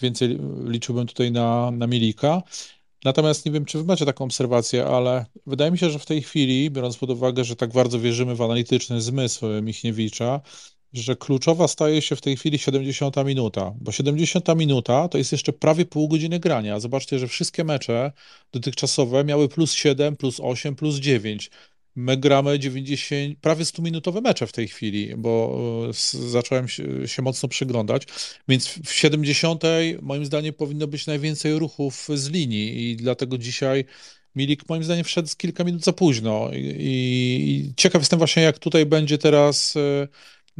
więcej 0.00 0.38
liczyłbym 0.64 1.06
tutaj 1.06 1.32
na, 1.32 1.70
na 1.70 1.86
Milika. 1.86 2.42
Natomiast 3.04 3.46
nie 3.46 3.52
wiem, 3.52 3.64
czy 3.64 3.78
wy 3.78 3.84
macie 3.84 4.06
taką 4.06 4.24
obserwację, 4.24 4.86
ale 4.86 5.26
wydaje 5.46 5.70
mi 5.70 5.78
się, 5.78 5.90
że 5.90 5.98
w 5.98 6.06
tej 6.06 6.22
chwili, 6.22 6.70
biorąc 6.70 6.96
pod 6.96 7.10
uwagę, 7.10 7.44
że 7.44 7.56
tak 7.56 7.72
bardzo 7.72 8.00
wierzymy 8.00 8.34
w 8.34 8.42
analityczny 8.42 9.00
zmysł 9.00 9.46
Michniewicza, 9.62 10.40
że 10.92 11.16
kluczowa 11.16 11.68
staje 11.68 12.02
się 12.02 12.16
w 12.16 12.20
tej 12.20 12.36
chwili 12.36 12.58
70 12.58 13.16
minuta, 13.24 13.74
bo 13.80 13.92
70 13.92 14.56
minuta 14.56 15.08
to 15.08 15.18
jest 15.18 15.32
jeszcze 15.32 15.52
prawie 15.52 15.84
pół 15.86 16.08
godziny 16.08 16.40
grania. 16.40 16.80
Zobaczcie, 16.80 17.18
że 17.18 17.28
wszystkie 17.28 17.64
mecze 17.64 18.12
dotychczasowe 18.52 19.24
miały 19.24 19.48
plus 19.48 19.72
7, 19.72 20.16
plus 20.16 20.40
8, 20.40 20.76
plus 20.76 20.96
9. 20.96 21.50
my 21.98 22.16
gramy 22.16 22.58
90, 22.58 23.38
prawie 23.38 23.64
100-minutowe 23.64 24.22
mecze 24.22 24.46
w 24.46 24.52
tej 24.52 24.68
chwili, 24.68 25.16
bo 25.16 25.58
zacząłem 26.30 26.68
się, 26.68 27.08
się, 27.08 27.22
mocno 27.22 27.48
przyglądać, 27.48 28.02
więc 28.48 28.68
w 28.68 28.92
70 28.92 29.62
moim 30.02 30.24
zdaniem 30.24 30.54
powinno 30.54 30.86
być 30.86 31.06
najwięcej 31.06 31.58
ruchów 31.58 32.08
z 32.14 32.28
linii 32.28 32.90
i 32.90 32.96
dlatego 32.96 33.38
dzisiaj 33.38 33.84
Milik 34.36 34.68
moim 34.68 34.84
zdaniem 34.84 35.04
wszedł 35.04 35.28
kilka 35.36 35.64
minut 35.64 35.84
za 35.84 35.92
późno. 35.92 36.50
I, 36.52 36.76
i 36.78 37.74
ciekaw 37.76 38.02
jestem 38.02 38.18
właśnie 38.18 38.42
jak 38.42 38.58
tutaj 38.58 38.86
będzie 38.86 39.18
teraz 39.18 39.74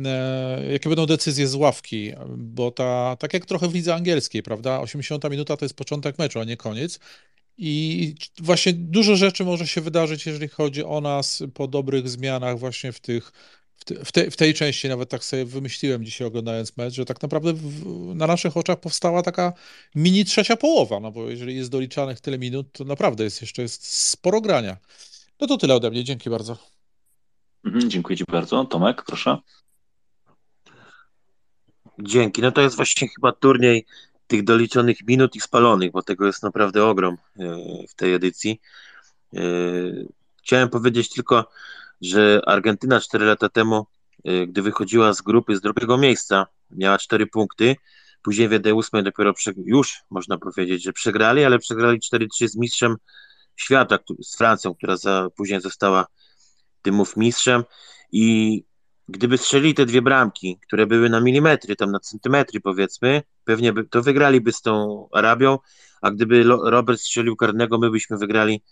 E, 0.07 0.73
jakie 0.73 0.89
będą 0.89 1.07
decyzje 1.07 1.47
z 1.47 1.55
ławki, 1.55 2.13
bo 2.37 2.71
ta, 2.71 3.17
tak 3.19 3.35
jak 3.35 3.47
trochę 3.47 3.69
w 3.69 3.75
lidze 3.75 3.95
angielskiej, 3.95 4.43
prawda, 4.43 4.81
80 4.81 5.31
minuta 5.31 5.57
to 5.57 5.65
jest 5.65 5.75
początek 5.75 6.19
meczu, 6.19 6.41
a 6.41 6.45
nie 6.45 6.57
koniec. 6.57 6.99
I 7.59 8.15
właśnie 8.39 8.73
dużo 8.73 9.17
rzeczy 9.17 9.45
może 9.45 9.67
się 9.67 9.81
wydarzyć, 9.81 10.27
jeżeli 10.27 10.49
chodzi 10.49 10.85
o 10.85 11.01
nas 11.01 11.43
po 11.55 11.69
dobrych 11.69 12.09
zmianach 12.09 12.59
właśnie 12.59 12.93
w 12.93 13.01
tych, 13.01 13.33
w, 13.75 13.85
te, 13.85 14.05
w, 14.05 14.13
te, 14.13 14.31
w 14.31 14.37
tej 14.37 14.55
części, 14.55 14.89
nawet 14.89 15.09
tak 15.09 15.25
sobie 15.25 15.45
wymyśliłem 15.45 16.05
dzisiaj 16.05 16.27
oglądając 16.27 16.77
mecz, 16.77 16.95
że 16.95 17.05
tak 17.05 17.23
naprawdę 17.23 17.53
w, 17.53 18.15
na 18.15 18.27
naszych 18.27 18.57
oczach 18.57 18.81
powstała 18.81 19.23
taka 19.23 19.53
mini 19.95 20.25
trzecia 20.25 20.57
połowa, 20.57 21.01
no 21.01 21.11
bo 21.13 21.31
jeżeli 21.31 21.57
jest 21.57 21.71
doliczanych 21.71 22.21
tyle 22.21 22.39
minut, 22.39 22.73
to 22.73 22.85
naprawdę 22.85 23.25
jest 23.25 23.41
jeszcze 23.41 23.63
jest 23.63 23.87
sporo 23.87 24.41
grania. 24.41 24.77
No 25.41 25.47
to 25.47 25.57
tyle 25.57 25.75
ode 25.75 25.91
mnie, 25.91 26.05
dzięki 26.05 26.31
bardzo. 26.31 26.57
Mhm, 27.65 27.91
dziękuję 27.91 28.17
Ci 28.17 28.25
bardzo. 28.25 28.65
Tomek, 28.65 29.03
proszę. 29.07 29.39
Dzięki. 31.99 32.43
No 32.43 32.53
to 32.53 32.61
jest 32.61 32.77
właśnie 32.77 33.09
chyba 33.09 33.33
turniej 33.33 33.87
tych 34.29 34.45
doliczonych 34.45 35.07
minut 35.07 35.37
i 35.37 35.41
spalonych, 35.41 35.93
bo 35.93 36.03
tego 36.03 36.27
jest 36.27 36.43
naprawdę 36.43 36.85
ogrom 36.85 37.17
e, 37.39 37.57
w 37.89 37.95
tej 37.95 38.15
edycji. 38.15 38.61
E, 39.35 39.41
chciałem 40.43 40.69
powiedzieć 40.69 41.11
tylko, 41.11 41.51
że 42.01 42.41
Argentyna 42.47 43.01
4 43.01 43.25
lata 43.25 43.49
temu, 43.49 43.87
e, 44.25 44.47
gdy 44.47 44.63
wychodziła 44.63 45.13
z 45.13 45.23
grupy 45.23 45.57
z 45.57 45.61
drugiego 45.61 45.99
miejsca, 45.99 46.47
miała 46.71 46.99
4 46.99 47.27
punkty. 47.27 47.77
Później 48.23 48.49
w 48.49 48.53
1 48.53 49.05
dopiero 49.05 49.33
już 49.65 50.03
można 50.11 50.39
powiedzieć, 50.39 50.83
że 50.83 50.93
przegrali, 50.93 51.45
ale 51.45 51.59
przegrali 51.59 52.01
4-3 52.01 52.49
z 52.49 52.57
mistrzem 52.57 52.97
świata, 53.57 53.99
z 54.23 54.37
Francją, 54.37 54.75
która 54.75 54.97
za, 54.97 55.29
później 55.37 55.61
została 55.61 56.07
tymów 56.83 57.17
mistrzem. 57.17 57.65
I 58.13 58.65
gdyby 59.09 59.39
strzelili 59.39 59.75
te 59.75 59.87
dwie 59.87 60.03
bramki, 60.03 60.59
które 60.67 60.87
były 60.87 61.09
na 61.09 61.21
milimetry, 61.21 61.77
tam 61.77 61.91
na 61.91 62.01
centymetry 62.01 62.61
powiedzmy, 62.61 63.23
pewnie 63.45 63.73
by, 63.73 63.85
to 63.85 64.03
wygraliby 64.03 64.53
z 64.53 64.61
tą 64.61 65.07
Arabią, 65.13 65.59
a 66.03 66.11
gdyby 66.11 66.45
Robert 66.45 67.01
strzelił 67.01 67.37
karnego, 67.37 67.79
my 67.79 67.91
byśmy 67.91 68.19
wygrali 68.19 68.63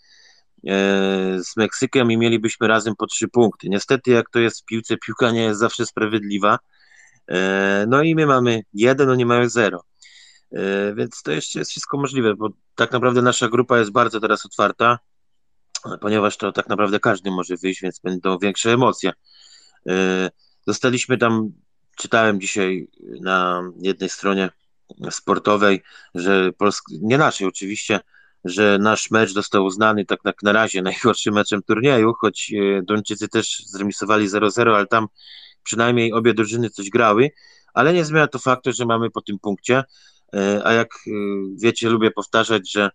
e, 0.67 1.39
z 1.43 1.57
Meksykiem 1.57 2.11
i 2.11 2.17
mielibyśmy 2.17 2.67
razem 2.67 2.95
po 2.95 3.07
trzy 3.07 3.27
punkty. 3.27 3.69
Niestety, 3.69 4.11
jak 4.11 4.29
to 4.29 4.39
jest 4.39 4.61
w 4.61 4.65
piłce, 4.65 4.97
piłka 4.97 5.31
nie 5.31 5.41
jest 5.41 5.59
zawsze 5.59 5.85
sprawiedliwa. 5.85 6.59
E, 7.27 7.85
no 7.87 8.01
i 8.01 8.15
my 8.15 8.25
mamy 8.25 8.61
jeden, 8.73 9.09
oni 9.09 9.25
mają 9.25 9.49
zero. 9.49 9.83
E, 10.51 10.95
więc 10.95 11.21
to 11.21 11.31
jeszcze 11.31 11.59
jest 11.59 11.71
wszystko 11.71 11.97
możliwe, 11.97 12.35
bo 12.35 12.49
tak 12.75 12.91
naprawdę 12.91 13.21
nasza 13.21 13.47
grupa 13.47 13.79
jest 13.79 13.91
bardzo 13.91 14.19
teraz 14.19 14.45
otwarta, 14.45 14.99
ponieważ 16.01 16.37
to 16.37 16.51
tak 16.51 16.69
naprawdę 16.69 16.99
każdy 16.99 17.31
może 17.31 17.55
wyjść, 17.57 17.81
więc 17.81 17.99
będą 17.99 18.37
większe 18.37 18.73
emocje. 18.73 19.11
E, 19.87 20.29
zostaliśmy 20.67 21.17
tam, 21.17 21.51
czytałem 21.97 22.41
dzisiaj 22.41 22.87
na 23.21 23.63
jednej 23.81 24.09
stronie 24.09 24.49
sportowej, 25.11 25.81
że 26.15 26.51
Polsk, 26.53 26.85
nie 27.01 27.17
naszej 27.17 27.47
oczywiście, 27.47 27.99
że 28.43 28.77
nasz 28.81 29.11
mecz 29.11 29.33
został 29.33 29.65
uznany 29.65 30.05
tak 30.05 30.19
jak 30.25 30.43
na 30.43 30.51
razie 30.51 30.81
najgorszym 30.81 31.33
meczem 31.33 31.63
turnieju, 31.63 32.13
choć 32.13 32.53
e, 32.53 32.81
Duńczycy 32.81 33.27
też 33.27 33.63
zremisowali 33.65 34.27
0-0, 34.27 34.75
ale 34.75 34.87
tam 34.87 35.07
przynajmniej 35.63 36.13
obie 36.13 36.33
drużyny 36.33 36.69
coś 36.69 36.89
grały, 36.89 37.31
ale 37.73 37.93
nie 37.93 38.05
zmienia 38.05 38.27
to 38.27 38.39
faktu, 38.39 38.71
że 38.73 38.85
mamy 38.85 39.09
po 39.11 39.21
tym 39.21 39.39
punkcie, 39.39 39.83
e, 40.33 40.61
a 40.63 40.73
jak 40.73 40.89
wiecie, 41.61 41.89
lubię 41.89 42.11
powtarzać, 42.11 42.71
że 42.71 42.89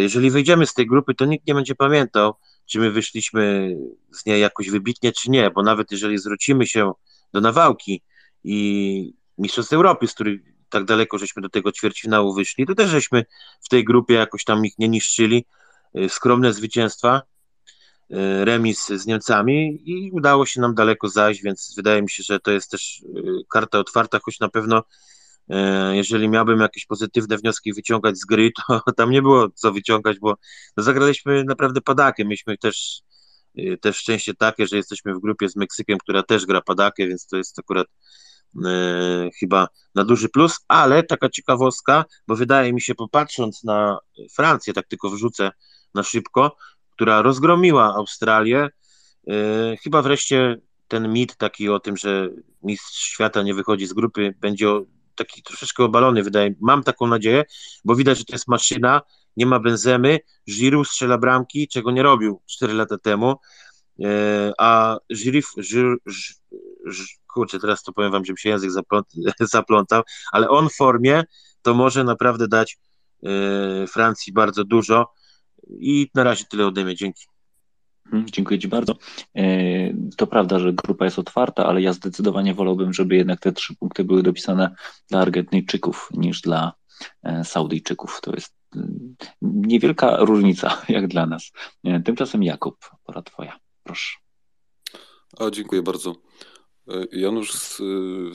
jeżeli 0.00 0.30
wyjdziemy 0.30 0.66
z 0.66 0.74
tej 0.74 0.86
grupy, 0.86 1.14
to 1.14 1.24
nikt 1.24 1.46
nie 1.46 1.54
będzie 1.54 1.74
pamiętał, 1.74 2.34
czy 2.66 2.78
my 2.78 2.90
wyszliśmy 2.90 3.76
z 4.12 4.26
niej 4.26 4.40
jakoś 4.40 4.70
wybitnie, 4.70 5.12
czy 5.12 5.30
nie, 5.30 5.50
bo 5.50 5.62
nawet 5.62 5.90
jeżeli 5.90 6.18
zwrócimy 6.18 6.66
się 6.66 6.92
do 7.32 7.40
Nawałki 7.40 8.02
i 8.44 9.12
Mistrzostw 9.38 9.72
Europy, 9.72 10.06
z 10.06 10.14
których 10.14 10.40
tak 10.70 10.84
daleko 10.84 11.18
żeśmy 11.18 11.42
do 11.42 11.48
tego 11.48 11.72
ćwierćfinału 11.72 12.34
wyszli, 12.34 12.66
to 12.66 12.74
też 12.74 12.90
żeśmy 12.90 13.24
w 13.60 13.68
tej 13.68 13.84
grupie 13.84 14.14
jakoś 14.14 14.44
tam 14.44 14.64
ich 14.66 14.78
nie 14.78 14.88
niszczyli. 14.88 15.44
Y, 15.98 16.08
skromne 16.08 16.52
zwycięstwa, 16.52 17.22
y, 18.10 18.44
remis 18.44 18.86
z 18.86 19.06
Niemcami 19.06 19.82
i 19.84 20.10
udało 20.12 20.46
się 20.46 20.60
nam 20.60 20.74
daleko 20.74 21.08
zajść, 21.08 21.42
więc 21.42 21.72
wydaje 21.76 22.02
mi 22.02 22.10
się, 22.10 22.22
że 22.22 22.40
to 22.40 22.50
jest 22.50 22.70
też 22.70 23.00
y, 23.00 23.22
karta 23.48 23.78
otwarta, 23.78 24.18
choć 24.24 24.40
na 24.40 24.48
pewno 24.48 24.82
jeżeli 25.92 26.28
miałbym 26.28 26.60
jakieś 26.60 26.86
pozytywne 26.86 27.38
wnioski 27.38 27.72
wyciągać 27.72 28.18
z 28.18 28.24
gry, 28.24 28.50
to 28.56 28.80
tam 28.96 29.10
nie 29.10 29.22
było 29.22 29.48
co 29.54 29.72
wyciągać, 29.72 30.18
bo 30.18 30.34
zagraliśmy 30.76 31.44
naprawdę 31.44 31.80
padakę. 31.80 32.24
Myśmy 32.24 32.58
też, 32.58 33.02
e, 33.56 33.76
też 33.76 33.96
szczęście 33.96 34.34
takie, 34.34 34.66
że 34.66 34.76
jesteśmy 34.76 35.14
w 35.14 35.20
grupie 35.20 35.48
z 35.48 35.56
Meksykiem, 35.56 35.98
która 35.98 36.22
też 36.22 36.46
gra 36.46 36.60
padakę, 36.60 37.06
więc 37.06 37.26
to 37.26 37.36
jest 37.36 37.58
akurat 37.58 37.86
e, 38.66 39.30
chyba 39.40 39.68
na 39.94 40.04
duży 40.04 40.28
plus, 40.28 40.58
ale 40.68 41.02
taka 41.02 41.28
ciekawostka, 41.28 42.04
bo 42.26 42.36
wydaje 42.36 42.72
mi 42.72 42.80
się, 42.80 42.94
popatrząc 42.94 43.64
na 43.64 43.98
Francję, 44.34 44.72
tak 44.72 44.86
tylko 44.86 45.10
wrzucę 45.10 45.50
na 45.94 46.02
szybko, 46.02 46.56
która 46.90 47.22
rozgromiła 47.22 47.94
Australię, 47.94 48.68
e, 49.28 49.76
chyba 49.82 50.02
wreszcie 50.02 50.56
ten 50.88 51.12
mit 51.12 51.36
taki 51.36 51.68
o 51.68 51.80
tym, 51.80 51.96
że 51.96 52.28
mistrz 52.62 53.02
świata 53.02 53.42
nie 53.42 53.54
wychodzi 53.54 53.86
z 53.86 53.92
grupy, 53.92 54.34
będzie 54.40 54.68
taki 55.24 55.42
troszeczkę 55.42 55.84
obalony, 55.84 56.22
wydaje 56.22 56.54
Mam 56.60 56.82
taką 56.82 57.06
nadzieję, 57.06 57.44
bo 57.84 57.96
widać, 57.96 58.18
że 58.18 58.24
to 58.24 58.32
jest 58.32 58.48
maszyna, 58.48 59.02
nie 59.36 59.46
ma 59.46 59.60
benzemy, 59.60 60.18
Giroud 60.50 60.88
strzela 60.88 61.18
bramki, 61.18 61.68
czego 61.68 61.90
nie 61.90 62.02
robił 62.02 62.42
4 62.46 62.72
lata 62.72 62.98
temu, 62.98 63.36
e, 64.04 64.52
a 64.58 64.98
Giroud, 65.14 65.44
kurczę, 67.26 67.58
teraz 67.60 67.82
to 67.82 67.92
powiem 67.92 68.12
wam, 68.12 68.24
że 68.24 68.32
mi 68.32 68.38
się 68.38 68.48
język 68.48 68.70
zaplątał, 69.40 70.02
ale 70.32 70.48
on 70.48 70.68
w 70.68 70.74
formie 70.74 71.24
to 71.62 71.74
może 71.74 72.04
naprawdę 72.04 72.48
dać 72.48 72.78
e, 73.22 73.86
Francji 73.86 74.32
bardzo 74.32 74.64
dużo 74.64 75.12
i 75.70 76.10
na 76.14 76.24
razie 76.24 76.44
tyle 76.44 76.66
ode 76.66 76.84
mnie, 76.84 76.94
dzięki. 76.94 77.26
Mhm, 78.12 78.26
dziękuję 78.30 78.58
Ci 78.60 78.68
bardzo. 78.68 78.94
E, 79.34 79.46
to 80.16 80.26
prawda, 80.26 80.58
że 80.58 80.72
grupa 80.72 81.04
jest 81.04 81.18
otwarta, 81.18 81.66
ale 81.66 81.82
ja 81.82 81.92
zdecydowanie 81.92 82.54
wolałbym, 82.54 82.92
żeby 82.92 83.16
jednak 83.16 83.40
te 83.40 83.52
trzy 83.52 83.76
punkty 83.76 84.04
były 84.04 84.22
dopisane 84.22 84.74
dla 85.08 85.20
Argentyńczyków 85.20 86.08
niż 86.14 86.40
dla 86.40 86.72
e, 87.22 87.44
Saudyjczyków. 87.44 88.20
To 88.22 88.32
jest 88.34 88.54
mm, 88.76 89.16
niewielka 89.42 90.16
różnica, 90.16 90.82
jak 90.88 91.08
dla 91.08 91.26
nas. 91.26 91.52
E, 91.84 92.00
tymczasem 92.00 92.42
Jakub, 92.42 92.76
pora 93.04 93.22
Twoja. 93.22 93.60
Proszę. 93.82 94.18
O, 95.38 95.50
dziękuję 95.50 95.82
bardzo. 95.82 96.14
Janusz, 97.12 97.52
z, 97.52 97.76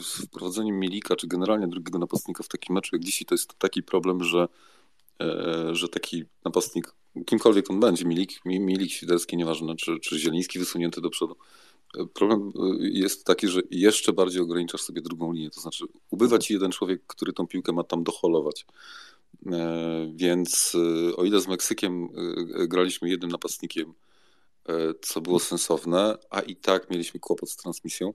z 0.06 0.26
wprowadzeniem 0.26 0.80
Milika, 0.80 1.16
czy 1.16 1.28
generalnie 1.28 1.68
drugiego 1.68 2.00
napastnika 2.00 2.44
w 2.44 2.48
takim 2.48 2.76
meczu 2.76 2.96
jak 2.96 3.04
dzisiaj, 3.04 3.26
to 3.26 3.34
jest 3.34 3.58
taki 3.58 3.84
problem, 3.84 4.24
że, 4.24 4.48
że 5.72 5.90
taki 5.90 6.24
napastnik 6.46 6.94
kimkolwiek 7.26 7.70
on 7.70 7.80
będzie, 7.80 8.06
Milik, 8.06 8.46
Milik 8.46 8.92
Świderski, 8.92 9.38
nieważne, 9.38 9.76
czy, 9.76 10.00
czy 10.00 10.20
Zieliński 10.20 10.60
wysunięty 10.60 11.02
do 11.02 11.10
przodu. 11.10 11.36
Problem 12.14 12.50
y, 12.50 12.90
jest 12.90 13.26
taki, 13.26 13.48
że 13.48 13.62
jeszcze 13.72 14.14
bardziej 14.14 14.42
ograniczasz 14.42 14.82
sobie 14.82 15.02
drugą 15.02 15.32
linię, 15.32 15.50
to 15.50 15.62
znaczy 15.62 15.86
ubywa 16.10 16.40
ci 16.40 16.54
jeden 16.54 16.72
człowiek, 16.72 17.02
który 17.08 17.34
tą 17.34 17.48
piłkę 17.48 17.74
ma 17.74 17.84
tam 17.84 18.04
doholować. 18.04 18.66
E, 19.52 20.12
więc 20.16 20.74
o 21.18 21.24
ile 21.26 21.42
z 21.42 21.48
Meksykiem 21.48 22.10
graliśmy 22.68 23.10
jednym 23.10 23.32
napastnikiem, 23.32 23.94
e, 24.70 24.74
co 25.02 25.22
było 25.22 25.40
sensowne, 25.40 26.18
a 26.30 26.42
i 26.42 26.56
tak 26.56 26.90
mieliśmy 26.90 27.20
kłopot 27.20 27.50
z 27.50 27.56
transmisją, 27.56 28.14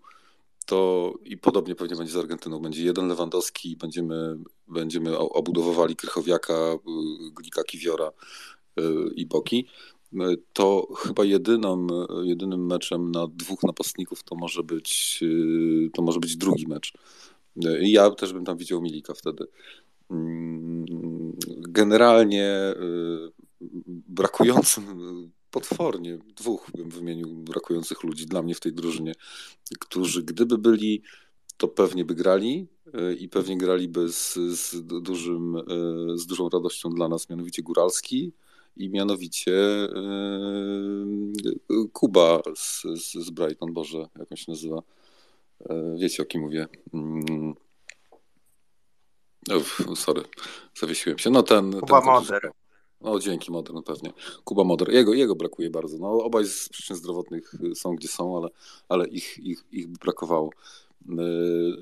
to 0.66 1.14
i 1.24 1.36
podobnie 1.36 1.74
pewnie 1.74 1.96
będzie 1.96 2.12
z 2.12 2.16
Argentyną. 2.16 2.58
Będzie 2.58 2.84
jeden 2.84 3.08
Lewandowski, 3.08 3.76
będziemy, 3.76 4.38
będziemy 4.68 5.18
obudowywali 5.18 5.96
Krychowiaka, 5.96 6.54
Glika 7.32 7.64
Kiwiora, 7.64 8.10
i 9.16 9.26
boki, 9.26 9.66
to 10.52 10.88
chyba 10.96 11.24
jedyną, 11.24 11.86
jedynym 12.22 12.66
meczem 12.66 13.10
na 13.10 13.26
dwóch 13.26 13.62
napastników 13.62 14.22
to 14.22 14.34
może 14.34 14.62
być, 14.62 15.20
to 15.94 16.02
może 16.02 16.20
być 16.20 16.36
drugi 16.36 16.66
mecz. 16.66 16.92
Ja 17.80 18.10
też 18.10 18.32
bym 18.32 18.44
tam 18.44 18.56
widział 18.56 18.82
Milika 18.82 19.14
wtedy. 19.14 19.44
Generalnie 21.68 22.74
brakującym 24.08 24.84
potwornie 25.50 26.18
dwóch 26.36 26.70
bym 26.76 26.90
wymienił 26.90 27.28
brakujących 27.28 28.04
ludzi 28.04 28.26
dla 28.26 28.42
mnie 28.42 28.54
w 28.54 28.60
tej 28.60 28.72
drużynie, 28.72 29.12
którzy 29.80 30.22
gdyby 30.22 30.58
byli, 30.58 31.02
to 31.56 31.68
pewnie 31.68 32.04
by 32.04 32.14
grali 32.14 32.66
i 33.18 33.28
pewnie 33.28 33.58
graliby 33.58 34.12
z, 34.12 34.34
z, 34.34 34.86
dużym, 34.86 35.56
z 36.14 36.26
dużą 36.26 36.48
radością 36.48 36.90
dla 36.90 37.08
nas, 37.08 37.30
mianowicie 37.30 37.62
Góralski, 37.62 38.32
i 38.76 38.88
mianowicie 38.90 39.52
Kuba 41.92 42.42
z, 42.56 42.82
z, 43.14 43.30
Brighton, 43.30 43.72
Boże, 43.72 43.98
jak 44.18 44.30
on 44.30 44.36
się 44.36 44.52
nazywa? 44.52 44.82
Wiecie 45.96 46.22
o 46.22 46.26
kim 46.26 46.40
mówię. 46.40 46.66
Mm. 46.94 47.54
Uf, 49.56 49.82
sorry, 49.96 50.22
zawiesiłem 50.74 51.18
się. 51.18 51.30
No 51.30 51.42
ten. 51.42 51.80
Kuba 51.80 52.00
ten, 52.00 52.10
Moder. 52.10 52.50
No 53.00 53.18
dzięki 53.18 53.52
Modern 53.52 53.82
pewnie. 53.82 54.12
Kuba 54.44 54.64
Moder. 54.64 54.92
Jego, 54.92 55.14
jego 55.14 55.36
brakuje 55.36 55.70
bardzo. 55.70 55.98
No, 55.98 56.10
obaj 56.10 56.44
z 56.44 56.68
przyczyn 56.68 56.96
zdrowotnych 56.96 57.54
są 57.74 57.94
gdzie 57.94 58.08
są, 58.08 58.36
ale, 58.36 58.48
ale 58.88 59.08
ich, 59.08 59.38
ich, 59.38 59.64
ich 59.72 59.88
brakowało. 59.88 60.50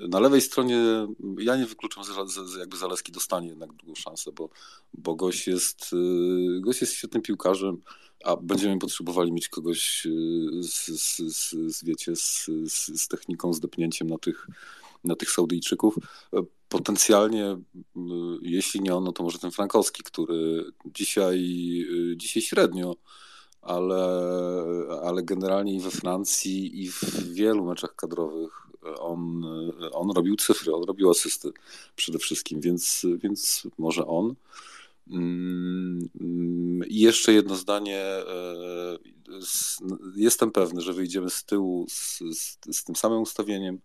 Na 0.09 0.19
lewej 0.19 0.41
stronie 0.41 1.07
ja 1.39 1.57
nie 1.57 1.65
wykluczam, 1.65 2.03
że 2.03 2.59
jakby 2.59 2.77
Zaleski 2.77 3.11
dostanie 3.11 3.47
jednak 3.47 3.73
drugą 3.73 3.95
szansę, 3.95 4.31
bo, 4.31 4.49
bo 4.93 5.15
gość, 5.15 5.47
jest, 5.47 5.93
y, 5.93 6.61
gość 6.61 6.81
jest 6.81 6.93
świetnym 6.93 7.21
piłkarzem, 7.21 7.81
a 8.23 8.35
będziemy 8.35 8.79
potrzebowali 8.79 9.31
mieć 9.31 9.49
kogoś 9.49 10.05
y, 10.05 10.63
z, 10.63 10.85
z, 10.85 11.17
z, 11.35 11.55
z 11.75 11.83
wiecie, 11.83 12.15
z, 12.15 12.49
z, 12.71 13.07
techniką, 13.07 13.53
z 13.53 13.59
depnięciem 13.59 14.07
na 14.07 14.17
tych, 14.17 14.47
na 15.03 15.15
tych 15.15 15.31
Saudyjczyków. 15.31 15.95
Potencjalnie, 16.69 17.51
y, 17.51 17.99
jeśli 18.41 18.81
nie 18.81 18.95
on, 18.95 19.03
no 19.03 19.11
to 19.11 19.23
może 19.23 19.39
ten 19.39 19.51
Frankowski, 19.51 20.03
który 20.03 20.65
dzisiaj, 20.85 21.39
dzisiaj 22.15 22.43
średnio 22.43 22.95
ale, 23.61 24.21
ale 25.03 25.23
generalnie 25.23 25.73
i 25.73 25.79
we 25.79 25.91
Francji, 25.91 26.83
i 26.83 26.91
w 26.91 27.33
wielu 27.33 27.65
meczach 27.65 27.95
kadrowych 27.95 28.69
on, 28.99 29.45
on 29.91 30.11
robił 30.11 30.35
cyfry, 30.35 30.73
on 30.73 30.83
robił 30.83 31.09
asysty 31.09 31.51
przede 31.95 32.19
wszystkim, 32.19 32.61
więc, 32.61 33.05
więc 33.23 33.67
może 33.77 34.07
on. 34.07 34.35
Mm, 35.11 36.09
I 36.87 36.99
jeszcze 36.99 37.33
jedno 37.33 37.55
zdanie. 37.55 37.99
E, 38.01 38.97
jestem 40.15 40.51
pewny, 40.51 40.81
że 40.81 40.93
wyjdziemy 40.93 41.29
z 41.29 41.43
tyłu 41.43 41.85
z, 41.89 42.19
z, 42.19 42.57
z 42.71 42.83
tym 42.83 42.95
samym 42.95 43.21
ustawieniem, 43.21 43.79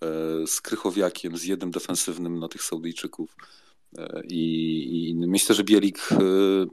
e, 0.00 0.46
z 0.46 0.60
Krychowiakiem, 0.60 1.36
z 1.36 1.44
jednym 1.44 1.70
defensywnym 1.70 2.38
na 2.38 2.48
tych 2.48 2.62
Saudyjczyków. 2.62 3.36
E, 3.98 4.22
I, 4.30 5.08
I, 5.08 5.14
myślę, 5.14 5.54
że 5.54 5.64
Bielik, 5.64 6.08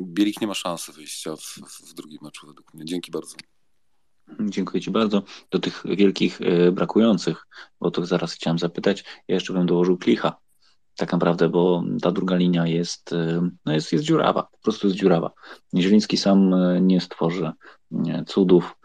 Bielik 0.02 0.42
nie 0.42 0.48
ma 0.48 0.54
szansy 0.54 0.92
wyjścia 0.92 1.36
w, 1.36 1.60
w 1.90 1.94
drugim 1.94 2.20
meczu 2.22 2.48
według 2.48 2.74
mnie. 2.74 2.86
Dzięki 2.86 3.12
bardzo. 3.12 3.36
Dziękuję 4.40 4.82
Ci 4.82 4.92
bardzo. 4.92 5.24
Do 5.52 5.60
tych 5.60 5.84
wielkich 5.86 6.42
e, 6.42 6.72
brakujących, 6.72 7.48
bo 7.80 7.92
to 7.92 8.06
zaraz 8.06 8.34
chciałem 8.34 8.60
zapytać, 8.60 9.04
ja 9.28 9.36
jeszcze 9.36 9.54
bym 9.54 9.66
dołożył 9.66 9.98
Klicha. 9.98 10.38
Tak 10.98 11.12
naprawdę, 11.12 11.50
bo 11.50 11.84
ta 12.02 12.12
druga 12.12 12.36
linia 12.36 12.68
jest, 12.68 13.14
e, 13.14 13.50
no 13.66 13.74
jest, 13.74 13.94
jest 13.94 14.06
dziurawa, 14.06 14.44
po 14.44 14.58
prostu 14.58 14.88
jest 14.88 15.00
dziurawa. 15.00 15.32
Zieliński 15.78 16.18
sam 16.18 16.54
e, 16.54 16.82
nie 16.82 17.02
stworzy 17.02 17.52
cudów, 18.28 18.76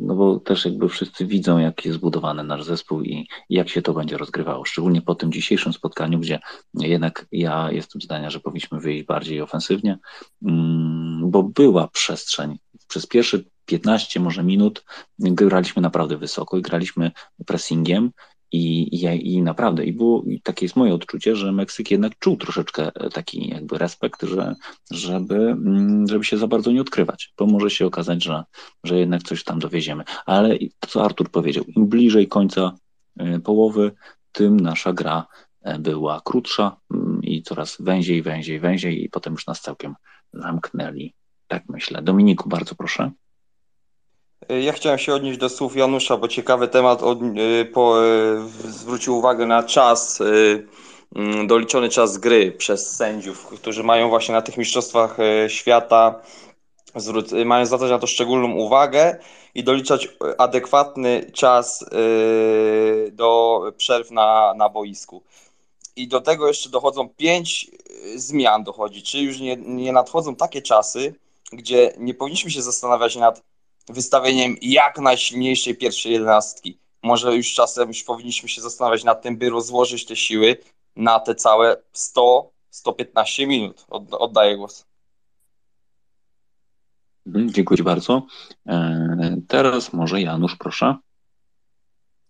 no 0.00 0.14
bo 0.14 0.40
też 0.40 0.64
jakby 0.64 0.88
wszyscy 0.88 1.26
widzą, 1.26 1.58
jak 1.58 1.84
jest 1.84 1.98
zbudowany 1.98 2.44
nasz 2.44 2.64
zespół 2.64 3.02
i 3.02 3.28
jak 3.50 3.68
się 3.68 3.82
to 3.82 3.92
będzie 3.92 4.18
rozgrywało. 4.18 4.64
Szczególnie 4.64 5.02
po 5.02 5.14
tym 5.14 5.32
dzisiejszym 5.32 5.72
spotkaniu, 5.72 6.18
gdzie 6.18 6.40
jednak 6.74 7.26
ja 7.32 7.72
jestem 7.72 8.00
zdania, 8.00 8.30
że 8.30 8.40
powinniśmy 8.40 8.80
wyjść 8.80 9.06
bardziej 9.06 9.40
ofensywnie, 9.40 9.98
mm, 10.42 11.30
bo 11.30 11.42
była 11.42 11.88
przestrzeń 11.88 12.58
przez 12.88 13.06
pierwszy 13.06 13.44
15 13.66 14.20
może 14.20 14.44
minut 14.44 14.84
graliśmy 15.18 15.82
naprawdę 15.82 16.16
wysoko 16.16 16.58
i 16.58 16.62
graliśmy 16.62 17.10
pressingiem 17.46 18.10
i, 18.52 18.82
i, 18.82 19.34
i 19.34 19.42
naprawdę, 19.42 19.84
i 19.84 19.92
było, 19.92 20.22
i 20.26 20.40
takie 20.40 20.64
jest 20.64 20.76
moje 20.76 20.94
odczucie, 20.94 21.36
że 21.36 21.52
Meksyk 21.52 21.90
jednak 21.90 22.18
czuł 22.18 22.36
troszeczkę 22.36 22.90
taki 23.12 23.48
jakby 23.48 23.78
respekt, 23.78 24.22
że, 24.22 24.54
żeby, 24.90 25.34
mm, 25.34 26.06
żeby 26.08 26.24
się 26.24 26.38
za 26.38 26.46
bardzo 26.46 26.72
nie 26.72 26.80
odkrywać, 26.80 27.32
bo 27.38 27.46
może 27.46 27.70
się 27.70 27.86
okazać, 27.86 28.24
że, 28.24 28.44
że 28.84 28.98
jednak 28.98 29.22
coś 29.22 29.44
tam 29.44 29.58
dowieziemy. 29.58 30.04
Ale 30.26 30.58
to, 30.80 30.88
co 30.88 31.04
Artur 31.04 31.30
powiedział, 31.30 31.64
im 31.64 31.86
bliżej 31.86 32.28
końca 32.28 32.72
y, 33.20 33.40
połowy, 33.40 33.92
tym 34.32 34.60
nasza 34.60 34.92
gra 34.92 35.26
e, 35.62 35.78
była 35.78 36.20
krótsza 36.24 36.76
mm, 36.94 37.22
i 37.22 37.42
coraz 37.42 37.76
węziej, 37.80 38.22
węziej, 38.22 38.60
węziej 38.60 39.04
i 39.04 39.08
potem 39.08 39.32
już 39.32 39.46
nas 39.46 39.60
całkiem 39.60 39.94
zamknęli. 40.32 41.14
Tak 41.46 41.62
myślę. 41.68 42.02
Dominiku, 42.02 42.48
bardzo 42.48 42.74
proszę. 42.74 43.10
Ja 44.48 44.72
chciałem 44.72 44.98
się 44.98 45.14
odnieść 45.14 45.38
do 45.38 45.48
słów 45.48 45.76
Janusza, 45.76 46.16
bo 46.16 46.28
ciekawy 46.28 46.68
temat 46.68 47.02
od, 47.02 47.18
y, 47.22 47.64
po, 47.64 48.04
y, 48.04 48.72
zwrócił 48.72 49.18
uwagę 49.18 49.46
na 49.46 49.62
czas, 49.62 50.20
y, 50.20 50.66
mm, 51.16 51.46
doliczony 51.46 51.88
czas 51.88 52.18
gry 52.18 52.52
przez 52.52 52.96
sędziów, 52.96 53.46
którzy 53.46 53.82
mają 53.82 54.08
właśnie 54.08 54.34
na 54.34 54.42
tych 54.42 54.56
mistrzostwach 54.56 55.16
świata, 55.48 56.20
mają 57.44 57.66
zwracać 57.66 57.90
na 57.90 57.98
to 57.98 58.06
szczególną 58.06 58.52
uwagę 58.52 59.18
i 59.54 59.64
doliczać 59.64 60.08
adekwatny 60.38 61.30
czas 61.32 61.84
do 63.12 63.62
przerw 63.76 64.10
na, 64.10 64.54
na 64.56 64.68
boisku. 64.68 65.22
I 65.96 66.08
do 66.08 66.20
tego 66.20 66.48
jeszcze 66.48 66.70
dochodzą 66.70 67.08
pięć 67.08 67.70
zmian 68.16 68.64
dochodzi, 68.64 69.02
czyli 69.02 69.24
już 69.24 69.40
nie, 69.40 69.56
nie 69.56 69.92
nadchodzą 69.92 70.36
takie 70.36 70.62
czasy, 70.62 71.14
gdzie 71.52 71.92
nie 71.98 72.14
powinniśmy 72.14 72.50
się 72.50 72.62
zastanawiać 72.62 73.16
nad 73.16 73.42
wystawieniem 73.88 74.56
jak 74.62 74.98
najsilniejszej 74.98 75.76
pierwszej 75.76 76.12
jedenastki. 76.12 76.78
Może 77.02 77.36
już 77.36 77.54
czasem 77.54 77.88
już 77.88 78.02
powinniśmy 78.02 78.48
się 78.48 78.60
zastanawiać 78.60 79.04
nad 79.04 79.22
tym, 79.22 79.36
by 79.36 79.50
rozłożyć 79.50 80.06
te 80.06 80.16
siły 80.16 80.56
na 80.96 81.20
te 81.20 81.34
całe 81.34 81.76
100-115 81.94 83.46
minut. 83.46 83.86
Oddaję 84.10 84.56
głos. 84.56 84.86
Mhm, 87.26 87.52
dziękuję 87.52 87.82
bardzo. 87.82 88.26
E, 88.66 89.36
teraz 89.48 89.92
może 89.92 90.20
Janusz, 90.20 90.56
proszę. 90.56 90.96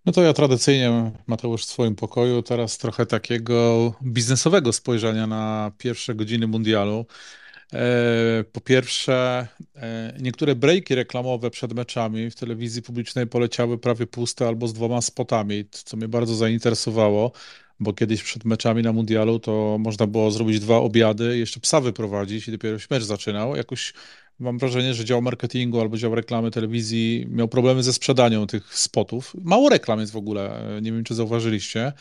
No 0.07 0.13
to 0.13 0.23
ja 0.23 0.33
tradycyjnie, 0.33 1.13
Mateusz, 1.27 1.63
w 1.63 1.69
swoim 1.69 1.97
pokoju, 1.97 2.43
teraz 2.43 2.79
trochę 2.79 3.07
takiego 3.07 3.93
biznesowego 4.03 4.73
spojrzenia 4.73 5.27
na 5.27 5.73
pierwsze 5.79 6.15
godziny 6.15 6.47
mundialu. 6.47 7.07
E, 7.73 8.45
po 8.53 8.61
pierwsze, 8.61 9.47
e, 9.77 10.17
niektóre 10.21 10.55
breaki 10.55 10.95
reklamowe 10.95 11.51
przed 11.51 11.73
meczami 11.73 12.31
w 12.31 12.35
telewizji 12.35 12.83
publicznej 12.83 13.27
poleciały 13.27 13.79
prawie 13.79 14.07
puste 14.07 14.49
albo 14.49 14.69
z 14.69 14.73
dwoma 14.73 15.01
spotami, 15.01 15.65
co 15.71 15.97
mnie 15.97 16.09
bardzo 16.09 16.35
zainteresowało, 16.35 17.33
bo 17.81 17.93
kiedyś 17.93 18.23
przed 18.23 18.45
meczami 18.45 18.83
na 18.83 18.93
mundialu 18.93 19.39
to 19.39 19.77
można 19.81 20.07
było 20.07 20.31
zrobić 20.31 20.61
dwa 20.61 20.77
obiady, 20.77 21.39
jeszcze 21.39 21.61
psa 21.61 21.81
wyprowadzić 21.81 22.49
i 22.49 22.53
dopiero 22.53 22.79
się 22.79 22.87
mecz 22.91 23.03
zaczynał. 23.03 23.57
Jakoś 23.57 23.93
mam 24.39 24.59
wrażenie, 24.59 24.95
że 24.95 25.05
dział 25.05 25.23
marketingu 25.23 25.81
albo 25.81 25.97
dział 25.97 26.15
reklamy 26.15 26.51
telewizji 26.51 27.27
miał 27.31 27.49
problemy 27.49 27.83
ze 27.83 27.93
sprzedaniem 27.93 28.47
tych 28.47 28.79
spotów. 28.79 29.33
Mało 29.43 29.69
reklam 29.69 30.01
jest 30.01 30.13
w 30.13 30.17
ogóle, 30.17 30.77
e, 30.77 30.83
nie 30.83 30.93
wiem 30.93 31.05
czy 31.05 31.15
zauważyliście. 31.15 31.93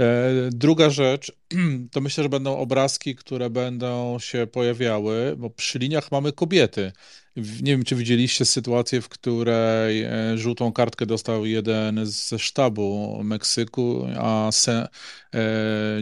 E, 0.00 0.30
druga 0.50 0.90
rzecz, 0.90 1.32
to 1.92 2.00
myślę, 2.00 2.22
że 2.22 2.28
będą 2.28 2.56
obrazki, 2.56 3.14
które 3.14 3.50
będą 3.50 4.18
się 4.18 4.46
pojawiały, 4.46 5.34
bo 5.36 5.50
przy 5.50 5.78
liniach 5.78 6.12
mamy 6.12 6.32
kobiety. 6.32 6.92
Nie 7.36 7.72
wiem, 7.72 7.84
czy 7.84 7.96
widzieliście 7.96 8.44
sytuację, 8.44 9.00
w 9.00 9.08
której 9.08 10.02
e, 10.02 10.38
żółtą 10.38 10.72
kartkę 10.72 11.06
dostał 11.06 11.46
jeden 11.46 12.06
ze 12.06 12.38
sztabu 12.38 13.18
Meksyku, 13.24 14.06
a 14.18 14.48
se, 14.52 14.88
e, 15.34 15.38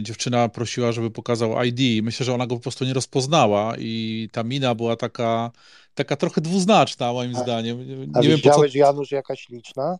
dziewczyna 0.01 0.49
prosiła, 0.49 0.91
żeby 0.91 1.11
pokazał 1.11 1.63
ID. 1.63 2.03
Myślę, 2.03 2.25
że 2.25 2.33
ona 2.33 2.47
go 2.47 2.55
po 2.55 2.61
prostu 2.61 2.85
nie 2.85 2.93
rozpoznała 2.93 3.73
i 3.77 4.29
ta 4.31 4.43
mina 4.43 4.75
była 4.75 4.95
taka, 4.95 5.51
taka 5.93 6.15
trochę 6.15 6.41
dwuznaczna, 6.41 7.13
moim 7.13 7.35
a, 7.35 7.43
zdaniem. 7.43 7.87
Nie 7.87 8.07
a 8.13 8.21
wiem, 8.21 8.35
widziałeś, 8.35 8.71
co... 8.71 8.77
Janusz, 8.77 9.11
jakaś 9.11 9.49
liczna? 9.49 9.97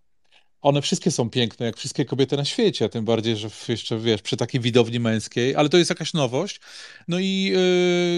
One 0.63 0.81
wszystkie 0.81 1.11
są 1.11 1.29
piękne, 1.29 1.65
jak 1.65 1.77
wszystkie 1.77 2.05
kobiety 2.05 2.37
na 2.37 2.45
świecie, 2.45 2.89
tym 2.89 3.05
bardziej, 3.05 3.35
że 3.37 3.49
jeszcze, 3.67 3.99
wiesz, 3.99 4.21
przy 4.21 4.37
takiej 4.37 4.61
widowni 4.61 4.99
męskiej, 4.99 5.55
ale 5.55 5.69
to 5.69 5.77
jest 5.77 5.89
jakaś 5.89 6.13
nowość. 6.13 6.59
No 7.07 7.19
i 7.19 7.43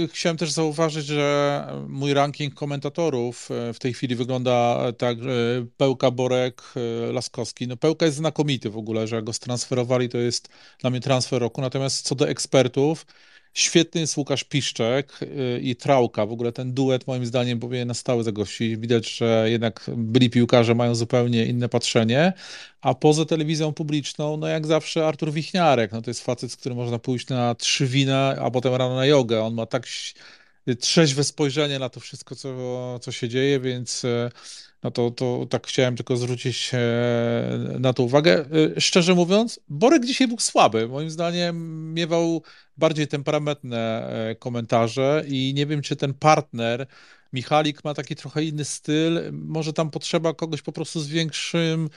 yy, 0.02 0.08
chciałem 0.08 0.38
też 0.38 0.52
zauważyć, 0.52 1.06
że 1.06 1.68
mój 1.88 2.14
ranking 2.14 2.54
komentatorów 2.54 3.50
y, 3.70 3.74
w 3.74 3.80
tej 3.80 3.94
chwili 3.94 4.16
wygląda 4.16 4.80
tak, 4.98 5.18
yy, 5.18 5.68
Pełka, 5.78 6.12
Borek, 6.12 6.64
yy, 6.76 7.14
Laskowski. 7.14 7.68
No 7.68 7.78
Pełka 7.78 8.06
jest 8.06 8.18
znakomity 8.18 8.70
w 8.70 8.78
ogóle, 8.78 9.08
że 9.08 9.24
go 9.24 9.34
stransferowali, 9.34 10.10
to 10.10 10.18
jest 10.18 10.50
dla 10.80 10.90
mnie 10.90 11.00
transfer 11.00 11.42
roku, 11.42 11.62
natomiast 11.62 12.06
co 12.06 12.16
do 12.16 12.30
ekspertów, 12.30 13.06
Świetny 13.56 14.02
jest 14.02 14.18
Łukasz 14.18 14.44
Piszczek 14.44 15.20
y, 15.22 15.60
i 15.62 15.76
Trauka. 15.76 16.26
W 16.26 16.32
ogóle 16.32 16.52
ten 16.52 16.74
duet 16.74 17.08
moim 17.08 17.26
zdaniem 17.26 17.60
powinien 17.60 17.88
na 17.88 17.94
stałe 17.94 18.24
zagościć. 18.24 18.78
Widać, 18.78 19.10
że 19.18 19.46
jednak 19.50 19.92
byli 19.98 20.30
piłkarze 20.30 20.76
mają 20.76 20.96
zupełnie 20.96 21.46
inne 21.46 21.70
patrzenie, 21.70 22.34
a 22.82 22.94
poza 22.94 23.26
telewizją 23.26 23.74
publiczną, 23.74 24.38
no 24.38 24.48
jak 24.48 24.68
zawsze 24.68 25.08
Artur 25.08 25.32
Wichniarek. 25.32 25.92
No 25.92 26.02
to 26.02 26.10
jest 26.10 26.24
facet, 26.26 26.52
z 26.52 26.56
którym 26.56 26.78
można 26.78 27.00
pójść 27.00 27.28
na 27.28 27.56
trzy 27.56 27.88
wina, 27.88 28.36
a 28.42 28.52
potem 28.52 28.76
rano 28.76 28.96
na 28.96 29.06
jogę. 29.06 29.44
On 29.44 29.54
ma 29.54 29.66
tak 29.66 29.88
trzeźwe 30.80 31.24
spojrzenie 31.24 31.80
na 31.80 31.90
to 31.90 32.00
wszystko, 32.00 32.36
co, 32.36 33.00
co 33.02 33.12
się 33.12 33.30
dzieje, 33.30 33.60
więc 33.60 34.06
e, 34.06 34.32
no 34.86 34.92
to, 34.92 35.12
to 35.12 35.48
tak 35.50 35.68
chciałem 35.68 35.96
tylko 35.96 36.18
zwrócić 36.18 36.72
e, 36.74 36.80
na 37.80 37.94
to 37.94 38.04
uwagę. 38.04 38.46
E, 38.76 38.82
szczerze 38.82 39.16
mówiąc, 39.16 39.60
Borek 39.70 40.06
dzisiaj 40.06 40.28
był 40.28 40.40
słaby. 40.40 40.88
Moim 40.88 41.10
zdaniem 41.10 41.94
miewał 41.94 42.42
bardziej 42.78 43.08
temperamentne 43.08 44.10
komentarze 44.40 45.24
i 45.28 45.54
nie 45.56 45.66
wiem, 45.66 45.82
czy 45.82 45.96
ten 45.96 46.14
partner 46.14 46.88
Michalik 47.34 47.84
ma 47.84 47.94
taki 47.94 48.16
trochę 48.16 48.44
inny 48.44 48.66
styl. 48.66 49.20
Może 49.32 49.74
tam 49.74 49.92
potrzeba 49.92 50.34
kogoś 50.34 50.62
po 50.62 50.72
prostu 50.72 51.00
z 51.00 51.08
większym 51.08 51.90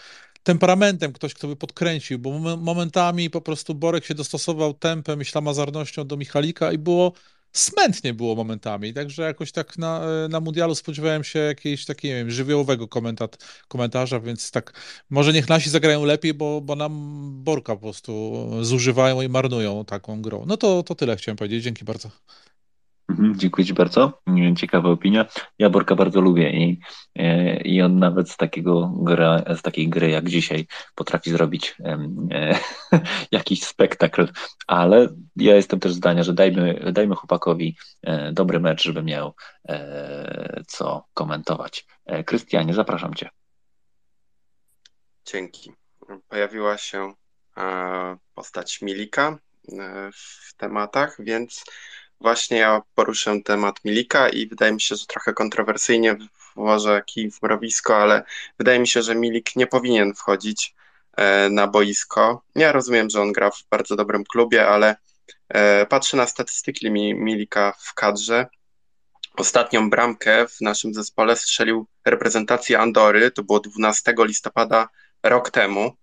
temperamentem, 0.43 1.13
ktoś, 1.13 1.35
kto 1.35 1.49
by 1.49 1.57
podkręcił, 1.57 2.19
bo 2.19 2.39
momentami 2.57 3.31
po 3.31 3.41
prostu 3.41 3.75
Borek 3.75 4.05
się 4.05 4.15
dostosował 4.15 4.75
tempem 4.75 5.23
i 5.23 5.25
ślamazarnością 5.25 6.07
do 6.07 6.17
Michalika 6.17 6.73
i 6.73 6.79
było 6.79 7.13
smętnie 7.53 8.15
było 8.15 8.35
momentami, 8.35 8.95
także 8.95 9.23
jakoś 9.23 9.53
tak 9.53 9.79
na, 9.79 10.01
na 10.29 10.41
mundialu 10.41 10.75
spodziewałem 10.75 11.25
się 11.25 11.39
jakiegoś 11.39 11.85
takiego, 11.85 12.15
nie 12.15 12.19
wiem, 12.21 12.31
żywiołowego 12.31 12.89
komentat, 12.89 13.45
komentarza, 13.69 14.21
więc 14.21 14.51
tak, 14.51 14.73
może 15.11 15.33
niech 15.33 15.49
nasi 15.49 15.71
zagrają 15.71 16.05
lepiej, 16.05 16.35
bo, 16.35 16.61
bo 16.61 16.77
nam 16.77 16.93
Borka 17.45 17.75
po 17.77 17.81
prostu 17.81 18.45
zużywają 18.61 19.21
i 19.21 19.29
marnują 19.29 19.85
taką 19.85 20.23
grą. 20.23 20.45
No 20.47 20.57
to, 20.57 20.83
to 20.83 20.95
tyle 20.95 21.17
chciałem 21.17 21.37
powiedzieć, 21.37 21.65
dzięki 21.65 21.85
bardzo. 21.85 22.11
Mhm, 23.09 23.39
dziękuję 23.39 23.67
Ci 23.67 23.75
bardzo. 23.75 24.23
Ciekawa 24.57 24.89
opinia. 24.89 25.27
Ja 25.59 25.71
Borka 25.71 25.95
bardzo 25.95 26.21
lubię 26.21 26.51
i, 26.51 26.81
e, 27.17 27.61
i 27.61 27.83
on 27.83 27.99
nawet 27.99 28.31
z 28.31 28.37
takiego 28.37 28.93
gra, 28.97 29.43
z 29.57 29.63
takiej 29.63 29.89
gry 29.89 30.11
jak 30.11 30.29
dzisiaj 30.29 30.67
potrafi 30.95 31.31
zrobić 31.31 31.77
e, 31.85 32.59
jakiś 33.33 33.65
spektakl, 33.65 34.29
ale 34.67 35.09
ja 35.37 35.55
jestem 35.55 35.81
też 35.81 35.93
zdania, 35.93 36.23
że 36.23 36.33
dajmy, 36.33 36.93
dajmy 36.93 37.15
chłopakowi 37.15 37.77
e, 38.03 38.33
dobry 38.33 38.61
mecz, 38.61 38.83
żeby 38.83 39.03
miał 39.03 39.35
e, 39.69 40.63
co 40.67 41.05
komentować. 41.15 41.87
E, 42.07 42.25
Krystianie, 42.25 42.75
zapraszam 42.75 43.15
Cię. 43.15 43.31
Dzięki. 45.27 45.73
Pojawiła 46.29 46.79
się 46.79 47.13
e, 47.57 48.17
postać 48.35 48.83
Milika 48.83 49.39
w 50.13 50.55
tematach, 50.57 51.17
więc 51.19 51.65
Właśnie 52.21 52.57
ja 52.59 52.83
poruszę 52.95 53.41
temat 53.45 53.85
Milika 53.85 54.29
i 54.29 54.47
wydaje 54.47 54.73
mi 54.73 54.81
się, 54.81 54.97
że 54.97 55.07
trochę 55.07 55.33
kontrowersyjnie 55.33 56.17
włożę 56.57 57.03
kij 57.07 57.31
w 57.31 57.43
mrowisko, 57.43 57.97
ale 57.97 58.25
wydaje 58.59 58.79
mi 58.79 58.89
się, 58.89 59.03
że 59.03 59.15
Milik 59.15 59.57
nie 59.57 59.67
powinien 59.67 60.15
wchodzić 60.15 60.75
e, 61.17 61.49
na 61.51 61.67
boisko. 61.67 62.43
Ja 62.55 62.73
rozumiem, 62.73 63.11
że 63.11 63.23
on 63.23 63.33
gra 63.33 63.51
w 63.51 63.65
bardzo 63.71 63.97
dobrym 63.97 64.25
klubie, 64.25 64.69
ale 64.69 64.97
e, 65.49 65.87
patrzę 65.87 66.17
na 66.17 66.27
statystyki 66.27 66.91
Milika 66.91 67.73
w 67.79 67.95
kadrze. 67.95 68.47
Ostatnią 69.37 69.91
bramkę 69.91 70.49
w 70.49 70.61
naszym 70.61 70.95
zespole 70.95 71.37
strzelił 71.37 71.87
reprezentacji 72.05 72.75
Andory, 72.75 73.31
to 73.31 73.43
było 73.43 73.61
12 73.61 74.15
listopada 74.19 74.89
rok 75.23 75.51
temu. 75.51 75.97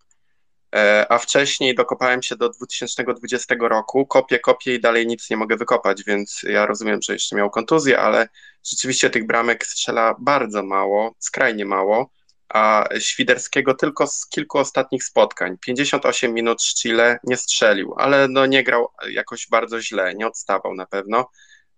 E, 0.76 1.06
a 1.12 1.18
wcześniej 1.18 1.76
dokopałem 1.76 2.24
się 2.24 2.36
do 2.36 2.50
2020 2.50 3.56
roku, 3.60 4.06
kopię, 4.06 4.40
kopię 4.40 4.76
i 4.76 4.80
dalej 4.80 5.08
nic 5.08 5.30
nie 5.30 5.38
mogę 5.38 5.58
wykopać, 5.58 6.04
więc 6.04 6.42
ja 6.44 6.66
rozumiem, 6.66 7.02
że 7.02 7.14
jeszcze 7.14 7.36
miał 7.36 7.50
kontuzję, 7.50 8.00
ale 8.00 8.30
rzeczywiście 8.64 9.10
tych 9.10 9.28
bramek 9.28 9.66
strzela 9.66 10.16
bardzo 10.20 10.64
mało, 10.64 11.16
skrajnie 11.20 11.66
mało, 11.66 12.10
a 12.50 12.86
Świderskiego 13.00 13.74
tylko 13.74 14.08
z 14.08 14.28
kilku 14.28 14.58
ostatnich 14.58 15.04
spotkań. 15.04 15.58
58 15.62 16.34
minut 16.34 16.64
Chile 16.64 17.20
nie 17.24 17.38
strzelił, 17.38 17.94
ale 17.98 18.28
no 18.28 18.46
nie 18.46 18.64
grał 18.64 18.88
jakoś 19.10 19.48
bardzo 19.50 19.82
źle, 19.82 20.16
nie 20.16 20.28
odstawał 20.28 20.76
na 20.76 20.86
pewno. 20.86 21.30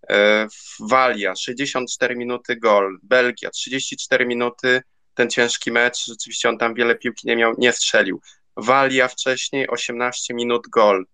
E, 0.09 0.47
Walia 0.79 1.35
64 1.35 2.15
minuty 2.15 2.55
gol, 2.55 2.99
Belgia 3.03 3.49
34 3.49 4.25
minuty, 4.25 4.81
ten 5.13 5.29
ciężki 5.29 5.71
mecz, 5.71 6.05
rzeczywiście 6.05 6.49
on 6.49 6.57
tam 6.57 6.73
wiele 6.73 6.95
piłki 6.95 7.27
nie 7.27 7.35
miał, 7.35 7.53
nie 7.57 7.73
strzelił. 7.73 8.21
Walia 8.57 9.07
wcześniej 9.07 9.67
18 9.67 10.33
minut 10.33 10.67
gol. 10.67 11.05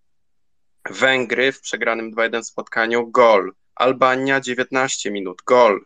Węgry 0.89 1.51
w 1.51 1.61
przegranym 1.61 2.11
2-1 2.15 2.43
spotkaniu 2.43 3.11
gol. 3.11 3.51
Albania 3.75 4.41
19 4.41 5.11
minut 5.11 5.41
gol. 5.45 5.85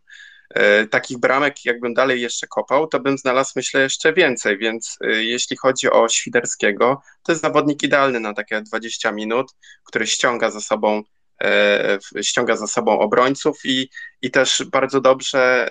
E, 0.49 0.87
takich 0.87 1.17
bramek, 1.17 1.65
jakbym 1.65 1.93
dalej 1.93 2.21
jeszcze 2.21 2.47
kopał, 2.47 2.87
to 2.87 2.99
bym 2.99 3.17
znalazł, 3.17 3.51
myślę, 3.55 3.81
jeszcze 3.81 4.13
więcej. 4.13 4.57
Więc 4.57 4.97
e, 5.01 5.07
jeśli 5.23 5.57
chodzi 5.57 5.91
o 5.91 6.09
Świderskiego, 6.09 7.01
to 7.23 7.31
jest 7.31 7.41
zawodnik 7.41 7.83
idealny 7.83 8.19
na 8.19 8.33
takie 8.33 8.61
20 8.61 9.11
minut, 9.11 9.51
który 9.83 10.07
ściąga 10.07 10.51
za 10.51 10.61
sobą 10.61 11.03
e, 11.43 11.99
ściąga 12.21 12.55
za 12.55 12.67
sobą 12.67 12.99
obrońców 12.99 13.59
i, 13.63 13.89
i 14.21 14.31
też 14.31 14.63
bardzo 14.71 15.01
dobrze 15.01 15.69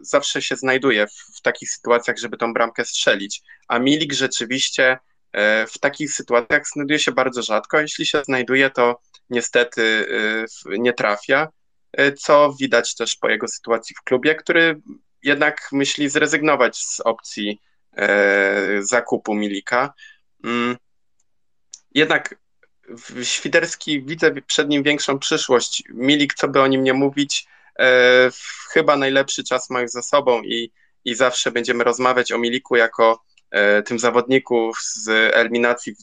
zawsze 0.00 0.42
się 0.42 0.56
znajduje 0.56 1.06
w, 1.06 1.38
w 1.38 1.40
takich 1.42 1.70
sytuacjach, 1.70 2.18
żeby 2.18 2.36
tą 2.36 2.52
bramkę 2.52 2.84
strzelić. 2.84 3.42
A 3.68 3.78
Milik 3.78 4.12
rzeczywiście 4.12 4.98
w 5.68 5.78
takich 5.80 6.12
sytuacjach 6.12 6.62
znajduje 6.66 6.98
się 6.98 7.12
bardzo 7.12 7.42
rzadko. 7.42 7.80
Jeśli 7.80 8.06
się 8.06 8.24
znajduje, 8.24 8.70
to 8.70 9.00
niestety 9.30 10.06
e, 10.66 10.78
nie 10.78 10.92
trafia, 10.92 11.48
e, 11.92 12.12
co 12.12 12.54
widać 12.60 12.94
też 12.94 13.16
po 13.16 13.28
jego 13.28 13.48
sytuacji 13.48 13.96
w 13.96 14.02
klubie, 14.02 14.34
który 14.34 14.80
jednak 15.22 15.68
myśli 15.72 16.08
zrezygnować 16.08 16.76
z 16.76 17.00
opcji 17.00 17.60
zakupu 18.80 19.34
Milika. 19.34 19.92
Mm. 20.44 20.76
Jednak 21.94 22.34
Świderski 23.22 24.02
widzę 24.02 24.30
przed 24.46 24.68
nim 24.68 24.82
większą 24.82 25.18
przyszłość. 25.18 25.82
Milik, 25.88 26.34
co 26.34 26.48
by 26.48 26.60
o 26.60 26.66
nim 26.66 26.84
nie 26.84 26.94
mówić, 26.94 27.46
chyba 28.70 28.96
najlepszy 28.96 29.44
czas 29.44 29.70
ma 29.70 29.80
już 29.80 29.90
za 29.90 30.02
sobą 30.02 30.42
i, 30.42 30.72
i 31.04 31.14
zawsze 31.14 31.50
będziemy 31.50 31.84
rozmawiać 31.84 32.32
o 32.32 32.38
Miliku 32.38 32.76
jako 32.76 33.24
E, 33.27 33.27
tym 33.86 33.98
zawodników 33.98 34.78
z 34.94 35.08
eliminacji 35.34 35.94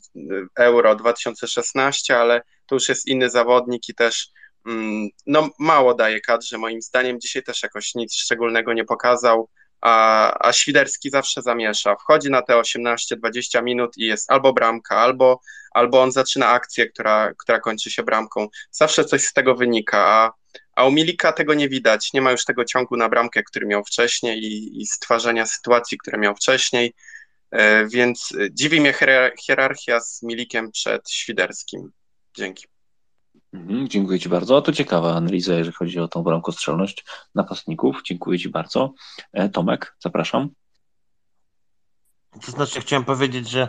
Euro 0.56 0.96
2016, 0.96 2.18
ale 2.18 2.42
to 2.66 2.76
już 2.76 2.90
jest 2.90 3.08
inny 3.08 3.30
zawodnik 3.30 3.90
i 3.90 3.96
też 3.96 4.28
mm, 4.68 5.10
no, 5.26 5.50
mało 5.60 5.94
daje 5.94 6.22
kadrze. 6.22 6.58
Moim 6.58 6.82
zdaniem 6.82 7.20
dzisiaj 7.20 7.44
też 7.44 7.64
jakoś 7.64 7.96
nic 7.96 8.16
szczególnego 8.16 8.74
nie 8.74 8.86
pokazał, 8.86 9.50
a, 9.82 10.48
a 10.48 10.54
Świderski 10.54 11.10
zawsze 11.10 11.42
zamiesza. 11.42 11.96
Wchodzi 11.96 12.30
na 12.30 12.42
te 12.42 12.54
18-20 12.54 13.64
minut 13.64 13.98
i 13.98 14.06
jest 14.06 14.32
albo 14.32 14.54
bramka, 14.54 14.98
albo, 14.98 15.40
albo 15.72 16.02
on 16.02 16.12
zaczyna 16.12 16.48
akcję, 16.48 16.90
która, 16.90 17.34
która 17.38 17.60
kończy 17.60 17.92
się 17.92 18.04
bramką. 18.04 18.48
Zawsze 18.72 19.06
coś 19.06 19.22
z 19.22 19.34
tego 19.34 19.56
wynika, 19.56 19.98
a, 19.98 20.32
a 20.76 20.86
u 20.86 20.92
Milika 20.92 21.34
tego 21.34 21.54
nie 21.54 21.70
widać. 21.70 22.14
Nie 22.14 22.22
ma 22.22 22.32
już 22.32 22.46
tego 22.46 22.66
ciągu 22.66 22.98
na 22.98 23.10
bramkę, 23.10 23.44
który 23.44 23.66
miał 23.66 23.84
wcześniej 23.84 24.40
i, 24.40 24.82
i 24.82 24.88
stwarzania 24.88 25.46
sytuacji, 25.46 25.98
które 25.98 26.18
miał 26.18 26.36
wcześniej. 26.36 26.94
E, 27.52 27.88
więc 27.88 28.34
dziwi 28.52 28.82
mnie 28.82 28.94
hierarchia 29.46 30.00
z 30.00 30.24
Milikiem 30.24 30.72
przed 30.72 31.10
Świderskim. 31.12 31.92
Dzięki. 32.38 32.66
Mhm, 33.54 33.88
dziękuję 33.88 34.20
Ci 34.20 34.30
bardzo. 34.30 34.62
To 34.62 34.72
ciekawa 34.72 35.16
analiza, 35.16 35.54
jeżeli 35.54 35.76
chodzi 35.76 36.00
o 36.00 36.08
tą 36.08 36.24
bramkostrzelność 36.24 37.06
napastników. 37.36 38.02
Dziękuję 38.06 38.40
Ci 38.40 38.50
bardzo. 38.50 38.94
E, 39.34 39.50
Tomek, 39.50 39.96
zapraszam. 40.00 40.50
To 42.46 42.52
znaczy, 42.52 42.82
chciałem 42.82 43.06
powiedzieć, 43.06 43.50
że 43.50 43.68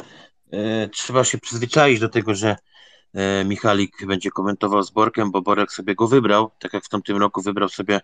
e, 0.53 0.89
trzeba 0.89 1.25
się 1.25 1.39
przyzwyczaić 1.39 2.01
do 2.01 2.09
tego, 2.09 2.35
że 2.35 2.57
e, 3.15 3.45
Michalik 3.45 4.07
będzie 4.07 4.31
komentował 4.31 4.83
z 4.83 4.91
Borkiem, 4.91 5.31
bo 5.31 5.43
Borek 5.43 5.73
sobie 5.73 5.95
go 5.95 6.09
wybrał, 6.09 6.51
tak 6.59 6.73
jak 6.73 6.85
w 6.85 6.89
tamtym 6.89 7.17
roku 7.17 7.43
wybrał 7.43 7.69
sobie 7.69 8.01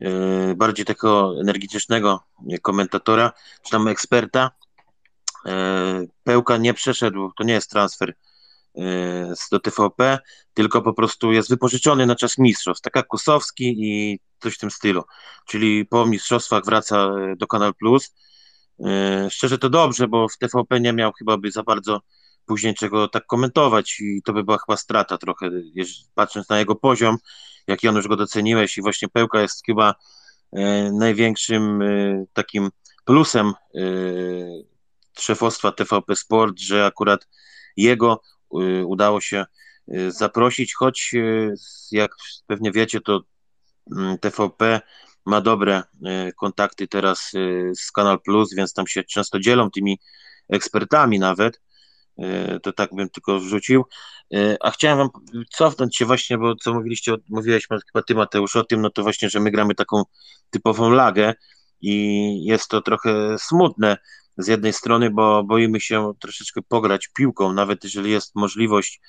e, 0.00 0.54
bardziej 0.54 0.84
takiego 0.84 1.40
energicznego 1.40 2.20
komentatora, 2.62 3.32
czy 3.62 3.70
tam 3.70 3.88
eksperta, 3.88 4.50
E, 4.50 4.61
Pełka 6.24 6.56
nie 6.56 6.74
przeszedł, 6.74 7.32
to 7.38 7.44
nie 7.44 7.52
jest 7.52 7.70
transfer 7.70 8.14
e, 8.78 9.34
do 9.50 9.60
TVP, 9.60 10.18
tylko 10.54 10.82
po 10.82 10.94
prostu 10.94 11.32
jest 11.32 11.50
wypożyczony 11.50 12.06
na 12.06 12.16
czas 12.16 12.38
mistrzostw, 12.38 12.82
tak 12.82 12.96
jak 12.96 13.06
Kusowski 13.06 13.74
i 13.78 14.20
coś 14.40 14.54
w 14.54 14.58
tym 14.58 14.70
stylu. 14.70 15.02
Czyli 15.46 15.86
po 15.86 16.06
mistrzostwach 16.06 16.64
wraca 16.64 16.96
e, 16.96 17.36
do 17.36 17.46
Kanal 17.46 17.74
Plus. 17.74 18.14
Szczerze 19.30 19.58
to 19.58 19.70
dobrze, 19.70 20.08
bo 20.08 20.28
w 20.28 20.38
TVP 20.38 20.80
nie 20.80 20.92
miał 20.92 21.12
chyba 21.12 21.36
by 21.36 21.50
za 21.50 21.62
bardzo 21.62 22.00
później 22.46 22.74
czego 22.74 23.08
tak 23.08 23.26
komentować 23.26 24.00
i 24.00 24.22
to 24.24 24.32
by 24.32 24.44
była 24.44 24.58
chyba 24.58 24.76
strata 24.76 25.18
trochę, 25.18 25.50
patrząc 26.14 26.48
na 26.48 26.58
jego 26.58 26.76
poziom, 26.76 27.16
jak 27.66 27.82
Janusz 27.82 28.08
go 28.08 28.16
doceniłeś 28.16 28.78
i 28.78 28.82
właśnie 28.82 29.08
Pełka 29.08 29.40
jest 29.40 29.66
chyba 29.66 29.94
największym 30.92 31.80
takim 32.32 32.70
plusem 33.04 33.52
szefostwa 35.18 35.72
TVP 35.72 36.16
Sport, 36.16 36.60
że 36.60 36.86
akurat 36.86 37.28
jego 37.76 38.20
y, 38.60 38.86
udało 38.86 39.20
się 39.20 39.44
y, 39.94 40.12
zaprosić, 40.12 40.74
choć 40.74 41.10
y, 41.14 41.54
jak 41.90 42.14
pewnie 42.46 42.72
wiecie, 42.72 43.00
to 43.00 43.20
mm, 43.96 44.18
TVP 44.18 44.80
ma 45.26 45.40
dobre 45.40 45.82
kontakty 46.36 46.88
teraz 46.88 47.30
z 47.74 47.92
Kanal 47.92 48.20
Plus, 48.20 48.54
więc 48.54 48.72
tam 48.72 48.86
się 48.86 49.04
często 49.04 49.40
dzielą 49.40 49.70
tymi 49.70 50.00
ekspertami 50.48 51.18
nawet. 51.18 51.60
To 52.62 52.72
tak 52.72 52.94
bym 52.94 53.08
tylko 53.10 53.40
wrzucił. 53.40 53.84
A 54.60 54.70
chciałem 54.70 54.98
wam 54.98 55.08
cofnąć 55.50 55.96
się 55.96 56.04
właśnie, 56.04 56.38
bo 56.38 56.54
co 56.56 56.74
mówiliście, 56.74 57.14
mówiłeś 57.28 57.66
chyba 57.68 58.02
ty 58.06 58.14
Mateusz 58.14 58.56
o 58.56 58.64
tym, 58.64 58.80
no 58.82 58.90
to 58.90 59.02
właśnie, 59.02 59.30
że 59.30 59.40
my 59.40 59.50
gramy 59.50 59.74
taką 59.74 60.02
typową 60.50 60.90
lagę 60.90 61.34
i 61.80 62.44
jest 62.44 62.68
to 62.68 62.80
trochę 62.80 63.38
smutne 63.38 63.96
z 64.42 64.46
jednej 64.46 64.72
strony, 64.72 65.10
bo 65.10 65.44
boimy 65.44 65.80
się 65.80 66.12
troszeczkę 66.20 66.62
pograć 66.62 67.08
piłką, 67.08 67.52
nawet 67.52 67.84
jeżeli 67.84 68.10
jest 68.10 68.34
możliwość 68.34 69.00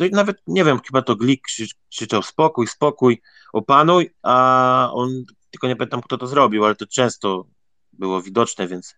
to 0.00 0.04
nawet, 0.12 0.42
nie 0.46 0.64
wiem, 0.64 0.80
chyba 0.86 1.02
to 1.02 1.16
Glik 1.16 1.44
krzyczał 1.90 2.22
spokój, 2.22 2.66
spokój, 2.66 3.22
opanuj, 3.52 4.10
a 4.22 4.90
on, 4.92 5.24
tylko 5.50 5.68
nie 5.68 5.76
pamiętam 5.76 6.02
kto 6.02 6.18
to 6.18 6.26
zrobił, 6.26 6.64
ale 6.64 6.74
to 6.74 6.86
często 6.86 7.46
było 7.92 8.22
widoczne, 8.22 8.68
więc 8.68 8.94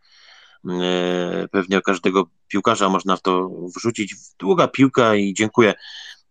e, 0.70 1.48
pewnie 1.50 1.80
każdego 1.80 2.26
piłkarza 2.48 2.88
można 2.88 3.16
w 3.16 3.22
to 3.22 3.50
wrzucić. 3.76 4.14
Długa 4.38 4.68
piłka 4.68 5.14
i 5.14 5.34
dziękuję. 5.34 5.74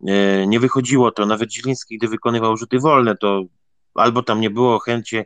E, 0.08 0.48
nie 0.48 0.60
wychodziło 0.60 1.12
to, 1.12 1.26
nawet 1.26 1.54
Zieliński, 1.54 1.98
gdy 1.98 2.08
wykonywał 2.08 2.58
rzuty 2.58 2.80
wolne, 2.80 3.18
to 3.18 3.44
albo 3.96 4.24
tam 4.24 4.42
nie 4.42 4.50
było 4.50 4.80
chęci 4.80 5.18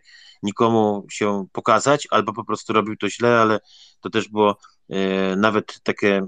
nikomu 0.45 1.05
się 1.09 1.47
pokazać, 1.51 2.07
albo 2.11 2.33
po 2.33 2.43
prostu 2.43 2.73
robił 2.73 2.97
to 2.97 3.09
źle, 3.09 3.39
ale 3.39 3.59
to 4.01 4.09
też 4.09 4.29
było 4.29 4.57
e, 4.89 5.35
nawet 5.35 5.79
takie 5.83 6.21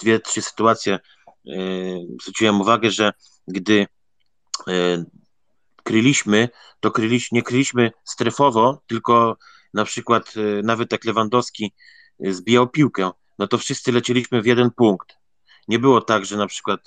dwie, 0.00 0.20
trzy 0.20 0.42
sytuacje, 0.42 0.98
zwróciłem 2.20 2.60
uwagę, 2.60 2.90
że 2.90 3.12
gdy 3.48 3.86
kryliśmy, 5.82 6.48
to 6.80 6.90
kryliśmy, 6.90 7.36
nie 7.36 7.42
kryliśmy 7.42 7.92
strefowo, 8.04 8.82
tylko 8.86 9.36
na 9.74 9.84
przykład 9.84 10.34
nawet 10.62 10.92
jak 10.92 11.04
Lewandowski 11.04 11.72
zbijał 12.20 12.68
piłkę, 12.68 13.10
no 13.38 13.46
to 13.46 13.58
wszyscy 13.58 13.92
lecieliśmy 13.92 14.42
w 14.42 14.46
jeden 14.46 14.70
punkt. 14.70 15.16
Nie 15.68 15.78
było 15.78 16.00
tak, 16.00 16.24
że 16.24 16.36
na 16.36 16.46
przykład 16.46 16.80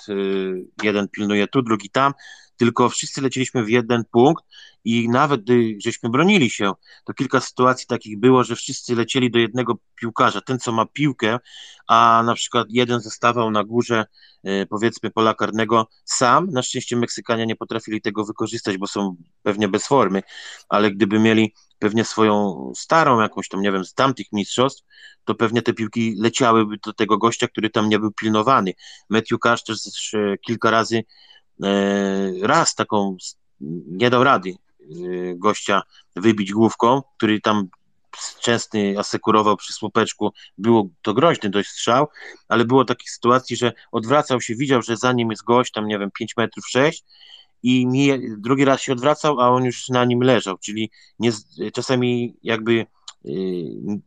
jeden 0.84 1.08
pilnuje 1.08 1.48
tu, 1.48 1.62
drugi 1.62 1.90
tam, 1.90 2.14
tylko 2.58 2.90
wszyscy 2.90 3.22
lecieliśmy 3.22 3.64
w 3.64 3.70
jeden 3.70 4.04
punkt 4.12 4.44
i 4.84 5.10
nawet 5.10 5.42
gdy 5.42 5.78
żeśmy 5.84 6.10
bronili 6.10 6.50
się, 6.50 6.74
to 7.06 7.14
kilka 7.14 7.40
sytuacji 7.42 7.88
takich 7.88 8.20
było, 8.20 8.44
że 8.44 8.56
wszyscy 8.56 8.96
lecieli 8.96 9.32
do 9.32 9.40
jednego 9.40 9.78
piłkarza, 9.96 10.42
ten 10.42 10.60
co 10.60 10.72
ma 10.72 10.86
piłkę, 10.86 11.40
a 11.88 12.24
na 12.26 12.36
przykład 12.36 12.68
jeden 12.70 13.02
zostawał 13.02 13.52
na 13.52 13.64
górze 13.64 14.06
e, 14.44 14.66
powiedzmy 14.66 15.12
pola 15.12 15.34
karnego 15.34 15.88
sam, 16.06 16.52
na 16.52 16.62
szczęście 16.62 16.96
Meksykanie 16.96 17.46
nie 17.46 17.56
potrafili 17.56 18.02
tego 18.02 18.26
wykorzystać, 18.26 18.78
bo 18.78 18.88
są 18.88 19.16
pewnie 19.44 19.68
bez 19.68 19.88
formy, 19.88 20.24
ale 20.70 20.92
gdyby 20.92 21.20
mieli 21.20 21.54
pewnie 21.80 22.06
swoją 22.06 22.72
starą 22.76 23.22
jakąś 23.22 23.48
tam, 23.50 23.62
nie 23.62 23.72
wiem, 23.72 23.86
z 23.86 23.94
tamtych 23.94 24.28
mistrzostw, 24.32 24.84
to 25.26 25.36
pewnie 25.36 25.62
te 25.62 25.74
piłki 25.74 26.16
leciałyby 26.18 26.78
do 26.86 26.94
tego 26.94 27.18
gościa, 27.18 27.48
który 27.48 27.70
tam 27.70 27.90
nie 27.90 28.00
był 28.00 28.12
pilnowany. 28.12 28.74
Matthew 29.10 29.40
Cash 29.40 29.64
też 29.64 30.14
e, 30.14 30.38
kilka 30.38 30.72
razy 30.72 31.04
raz 32.42 32.76
taką 32.76 33.18
nie 33.88 34.10
dał 34.10 34.24
rady 34.24 34.50
e, 34.50 34.56
gościa 35.36 35.82
wybić 36.16 36.52
główką, 36.54 37.02
który 37.18 37.42
tam 37.42 37.68
częsty 38.42 38.96
asekurował 39.00 39.58
przy 39.58 39.74
słupeczku, 39.74 40.32
było 40.58 40.90
to 41.02 41.14
groźny 41.14 41.50
dość 41.50 41.70
strzał, 41.70 42.08
ale 42.48 42.66
było 42.66 42.86
takich 42.86 43.10
sytuacji, 43.10 43.56
że 43.56 43.74
odwracał 43.92 44.42
się, 44.42 44.56
widział, 44.56 44.82
że 44.82 44.98
za 44.98 45.14
nim 45.14 45.30
jest 45.30 45.44
gość, 45.44 45.72
tam 45.72 45.88
nie 45.88 46.00
wiem, 46.00 46.12
5 46.12 46.38
metrów 46.38 46.68
6 46.68 47.04
i 47.64 47.88
mi, 47.88 48.10
drugi 48.38 48.66
raz 48.66 48.82
się 48.82 48.94
odwracał, 48.94 49.40
a 49.40 49.50
on 49.50 49.66
już 49.66 49.90
na 49.90 50.06
nim 50.06 50.22
leżał, 50.22 50.58
czyli 50.58 50.92
nie, 51.20 51.32
czasami 51.74 52.36
jakby 52.44 52.86
e, 53.26 53.30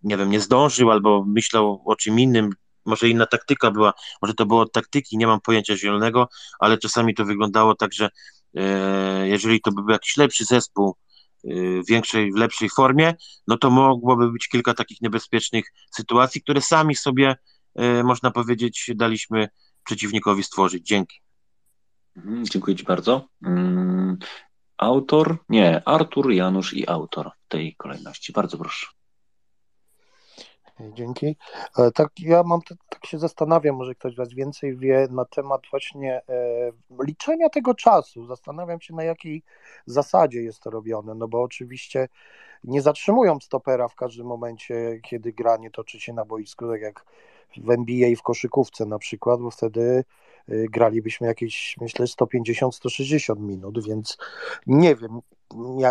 nie 0.02 0.16
wiem, 0.16 0.30
nie 0.30 0.40
zdążył 0.40 0.90
albo 0.90 1.24
myślał 1.24 1.82
o 1.84 1.96
czym 1.96 2.20
innym, 2.20 2.50
może 2.88 3.08
inna 3.08 3.26
taktyka 3.26 3.70
była, 3.70 3.92
może 4.22 4.34
to 4.34 4.46
było 4.46 4.68
taktyki, 4.68 5.18
nie 5.18 5.26
mam 5.26 5.40
pojęcia 5.40 5.76
zielonego, 5.76 6.28
ale 6.58 6.78
czasami 6.78 7.14
to 7.14 7.24
wyglądało 7.24 7.74
tak, 7.74 7.92
że 7.92 8.10
e, 8.56 9.28
jeżeli 9.28 9.60
to 9.60 9.72
by 9.72 9.82
był 9.82 9.90
jakiś 9.90 10.16
lepszy 10.16 10.44
zespół, 10.44 10.96
e, 11.44 11.82
w 11.82 11.86
większej, 11.86 12.32
w 12.32 12.36
lepszej 12.36 12.68
formie, 12.68 13.14
no 13.46 13.58
to 13.58 13.70
mogłoby 13.70 14.32
być 14.32 14.48
kilka 14.48 14.74
takich 14.74 15.00
niebezpiecznych 15.00 15.64
sytuacji, 15.90 16.42
które 16.42 16.60
sami 16.60 16.94
sobie, 16.94 17.36
e, 17.74 18.02
można 18.02 18.30
powiedzieć, 18.30 18.90
daliśmy 18.94 19.48
przeciwnikowi 19.84 20.42
stworzyć. 20.42 20.86
Dzięki. 20.86 21.20
Mhm, 22.16 22.44
dziękuję 22.46 22.76
Ci 22.76 22.84
bardzo. 22.84 23.28
Mm, 23.44 24.18
autor, 24.78 25.38
nie, 25.48 25.82
Artur, 25.84 26.32
Janusz 26.32 26.74
i 26.74 26.88
autor 26.88 27.30
w 27.44 27.48
tej 27.48 27.76
kolejności. 27.76 28.32
Bardzo 28.32 28.58
proszę. 28.58 28.86
Dzięki. 30.80 31.36
E, 31.78 31.90
tak, 31.90 32.08
ja 32.20 32.42
mam, 32.42 32.60
tak 32.88 33.06
się 33.06 33.18
zastanawiam, 33.18 33.76
może 33.76 33.94
ktoś 33.94 34.12
z 34.14 34.16
Was 34.16 34.34
więcej 34.34 34.76
wie 34.76 35.08
na 35.10 35.24
temat 35.24 35.62
właśnie 35.70 36.22
e, 36.28 36.72
liczenia 37.06 37.48
tego 37.48 37.74
czasu. 37.74 38.26
Zastanawiam 38.26 38.80
się, 38.80 38.94
na 38.94 39.04
jakiej 39.04 39.42
zasadzie 39.86 40.42
jest 40.42 40.60
to 40.60 40.70
robione, 40.70 41.14
no 41.14 41.28
bo 41.28 41.42
oczywiście 41.42 42.08
nie 42.64 42.82
zatrzymują 42.82 43.40
stopera 43.40 43.88
w 43.88 43.94
każdym 43.94 44.26
momencie, 44.26 45.00
kiedy 45.02 45.32
granie 45.32 45.70
toczy 45.70 46.00
się 46.00 46.12
na 46.12 46.24
boisku, 46.24 46.68
tak 46.68 46.80
jak 46.80 47.04
w 47.56 47.70
NBA 47.70 48.08
i 48.08 48.16
w 48.16 48.22
koszykówce 48.22 48.86
na 48.86 48.98
przykład, 48.98 49.40
bo 49.40 49.50
wtedy 49.50 50.04
y, 50.48 50.66
gralibyśmy 50.70 51.26
jakieś, 51.26 51.76
myślę, 51.80 52.06
150-160 52.06 53.40
minut, 53.40 53.86
więc 53.86 54.18
nie 54.66 54.96
wiem, 54.96 55.20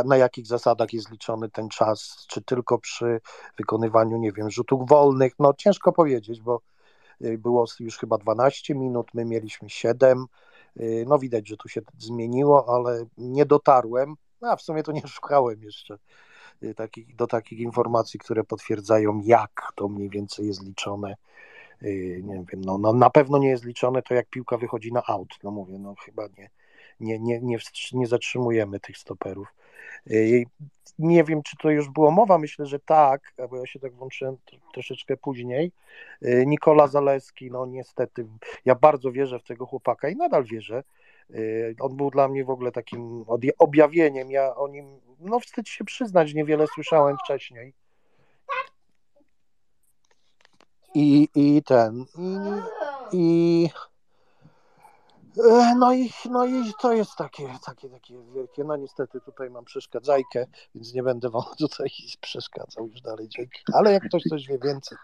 na 0.05 0.17
jakich 0.17 0.47
zasadach 0.47 0.93
jest 0.93 1.11
liczony 1.11 1.49
ten 1.49 1.69
czas, 1.69 2.25
czy 2.27 2.41
tylko 2.41 2.77
przy 2.77 3.21
wykonywaniu, 3.57 4.17
nie 4.17 4.31
wiem, 4.31 4.51
rzutów 4.51 4.89
wolnych, 4.89 5.33
no 5.39 5.53
ciężko 5.53 5.91
powiedzieć, 5.91 6.41
bo 6.41 6.61
y, 7.21 7.37
było 7.37 7.65
już 7.79 7.97
chyba 7.97 8.17
12 8.17 8.75
minut, 8.75 9.07
my 9.13 9.25
mieliśmy 9.25 9.69
7, 9.69 10.25
y, 10.79 11.05
no 11.07 11.19
widać, 11.19 11.47
że 11.47 11.57
tu 11.57 11.69
się 11.69 11.81
zmieniło, 11.97 12.75
ale 12.75 13.05
nie 13.17 13.45
dotarłem, 13.45 14.15
a 14.41 14.55
w 14.55 14.61
sumie 14.61 14.83
to 14.83 14.91
nie 14.91 15.01
szukałem 15.07 15.63
jeszcze 15.63 15.97
takich, 16.75 17.15
do 17.15 17.27
takich 17.27 17.59
informacji, 17.59 18.19
które 18.19 18.43
potwierdzają, 18.43 19.21
jak 19.23 19.71
to 19.75 19.87
mniej 19.87 20.09
więcej 20.09 20.47
jest 20.47 20.63
liczone. 20.63 21.15
Y, 21.83 22.21
nie 22.23 22.45
wiem, 22.51 22.61
no, 22.61 22.77
no 22.77 22.93
na 22.93 23.09
pewno 23.09 23.37
nie 23.37 23.49
jest 23.49 23.65
liczone 23.65 24.01
to, 24.01 24.13
jak 24.13 24.29
piłka 24.29 24.57
wychodzi 24.57 24.93
na 24.93 25.03
out, 25.07 25.29
no 25.43 25.51
mówię, 25.51 25.79
no 25.79 25.95
chyba 26.05 26.23
nie, 26.37 26.49
nie, 26.99 27.19
nie, 27.19 27.39
nie, 27.41 27.57
nie 27.93 28.07
zatrzymujemy 28.07 28.79
tych 28.79 28.97
stoperów. 28.97 29.47
Y, 30.11 30.43
nie 30.99 31.23
wiem, 31.23 31.43
czy 31.43 31.57
to 31.57 31.69
już 31.69 31.89
było 31.89 32.11
mowa, 32.11 32.37
myślę, 32.37 32.65
że 32.65 32.79
tak, 32.79 33.33
bo 33.49 33.57
ja 33.57 33.65
się 33.65 33.79
tak 33.79 33.93
włączyłem 33.93 34.37
troszeczkę 34.73 35.17
później. 35.17 35.71
Y, 36.25 36.43
Nikola 36.47 36.87
Zaleski, 36.87 37.51
no 37.51 37.65
niestety, 37.65 38.25
ja 38.65 38.75
bardzo 38.75 39.11
wierzę 39.11 39.39
w 39.39 39.43
tego 39.43 39.65
chłopaka 39.65 40.09
i 40.09 40.15
nadal 40.15 40.43
wierzę. 40.43 40.83
On 41.79 41.97
był 41.97 42.11
dla 42.11 42.27
mnie 42.27 42.45
w 42.45 42.49
ogóle 42.49 42.71
takim 42.71 43.25
objawieniem. 43.57 44.31
Ja 44.31 44.55
o 44.55 44.67
nim, 44.67 44.99
no 45.19 45.39
wstyd 45.39 45.69
się 45.69 45.85
przyznać, 45.85 46.33
niewiele 46.33 46.67
słyszałem 46.67 47.17
wcześniej 47.25 47.73
i, 50.97 51.29
i 51.35 51.63
ten, 51.63 52.05
i, 53.11 53.17
i 53.17 53.69
no 55.77 55.93
i, 55.93 56.09
no 56.29 56.45
i 56.45 56.73
to 56.81 56.93
jest 56.93 57.15
takie, 57.17 57.47
takie, 57.65 57.89
takie 57.89 58.13
wielkie, 58.35 58.63
no 58.63 58.75
niestety 58.75 59.21
tutaj 59.21 59.49
mam 59.49 59.65
przeszkadzajkę, 59.65 60.45
więc 60.75 60.93
nie 60.93 61.03
będę 61.03 61.29
wam 61.29 61.43
tutaj 61.59 61.89
przeszkadzał 62.21 62.87
już 62.87 63.01
dalej, 63.01 63.29
dzięki. 63.29 63.59
Ale 63.73 63.91
jak 63.91 64.03
ktoś 64.03 64.23
coś 64.23 64.47
wie 64.47 64.59
więcej, 64.63 64.97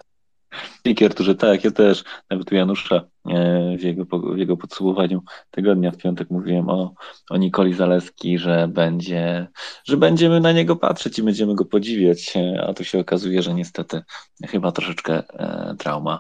Dzięki 0.86 1.06
Arturze, 1.06 1.36
tak, 1.36 1.64
ja 1.64 1.72
też, 1.72 2.04
nawet 2.30 2.52
u 2.52 2.56
Janusza 2.56 2.96
e, 3.30 3.78
w 3.78 3.82
jego, 3.82 4.06
w 4.34 4.38
jego 4.38 4.58
podsumowaniu 4.58 5.22
tygodnia 5.52 5.92
w 5.92 5.98
piątek 5.98 6.30
mówiłem 6.30 6.70
o, 6.70 6.94
o 7.30 7.38
Nikoli 7.38 7.74
Zaleski, 7.74 8.38
że 8.38 8.68
będzie, 8.68 9.48
że 9.86 9.98
będziemy 9.98 10.40
na 10.40 10.52
niego 10.52 10.76
patrzeć 10.76 11.20
i 11.20 11.24
będziemy 11.24 11.56
go 11.56 11.66
podziwiać, 11.66 12.34
e, 12.36 12.66
a 12.68 12.74
tu 12.74 12.84
się 12.84 13.00
okazuje, 13.00 13.42
że 13.42 13.54
niestety 13.54 14.02
chyba 14.48 14.72
troszeczkę 14.72 15.24
e, 15.30 15.76
trauma 15.80 16.20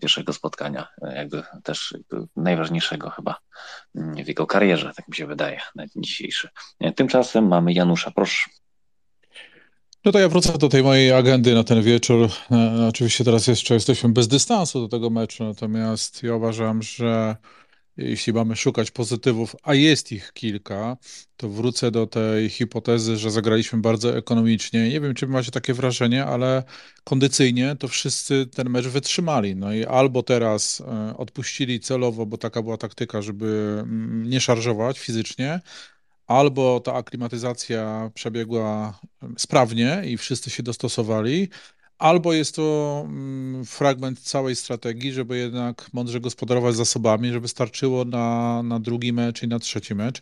pierwszego 0.00 0.32
spotkania, 0.32 0.88
jakby 1.14 1.42
też 1.62 1.94
najważniejszego 2.36 3.10
chyba 3.10 3.38
w 3.94 4.28
jego 4.28 4.46
karierze, 4.46 4.92
tak 4.96 5.08
mi 5.08 5.14
się 5.14 5.26
wydaje, 5.26 5.60
na 5.74 5.84
dzisiejszy. 5.96 6.48
Tymczasem 6.96 7.48
mamy 7.48 7.72
Janusza, 7.72 8.10
proszę. 8.10 8.50
No 10.04 10.12
to 10.12 10.18
ja 10.18 10.28
wrócę 10.28 10.58
do 10.58 10.68
tej 10.68 10.82
mojej 10.82 11.12
agendy 11.12 11.54
na 11.54 11.64
ten 11.64 11.82
wieczór. 11.82 12.28
E, 12.50 12.86
oczywiście 12.88 13.24
teraz 13.24 13.46
jeszcze 13.46 13.74
jesteśmy 13.74 14.08
bez 14.08 14.28
dystansu 14.28 14.80
do 14.80 14.88
tego 14.88 15.10
meczu, 15.10 15.44
natomiast 15.44 16.22
ja 16.22 16.34
uważam, 16.34 16.82
że 16.82 17.36
jeśli 17.98 18.32
mamy 18.32 18.56
szukać 18.56 18.90
pozytywów, 18.90 19.56
a 19.62 19.74
jest 19.74 20.12
ich 20.12 20.32
kilka, 20.32 20.96
to 21.36 21.48
wrócę 21.48 21.90
do 21.90 22.06
tej 22.06 22.50
hipotezy, 22.50 23.16
że 23.16 23.30
zagraliśmy 23.30 23.78
bardzo 23.78 24.16
ekonomicznie. 24.16 24.88
Nie 24.88 25.00
wiem, 25.00 25.14
czy 25.14 25.26
macie 25.26 25.50
takie 25.50 25.74
wrażenie, 25.74 26.24
ale 26.24 26.62
kondycyjnie 27.04 27.76
to 27.78 27.88
wszyscy 27.88 28.46
ten 28.46 28.70
mecz 28.70 28.86
wytrzymali. 28.86 29.56
No 29.56 29.72
i 29.72 29.84
albo 29.84 30.22
teraz 30.22 30.80
e, 30.80 31.16
odpuścili 31.16 31.80
celowo, 31.80 32.26
bo 32.26 32.38
taka 32.38 32.62
była 32.62 32.76
taktyka, 32.76 33.22
żeby 33.22 33.78
mm, 33.82 34.30
nie 34.30 34.40
szarżować 34.40 34.98
fizycznie, 34.98 35.60
albo 36.26 36.80
ta 36.80 36.94
aklimatyzacja 36.94 38.10
przebiegła 38.14 39.00
sprawnie 39.38 40.02
i 40.06 40.16
wszyscy 40.16 40.50
się 40.50 40.62
dostosowali, 40.62 41.48
albo 41.98 42.32
jest 42.32 42.56
to 42.56 43.02
mm, 43.06 43.64
fragment 43.64 44.20
całej 44.20 44.56
strategii, 44.56 45.12
żeby 45.12 45.38
jednak 45.38 45.92
mądrze 45.92 46.20
gospodarować 46.20 46.74
zasobami, 46.74 47.32
żeby 47.32 47.48
starczyło 47.48 48.04
na, 48.04 48.62
na 48.62 48.80
drugi 48.80 49.12
mecz 49.12 49.42
i 49.42 49.48
na 49.48 49.58
trzeci 49.58 49.94
mecz. 49.94 50.20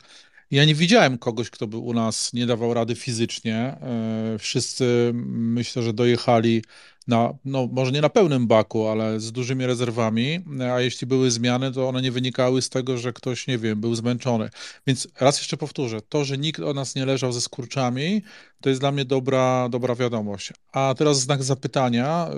Ja 0.51 0.65
nie 0.65 0.75
widziałem 0.75 1.19
kogoś, 1.19 1.51
kto 1.51 1.67
by 1.67 1.77
u 1.77 1.93
nas 1.93 2.33
nie 2.33 2.47
dawał 2.47 2.75
rady 2.75 2.95
fizycznie. 2.95 3.57
E, 3.57 4.37
wszyscy 4.39 5.13
myślę, 5.15 5.83
że 5.83 5.93
dojechali 5.93 6.63
na, 7.07 7.35
no 7.45 7.69
może 7.73 7.93
nie 7.93 8.01
na 8.01 8.09
pełnym 8.09 8.47
baku, 8.47 8.89
ale 8.89 9.21
z 9.21 9.33
dużymi 9.33 9.67
rezerwami, 9.67 10.41
a 10.73 10.81
jeśli 10.81 11.07
były 11.07 11.31
zmiany, 11.31 11.73
to 11.73 11.89
one 11.89 12.03
nie 12.03 12.13
wynikały 12.13 12.63
z 12.63 12.69
tego, 12.69 12.99
że 12.99 13.13
ktoś, 13.13 13.47
nie 13.47 13.59
wiem, 13.59 13.81
był 13.81 13.95
zmęczony. 13.95 14.51
Więc 14.87 15.09
raz 15.21 15.39
jeszcze 15.39 15.57
powtórzę, 15.57 16.01
to, 16.09 16.25
że 16.25 16.39
nikt 16.39 16.61
o 16.61 16.75
nas 16.75 16.95
nie 16.95 17.07
leżał 17.07 17.33
ze 17.33 17.41
skurczami, 17.41 18.23
to 18.61 18.69
jest 18.69 18.81
dla 18.81 18.93
mnie 18.93 19.05
dobra, 19.05 19.69
dobra 19.69 19.95
wiadomość. 19.95 20.53
A 20.73 20.95
teraz 20.99 21.21
znak 21.21 21.43
zapytania. 21.43 22.29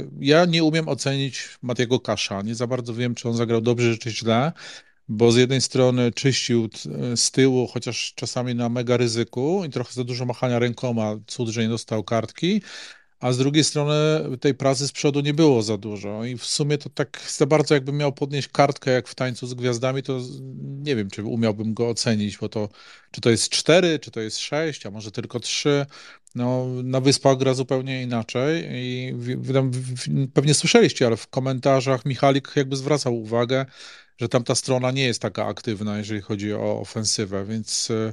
Y, 0.00 0.08
ja 0.20 0.44
nie 0.44 0.64
umiem 0.64 0.88
ocenić 0.88 1.48
Matiego 1.62 2.00
Kasza. 2.00 2.42
Nie 2.42 2.54
za 2.54 2.66
bardzo 2.66 2.94
wiem, 2.94 3.14
czy 3.14 3.28
on 3.28 3.36
zagrał 3.36 3.60
dobrze, 3.60 3.98
czy 3.98 4.10
źle 4.10 4.52
bo 5.08 5.32
z 5.32 5.36
jednej 5.36 5.60
strony 5.60 6.12
czyścił 6.12 6.68
z 7.16 7.30
tyłu, 7.30 7.66
chociaż 7.66 8.12
czasami 8.14 8.54
na 8.54 8.68
mega 8.68 8.96
ryzyku 8.96 9.62
i 9.66 9.70
trochę 9.70 9.92
za 9.92 10.04
dużo 10.04 10.24
machania 10.24 10.58
rękoma, 10.58 11.16
cud, 11.26 11.48
że 11.48 11.62
nie 11.62 11.68
dostał 11.68 12.04
kartki, 12.04 12.62
a 13.20 13.32
z 13.32 13.38
drugiej 13.38 13.64
strony 13.64 13.94
tej 14.40 14.54
pracy 14.54 14.88
z 14.88 14.92
przodu 14.92 15.20
nie 15.20 15.34
było 15.34 15.62
za 15.62 15.76
dużo 15.76 16.24
i 16.24 16.36
w 16.36 16.44
sumie 16.44 16.78
to 16.78 16.90
tak 16.90 17.20
za 17.28 17.46
bardzo 17.46 17.74
jakbym 17.74 17.96
miał 17.96 18.12
podnieść 18.12 18.48
kartkę 18.48 18.90
jak 18.90 19.08
w 19.08 19.14
Tańcu 19.14 19.46
z 19.46 19.54
Gwiazdami, 19.54 20.02
to 20.02 20.20
nie 20.60 20.96
wiem, 20.96 21.10
czy 21.10 21.24
umiałbym 21.24 21.74
go 21.74 21.88
ocenić, 21.88 22.38
bo 22.38 22.48
to 22.48 22.68
czy 23.10 23.20
to 23.20 23.30
jest 23.30 23.48
4, 23.48 23.98
czy 23.98 24.10
to 24.10 24.20
jest 24.20 24.38
6, 24.38 24.86
a 24.86 24.90
może 24.90 25.10
tylko 25.10 25.40
3. 25.40 25.86
No, 26.34 26.66
na 26.84 27.00
Wyspach 27.00 27.36
gra 27.36 27.54
zupełnie 27.54 28.02
inaczej 28.02 28.68
i 28.70 29.14
pewnie 30.34 30.54
słyszeliście, 30.54 31.06
ale 31.06 31.16
w 31.16 31.26
komentarzach 31.26 32.04
Michalik 32.04 32.52
jakby 32.56 32.76
zwracał 32.76 33.20
uwagę, 33.20 33.66
że 34.18 34.28
tamta 34.28 34.54
strona 34.54 34.90
nie 34.90 35.04
jest 35.04 35.22
taka 35.22 35.46
aktywna, 35.46 35.98
jeżeli 35.98 36.20
chodzi 36.20 36.54
o 36.54 36.80
ofensywę, 36.80 37.44
więc 37.44 37.90
e, 37.90 38.12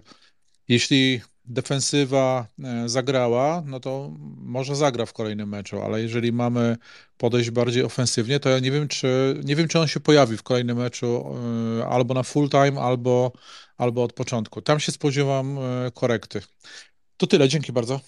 jeśli 0.68 1.22
defensywa 1.46 2.48
e, 2.64 2.90
zagrała, 2.90 3.64
no 3.66 3.80
to 3.80 4.12
może 4.38 4.76
zagra 4.76 5.06
w 5.06 5.14
kolejnym 5.14 5.50
meczu, 5.50 5.82
ale 5.82 6.02
jeżeli 6.02 6.32
mamy 6.32 6.78
podejść 7.18 7.50
bardziej 7.50 7.84
ofensywnie, 7.84 8.40
to 8.40 8.50
ja 8.50 8.60
nie 8.60 8.72
wiem, 8.72 8.88
czy, 8.88 9.42
nie 9.44 9.56
wiem, 9.56 9.68
czy 9.68 9.80
on 9.80 9.88
się 9.88 10.00
pojawi 10.00 10.38
w 10.38 10.44
kolejnym 10.44 10.78
meczu 10.78 11.36
e, 11.80 11.88
albo 11.88 12.14
na 12.14 12.24
full 12.24 12.50
time, 12.50 12.82
albo, 12.82 13.32
albo 13.78 14.04
od 14.04 14.14
początku. 14.14 14.62
Tam 14.62 14.80
się 14.80 14.92
spodziewam 14.92 15.58
korekty. 15.94 16.42
To 17.18 17.28
tyle, 17.28 17.50
dzięki 17.50 17.72
bardzo. 17.72 18.00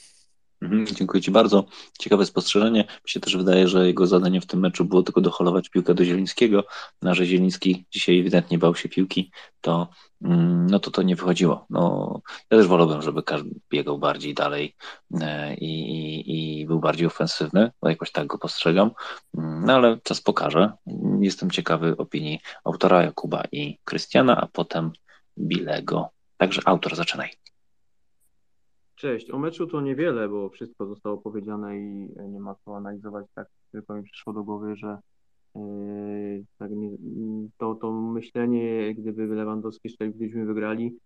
Mhm, 0.61 0.87
dziękuję 0.87 1.23
Ci 1.23 1.31
bardzo. 1.31 1.65
Ciekawe 1.99 2.25
spostrzeżenie. 2.25 2.79
Mi 2.81 3.09
się 3.09 3.19
też 3.19 3.37
wydaje, 3.37 3.67
że 3.67 3.87
jego 3.87 4.07
zadanie 4.07 4.41
w 4.41 4.45
tym 4.45 4.59
meczu 4.59 4.85
było 4.85 5.03
tylko 5.03 5.21
doholować 5.21 5.69
piłkę 5.69 5.93
do 5.93 6.05
Zielińskiego, 6.05 6.63
no, 7.01 7.15
że 7.15 7.25
Zieliński 7.25 7.85
dzisiaj 7.91 8.19
ewidentnie 8.19 8.57
bał 8.57 8.75
się 8.75 8.89
piłki, 8.89 9.31
to 9.61 9.89
mm, 10.21 10.67
no 10.67 10.79
to 10.79 10.91
to 10.91 11.01
nie 11.01 11.15
wychodziło. 11.15 11.65
No, 11.69 12.21
ja 12.51 12.57
też 12.57 12.67
wolałbym, 12.67 13.01
żeby 13.01 13.23
każdy 13.23 13.49
biegał 13.71 13.99
bardziej 13.99 14.33
dalej 14.33 14.75
e, 15.21 15.55
i, 15.55 15.91
i, 15.91 16.61
i 16.61 16.65
był 16.65 16.79
bardziej 16.79 17.07
ofensywny, 17.07 17.71
bo 17.81 17.89
jakoś 17.89 18.11
tak 18.11 18.27
go 18.27 18.37
postrzegam, 18.37 18.91
mm, 19.37 19.65
no 19.65 19.73
ale 19.73 19.99
czas 20.03 20.21
pokaże. 20.21 20.71
Jestem 21.21 21.51
ciekawy 21.51 21.97
opinii 21.97 22.39
autora 22.63 23.03
Jakuba 23.03 23.43
i 23.51 23.79
Krystiana, 23.83 24.41
a 24.41 24.47
potem 24.47 24.91
Bilego. 25.37 26.09
Także 26.37 26.61
autor, 26.65 26.95
zaczynaj. 26.95 27.44
Cześć. 29.05 29.31
O 29.31 29.39
meczu 29.39 29.67
to 29.67 29.81
niewiele, 29.81 30.29
bo 30.29 30.49
wszystko 30.49 30.87
zostało 30.87 31.17
powiedziane 31.17 31.79
i 31.79 32.09
nie 32.29 32.39
ma 32.39 32.55
co 32.55 32.77
analizować. 32.77 33.25
Tak 33.35 33.47
tylko 33.71 33.95
mi 33.95 34.03
przyszło 34.03 34.33
do 34.33 34.43
głowy, 34.43 34.75
że 34.75 34.97
yy, 35.55 36.45
tak 36.57 36.71
nie, 36.71 36.89
to, 37.57 37.75
to 37.75 37.91
myślenie, 37.91 38.95
gdyby 38.95 39.27
Lewandowski 39.27 39.89
strzelił, 39.89 40.13
gdybyśmy 40.13 40.45
wygrali, 40.45 40.97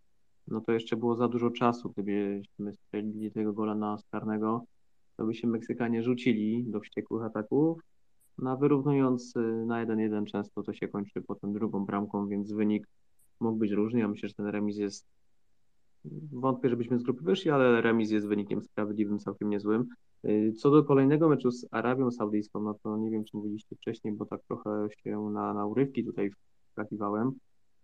no 0.48 0.62
to 0.62 0.72
jeszcze 0.72 0.98
było 0.98 1.16
za 1.16 1.28
dużo 1.28 1.52
czasu. 1.52 1.90
Gdybyśmy 1.90 2.74
strzelili 2.74 3.32
tego 3.32 3.54
gola 3.54 3.76
na 3.76 3.98
Skarnego, 3.98 4.66
to 5.18 5.26
by 5.26 5.36
się 5.36 5.48
Meksykanie 5.48 6.04
rzucili 6.04 6.66
do 6.68 6.80
wściekłych 6.80 7.24
ataków, 7.24 7.82
no 8.38 8.52
a 8.52 8.56
wyrównując 8.56 9.36
y, 9.36 9.66
na 9.66 9.86
1-1 9.86 10.26
często 10.26 10.64
to 10.64 10.74
się 10.74 10.88
kończy 10.88 11.22
potem 11.22 11.54
drugą 11.54 11.86
bramką, 11.86 12.28
więc 12.28 12.52
wynik 12.52 12.88
mógł 13.40 13.58
być 13.58 13.72
różny. 13.72 14.00
Ja 14.00 14.08
myślę, 14.08 14.30
że 14.30 14.36
ten 14.36 14.48
remis 14.48 14.78
jest 14.78 15.19
Wątpię, 16.32 16.70
żebyśmy 16.70 17.00
z 17.00 17.04
grupy 17.04 17.24
wyszli, 17.24 17.52
ale 17.52 17.82
remis 17.82 18.12
jest 18.12 18.28
wynikiem 18.28 18.62
sprawiedliwym, 18.62 19.20
całkiem 19.20 19.50
niezłym. 19.50 19.86
Y, 20.26 20.54
co 20.58 20.72
do 20.72 20.84
kolejnego 20.84 21.30
meczu 21.30 21.52
z 21.52 21.68
Arabią 21.72 22.12
Saudyjską, 22.12 22.62
no 22.62 22.74
to 22.84 22.98
nie 22.98 23.12
wiem, 23.12 23.24
czy 23.24 23.38
mówiliście 23.38 23.76
wcześniej, 23.76 24.14
bo 24.14 24.26
tak 24.26 24.42
trochę 24.48 24.88
się 25.04 25.20
na, 25.20 25.54
na 25.54 25.66
urywki 25.66 26.06
tutaj 26.06 26.32
wskakiwałem. 26.70 27.32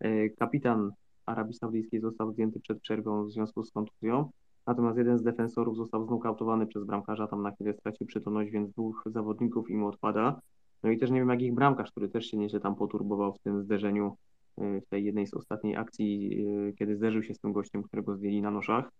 Y, 0.05 0.33
kapitan 0.39 0.91
Arabii 1.25 1.53
Saudyjskiej 1.53 2.01
został 2.01 2.31
zdjęty 2.31 2.59
przed 2.59 2.81
przerwą 2.81 3.25
w 3.25 3.31
związku 3.31 3.63
z 3.63 3.71
kontuzją, 3.71 4.29
natomiast 4.67 4.97
jeden 4.97 5.17
z 5.17 5.23
defensorów 5.23 5.77
został 5.77 6.05
znokautowany 6.05 6.67
przez 6.67 6.83
bramkarza, 6.83 7.27
tam 7.27 7.41
na 7.41 7.51
chwilę 7.51 7.73
stracił 7.73 8.07
przytomność, 8.07 8.51
więc 8.51 8.71
dwóch 8.71 9.03
zawodników 9.05 9.69
im 9.69 9.83
odpada. 9.83 10.39
No 10.83 10.91
i 10.91 10.97
też 10.97 11.11
nie 11.11 11.19
wiem, 11.19 11.29
jak 11.29 11.41
ich 11.41 11.53
bramkarz, 11.53 11.91
który 11.91 12.09
też 12.09 12.25
się 12.25 12.37
nieźle 12.37 12.59
tam 12.59 12.75
poturbował 12.75 13.33
w 13.33 13.39
tym 13.39 13.63
zderzeniu 13.63 14.17
w 14.57 14.85
tej 14.89 15.05
jednej 15.05 15.27
z 15.27 15.33
ostatniej 15.33 15.75
akcji, 15.75 16.41
y, 16.69 16.73
kiedy 16.79 16.95
zderzył 16.95 17.23
się 17.23 17.33
z 17.33 17.39
tym 17.39 17.53
gościem, 17.53 17.83
którego 17.83 18.15
zdjęli 18.15 18.41
na 18.41 18.51
noszach, 18.51 18.91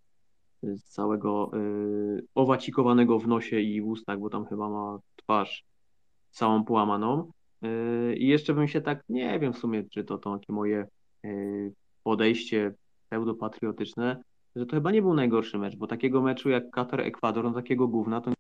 y, 0.64 0.78
z 0.78 0.84
całego 0.84 1.52
owacikowanego 2.36 3.20
w 3.20 3.28
nosie 3.28 3.60
i 3.60 3.82
w 3.82 3.88
ustach, 3.88 4.20
bo 4.20 4.30
tam 4.30 4.46
chyba 4.46 4.70
ma 4.70 5.00
twarz 5.16 5.66
całą 6.32 6.64
połamaną. 6.64 7.32
I 8.18 8.28
jeszcze 8.28 8.54
bym 8.54 8.68
się 8.68 8.82
tak, 8.82 9.04
nie 9.10 9.40
wiem 9.40 9.54
w 9.54 9.58
sumie, 9.58 9.84
czy 9.90 10.04
to, 10.04 10.18
to 10.18 10.38
takie 10.38 10.54
moje 10.54 10.88
podejście 12.04 12.74
pseudopatriotyczne, 13.06 14.24
że 14.56 14.66
to 14.66 14.76
chyba 14.76 14.92
nie 14.92 15.02
był 15.02 15.14
najgorszy 15.14 15.58
mecz, 15.58 15.76
bo 15.76 15.88
takiego 15.88 16.22
meczu 16.22 16.50
jak 16.50 16.70
Katar-Ekwador, 16.70 17.44
no 17.44 17.54
takiego 17.54 17.88
gówna, 17.88 18.22
to 18.22 18.32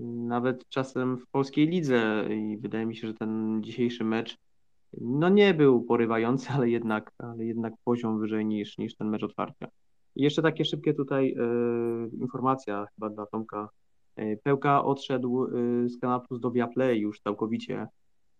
nawet 0.00 0.68
czasem 0.68 1.18
w 1.18 1.26
polskiej 1.26 1.66
lidze 1.66 2.28
i 2.30 2.58
wydaje 2.58 2.86
mi 2.86 2.96
się, 2.96 3.06
że 3.06 3.14
ten 3.14 3.60
dzisiejszy 3.62 4.04
mecz 4.04 4.36
no 5.00 5.28
nie 5.28 5.54
był 5.54 5.82
porywający, 5.82 6.48
ale 6.54 6.70
jednak, 6.70 7.12
ale 7.18 7.44
jednak 7.44 7.74
poziom 7.84 8.20
wyżej 8.20 8.46
niż, 8.46 8.78
niż 8.78 8.96
ten 8.96 9.08
mecz 9.08 9.22
otwarcia. 9.22 9.68
Jeszcze 10.16 10.42
takie 10.42 10.64
szybkie 10.64 10.94
tutaj 10.94 11.34
e, 11.38 11.44
informacja 12.20 12.86
chyba 12.94 13.10
dla 13.10 13.26
Tomka. 13.26 13.68
E, 14.16 14.36
Pełka 14.36 14.84
odszedł 14.84 15.44
e, 15.44 15.48
z 15.88 15.98
Kanal 15.98 16.20
Plus 16.28 16.40
do 16.40 16.50
Viaplay 16.50 16.98
już 16.98 17.20
całkowicie, 17.20 17.86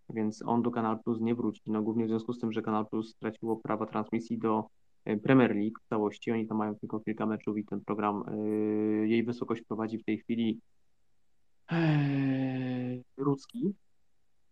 więc 0.08 0.42
on 0.46 0.62
do 0.62 0.70
Kanal 0.70 0.98
Plus 1.04 1.20
nie 1.20 1.34
wróci. 1.34 1.62
No 1.66 1.82
głównie 1.82 2.04
w 2.04 2.08
związku 2.08 2.32
z 2.32 2.40
tym, 2.40 2.52
że 2.52 2.62
Kanal 2.62 2.86
Plus 2.86 3.10
straciło 3.10 3.56
prawa 3.56 3.86
transmisji 3.86 4.38
do 4.38 4.64
Premier 5.22 5.56
League 5.56 5.78
w 5.84 5.88
całości. 5.88 6.32
Oni 6.32 6.46
tam 6.46 6.58
mają 6.58 6.74
tylko 6.74 7.00
kilka 7.00 7.26
meczów 7.26 7.58
i 7.58 7.64
ten 7.64 7.80
program, 7.80 8.24
jej 9.04 9.24
wysokość 9.24 9.62
prowadzi 9.62 9.98
w 9.98 10.04
tej 10.04 10.18
chwili 10.18 10.60
Rudzki, 13.16 13.74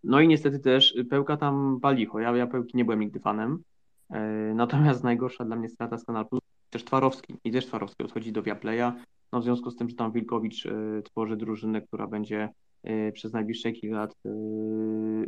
no 0.04 0.20
i 0.20 0.28
niestety 0.28 0.58
też 0.58 0.94
Pełka 1.10 1.36
tam 1.36 1.78
palicho. 1.82 2.20
Ja, 2.20 2.36
ja 2.36 2.46
Pełki 2.46 2.76
nie 2.76 2.84
byłem 2.84 3.00
nigdy 3.00 3.20
fanem. 3.20 3.62
E, 4.10 4.20
natomiast 4.54 5.04
najgorsza 5.04 5.44
dla 5.44 5.56
mnie 5.56 5.68
strata 5.68 5.98
z 5.98 6.04
Kanal 6.04 6.28
Plus 6.28 6.40
też 6.70 6.84
Twarowski. 6.84 7.34
I 7.44 7.52
też 7.52 7.66
Twarowski 7.66 8.04
odchodzi 8.04 8.32
do 8.32 8.42
Viaplaya. 8.42 8.92
No 9.32 9.40
w 9.40 9.44
związku 9.44 9.70
z 9.70 9.76
tym, 9.76 9.88
że 9.88 9.96
tam 9.96 10.12
Wilkowicz 10.12 10.66
e, 10.66 11.02
tworzy 11.02 11.36
drużynę, 11.36 11.80
która 11.80 12.06
będzie 12.06 12.48
e, 12.82 13.12
przez 13.12 13.32
najbliższe 13.32 13.72
kilka 13.72 13.96
lat 13.96 14.14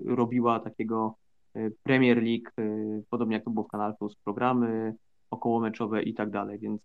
robiła 0.04 0.60
takiego 0.60 1.14
Premier 1.82 2.22
League, 2.22 2.50
podobnie 3.10 3.36
jak 3.36 3.44
to 3.44 3.50
było 3.50 3.64
w 3.64 3.68
Kanal 3.68 3.96
Plus, 3.96 4.16
programy 4.24 4.94
okołomeczowe 5.30 6.02
i 6.02 6.14
tak 6.14 6.30
dalej, 6.30 6.58
więc 6.58 6.80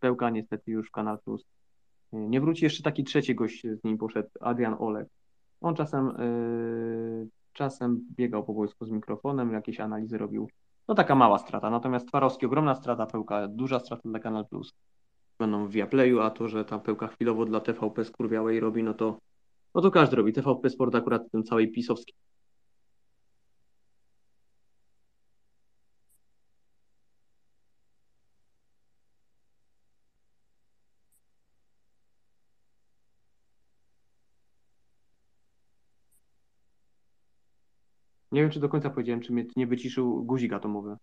Pełka 0.00 0.30
niestety 0.30 0.70
już 0.70 0.88
w 0.88 0.90
Kanal 0.90 1.18
Plus 1.24 1.44
nie 2.12 2.40
wróci. 2.40 2.64
Jeszcze 2.64 2.82
taki 2.82 3.04
trzeci 3.04 3.34
gość 3.34 3.62
z 3.62 3.84
nim 3.84 3.98
poszedł, 3.98 4.28
Adrian 4.40 4.76
Olek, 4.78 5.08
on 5.64 5.74
czasem, 5.74 6.12
yy, 6.18 7.28
czasem 7.52 8.00
biegał 8.16 8.44
po 8.44 8.54
wojsku 8.54 8.84
z 8.86 8.90
mikrofonem, 8.90 9.52
jakieś 9.52 9.80
analizy 9.80 10.18
robił. 10.18 10.48
No 10.88 10.94
taka 10.94 11.14
mała 11.14 11.38
strata. 11.38 11.70
Natomiast 11.70 12.08
Twarowski 12.08 12.46
ogromna 12.46 12.74
strata, 12.74 13.06
pełka 13.06 13.48
duża 13.48 13.80
strata 13.80 14.02
dla 14.04 14.18
Kanal 14.18 14.46
Plus. 14.46 14.72
Będą 15.38 15.66
w 15.66 15.70
Viaplayu, 15.70 16.20
a 16.20 16.30
to, 16.30 16.48
że 16.48 16.64
ta 16.64 16.78
pełka 16.78 17.06
chwilowo 17.06 17.44
dla 17.44 17.60
TVP 17.60 18.04
skurwiałej 18.04 18.60
robi, 18.60 18.82
no 18.82 18.94
to, 18.94 19.18
no 19.74 19.80
to 19.80 19.90
każdy 19.90 20.16
robi. 20.16 20.32
TVP 20.32 20.70
Sport 20.70 20.94
akurat 20.94 21.30
tym 21.32 21.42
całej 21.42 21.70
pisowskiej 21.72 22.14
Nie 38.34 38.40
wiem, 38.40 38.50
czy 38.50 38.60
do 38.60 38.68
końca 38.68 38.90
powiedziałem, 38.90 39.20
czy 39.20 39.32
mnie 39.32 39.44
nie 39.56 39.66
wyciszył 39.66 40.24
guzik 40.24 40.52
atomowy. 40.52 40.96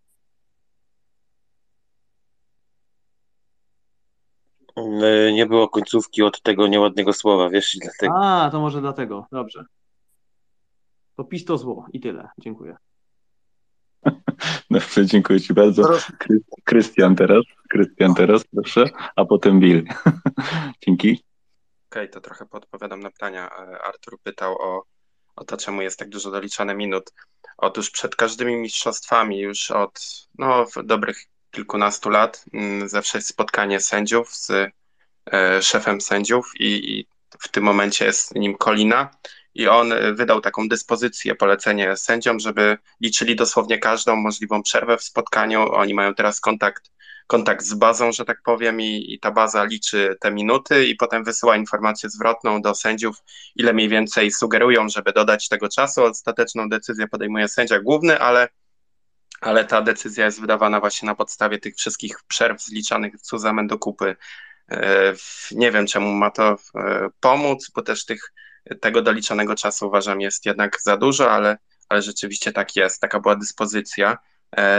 Y, 4.77 5.33
Nie 5.33 5.45
było 5.45 5.69
końcówki 5.69 6.23
od 6.23 6.41
tego 6.41 6.67
nieładnego 6.67 7.13
słowa, 7.13 7.49
wiesz, 7.49 7.75
i 7.75 7.79
dlatego. 7.79 8.13
A, 8.23 8.49
to 8.51 8.59
może 8.59 8.81
dlatego. 8.81 9.27
Dobrze. 9.31 9.65
To 11.15 11.23
pis 11.23 11.45
to 11.45 11.57
zło 11.57 11.85
i 11.93 11.99
tyle. 11.99 12.29
Dziękuję. 12.39 12.75
Dobrze, 14.71 15.05
dziękuję 15.05 15.39
Ci 15.41 15.53
bardzo. 15.53 15.83
Kry- 15.83 16.39
Krystian 16.63 17.15
teraz, 17.15 17.43
Krystian 17.69 18.15
teraz, 18.15 18.43
proszę, 18.55 18.85
a 19.15 19.25
potem 19.25 19.59
Bill. 19.59 19.85
Dzięki. 20.87 21.23
Okej, 21.91 22.09
to 22.09 22.21
trochę 22.21 22.45
podpowiadam 22.45 22.99
na 22.99 23.11
pytania. 23.11 23.49
E, 23.49 23.81
Artur 23.81 24.19
pytał 24.23 24.55
o, 24.59 24.83
o 25.41 25.45
to, 25.45 25.57
czemu 25.57 25.81
jest 25.81 25.99
tak 25.99 26.09
dużo 26.09 26.31
doliczane 26.31 26.75
minut. 26.75 27.13
Otóż 27.57 27.89
przed 27.89 28.15
każdymi 28.15 28.55
mistrzostwami 28.55 29.39
już 29.39 29.71
od 29.71 30.27
no, 30.37 30.65
dobrych 30.83 31.25
kilkunastu 31.51 32.09
lat 32.09 32.45
mm, 32.53 32.89
zawsze 32.89 33.17
jest 33.17 33.27
spotkanie 33.27 33.79
sędziów 33.79 34.35
z 34.35 34.51
e, 35.31 35.61
szefem 35.61 36.01
sędziów 36.01 36.51
i, 36.59 36.65
i 36.65 37.07
w 37.39 37.47
tym 37.47 37.63
momencie 37.63 38.05
jest 38.05 38.35
nim 38.35 38.57
Kolina 38.57 39.09
i 39.53 39.67
on 39.67 39.91
e, 39.91 40.13
wydał 40.13 40.41
taką 40.41 40.67
dyspozycję, 40.67 41.35
polecenie 41.35 41.97
sędziom, 41.97 42.39
żeby 42.39 42.77
liczyli 43.01 43.35
dosłownie 43.35 43.77
każdą 43.79 44.15
możliwą 44.15 44.63
przerwę 44.63 44.97
w 44.97 45.03
spotkaniu. 45.03 45.71
Oni 45.73 45.93
mają 45.93 46.15
teraz 46.15 46.39
kontakt, 46.39 46.91
kontakt 47.27 47.65
z 47.65 47.73
bazą, 47.73 48.11
że 48.11 48.25
tak 48.25 48.41
powiem, 48.45 48.81
i, 48.81 49.13
i 49.13 49.19
ta 49.19 49.31
baza 49.31 49.63
liczy 49.63 50.15
te 50.19 50.31
minuty 50.31 50.85
i 50.85 50.95
potem 50.95 51.23
wysyła 51.23 51.57
informację 51.57 52.09
zwrotną 52.09 52.61
do 52.61 52.75
sędziów, 52.75 53.15
ile 53.55 53.73
mniej 53.73 53.89
więcej 53.89 54.31
sugerują, 54.31 54.89
żeby 54.89 55.13
dodać 55.13 55.47
tego 55.47 55.69
czasu. 55.69 56.03
Ostateczną 56.03 56.69
decyzję 56.69 57.07
podejmuje 57.07 57.47
sędzia 57.47 57.79
główny, 57.79 58.19
ale 58.19 58.49
ale 59.41 59.65
ta 59.65 59.81
decyzja 59.81 60.25
jest 60.25 60.41
wydawana 60.41 60.79
właśnie 60.79 61.05
na 61.05 61.15
podstawie 61.15 61.59
tych 61.59 61.75
wszystkich 61.75 62.17
przerw 62.27 62.61
zliczanych 62.61 63.21
cuzamen 63.21 63.67
do 63.67 63.79
kupy. 63.79 64.15
E, 64.71 65.13
Nie 65.51 65.71
wiem, 65.71 65.87
czemu 65.87 66.11
ma 66.13 66.31
to 66.31 66.57
e, 66.75 67.09
pomóc, 67.19 67.71
bo 67.75 67.81
też 67.81 68.05
tych, 68.05 68.33
tego 68.81 69.01
doliczonego 69.01 69.55
czasu 69.55 69.87
uważam 69.87 70.21
jest 70.21 70.45
jednak 70.45 70.81
za 70.81 70.97
dużo, 70.97 71.31
ale, 71.31 71.57
ale 71.89 72.01
rzeczywiście 72.01 72.51
tak 72.51 72.75
jest. 72.75 73.01
Taka 73.01 73.19
była 73.19 73.35
dyspozycja 73.35 74.17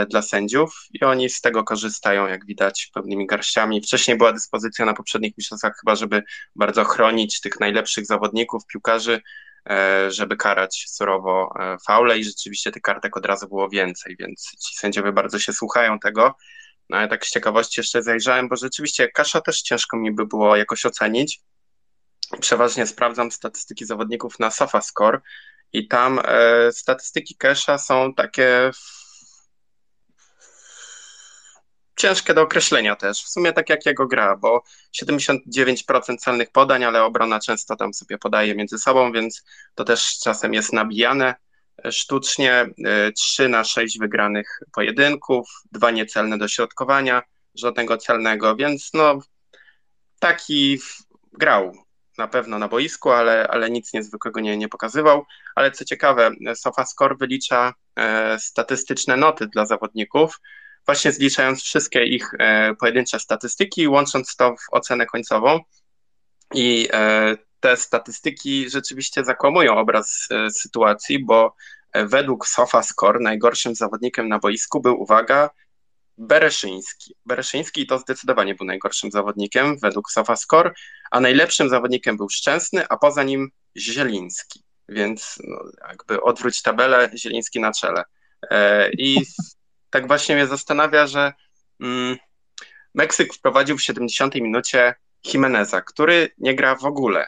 dla 0.09 0.21
sędziów 0.21 0.85
i 0.93 1.03
oni 1.03 1.29
z 1.29 1.41
tego 1.41 1.63
korzystają, 1.63 2.27
jak 2.27 2.45
widać, 2.45 2.91
pełnymi 2.93 3.27
garściami. 3.27 3.81
Wcześniej 3.81 4.17
była 4.17 4.33
dyspozycja 4.33 4.85
na 4.85 4.93
poprzednich 4.93 5.37
mistrzostwach 5.37 5.77
chyba, 5.79 5.95
żeby 5.95 6.23
bardzo 6.55 6.83
chronić 6.83 7.41
tych 7.41 7.59
najlepszych 7.59 8.05
zawodników, 8.05 8.65
piłkarzy, 8.67 9.21
e, 9.69 10.11
żeby 10.11 10.37
karać 10.37 10.85
surowo 10.87 11.53
e, 11.59 11.77
faule 11.87 12.17
i 12.17 12.23
rzeczywiście 12.23 12.71
tych 12.71 12.81
kartek 12.81 13.17
od 13.17 13.25
razu 13.25 13.47
było 13.47 13.69
więcej, 13.69 14.15
więc 14.19 14.51
ci 14.67 14.75
sędziowie 14.75 15.11
bardzo 15.11 15.39
się 15.39 15.53
słuchają 15.53 15.99
tego. 15.99 16.35
No 16.89 16.97
ale 16.97 17.07
tak 17.07 17.25
z 17.25 17.31
ciekawości 17.31 17.79
jeszcze 17.79 18.03
zajrzałem, 18.03 18.49
bo 18.49 18.55
rzeczywiście 18.55 19.07
Kasza 19.07 19.41
też 19.41 19.61
ciężko 19.61 19.97
mi 19.97 20.11
by 20.11 20.25
było 20.25 20.55
jakoś 20.55 20.85
ocenić. 20.85 21.41
Przeważnie 22.39 22.87
sprawdzam 22.87 23.31
statystyki 23.31 23.85
zawodników 23.85 24.39
na 24.39 24.51
SofaScore 24.51 25.19
i 25.73 25.87
tam 25.87 26.19
e, 26.25 26.71
statystyki 26.71 27.35
Kesha 27.37 27.77
są 27.77 28.13
takie 28.13 28.71
ciężkie 31.95 32.33
do 32.33 32.41
określenia 32.41 32.95
też. 32.95 33.23
W 33.23 33.29
sumie 33.29 33.53
tak 33.53 33.69
jak 33.69 33.85
jego 33.85 34.07
gra, 34.07 34.37
bo 34.37 34.63
79% 35.03 36.17
celnych 36.17 36.51
podań, 36.51 36.83
ale 36.83 37.03
obrona 37.03 37.39
często 37.39 37.75
tam 37.75 37.93
sobie 37.93 38.17
podaje 38.17 38.55
między 38.55 38.77
sobą, 38.77 39.11
więc 39.11 39.43
to 39.75 39.83
też 39.83 40.19
czasem 40.19 40.53
jest 40.53 40.73
nabijane 40.73 41.35
e, 41.85 41.91
sztucznie. 41.91 42.65
3 43.15 43.49
na 43.49 43.63
6 43.63 43.99
wygranych 43.99 44.59
pojedynków, 44.73 45.49
dwa 45.71 45.91
niecelne 45.91 46.37
dośrodkowania, 46.37 47.21
żadnego 47.55 47.97
celnego, 47.97 48.55
więc 48.55 48.89
no 48.93 49.19
taki 50.19 50.79
grał 51.33 51.73
na 52.17 52.27
pewno 52.27 52.59
na 52.59 52.67
boisku, 52.67 53.11
ale, 53.11 53.47
ale 53.47 53.69
nic 53.69 53.93
niezwykłego 53.93 54.39
nie, 54.39 54.57
nie 54.57 54.69
pokazywał. 54.69 55.25
Ale 55.55 55.71
co 55.71 55.85
ciekawe, 55.85 56.31
SofaScore 56.55 57.15
wylicza 57.15 57.73
e, 57.95 58.39
statystyczne 58.39 59.17
noty 59.17 59.47
dla 59.47 59.65
zawodników, 59.65 60.39
właśnie 60.85 61.11
zliczając 61.11 61.63
wszystkie 61.63 62.05
ich 62.05 62.31
e, 62.39 62.75
pojedyncze 62.75 63.19
statystyki 63.19 63.87
łącząc 63.87 64.35
to 64.35 64.55
w 64.55 64.73
ocenę 64.73 65.05
końcową. 65.05 65.59
I 66.53 66.89
e, 66.93 67.35
te 67.59 67.77
statystyki 67.77 68.69
rzeczywiście 68.69 69.25
zakłamują 69.25 69.77
obraz 69.77 70.27
e, 70.31 70.51
sytuacji, 70.51 71.25
bo 71.25 71.55
według 71.95 72.47
SofaScore 72.47 73.19
najgorszym 73.19 73.75
zawodnikiem 73.75 74.29
na 74.29 74.39
boisku 74.39 74.81
był, 74.81 75.01
uwaga, 75.01 75.49
Bereszyński. 76.17 77.15
Bereszyński 77.25 77.87
to 77.87 77.99
zdecydowanie 77.99 78.55
był 78.55 78.65
najgorszym 78.65 79.11
zawodnikiem 79.11 79.77
według 79.79 80.11
SofaScore, 80.11 80.73
a 81.11 81.19
najlepszym 81.19 81.69
zawodnikiem 81.69 82.17
był 82.17 82.29
Szczęsny, 82.29 82.87
a 82.89 82.97
poza 82.97 83.23
nim 83.23 83.49
Zieliński. 83.77 84.63
Więc 84.89 85.39
no, 85.47 85.57
jakby 85.87 86.21
odwróć 86.21 86.61
tabelę, 86.61 87.11
Zieliński 87.15 87.59
na 87.59 87.71
czele. 87.71 88.03
I 88.97 89.21
tak 89.93 90.07
właśnie 90.07 90.35
mnie 90.35 90.47
zastanawia, 90.47 91.07
że 91.07 91.33
mm, 91.79 92.17
Meksyk 92.93 93.33
wprowadził 93.33 93.77
w 93.77 93.81
70 93.81 94.35
minucie 94.35 94.95
Jimeneza, 95.33 95.81
który 95.81 96.29
nie 96.37 96.55
gra 96.55 96.75
w 96.75 96.85
ogóle. 96.85 97.27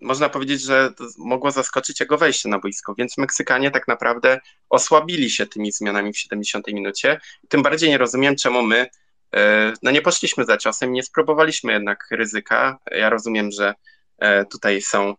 Można 0.00 0.28
powiedzieć, 0.28 0.62
że 0.62 0.92
mogło 1.18 1.50
zaskoczyć 1.50 2.00
jego 2.00 2.18
wejście 2.18 2.48
na 2.48 2.58
boisko, 2.58 2.94
więc 2.98 3.18
Meksykanie 3.18 3.70
tak 3.70 3.88
naprawdę 3.88 4.40
osłabili 4.68 5.30
się 5.30 5.46
tymi 5.46 5.72
zmianami 5.72 6.12
w 6.12 6.18
70 6.18 6.66
minucie. 6.66 7.20
Tym 7.48 7.62
bardziej 7.62 7.90
nie 7.90 7.98
rozumiem, 7.98 8.36
czemu 8.36 8.62
my 8.62 8.86
e, 9.34 9.72
no 9.82 9.90
nie 9.90 10.02
poszliśmy 10.02 10.44
za 10.44 10.56
ciosem, 10.56 10.92
nie 10.92 11.02
spróbowaliśmy 11.02 11.72
jednak 11.72 12.06
ryzyka. 12.10 12.78
Ja 12.90 13.10
rozumiem, 13.10 13.50
że 13.50 13.74
e, 14.18 14.44
tutaj 14.44 14.82
są 14.82 15.14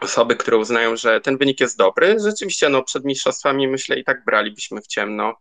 osoby, 0.00 0.36
które 0.36 0.56
uznają, 0.56 0.96
że 0.96 1.20
ten 1.20 1.38
wynik 1.38 1.60
jest 1.60 1.78
dobry. 1.78 2.16
Rzeczywiście, 2.20 2.68
no 2.68 2.82
przed 2.82 3.04
mistrzostwami 3.04 3.68
myślę 3.68 3.98
i 3.98 4.04
tak 4.04 4.24
bralibyśmy 4.24 4.80
w 4.80 4.86
ciemno. 4.86 5.36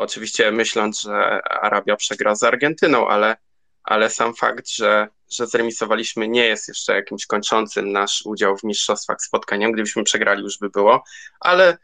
Oczywiście 0.00 0.52
myśląc, 0.52 1.00
że 1.00 1.42
Arabia 1.48 1.96
przegra 1.96 2.34
z 2.34 2.42
Argentyną, 2.42 3.08
ale, 3.08 3.36
ale 3.82 4.10
sam 4.10 4.34
fakt, 4.34 4.70
że, 4.70 5.08
że 5.30 5.46
zremisowaliśmy 5.46 6.28
nie 6.28 6.44
jest 6.44 6.68
jeszcze 6.68 6.94
jakimś 6.94 7.26
kończącym 7.26 7.92
nasz 7.92 8.22
udział 8.24 8.56
w 8.56 8.64
mistrzostwach 8.64 9.22
spotkaniem. 9.22 9.72
Gdybyśmy 9.72 10.04
przegrali, 10.04 10.42
już 10.42 10.58
by 10.58 10.70
było, 10.70 11.04
ale 11.40 11.78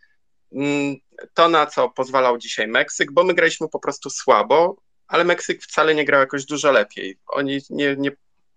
mm, 0.52 0.96
to, 1.34 1.48
na 1.48 1.66
co 1.66 1.90
pozwalał 1.90 2.38
dzisiaj 2.38 2.68
Meksyk, 2.68 3.12
bo 3.12 3.24
my 3.24 3.34
graliśmy 3.34 3.68
po 3.68 3.80
prostu 3.80 4.10
słabo, 4.10 4.76
ale 5.08 5.24
Meksyk 5.24 5.62
wcale 5.62 5.94
nie 5.94 6.04
grał 6.04 6.20
jakoś 6.20 6.44
dużo 6.44 6.72
lepiej. 6.72 7.18
Oni 7.26 7.60
nie, 7.70 7.96
nie, 7.96 8.10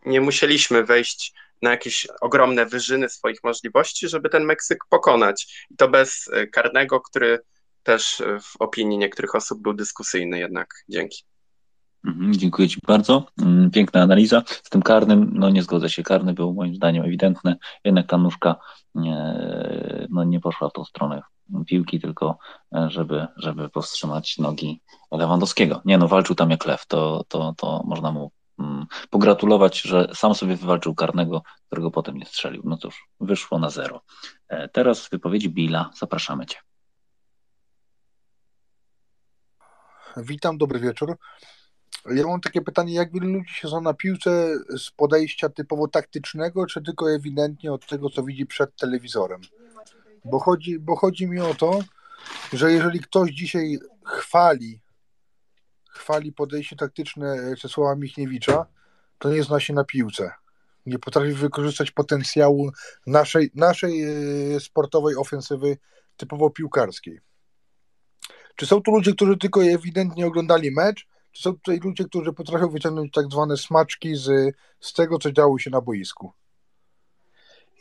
nie 0.06 0.22
musieliśmy 0.22 0.84
wejść 0.84 1.34
na 1.62 1.72
jakieś 1.72 2.08
ogromne 2.22 2.66
wyżyny 2.66 3.10
swoich 3.10 3.44
możliwości, 3.44 4.10
żeby 4.10 4.30
ten 4.30 4.44
Meksyk 4.44 4.80
pokonać. 4.90 5.68
I 5.70 5.76
to 5.76 5.88
bez 5.88 6.30
e, 6.34 6.48
karnego, 6.48 7.02
który 7.02 7.40
też 7.90 8.22
e, 8.22 8.40
w 8.40 8.56
opinii 8.60 8.98
niektórych 8.98 9.36
osób 9.36 9.62
był 9.62 9.74
dyskusyjny 9.74 10.40
jednak. 10.40 10.84
Dzięki. 10.90 11.24
Mhm, 12.06 12.34
dziękuję 12.34 12.68
Ci 12.68 12.80
bardzo. 12.88 13.26
Mm, 13.42 13.72
Piękna 13.72 14.02
analiza. 14.02 14.44
Z 14.48 14.70
tym 14.70 14.82
karnym, 14.82 15.32
no 15.34 15.50
nie 15.50 15.64
zgodzę 15.64 15.90
się, 15.90 16.04
karny 16.04 16.34
był 16.34 16.54
moim 16.54 16.76
zdaniem 16.76 17.06
ewidentny, 17.06 17.56
jednak 17.84 18.08
ta 18.08 18.18
nóżka 18.18 18.56
nie, 18.96 19.18
no 20.10 20.24
nie 20.24 20.40
poszła 20.40 20.70
w 20.70 20.74
tą 20.74 20.86
stronę 20.86 21.22
piłki, 21.68 22.00
tylko 22.00 22.38
e, 22.76 22.90
żeby, 22.90 23.28
żeby 23.38 23.70
powstrzymać 23.70 24.38
nogi 24.38 24.82
Lewandowskiego. 25.12 25.82
Nie 25.86 25.98
no, 25.98 26.08
walczył 26.08 26.36
tam 26.36 26.50
jak 26.50 26.66
lew, 26.66 26.86
to, 26.88 27.24
to, 27.28 27.54
to 27.58 27.84
można 27.86 28.12
mu 28.12 28.32
mm, 28.60 28.86
pogratulować, 29.10 29.82
że 29.82 30.08
sam 30.14 30.36
sobie 30.36 30.56
wywalczył 30.56 30.96
karnego, 30.96 31.44
którego 31.68 31.92
potem 31.92 32.18
nie 32.18 32.26
strzelił. 32.26 32.62
No 32.66 32.78
cóż, 32.78 33.08
wyszło 33.20 33.60
na 33.60 33.70
zero. 33.70 34.02
E, 34.48 34.68
Teraz 34.68 35.10
wypowiedzi 35.10 35.50
Billa, 35.50 35.90
zapraszamy 36.00 36.46
Cię. 36.46 36.69
Witam, 40.18 40.58
dobry 40.58 40.80
wieczór. 40.80 41.18
Ja 42.06 42.28
mam 42.28 42.42
takie 42.42 42.62
pytanie, 42.62 42.94
jak 42.94 43.14
wielu 43.14 43.28
ludzi 43.28 43.54
się 43.54 43.68
zna 43.68 43.82
na 43.82 43.94
piłce 43.94 44.56
z 44.78 44.92
podejścia 44.92 45.50
typowo 45.50 45.88
taktycznego, 45.88 46.66
czy 46.66 46.82
tylko 46.82 47.12
ewidentnie 47.12 47.74
od 47.74 47.88
tego, 47.88 48.10
co 48.10 48.24
widzi 48.24 48.46
przed 48.46 48.76
telewizorem? 48.76 49.42
Bo 50.26 50.40
chodzi, 50.40 50.80
bo 50.80 50.96
chodzi 50.96 51.28
mi 51.28 51.40
o 51.40 51.54
to, 51.54 51.80
że 52.54 52.72
jeżeli 52.72 53.00
ktoś 53.00 53.32
dzisiaj 53.32 53.80
chwali, 54.06 54.82
chwali 55.90 56.34
podejście 56.34 56.76
taktyczne 56.76 57.56
Czesława 57.58 57.96
Michniewicza, 57.96 58.66
to 59.20 59.30
nie 59.30 59.44
zna 59.44 59.60
się 59.60 59.74
na 59.74 59.84
piłce. 59.84 60.32
Nie 60.86 61.00
potrafi 61.00 61.32
wykorzystać 61.32 61.92
potencjału 61.92 62.72
naszej, 63.08 63.52
naszej 63.56 64.04
e, 64.04 64.60
sportowej 64.60 65.16
ofensywy 65.16 65.78
typowo 66.18 66.50
piłkarskiej. 66.50 67.22
Czy 68.60 68.66
są 68.66 68.82
tu 68.82 68.92
ludzie, 68.92 69.14
którzy 69.14 69.38
tylko 69.38 69.64
ewidentnie 69.64 70.28
oglądali 70.28 70.72
mecz, 70.72 71.08
czy 71.32 71.42
są 71.42 71.54
tutaj 71.54 71.80
ludzie, 71.80 72.04
którzy 72.04 72.34
potrafią 72.34 72.70
wyciągnąć 72.70 73.12
tak 73.12 73.26
zwane 73.32 73.58
smaczki 73.58 74.16
z, 74.16 74.56
z 74.80 74.94
tego, 74.94 75.18
co 75.20 75.32
działo 75.32 75.60
się 75.60 75.70
na 75.70 75.82
boisku? 75.82 76.32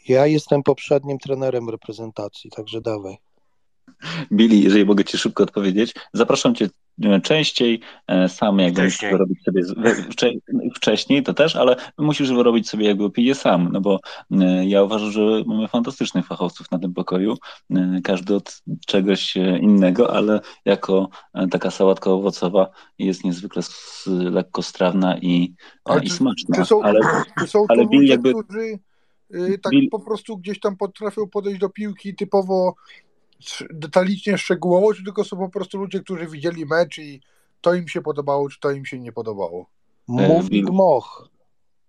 Ja 0.09 0.27
jestem 0.27 0.63
poprzednim 0.63 1.19
trenerem 1.19 1.71
reprezentacji, 1.71 2.51
także 2.51 2.81
dawaj. 2.81 3.19
Billy, 4.33 4.57
jeżeli 4.57 4.85
mogę 4.85 5.05
Ci 5.05 5.19
szybko 5.19 5.43
odpowiedzieć, 5.43 5.95
zapraszam 6.13 6.55
Cię 6.55 6.69
e, 7.05 7.21
częściej, 7.21 7.81
e, 8.07 8.29
sam 8.29 8.59
jakby 8.59 8.83
musisz 8.85 9.11
wyrobić 9.11 9.43
sobie 9.45 9.63
wcześniej, 10.75 11.23
to 11.23 11.35
też, 11.35 11.57
ale 11.57 11.77
musisz 11.99 12.33
wyrobić 12.33 12.69
sobie 12.69 12.87
jakby 12.87 13.05
opinię 13.05 13.35
sam, 13.35 13.69
no 13.73 13.81
bo 13.81 14.01
ja 14.67 14.83
uważam, 14.83 15.11
że 15.11 15.21
mamy 15.47 15.69
fantastycznych 15.69 16.27
fachowców 16.27 16.71
na 16.71 16.79
tym 16.79 16.95
pokoju, 16.95 17.37
każdy 18.05 18.35
od 18.35 18.63
czegoś 18.87 19.37
innego, 19.37 20.17
ale 20.17 20.41
jako 20.65 21.09
taka 21.51 21.71
sałatka 21.71 22.11
owocowa 22.11 22.71
jest 22.99 23.25
niezwykle 23.25 23.63
lekko 24.07 24.63
strawna 24.63 25.19
i, 25.19 25.55
i 26.03 26.11
smaczna. 26.11 26.57
Czy 26.57 26.65
są, 26.65 26.83
ale, 26.83 27.01
czy 27.39 27.47
są 27.47 27.65
ale 27.69 27.85
to 27.87 27.93
ludzie, 27.93 28.07
jakby... 28.07 28.33
którzy 28.33 28.79
tak 29.63 29.73
Bill- 29.73 29.89
po 29.91 30.01
prostu 30.01 30.39
gdzieś 30.39 30.61
tam 30.61 30.77
potrafią 30.77 31.29
podejść 31.29 31.61
do 31.61 31.69
piłki 31.69 32.15
typowo 32.15 32.75
detalicznie, 33.71 34.39
szczegółowo, 34.39 34.95
czy 34.95 35.05
tylko 35.05 35.25
są 35.25 35.37
po 35.37 35.49
prostu 35.49 35.79
ludzie, 35.79 36.01
którzy 36.01 36.27
widzieli 36.27 36.67
mecz 36.67 36.99
i 36.99 37.21
to 37.61 37.75
im 37.75 37.89
się 37.89 38.03
podobało, 38.03 38.49
czy 38.49 38.61
to 38.61 38.71
im 38.71 38.87
się 38.87 38.99
nie 38.99 39.13
podobało? 39.13 39.71
Mówi 40.09 40.63
Gmoch. 40.63 41.29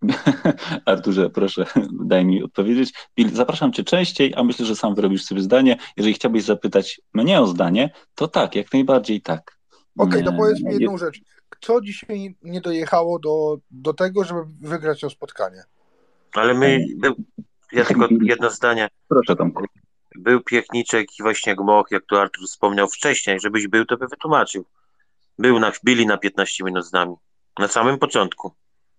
Arturze, 0.86 1.30
proszę, 1.30 1.66
daj 2.06 2.26
mi 2.26 2.44
odpowiedzieć. 2.44 2.94
Bill, 3.16 3.36
zapraszam 3.36 3.74
Cię 3.74 3.84
częściej, 3.84 4.34
a 4.36 4.44
myślę, 4.44 4.66
że 4.66 4.76
sam 4.76 4.96
wyrobisz 4.96 5.26
sobie 5.26 5.42
zdanie. 5.42 5.78
Jeżeli 5.98 6.14
chciałbyś 6.14 6.44
zapytać 6.44 7.02
mnie 7.14 7.42
o 7.42 7.48
zdanie, 7.48 7.90
to 8.16 8.28
tak, 8.28 8.56
jak 8.56 8.74
najbardziej 8.74 9.22
tak. 9.22 9.60
Okej, 9.98 10.24
no 10.24 10.32
Nie, 10.32 10.38
powiedz 10.38 10.62
mi 10.62 10.74
jedną 10.74 10.98
rzecz. 10.98 11.22
Co 11.62 11.82
dzisiaj 11.82 12.36
nie 12.44 12.62
dojechało 12.62 13.20
do, 13.20 13.58
do 13.72 13.94
tego, 13.94 14.24
żeby 14.24 14.40
wygrać 14.62 15.00
to 15.00 15.10
spotkanie? 15.10 15.64
Ale 16.34 16.54
my, 16.54 16.86
ja 17.72 17.86
tylko 17.86 18.08
jedno 18.22 18.50
zdanie. 18.50 18.88
Proszę 19.08 19.36
Tomku. 19.36 19.64
Był 20.20 20.42
Piechniczek 20.42 21.20
i 21.20 21.24
właśnie 21.24 21.56
Gmoch, 21.56 21.92
jak 21.92 22.06
tu 22.06 22.18
Artur 22.18 22.48
wspomniał 22.48 22.88
wcześniej, 22.88 23.40
żebyś 23.40 23.68
był, 23.68 23.86
to 23.86 23.98
by 23.98 24.08
wytłumaczył. 24.08 24.66
Był 25.38 25.60
na, 25.60 25.72
byli 25.84 26.06
na 26.06 26.18
15 26.18 26.64
minut 26.64 26.86
z 26.86 26.92
nami. 26.92 27.16
Na 27.60 27.68
samym 27.68 27.98
początku. 27.98 28.52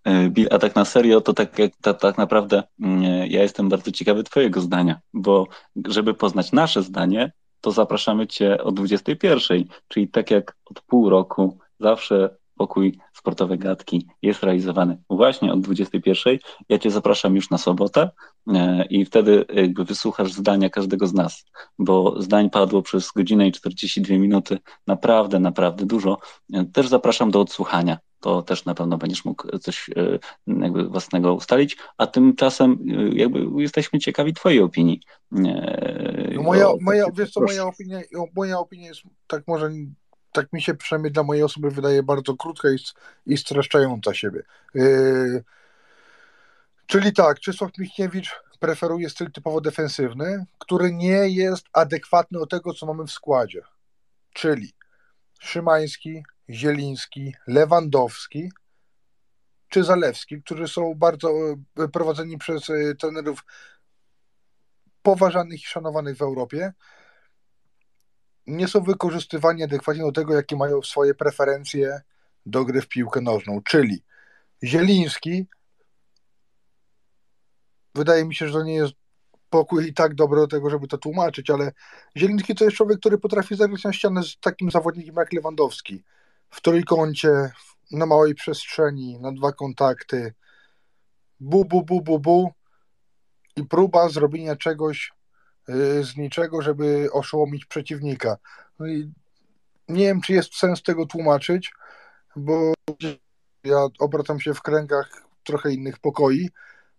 E, 0.07 0.31
a 0.51 0.59
tak 0.59 0.75
na 0.75 0.85
serio, 0.85 1.21
to 1.21 1.33
tak, 1.33 1.59
jak, 1.59 1.73
ta, 1.83 1.95
tak 1.95 2.19
naprawdę 2.19 2.63
mm, 2.81 3.03
ja 3.31 3.43
jestem 3.43 3.69
bardzo 3.69 3.93
ciekawy 3.93 4.25
Twojego 4.25 4.61
zdania, 4.61 5.01
bo 5.15 5.47
żeby 5.87 6.15
poznać 6.15 6.53
nasze 6.53 6.83
zdanie, 6.83 7.33
to 7.61 7.71
zapraszamy 7.71 8.27
Cię 8.27 8.65
o 8.65 8.73
21, 8.73 9.65
czyli 9.89 10.09
tak 10.09 10.31
jak 10.31 10.57
od 10.65 10.81
pół 10.81 11.11
roku 11.11 11.59
zawsze 11.81 12.37
pokój 12.61 12.99
sportowe 13.13 13.59
gadki 13.59 14.09
jest 14.23 14.43
realizowany 14.43 14.99
właśnie 15.11 15.53
od 15.53 15.61
21. 15.61 16.39
Ja 16.69 16.79
Cię 16.79 16.91
zapraszam 16.91 17.37
już 17.37 17.51
na 17.51 17.59
sobotę 17.59 18.11
e, 18.49 18.85
i 18.85 19.05
wtedy 19.05 19.45
jakby 19.55 19.85
wysłuchasz 19.85 20.33
zdania 20.33 20.71
każdego 20.71 21.07
z 21.07 21.15
nas, 21.15 21.45
bo 21.79 22.23
zdań 22.23 22.51
padło 22.51 22.83
przez 22.83 23.13
godzinę 23.13 23.49
i 23.49 23.53
42 23.53 24.15
minuty, 24.15 24.59
naprawdę, 24.87 25.39
naprawdę 25.39 25.87
dużo. 25.87 26.19
E, 26.53 26.65
Też 26.65 26.89
zapraszam 26.89 27.31
do 27.31 27.41
odsłuchania. 27.41 27.99
To 28.21 28.43
też 28.43 28.65
na 28.65 28.75
pewno 28.75 28.99
będziesz 28.99 29.25
mógł 29.25 29.59
coś 29.59 29.91
e, 29.97 30.19
jakby 30.47 30.89
własnego 30.89 31.35
ustalić, 31.35 31.77
a 31.99 32.07
tymczasem 32.07 32.79
jakby 33.13 33.63
jesteśmy 33.63 33.99
ciekawi 33.99 34.35
Twojej 34.35 34.61
opinii. 34.61 35.01
No 35.31 36.43
moja, 36.43 36.69
moja, 36.81 37.07
wiesz 37.15 37.31
co, 37.31 37.41
proszę. 37.41 37.55
moja 37.55 37.69
opinia, 37.69 38.01
moja 38.37 38.59
opinia 38.59 38.89
jest 38.89 39.01
tak 39.27 39.43
może, 39.47 39.71
tak 40.33 40.53
mi 40.53 40.63
się 40.63 40.75
przynajmniej 40.75 41.13
dla 41.13 41.23
mojej 41.23 41.43
osoby 41.43 41.71
wydaje 41.71 42.03
bardzo 42.03 42.37
krótka 42.37 42.69
i, 42.71 42.77
i 43.27 43.37
streszczająca 43.37 44.15
siebie. 44.15 44.43
Yy, 44.75 45.45
czyli 46.87 47.13
tak, 47.13 47.41
Czesław 47.41 47.79
Michniewicz 47.79 48.41
preferuje 48.61 49.11
styl 49.11 49.33
typowo 49.33 49.61
defensywny, 49.61 50.47
który 50.59 50.93
nie 50.93 51.29
jest 51.29 51.67
adekwatny 51.73 52.39
do 52.39 52.47
tego, 52.47 52.75
co 52.75 52.87
mamy 52.87 53.07
w 53.07 53.13
składzie. 53.13 53.63
Czyli 54.33 54.73
Szymański, 55.41 56.23
Zieliński, 56.51 57.35
Lewandowski 57.47 58.51
czy 59.69 59.85
Zalewski, 59.85 60.43
którzy 60.43 60.69
są 60.69 60.95
bardzo 60.95 61.31
e, 61.79 61.89
prowadzeni 61.89 62.39
przez 62.39 62.71
e, 62.71 62.95
trenerów 62.95 63.45
poważanych 65.03 65.63
i 65.63 65.67
szanowanych 65.67 66.17
w 66.17 66.23
Europie, 66.23 66.73
nie 68.51 68.69
są 68.69 68.81
wykorzystywani 68.81 69.63
adekwatnie 69.63 70.03
do 70.03 70.13
tego, 70.13 70.35
jakie 70.35 70.57
mają 70.57 70.83
swoje 70.83 71.15
preferencje 71.15 72.01
do 72.47 72.65
gry 72.65 72.81
w 72.81 72.89
piłkę 72.89 73.21
nożną. 73.21 73.61
Czyli 73.63 74.03
Zieliński, 74.65 75.47
wydaje 77.95 78.25
mi 78.25 78.35
się, 78.35 78.47
że 78.47 78.53
to 78.53 78.63
nie 78.63 78.75
jest 78.75 78.93
pokój 79.51 79.89
i 79.89 79.95
tak 79.95 80.15
dobry 80.15 80.41
do 80.41 80.47
tego, 80.47 80.71
żeby 80.71 80.89
to 80.89 80.99
tłumaczyć, 80.99 81.51
ale 81.51 81.73
Zieliński 82.17 82.55
to 82.55 82.65
jest 82.65 82.77
człowiek, 82.77 82.99
który 82.99 83.19
potrafi 83.19 83.57
zagrać 83.57 83.85
na 83.85 83.93
ścianę 83.93 84.23
z 84.23 84.37
takim 84.41 84.71
zawodnikiem 84.71 85.15
jak 85.17 85.33
Lewandowski. 85.33 86.05
W 86.51 86.61
trójkącie, 86.61 87.51
na 87.91 88.07
małej 88.07 88.35
przestrzeni, 88.35 89.19
na 89.21 89.33
dwa 89.33 89.53
kontakty. 89.53 90.35
Bu, 91.41 91.65
bu, 91.65 91.83
bu, 91.83 92.01
bu, 92.01 92.19
bu. 92.19 92.53
I 93.57 93.65
próba 93.65 94.09
zrobienia 94.09 94.57
czegoś 94.57 95.13
z 96.03 96.17
niczego, 96.17 96.63
żeby 96.63 97.09
oszołomić 97.13 97.65
przeciwnika. 97.65 98.37
No 98.79 98.87
i 98.87 99.13
nie 99.89 100.05
wiem, 100.05 100.21
czy 100.21 100.33
jest 100.33 100.55
sens 100.55 100.83
tego 100.83 101.07
tłumaczyć, 101.07 101.73
bo 102.37 102.75
ja 103.65 103.87
obracam 103.99 104.41
się 104.41 104.55
w 104.55 104.63
kręgach 104.63 105.23
trochę 105.45 105.73
innych 105.73 105.99
pokoi, 105.99 106.51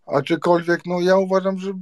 aczkolwiek 0.06 0.80
no 0.86 1.00
ja 1.00 1.16
uważam, 1.16 1.58
że 1.58 1.72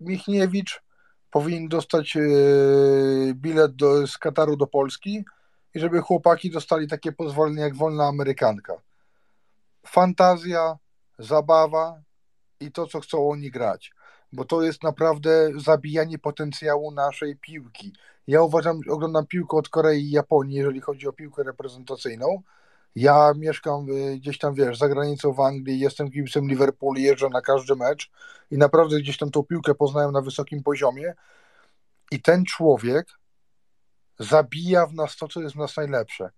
Michniewicz 0.00 0.82
powinien 1.30 1.68
dostać 1.68 2.14
yy, 2.14 3.34
bilet 3.34 3.76
do, 3.76 4.06
z 4.06 4.18
Kataru 4.18 4.56
do 4.56 4.66
Polski 4.66 5.24
i 5.74 5.80
żeby 5.80 6.00
chłopaki 6.00 6.50
dostali 6.50 6.88
takie 6.88 7.12
pozwolenie 7.12 7.62
jak 7.62 7.76
wolna 7.76 8.06
Amerykanka. 8.06 8.74
Fantazja, 9.86 10.78
zabawa 11.18 12.02
i 12.60 12.72
to, 12.72 12.86
co 12.86 13.00
chcą 13.00 13.30
oni 13.30 13.50
grać, 13.50 13.92
bo 14.34 14.44
to 14.44 14.62
jest 14.62 14.82
naprawdę 14.82 15.50
zabijanie 15.56 16.18
potencjału 16.18 16.90
naszej 16.90 17.36
piłki. 17.36 17.92
Ja 18.26 18.42
uważam, 18.42 18.80
oglądam 18.90 19.26
piłkę 19.26 19.56
od 19.56 19.68
Korei 19.68 20.02
i 20.02 20.10
Japonii, 20.10 20.56
jeżeli 20.56 20.80
chodzi 20.80 21.08
o 21.08 21.12
piłkę 21.12 21.42
reprezentacyjną. 21.42 22.42
Ja 22.94 23.32
mieszkam 23.36 23.86
y, 23.90 24.18
gdzieś 24.18 24.38
tam, 24.38 24.54
wiesz, 24.54 24.78
za 24.78 24.88
granicą 24.88 25.32
w 25.32 25.40
Anglii, 25.40 25.80
jestem 25.80 26.10
kibicem 26.10 26.48
Liverpoolu, 26.48 27.00
jeżdżę 27.00 27.28
na 27.28 27.40
każdy 27.40 27.76
mecz 27.76 28.10
i 28.50 28.58
naprawdę 28.58 29.00
gdzieś 29.00 29.18
tam 29.18 29.30
tą 29.30 29.42
piłkę 29.42 29.74
poznałem 29.74 30.12
na 30.12 30.20
wysokim 30.20 30.62
poziomie 30.62 31.14
i 32.10 32.22
ten 32.22 32.44
człowiek 32.44 33.06
zabija 34.18 34.86
w 34.86 34.94
nas 34.94 35.16
to, 35.16 35.28
co 35.28 35.40
jest 35.40 35.54
w 35.54 35.58
nas 35.58 35.76
najlepsze. 35.76 36.30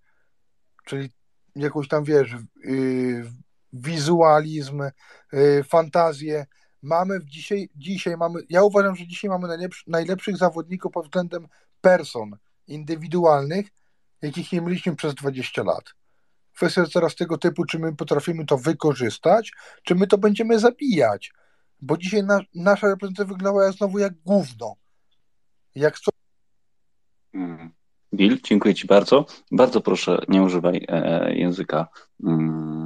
Czyli 0.84 1.10
jakąś 1.56 1.88
tam, 1.88 2.04
wiesz, 2.04 2.36
yy, 2.64 3.24
wizualizm, 3.72 4.82
yy, 5.32 5.64
fantazję. 5.64 6.46
Mamy 6.86 7.20
w 7.20 7.24
dzisiaj, 7.24 7.68
dzisiaj 7.76 8.16
mamy, 8.16 8.40
ja 8.48 8.62
uważam, 8.62 8.96
że 8.96 9.06
dzisiaj 9.06 9.30
mamy 9.30 9.48
najlepszy, 9.48 9.84
najlepszych 9.86 10.36
zawodników 10.36 10.92
pod 10.92 11.04
względem 11.04 11.48
person 11.80 12.36
indywidualnych, 12.66 13.66
jakich 14.22 14.52
nie 14.52 14.60
mieliśmy 14.60 14.96
przez 14.96 15.14
20 15.14 15.62
lat. 15.62 15.84
Kwestia 16.54 16.80
jest 16.80 16.92
teraz 16.92 17.14
tego 17.14 17.38
typu, 17.38 17.64
czy 17.64 17.78
my 17.78 17.96
potrafimy 17.96 18.46
to 18.46 18.58
wykorzystać, 18.58 19.52
czy 19.82 19.94
my 19.94 20.06
to 20.06 20.18
będziemy 20.18 20.58
zabijać. 20.58 21.32
Bo 21.80 21.96
dzisiaj 21.96 22.24
na, 22.24 22.40
nasza 22.54 22.86
reprezentacja 22.86 23.24
wyglądała 23.24 23.72
znowu 23.72 23.98
jak 23.98 24.14
gówno. 24.14 24.76
Jak 25.74 25.98
co 25.98 26.10
Mm. 27.34 27.70
Bill, 28.14 28.40
dziękuję 28.42 28.74
Ci 28.74 28.86
bardzo. 28.86 29.26
Bardzo 29.50 29.80
proszę, 29.80 30.18
nie 30.28 30.42
używaj 30.42 30.84
e, 30.88 31.34
języka 31.34 31.88
mm, 32.24 32.85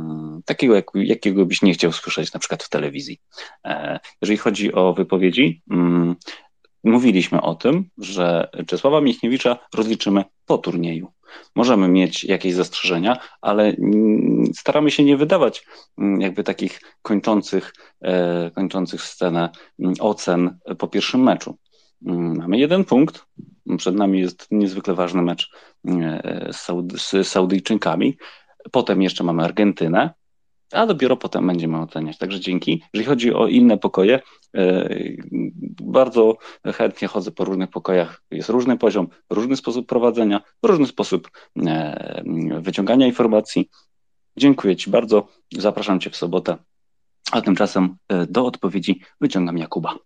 takiego, 0.50 0.74
jak, 0.74 0.86
jakiego 0.94 1.46
byś 1.46 1.62
nie 1.62 1.72
chciał 1.72 1.92
słyszeć 1.92 2.32
na 2.32 2.40
przykład 2.40 2.62
w 2.62 2.68
telewizji. 2.68 3.20
E, 3.64 4.00
jeżeli 4.22 4.38
chodzi 4.38 4.72
o 4.72 4.94
wypowiedzi, 4.94 5.62
mm, 5.70 6.16
mówiliśmy 6.84 7.42
o 7.42 7.54
tym, 7.54 7.84
że 7.98 8.50
Czesława 8.66 9.00
Michniewicza 9.00 9.58
rozliczymy 9.74 10.24
po 10.46 10.58
turnieju. 10.58 11.12
Możemy 11.56 11.88
mieć 11.88 12.24
jakieś 12.24 12.54
zastrzeżenia, 12.54 13.16
ale 13.40 13.64
mm, 13.64 14.44
staramy 14.54 14.90
się 14.90 15.04
nie 15.04 15.16
wydawać 15.16 15.66
mm, 15.98 16.20
jakby 16.20 16.44
takich 16.44 16.80
kończących, 17.02 17.72
e, 18.02 18.50
kończących 18.50 19.02
scenę 19.02 19.50
ocen 20.00 20.58
po 20.78 20.88
pierwszym 20.88 21.22
meczu. 21.22 21.58
Mamy 22.02 22.58
jeden 22.58 22.84
punkt. 22.84 23.24
Przed 23.78 23.94
nami 23.94 24.20
jest 24.20 24.46
niezwykle 24.50 24.94
ważny 24.94 25.22
mecz 25.22 25.50
e, 25.88 26.50
z, 26.52 26.66
z 27.02 27.28
Saudyjczykami. 27.28 28.16
Potem 28.72 29.02
jeszcze 29.02 29.24
mamy 29.24 29.44
Argentynę, 29.44 30.10
a 30.72 30.86
dopiero 30.86 31.16
potem 31.16 31.46
będziemy 31.46 31.80
oceniać. 31.80 32.18
Także 32.18 32.40
dzięki. 32.40 32.82
Jeżeli 32.92 33.08
chodzi 33.08 33.34
o 33.34 33.46
inne 33.46 33.78
pokoje, 33.78 34.20
e, 34.56 34.88
bardzo 35.82 36.36
chętnie 36.64 37.08
chodzę 37.08 37.30
po 37.30 37.44
różnych 37.44 37.70
pokojach. 37.70 38.22
Jest 38.30 38.48
różny 38.48 38.78
poziom, 38.78 39.08
różny 39.30 39.56
sposób 39.56 39.86
prowadzenia, 39.86 40.40
różny 40.62 40.86
sposób 40.86 41.30
e, 41.66 42.22
wyciągania 42.60 43.06
informacji. 43.06 43.70
Dziękuję 44.36 44.76
Ci 44.76 44.90
bardzo. 44.90 45.28
Zapraszam 45.52 46.00
Cię 46.00 46.10
w 46.10 46.16
sobotę. 46.16 46.56
A 47.32 47.40
tymczasem 47.40 47.96
e, 48.08 48.26
do 48.26 48.46
odpowiedzi 48.46 49.00
wyciągam 49.20 49.58
Jakuba. 49.58 49.98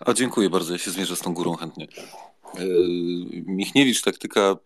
A 0.00 0.12
dziękuję 0.12 0.50
bardzo, 0.50 0.72
ja 0.72 0.78
się 0.78 0.90
zmierzę 0.90 1.16
z 1.16 1.20
tą 1.20 1.34
górą 1.34 1.56
chętnie. 1.56 1.86
Michniewicz, 3.46 4.02
taktyka, 4.02 4.56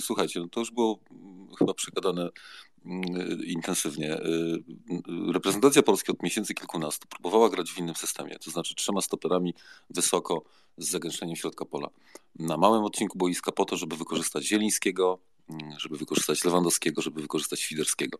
słuchajcie, 0.00 0.40
no 0.40 0.48
to 0.48 0.60
już 0.60 0.70
było 0.70 0.98
chyba 1.58 1.74
przegadane 1.74 2.28
intensywnie. 3.46 4.18
Reprezentacja 5.32 5.82
Polski 5.82 6.12
od 6.12 6.22
miesięcy 6.22 6.54
kilkunastu 6.54 7.08
próbowała 7.08 7.48
grać 7.48 7.70
w 7.70 7.78
innym 7.78 7.94
systemie, 7.94 8.38
to 8.38 8.50
znaczy 8.50 8.74
trzema 8.74 9.00
stoperami 9.00 9.54
wysoko 9.90 10.42
z 10.78 10.90
zagęszczeniem 10.90 11.36
środka 11.36 11.64
pola. 11.64 11.88
Na 12.38 12.56
małym 12.56 12.84
odcinku 12.84 13.18
boiska 13.18 13.52
po 13.52 13.64
to, 13.64 13.76
żeby 13.76 13.96
wykorzystać 13.96 14.44
Zielińskiego, 14.44 15.18
mm, 15.50 15.78
żeby 15.78 15.96
wykorzystać 15.96 16.44
Lewandowskiego, 16.44 17.02
żeby 17.02 17.22
wykorzystać 17.22 17.60
Świderskiego. 17.60 18.18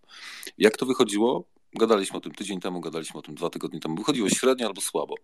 Jak 0.58 0.76
to 0.76 0.86
wychodziło? 0.86 1.44
Gadaliśmy 1.74 2.16
o 2.16 2.20
tym 2.20 2.32
tydzień 2.32 2.60
temu, 2.60 2.80
gadaliśmy 2.80 3.20
o 3.20 3.22
tym 3.22 3.34
dwa 3.34 3.50
tygodnie 3.50 3.80
temu. 3.80 3.96
Wychodziło 3.96 4.28
średnio 4.28 4.66
albo 4.66 4.80
słabo. 4.80 5.14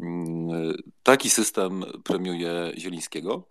Mm, 0.00 0.76
taki 1.02 1.30
system 1.30 1.84
premiuje 2.04 2.72
Zielińskiego, 2.78 3.44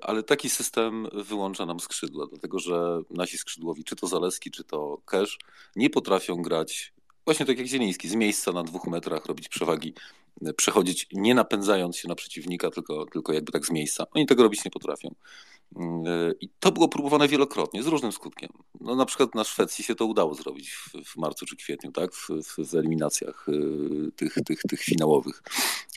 ale 0.00 0.22
taki 0.22 0.50
system 0.50 1.08
wyłącza 1.12 1.66
nam 1.66 1.80
skrzydła, 1.80 2.26
dlatego 2.26 2.58
że 2.58 3.00
nasi 3.10 3.38
skrzydłowi, 3.38 3.84
czy 3.84 3.96
to 3.96 4.06
Zaleski, 4.06 4.50
czy 4.50 4.64
to 4.64 4.98
Kesz, 5.06 5.38
nie 5.76 5.90
potrafią 5.90 6.42
grać 6.42 6.92
właśnie 7.26 7.46
tak 7.46 7.58
jak 7.58 7.66
Zieliński, 7.66 8.08
z 8.08 8.14
miejsca 8.14 8.52
na 8.52 8.62
dwóch 8.62 8.86
metrach 8.86 9.26
robić 9.26 9.48
przewagi, 9.48 9.94
e, 10.42 10.52
przechodzić 10.52 11.06
nie 11.12 11.34
napędzając 11.34 11.96
się 11.96 12.08
na 12.08 12.14
przeciwnika, 12.14 12.70
tylko, 12.70 13.06
tylko 13.06 13.32
jakby 13.32 13.52
tak 13.52 13.66
z 13.66 13.70
miejsca. 13.70 14.06
Oni 14.14 14.26
tego 14.26 14.42
robić 14.42 14.64
nie 14.64 14.70
potrafią. 14.70 15.14
Mm, 15.76 16.06
e, 16.06 16.32
I 16.40 16.48
to 16.60 16.72
było 16.72 16.88
próbowane 16.88 17.28
wielokrotnie, 17.28 17.82
z 17.82 17.86
różnym 17.86 18.12
skutkiem. 18.12 18.50
No, 18.80 18.96
na 18.96 19.06
przykład 19.06 19.34
na 19.34 19.44
Szwecji 19.44 19.84
się 19.84 19.94
to 19.94 20.06
udało 20.06 20.34
zrobić 20.34 20.70
w, 20.70 20.92
w 21.04 21.16
marcu 21.16 21.46
czy 21.46 21.56
kwietniu, 21.56 21.92
tak? 21.92 22.14
w, 22.14 22.28
w, 22.28 22.70
w 22.70 22.74
eliminacjach 22.74 23.46
e, 23.48 23.52
tych, 24.10 24.34
tych, 24.34 24.62
tych 24.62 24.80
finałowych 24.80 25.42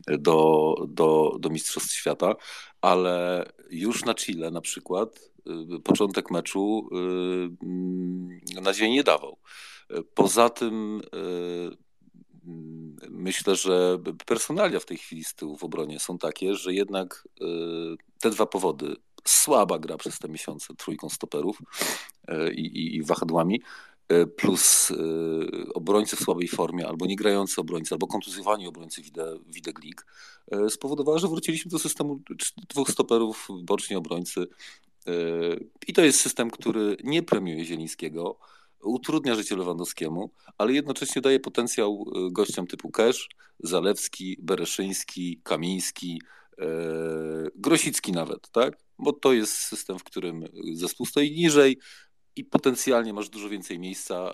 do, 0.07 0.75
do, 0.87 1.35
do 1.39 1.49
Mistrzostw 1.49 1.91
Świata, 1.91 2.35
ale 2.81 3.45
już 3.69 4.05
na 4.05 4.15
Chile 4.15 4.51
na 4.51 4.61
przykład 4.61 5.29
początek 5.83 6.31
meczu 6.31 6.89
mm, 6.91 8.39
nadziei 8.61 8.91
nie 8.91 9.03
dawał. 9.03 9.37
Poza 10.13 10.49
tym 10.49 11.01
myślę, 13.09 13.55
że 13.55 13.97
personalia 14.25 14.79
w 14.79 14.85
tej 14.85 14.97
chwili 14.97 15.23
z 15.23 15.35
tyłu 15.35 15.57
w 15.57 15.63
obronie 15.63 15.99
są 15.99 16.17
takie, 16.17 16.55
że 16.55 16.73
jednak 16.73 17.27
te 18.19 18.29
dwa 18.29 18.45
powody, 18.45 18.95
słaba 19.29 19.79
gra 19.79 19.97
przez 19.97 20.19
te 20.19 20.29
miesiące 20.29 20.75
trójką 20.75 21.09
stoperów 21.09 21.61
i, 22.55 22.61
i, 22.61 22.95
i 22.95 23.03
wahadłami, 23.03 23.61
plus 24.37 24.93
obrońcy 25.73 26.15
w 26.15 26.19
słabej 26.19 26.47
formie, 26.47 26.87
albo 26.87 27.05
nie 27.05 27.15
grający 27.15 27.61
obrońcy, 27.61 27.95
albo 27.95 28.07
kontuzjowani 28.07 28.67
obrońcy 28.67 29.01
Widek 29.47 29.79
League, 29.83 30.01
spowodowała, 30.69 31.17
że 31.17 31.27
wróciliśmy 31.27 31.71
do 31.71 31.79
systemu 31.79 32.19
dwóch 32.69 32.91
stoperów, 32.91 33.47
boczni 33.63 33.95
obrońcy. 33.95 34.47
I 35.87 35.93
to 35.93 36.01
jest 36.01 36.19
system, 36.19 36.51
który 36.51 36.97
nie 37.03 37.23
premiuje 37.23 37.65
Zielińskiego, 37.65 38.39
utrudnia 38.83 39.35
życie 39.35 39.55
Lewandowskiemu, 39.55 40.29
ale 40.57 40.73
jednocześnie 40.73 41.21
daje 41.21 41.39
potencjał 41.39 42.05
gościom 42.31 42.67
typu 42.67 42.91
Kesz, 42.91 43.29
Zalewski, 43.59 44.37
Bereszyński, 44.41 45.41
Kamiński, 45.43 46.21
e, 46.21 46.38
Grosicki 47.55 48.11
nawet, 48.11 48.49
tak? 48.49 48.77
Bo 48.99 49.13
to 49.13 49.33
jest 49.33 49.53
system, 49.53 49.99
w 49.99 50.03
którym 50.03 50.45
zespół 50.73 51.05
stoi 51.05 51.31
niżej, 51.31 51.77
i 52.39 52.45
potencjalnie 52.45 53.13
masz 53.13 53.29
dużo 53.29 53.49
więcej 53.49 53.79
miejsca 53.79 54.33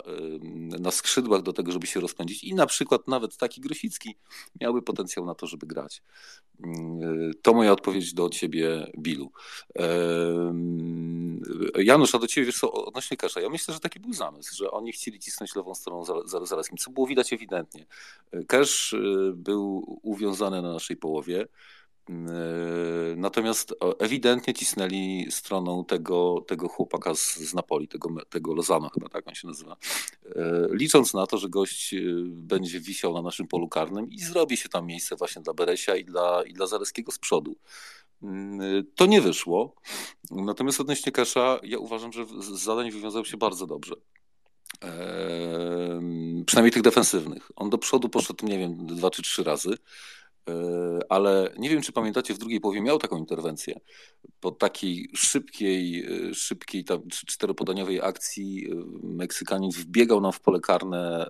na 0.80 0.92
skrzydłach 0.92 1.42
do 1.42 1.54
tego, 1.54 1.72
żeby 1.72 1.88
się 1.88 2.00
rozpędzić. 2.00 2.44
I 2.44 2.54
na 2.54 2.66
przykład 2.66 3.08
nawet 3.08 3.38
taki 3.38 3.62
Grosicki 3.62 4.16
miałby 4.62 4.82
potencjał 4.82 5.26
na 5.26 5.36
to, 5.36 5.48
żeby 5.48 5.68
grać. 5.68 6.02
Mm, 6.64 7.32
to 7.42 7.54
moja 7.54 7.72
odpowiedź 7.72 8.14
do 8.14 8.30
ciebie, 8.30 8.92
Bilu. 9.00 9.32
Janusz, 11.76 12.16
a 12.16 12.20
do 12.20 12.28
ciebie 12.28 12.46
wiesz 12.46 12.60
co, 12.60 12.72
odnośnie 12.72 13.18
Kasza. 13.18 13.42
Ja 13.42 13.50
myślę, 13.50 13.74
że 13.74 13.80
taki 13.80 14.00
był 14.00 14.14
zamysł, 14.14 14.56
że 14.56 14.72
oni 14.72 14.92
chcieli 14.92 15.20
cisnąć 15.20 15.56
lewą 15.56 15.76
stroną 15.76 16.06
za 16.26 16.46
Zaleskim, 16.46 16.78
co 16.78 16.92
było 16.92 17.08
widać 17.08 17.34
ewidentnie. 17.34 17.86
Cash 18.48 18.94
y, 18.94 19.34
był 19.36 20.00
uwiązany 20.04 20.62
na 20.62 20.74
naszej 20.74 20.98
połowie. 20.98 21.48
Yy, 22.10 22.16
natomiast 23.18 23.76
ewidentnie 24.00 24.54
cisnęli 24.54 25.28
stroną 25.30 25.86
tego, 25.86 26.44
tego 26.48 26.68
chłopaka 26.68 27.16
z, 27.16 27.38
z 27.38 27.54
Napoli, 27.54 27.88
tego, 27.88 28.10
tego 28.30 28.54
Lozano 28.54 28.90
chyba 28.90 29.10
tak 29.10 29.28
on 29.28 29.36
się 29.36 29.48
nazywa, 29.48 29.78
yy, 30.26 30.34
licząc 30.72 31.14
na 31.14 31.28
to, 31.28 31.38
że 31.38 31.50
gość 31.50 31.94
yy, 31.94 32.24
będzie 32.28 32.80
wisiał 32.80 33.14
na 33.14 33.22
naszym 33.22 33.48
polu 33.48 33.68
karnym 33.68 34.10
i 34.10 34.20
zrobi 34.20 34.58
się 34.58 34.70
tam 34.70 34.86
miejsce 34.86 35.16
właśnie 35.16 35.42
dla 35.42 35.54
Beresia 35.54 35.96
i 35.96 36.06
dla, 36.06 36.44
i 36.44 36.54
dla 36.54 36.68
Zaleskiego 36.68 37.12
z 37.12 37.20
przodu. 37.20 37.56
To 38.96 39.06
nie 39.06 39.22
wyszło. 39.22 39.76
Natomiast 40.32 40.82
odnośnie 40.82 41.12
Kasza, 41.12 41.60
ja 41.64 41.80
uważam, 41.80 42.14
że 42.14 42.26
z 42.26 42.46
zadań 42.46 42.92
wywiązał 42.92 43.26
się 43.26 43.38
bardzo 43.38 43.68
dobrze. 43.68 43.96
Eee, 44.82 46.44
przynajmniej 46.46 46.72
tych 46.72 46.82
defensywnych. 46.82 47.52
On 47.56 47.70
do 47.70 47.78
przodu 47.78 48.10
poszedł, 48.10 48.46
nie 48.46 48.58
wiem, 48.58 48.88
dwa 48.88 49.12
czy 49.12 49.22
trzy 49.22 49.44
razy. 49.44 49.78
E, 50.50 51.00
ale 51.10 51.54
nie 51.58 51.70
wiem, 51.70 51.82
czy 51.82 51.92
pamiętacie, 51.92 52.34
w 52.34 52.38
drugiej 52.38 52.60
połowie 52.60 52.82
miał 52.82 52.98
taką 53.00 53.18
interwencję. 53.18 53.80
Po 54.40 54.52
takiej 54.52 55.10
szybkiej, 55.16 56.06
e, 56.30 56.34
szybkiej 56.34 56.84
tam 56.84 57.02
czteropodaniowej 57.10 58.02
akcji 58.02 58.68
e, 58.72 58.76
Meksykanin 59.04 59.72
wbiegał 59.72 60.22
nam 60.22 60.32
w 60.32 60.40
pole 60.40 60.60
karne 60.60 61.30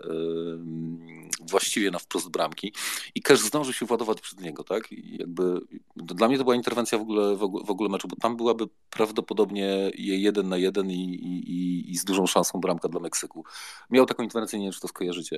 właściwie 1.47 1.91
na 1.91 1.99
wprost 1.99 2.29
bramki 2.29 2.73
i 3.15 3.21
Cash 3.21 3.39
zdążył 3.39 3.73
się 3.73 3.85
władować 3.85 4.21
przed 4.21 4.41
niego, 4.41 4.63
tak? 4.63 4.87
Jakby 4.91 5.59
dla 5.95 6.27
mnie 6.27 6.37
to 6.37 6.43
była 6.43 6.55
interwencja 6.55 6.97
w 6.97 7.01
ogóle, 7.01 7.35
w 7.35 7.71
ogóle, 7.71 7.89
meczu, 7.89 8.07
bo 8.07 8.15
tam 8.15 8.37
byłaby 8.37 8.65
prawdopodobnie 8.89 9.91
je 9.95 10.19
jeden 10.19 10.49
na 10.49 10.57
jeden 10.57 10.91
i, 10.91 11.03
i, 11.03 11.91
i 11.91 11.97
z 11.97 12.05
dużą 12.05 12.27
szansą 12.27 12.59
bramka 12.59 12.89
dla 12.89 12.99
Meksyku. 12.99 13.45
Miał 13.89 14.05
taką 14.05 14.23
interwencję, 14.23 14.59
nie 14.59 14.65
wiem, 14.65 14.73
czy 14.73 14.79
to 14.79 14.87
skojarzycie. 14.87 15.37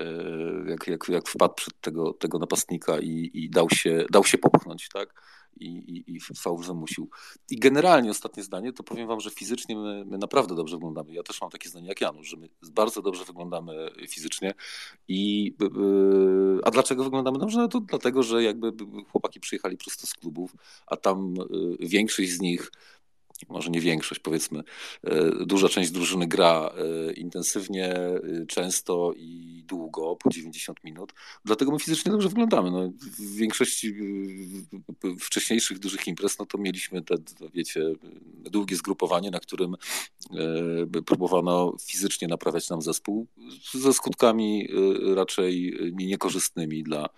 E, 0.00 0.70
jak, 0.70 0.86
jak, 0.86 1.08
jak 1.08 1.28
wpadł 1.28 1.54
przed 1.54 1.80
tego, 1.80 2.12
tego 2.12 2.38
napastnika 2.38 3.00
i, 3.00 3.30
i 3.34 3.50
dał, 3.50 3.70
się, 3.70 4.06
dał 4.10 4.24
się 4.24 4.38
popchnąć, 4.38 4.88
tak? 4.88 5.22
I, 5.60 5.66
i, 5.66 6.16
i 6.16 6.20
faul 6.20 6.64
zamusił. 6.64 7.10
I 7.50 7.58
generalnie 7.58 8.10
ostatnie 8.10 8.42
zdanie, 8.42 8.72
to 8.72 8.82
powiem 8.82 9.08
wam, 9.08 9.20
że 9.20 9.30
fizycznie 9.30 9.76
my, 9.76 10.04
my, 10.04 10.18
naprawdę 10.18 10.54
dobrze 10.54 10.76
wyglądamy. 10.76 11.14
Ja 11.14 11.22
też 11.22 11.40
mam 11.40 11.50
takie 11.50 11.68
zdanie 11.68 11.88
jak 11.88 12.00
Janusz, 12.00 12.28
że 12.28 12.36
my 12.36 12.48
bardzo 12.72 13.02
dobrze 13.02 13.24
wyglądamy 13.24 13.90
fizycznie. 14.08 14.54
I, 15.08 15.54
yy, 15.60 16.60
a 16.64 16.70
dlaczego 16.70 17.04
wyglądamy 17.04 17.38
dobrze? 17.38 17.58
No 17.58 17.68
to 17.68 17.80
dlatego, 17.80 18.22
że 18.22 18.42
jakby 18.42 18.72
chłopaki 19.12 19.40
przyjechali 19.40 19.76
prosto 19.76 20.06
z 20.06 20.14
klubów, 20.14 20.52
a 20.86 20.96
tam 20.96 21.34
yy, 21.50 21.88
większość 21.88 22.30
z 22.30 22.40
nich 22.40 22.70
może 23.48 23.70
nie 23.70 23.80
większość, 23.80 24.20
powiedzmy, 24.20 24.62
duża 25.46 25.68
część 25.68 25.90
drużyny 25.90 26.26
gra 26.26 26.70
intensywnie, 27.16 27.94
często 28.48 29.12
i 29.16 29.49
długo, 29.70 30.16
po 30.16 30.30
90 30.30 30.84
minut. 30.84 31.12
Dlatego 31.44 31.72
my 31.72 31.78
fizycznie 31.78 32.12
dobrze 32.12 32.28
wyglądamy. 32.28 32.70
No, 32.70 32.92
w 33.18 33.36
większości 33.36 33.94
wcześniejszych 35.20 35.78
dużych 35.78 36.06
imprez, 36.06 36.38
no 36.38 36.46
to 36.46 36.58
mieliśmy 36.58 37.02
te, 37.02 37.14
wiecie, 37.54 37.92
długie 38.40 38.76
zgrupowanie, 38.76 39.30
na 39.30 39.40
którym 39.40 39.74
próbowano 41.06 41.76
fizycznie 41.80 42.28
naprawiać 42.28 42.68
nam 42.68 42.82
zespół 42.82 43.26
ze 43.74 43.92
skutkami 43.92 44.68
raczej 45.14 45.78
niekorzystnymi 45.92 46.82
dla 46.82 47.08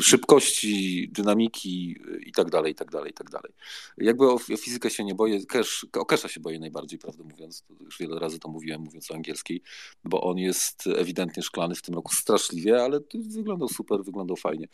szybkości, 0.00 1.08
dynamiki 1.12 1.96
i 2.26 2.32
tak 2.32 2.50
dalej, 2.50 2.72
i 2.72 2.74
tak 2.74 2.90
dalej, 2.90 3.10
i 3.10 3.14
tak 3.14 3.30
dalej. 3.30 3.52
Jakby 3.98 4.30
o 4.30 4.38
fizykę 4.38 4.90
się 4.90 5.04
nie 5.04 5.14
boję, 5.14 5.46
Cash, 5.46 5.86
o 5.92 6.04
Casha 6.04 6.28
się 6.28 6.40
boję 6.40 6.58
najbardziej, 6.58 6.98
prawdę 6.98 7.24
mówiąc, 7.24 7.64
już 7.80 7.98
wiele 7.98 8.18
razy 8.18 8.38
to 8.38 8.48
mówiłem, 8.48 8.80
mówiąc 8.80 9.10
o 9.10 9.14
angielskiej, 9.14 9.62
bo 10.04 10.22
on 10.22 10.38
jest 10.38 10.86
ewidentnie 10.86 11.42
szklany 11.42 11.74
w 11.74 11.82
tym 11.82 11.94
roku 11.94 12.14
straszliwie, 12.14 12.82
ale 12.82 13.00
wyglądał 13.14 13.68
super, 13.68 14.04
wyglądał 14.04 14.36
fajnie. 14.36 14.68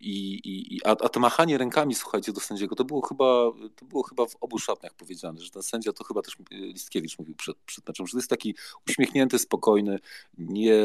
I, 0.00 0.40
i, 0.44 0.80
a, 0.84 0.90
a 0.90 1.08
to 1.08 1.20
machanie 1.20 1.58
rękami, 1.58 1.94
słuchajcie, 1.94 2.32
do 2.32 2.40
sędziego, 2.40 2.74
to 2.74 2.84
było 2.84 3.02
chyba, 3.02 3.50
to 3.76 3.84
było 3.84 4.02
chyba 4.02 4.26
w 4.26 4.36
obu 4.40 4.58
szatniach 4.58 4.94
powiedziane, 4.94 5.40
że 5.40 5.50
ten 5.50 5.62
sędzia 5.62 5.92
to 5.92 6.04
chyba 6.04 6.22
też 6.22 6.36
Listkiewicz 6.50 7.18
mówił 7.18 7.34
przed, 7.34 7.56
przed 7.56 7.88
meczem, 7.88 8.06
że 8.06 8.12
to 8.12 8.18
jest 8.18 8.30
taki 8.30 8.54
uśmiechnięty, 8.88 9.38
spokojny, 9.38 9.98
nie, 10.38 10.82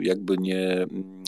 jakby 0.00 0.36
nie, 0.38 0.86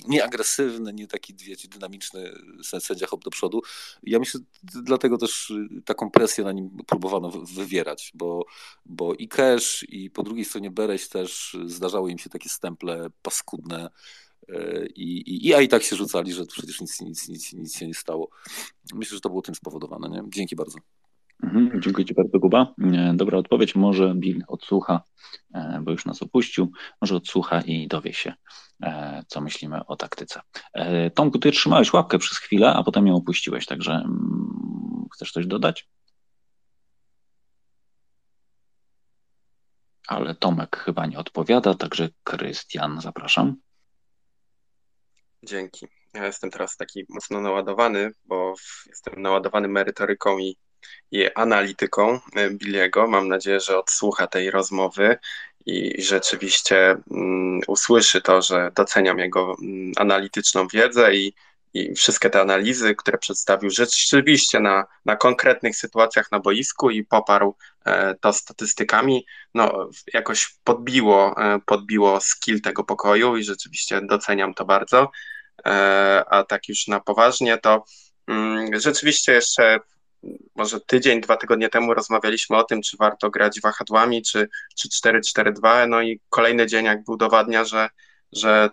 nie 0.08 0.24
agresywny, 0.24 0.92
nie 0.92 1.06
taki 1.06 1.34
wiecie, 1.34 1.68
dynamiczny 1.68 2.32
sędzia 2.62 3.06
hop 3.06 3.24
do 3.24 3.30
przodu. 3.30 3.62
Ja 4.02 4.18
myślę, 4.18 4.40
dlatego 4.62 5.18
też 5.18 5.52
taką 5.84 6.10
presję 6.10 6.44
na 6.44 6.52
nim 6.52 6.70
próbowano 6.86 7.30
wywierać, 7.30 8.12
bo, 8.14 8.44
bo 8.86 9.14
i 9.14 9.28
Cash, 9.28 9.84
i 9.88 10.10
po 10.10 10.22
drugiej 10.22 10.44
stronie 10.44 10.70
Bereś 10.70 11.08
też 11.08 11.56
zdarzały 11.66 12.10
im 12.10 12.18
się 12.18 12.30
takie 12.30 12.48
stemple 12.48 13.10
paskudne, 13.22 13.90
i, 14.96 15.02
i, 15.02 15.48
i, 15.48 15.54
a 15.54 15.60
i 15.60 15.68
tak 15.68 15.82
się 15.82 15.96
rzucali, 15.96 16.32
że 16.32 16.46
przecież 16.46 16.80
nic, 16.80 17.00
nic, 17.00 17.28
nic, 17.28 17.52
nic 17.52 17.76
się 17.76 17.86
nie 17.86 17.94
stało. 17.94 18.30
Myślę, 18.94 19.14
że 19.14 19.20
to 19.20 19.28
było 19.28 19.42
tym 19.42 19.54
spowodowane. 19.54 20.08
Nie? 20.08 20.22
Dzięki 20.28 20.56
bardzo. 20.56 20.78
Mhm, 21.42 21.82
dziękuję 21.82 22.04
Ci 22.04 22.14
bardzo, 22.14 22.40
Kuba. 22.40 22.74
E, 22.92 23.12
dobra 23.14 23.38
odpowiedź. 23.38 23.74
Może 23.74 24.14
Bill 24.14 24.44
odsłucha, 24.48 25.02
e, 25.54 25.80
bo 25.82 25.90
już 25.90 26.06
nas 26.06 26.22
opuścił. 26.22 26.72
Może 27.00 27.16
odsłucha 27.16 27.60
i 27.60 27.88
dowie 27.88 28.12
się, 28.12 28.34
e, 28.82 29.22
co 29.28 29.40
myślimy 29.40 29.86
o 29.86 29.96
taktyce. 29.96 30.40
Tomku, 31.14 31.38
Ty 31.38 31.52
trzymałeś 31.52 31.92
łapkę 31.92 32.18
przez 32.18 32.38
chwilę, 32.38 32.74
a 32.74 32.82
potem 32.82 33.06
ją 33.06 33.14
opuściłeś, 33.16 33.66
także 33.66 33.92
mm, 33.92 35.06
chcesz 35.14 35.32
coś 35.32 35.46
dodać? 35.46 35.88
Ale 40.08 40.34
Tomek 40.34 40.76
chyba 40.76 41.06
nie 41.06 41.18
odpowiada, 41.18 41.74
także 41.74 42.08
Krystian, 42.24 43.00
zapraszam. 43.00 43.56
Dzięki. 45.42 45.86
Ja 46.14 46.26
jestem 46.26 46.50
teraz 46.50 46.76
taki 46.76 47.06
mocno 47.08 47.40
naładowany, 47.40 48.10
bo 48.24 48.54
jestem 48.86 49.22
naładowany 49.22 49.68
merytoryką 49.68 50.38
i 50.38 50.56
i 51.10 51.32
analityką 51.34 52.20
e, 52.36 52.50
Billiego. 52.50 53.06
Mam 53.06 53.28
nadzieję, 53.28 53.60
że 53.60 53.78
odsłucha 53.78 54.26
tej 54.26 54.50
rozmowy 54.50 55.18
i 55.66 56.02
rzeczywiście 56.02 56.96
um, 57.10 57.60
usłyszy 57.66 58.20
to, 58.20 58.42
że 58.42 58.70
doceniam 58.74 59.18
jego 59.18 59.46
um, 59.46 59.92
analityczną 59.96 60.68
wiedzę 60.68 61.14
i, 61.14 61.34
i 61.74 61.94
wszystkie 61.94 62.30
te 62.30 62.40
analizy, 62.40 62.94
które 62.94 63.18
przedstawił 63.18 63.70
rzeczywiście 63.70 64.60
na, 64.60 64.86
na 65.04 65.16
konkretnych 65.16 65.76
sytuacjach 65.76 66.32
na 66.32 66.40
boisku 66.40 66.90
i 66.90 67.04
poparł 67.04 67.56
e, 67.84 68.14
to 68.14 68.32
statystykami, 68.32 69.26
no 69.54 69.90
jakoś 70.14 70.54
podbiło, 70.64 71.34
e, 71.36 71.60
podbiło 71.66 72.20
skill 72.20 72.60
tego 72.60 72.84
pokoju 72.84 73.36
i 73.36 73.44
rzeczywiście 73.44 74.00
doceniam 74.02 74.54
to 74.54 74.64
bardzo. 74.64 75.10
E, 75.66 76.24
a 76.28 76.44
tak 76.44 76.68
już 76.68 76.86
na 76.86 77.00
poważnie, 77.00 77.58
to 77.58 77.84
mm, 78.26 78.80
rzeczywiście 78.80 79.32
jeszcze 79.32 79.80
może 80.54 80.80
tydzień, 80.80 81.20
dwa 81.20 81.36
tygodnie 81.36 81.68
temu 81.68 81.94
rozmawialiśmy 81.94 82.56
o 82.56 82.64
tym, 82.64 82.82
czy 82.82 82.96
warto 82.96 83.30
grać 83.30 83.60
wahadłami, 83.60 84.22
czy, 84.22 84.48
czy 84.76 84.88
4-4-2, 84.88 85.88
no 85.88 86.02
i 86.02 86.20
kolejny 86.28 86.66
dzień 86.66 86.84
jakby 86.84 87.12
udowadnia, 87.12 87.64
że, 87.64 87.88
że 88.32 88.70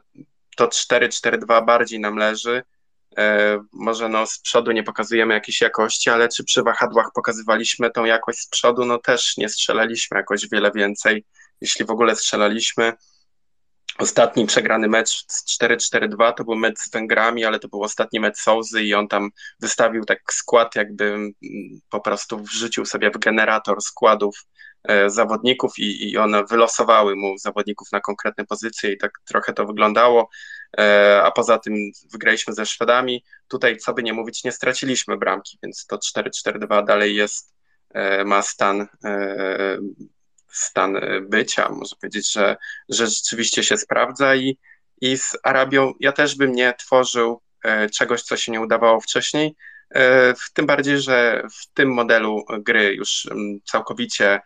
to 0.58 0.68
4-4-2 0.68 1.66
bardziej 1.66 2.00
nam 2.00 2.18
leży. 2.18 2.64
E, 3.18 3.60
może 3.74 4.10
no 4.10 4.28
z 4.28 4.40
przodu 4.40 4.72
nie 4.72 4.84
pokazujemy 4.84 5.34
jakiejś 5.34 5.62
jakości, 5.62 6.10
ale 6.10 6.30
czy 6.30 6.44
przy 6.44 6.64
wahadłach 6.64 7.12
pokazywaliśmy 7.16 7.92
tą 7.92 8.06
jakość 8.06 8.40
z 8.40 8.50
przodu, 8.50 8.86
no 8.86 8.98
też 8.98 9.38
nie 9.38 9.50
strzelaliśmy 9.50 10.18
jakoś 10.18 10.50
wiele 10.50 10.72
więcej, 10.72 11.26
jeśli 11.62 11.86
w 11.86 11.92
ogóle 11.92 12.16
strzelaliśmy. 12.16 12.94
Ostatni 13.98 14.46
przegrany 14.46 14.88
mecz 14.88 15.26
z 15.28 15.60
4-4-2 15.62 16.34
to 16.34 16.44
był 16.44 16.56
mecz 16.56 16.80
z 16.80 16.92
Węgrami, 16.92 17.46
ale 17.46 17.60
to 17.60 17.68
był 17.68 17.84
ostatni 17.84 18.20
mecz 18.20 18.38
Souzy 18.38 18.84
i 18.84 18.94
on 18.94 19.08
tam 19.08 19.30
wystawił 19.60 20.06
tak 20.06 20.34
skład, 20.34 20.76
jakby 20.76 21.06
mm, 21.06 21.32
po 21.90 22.02
prostu 22.02 22.40
wrzucił 22.44 22.86
sobie 22.86 23.12
w 23.12 23.18
generator 23.18 23.82
składów 23.82 24.46
e, 24.84 25.10
zawodników 25.10 25.72
i, 25.78 26.12
i 26.12 26.18
one 26.18 26.44
wylosowały 26.44 27.16
mu 27.16 27.38
zawodników 27.38 27.88
na 27.92 28.00
konkretne 28.00 28.46
pozycje 28.46 28.94
i 28.94 28.98
tak 28.98 29.12
trochę 29.26 29.54
to 29.54 29.66
wyglądało, 29.66 30.30
a 31.24 31.32
poza 31.32 31.60
tym 31.60 31.76
wygraliśmy 32.12 32.54
ze 32.54 32.66
Szwedami. 32.66 33.24
Tutaj, 33.48 33.78
co 33.78 33.94
by 33.94 34.04
nie 34.04 34.14
mówić, 34.14 34.44
nie 34.44 34.52
straciliśmy 34.52 35.18
bramki, 35.18 35.60
więc 35.64 35.86
to 35.86 35.98
4-4-2 35.98 36.86
dalej 36.86 37.16
jest, 37.16 37.54
e, 37.94 38.24
ma 38.24 38.42
stan 38.42 38.88
stan 40.58 40.96
e, 40.96 41.22
bycia. 41.22 41.70
Można 41.70 41.98
powiedzieć, 42.02 42.32
że, 42.32 42.58
że 42.90 43.08
rzeczywiście 43.08 43.64
się 43.64 43.78
sprawdza 43.78 44.36
i, 44.36 44.58
i 45.02 45.18
z 45.18 45.38
Arabią 45.44 45.94
ja 46.00 46.12
też 46.12 46.36
bym 46.36 46.52
nie 46.52 46.74
tworzył 46.74 47.42
e, 47.64 47.90
czegoś, 47.90 48.22
co 48.22 48.38
się 48.38 48.52
nie 48.52 48.62
udawało 48.62 49.02
wcześniej. 49.02 49.56
E, 49.96 50.34
tym 50.54 50.66
bardziej, 50.66 51.00
że 51.00 51.44
w 51.62 51.74
tym 51.74 51.94
modelu 51.94 52.46
gry 52.60 52.94
już 52.94 53.28
całkowicie 53.66 54.40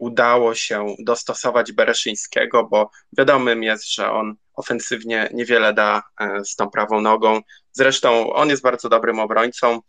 udało 0.00 0.54
się 0.54 0.86
dostosować 0.98 1.72
Bereszyńskiego, 1.72 2.64
bo 2.64 2.90
wiadomym 3.18 3.62
jest, 3.62 3.94
że 3.94 4.10
on 4.10 4.34
ofensywnie 4.54 5.28
niewiele 5.34 5.74
da 5.74 6.02
z 6.44 6.56
tą 6.56 6.70
prawą 6.70 7.00
nogą. 7.00 7.40
Zresztą 7.72 8.32
on 8.32 8.48
jest 8.48 8.62
bardzo 8.62 8.88
dobrym 8.88 9.18
obrońcą. 9.18 9.80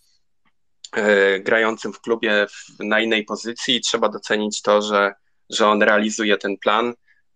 E, 0.95 1.39
grającym 1.39 1.93
w 1.93 2.01
klubie 2.01 2.47
na 2.79 2.99
innej 2.99 3.25
pozycji. 3.25 3.81
Trzeba 3.81 4.09
docenić 4.09 4.61
to, 4.61 4.81
że, 4.81 5.13
że 5.49 5.67
on 5.67 5.83
realizuje 5.83 6.37
ten 6.37 6.57
plan 6.57 6.93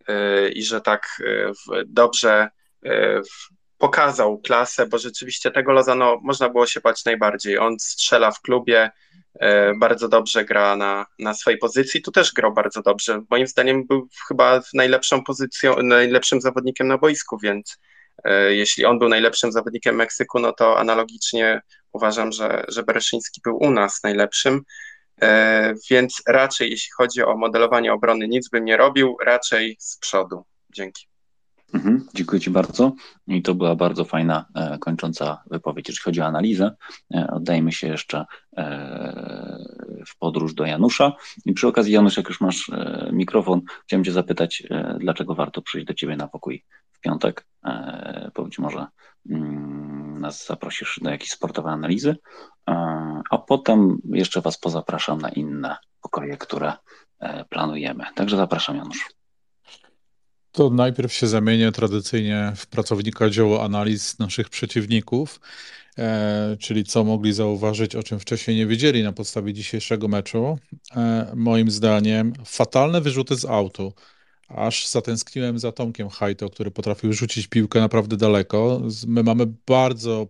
e, 0.08 0.50
i 0.50 0.64
że 0.64 0.82
tak 0.82 1.22
e, 1.28 1.52
dobrze 1.86 2.50
pokazał 3.78 4.38
klasę, 4.38 4.88
bo 4.88 4.98
rzeczywiście 4.98 5.52
tego 5.52 5.72
Lozano 5.72 6.20
można 6.24 6.50
było 6.50 6.68
się 6.68 6.82
bać 6.82 7.06
najbardziej. 7.06 7.58
On 7.58 7.80
strzela 7.80 8.32
w 8.32 8.42
klubie, 8.42 8.92
bardzo 9.80 10.10
dobrze 10.10 10.46
gra 10.46 10.76
na, 10.76 11.06
na 11.20 11.34
swojej 11.34 11.60
pozycji. 11.60 12.02
Tu 12.02 12.12
też 12.12 12.34
grał 12.34 12.54
bardzo 12.54 12.82
dobrze. 12.82 13.22
Moim 13.30 13.48
zdaniem 13.48 13.88
był 13.88 14.08
chyba 14.28 14.62
najlepszą 14.74 15.24
pozycją, 15.24 15.76
najlepszym 15.84 16.42
zawodnikiem 16.42 16.88
na 16.88 16.98
boisku, 16.98 17.38
więc 17.44 17.78
jeśli 18.50 18.86
on 18.86 19.00
był 19.00 19.10
najlepszym 19.10 19.52
zawodnikiem 19.52 19.96
Meksyku, 19.96 20.40
no 20.40 20.54
to 20.54 20.80
analogicznie 20.80 21.62
uważam, 21.96 22.32
że, 22.32 22.66
że 22.68 22.84
Bereszyński 22.84 23.42
był 23.44 23.58
u 23.58 23.72
nas 23.72 24.04
najlepszym, 24.04 24.62
e, 25.22 25.74
więc 25.90 26.22
raczej 26.28 26.72
jeśli 26.72 26.92
chodzi 26.98 27.24
o 27.24 27.38
modelowanie 27.38 27.94
obrony 27.94 28.28
nic 28.28 28.50
bym 28.50 28.66
nie 28.66 28.78
robił, 28.78 29.18
raczej 29.26 29.78
z 29.80 29.98
przodu. 29.98 30.46
Dzięki. 30.70 31.08
Mhm, 31.74 32.08
dziękuję 32.14 32.42
Ci 32.42 32.50
bardzo. 32.50 32.94
I 33.28 33.42
to 33.42 33.56
była 33.56 33.76
bardzo 33.76 34.06
fajna, 34.06 34.46
e, 34.56 34.78
kończąca 34.80 35.44
wypowiedź, 35.52 35.90
jeśli 35.90 36.04
chodzi 36.04 36.22
o 36.22 36.26
analizę. 36.26 36.76
E, 37.14 37.28
oddajmy 37.34 37.72
się 37.72 37.88
jeszcze 37.88 38.18
e, 38.18 38.26
w 40.08 40.18
podróż 40.20 40.54
do 40.54 40.66
Janusza. 40.66 41.12
I 41.46 41.54
przy 41.54 41.68
okazji, 41.68 41.94
Janusz, 41.94 42.18
jak 42.18 42.28
już 42.30 42.42
masz 42.42 42.70
e, 42.70 43.10
mikrofon, 43.14 43.62
chciałem 43.86 44.04
Cię 44.04 44.12
zapytać, 44.12 44.64
e, 44.70 44.98
dlaczego 45.00 45.36
warto 45.36 45.62
przyjść 45.62 45.88
do 45.88 45.94
Ciebie 45.94 46.16
na 46.16 46.28
pokój 46.28 46.64
w 46.92 47.00
piątek? 47.00 47.46
E, 47.66 48.32
być 48.44 48.60
może 48.60 48.88
mm, 49.30 50.20
nas 50.22 50.48
zaprosisz 50.48 51.00
do 51.02 51.10
jakiejś 51.10 51.32
sportowej 51.32 51.74
analizy, 51.74 52.16
a 53.30 53.38
potem 53.38 53.98
jeszcze 54.10 54.42
Was 54.42 54.58
pozapraszam 54.58 55.22
na 55.22 55.30
inne 55.30 55.78
pokoje, 56.02 56.38
które 56.38 56.74
planujemy. 57.50 58.04
Także 58.16 58.38
zapraszam, 58.38 58.76
Janusz. 58.76 59.16
To 60.56 60.70
najpierw 60.70 61.14
się 61.14 61.28
zamienię 61.28 61.72
tradycyjnie 61.72 62.54
w 62.56 62.68
pracownika 62.68 63.30
działu 63.30 63.60
analiz 63.60 64.20
naszych 64.20 64.50
przeciwników, 64.50 65.40
e, 65.40 65.85
czyli 66.60 66.84
co 66.84 67.04
mogli 67.04 67.34
zauważyć, 67.34 67.96
o 67.96 68.04
czym 68.04 68.20
wcześniej 68.20 68.58
nie 68.58 68.68
wiedzieli 68.68 69.04
na 69.04 69.12
podstawie 69.12 69.54
dzisiejszego 69.54 70.08
meczu. 70.08 70.58
E, 70.96 71.32
moim 71.36 71.72
zdaniem 71.72 72.34
fatalne 72.46 73.02
wyrzuty 73.02 73.36
z 73.36 73.46
autu. 73.46 73.94
Aż 74.48 74.88
zatęskniłem 74.88 75.60
za 75.60 75.72
Tomkiem 75.72 76.10
Hajto, 76.10 76.50
który 76.50 76.72
potrafił 76.72 77.14
rzucić 77.14 77.48
piłkę 77.48 77.80
naprawdę 77.80 78.18
daleko. 78.18 78.82
My 79.08 79.24
mamy 79.24 79.46
bardzo 79.68 80.28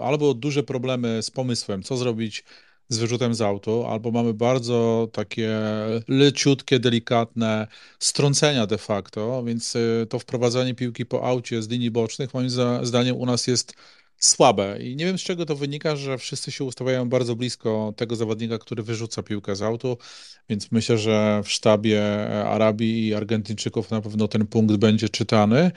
albo 0.00 0.34
duże 0.34 0.62
problemy 0.62 1.22
z 1.22 1.30
pomysłem, 1.30 1.82
co 1.82 1.96
zrobić 1.96 2.44
z 2.88 2.98
wyrzutem 2.98 3.34
z 3.34 3.40
autu, 3.40 3.86
albo 3.86 4.10
mamy 4.10 4.34
bardzo 4.34 5.08
takie 5.12 5.60
leciutkie, 6.08 6.78
delikatne 6.78 7.66
strącenia 7.98 8.66
de 8.66 8.78
facto, 8.78 9.44
więc 9.44 9.76
y, 9.76 10.06
to 10.08 10.18
wprowadzanie 10.18 10.74
piłki 10.74 11.06
po 11.06 11.24
aucie 11.24 11.62
z 11.62 11.68
linii 11.68 11.90
bocznych 11.90 12.34
moim 12.34 12.50
zdaniem 12.82 13.16
u 13.16 13.26
nas 13.26 13.46
jest 13.46 13.74
słabe. 14.18 14.78
I 14.82 14.96
nie 14.96 15.04
wiem 15.06 15.18
z 15.18 15.22
czego 15.22 15.46
to 15.46 15.56
wynika, 15.56 15.96
że 15.96 16.18
wszyscy 16.18 16.52
się 16.52 16.64
ustawiają 16.64 17.08
bardzo 17.08 17.36
blisko 17.36 17.94
tego 17.96 18.16
zawodnika, 18.16 18.58
który 18.58 18.82
wyrzuca 18.82 19.22
piłkę 19.22 19.56
z 19.56 19.62
autu, 19.62 19.98
więc 20.48 20.72
myślę, 20.72 20.98
że 20.98 21.40
w 21.44 21.50
sztabie 21.50 22.02
Arabii 22.44 23.08
i 23.08 23.14
Argentyńczyków 23.14 23.90
na 23.90 24.00
pewno 24.00 24.28
ten 24.28 24.46
punkt 24.46 24.76
będzie 24.76 25.08
czytany. 25.08 25.70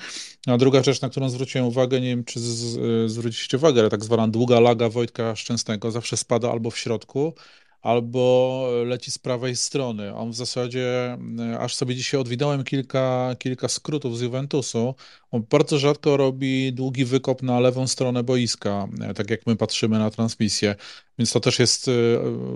A 0.47 0.57
druga 0.57 0.83
rzecz, 0.83 1.01
na 1.01 1.09
którą 1.09 1.29
zwróciłem 1.29 1.67
uwagę, 1.67 2.01
nie 2.01 2.07
wiem 2.07 2.23
czy 2.23 2.39
z, 2.39 3.11
zwróciliście 3.11 3.57
uwagę, 3.57 3.81
ale 3.81 3.89
tak 3.89 4.03
zwana 4.03 4.27
długa 4.27 4.59
laga 4.59 4.89
Wojtka 4.89 5.35
Szczęsnego 5.35 5.91
zawsze 5.91 6.17
spada 6.17 6.51
albo 6.51 6.71
w 6.71 6.77
środku, 6.77 7.33
albo 7.81 8.67
leci 8.85 9.11
z 9.11 9.17
prawej 9.17 9.55
strony. 9.55 10.15
On 10.15 10.31
w 10.31 10.35
zasadzie, 10.35 11.17
e, 11.39 11.59
aż 11.59 11.75
sobie 11.75 11.95
dzisiaj 11.95 12.21
odwidałem 12.21 12.63
kilka, 12.63 13.35
kilka 13.39 13.67
skrótów 13.67 14.17
z 14.17 14.21
Juventusu, 14.21 14.95
on 15.31 15.43
bardzo 15.49 15.79
rzadko 15.79 16.17
robi 16.17 16.73
długi 16.73 17.05
wykop 17.05 17.41
na 17.41 17.59
lewą 17.59 17.87
stronę 17.87 18.23
boiska, 18.23 18.87
e, 19.01 19.13
tak 19.13 19.29
jak 19.29 19.47
my 19.47 19.55
patrzymy 19.55 19.99
na 19.99 20.09
transmisję. 20.09 20.75
Więc 21.19 21.31
to 21.33 21.39
też 21.39 21.59
jest 21.59 21.87
e, 21.87 21.91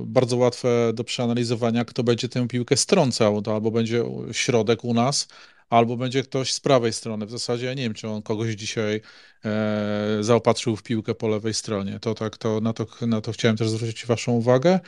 bardzo 0.05 0.37
łatwe 0.37 0.91
do 0.93 1.03
przeanalizowania, 1.03 1.85
kto 1.85 2.03
będzie 2.03 2.29
tę 2.29 2.47
piłkę 2.47 2.77
strącał. 2.77 3.41
To 3.41 3.53
albo 3.53 3.71
będzie 3.71 4.03
środek 4.31 4.83
u 4.83 4.93
nas, 4.93 5.27
albo 5.69 5.97
będzie 5.97 6.23
ktoś 6.23 6.53
z 6.53 6.59
prawej 6.59 6.93
strony. 6.93 7.25
W 7.25 7.31
zasadzie 7.31 7.65
ja 7.65 7.73
nie 7.73 7.83
wiem, 7.83 7.93
czy 7.93 8.07
on 8.07 8.21
kogoś 8.21 8.53
dzisiaj 8.53 9.01
e, 9.45 10.17
zaopatrzył 10.21 10.75
w 10.75 10.83
piłkę 10.83 11.15
po 11.15 11.27
lewej 11.27 11.53
stronie. 11.53 11.99
To 11.99 12.13
tak, 12.13 12.37
to 12.37 12.61
na, 12.61 12.73
to 12.73 12.85
na 13.01 13.21
to 13.21 13.31
chciałem 13.31 13.57
też 13.57 13.69
zwrócić 13.69 14.05
Waszą 14.05 14.31
uwagę. 14.31 14.79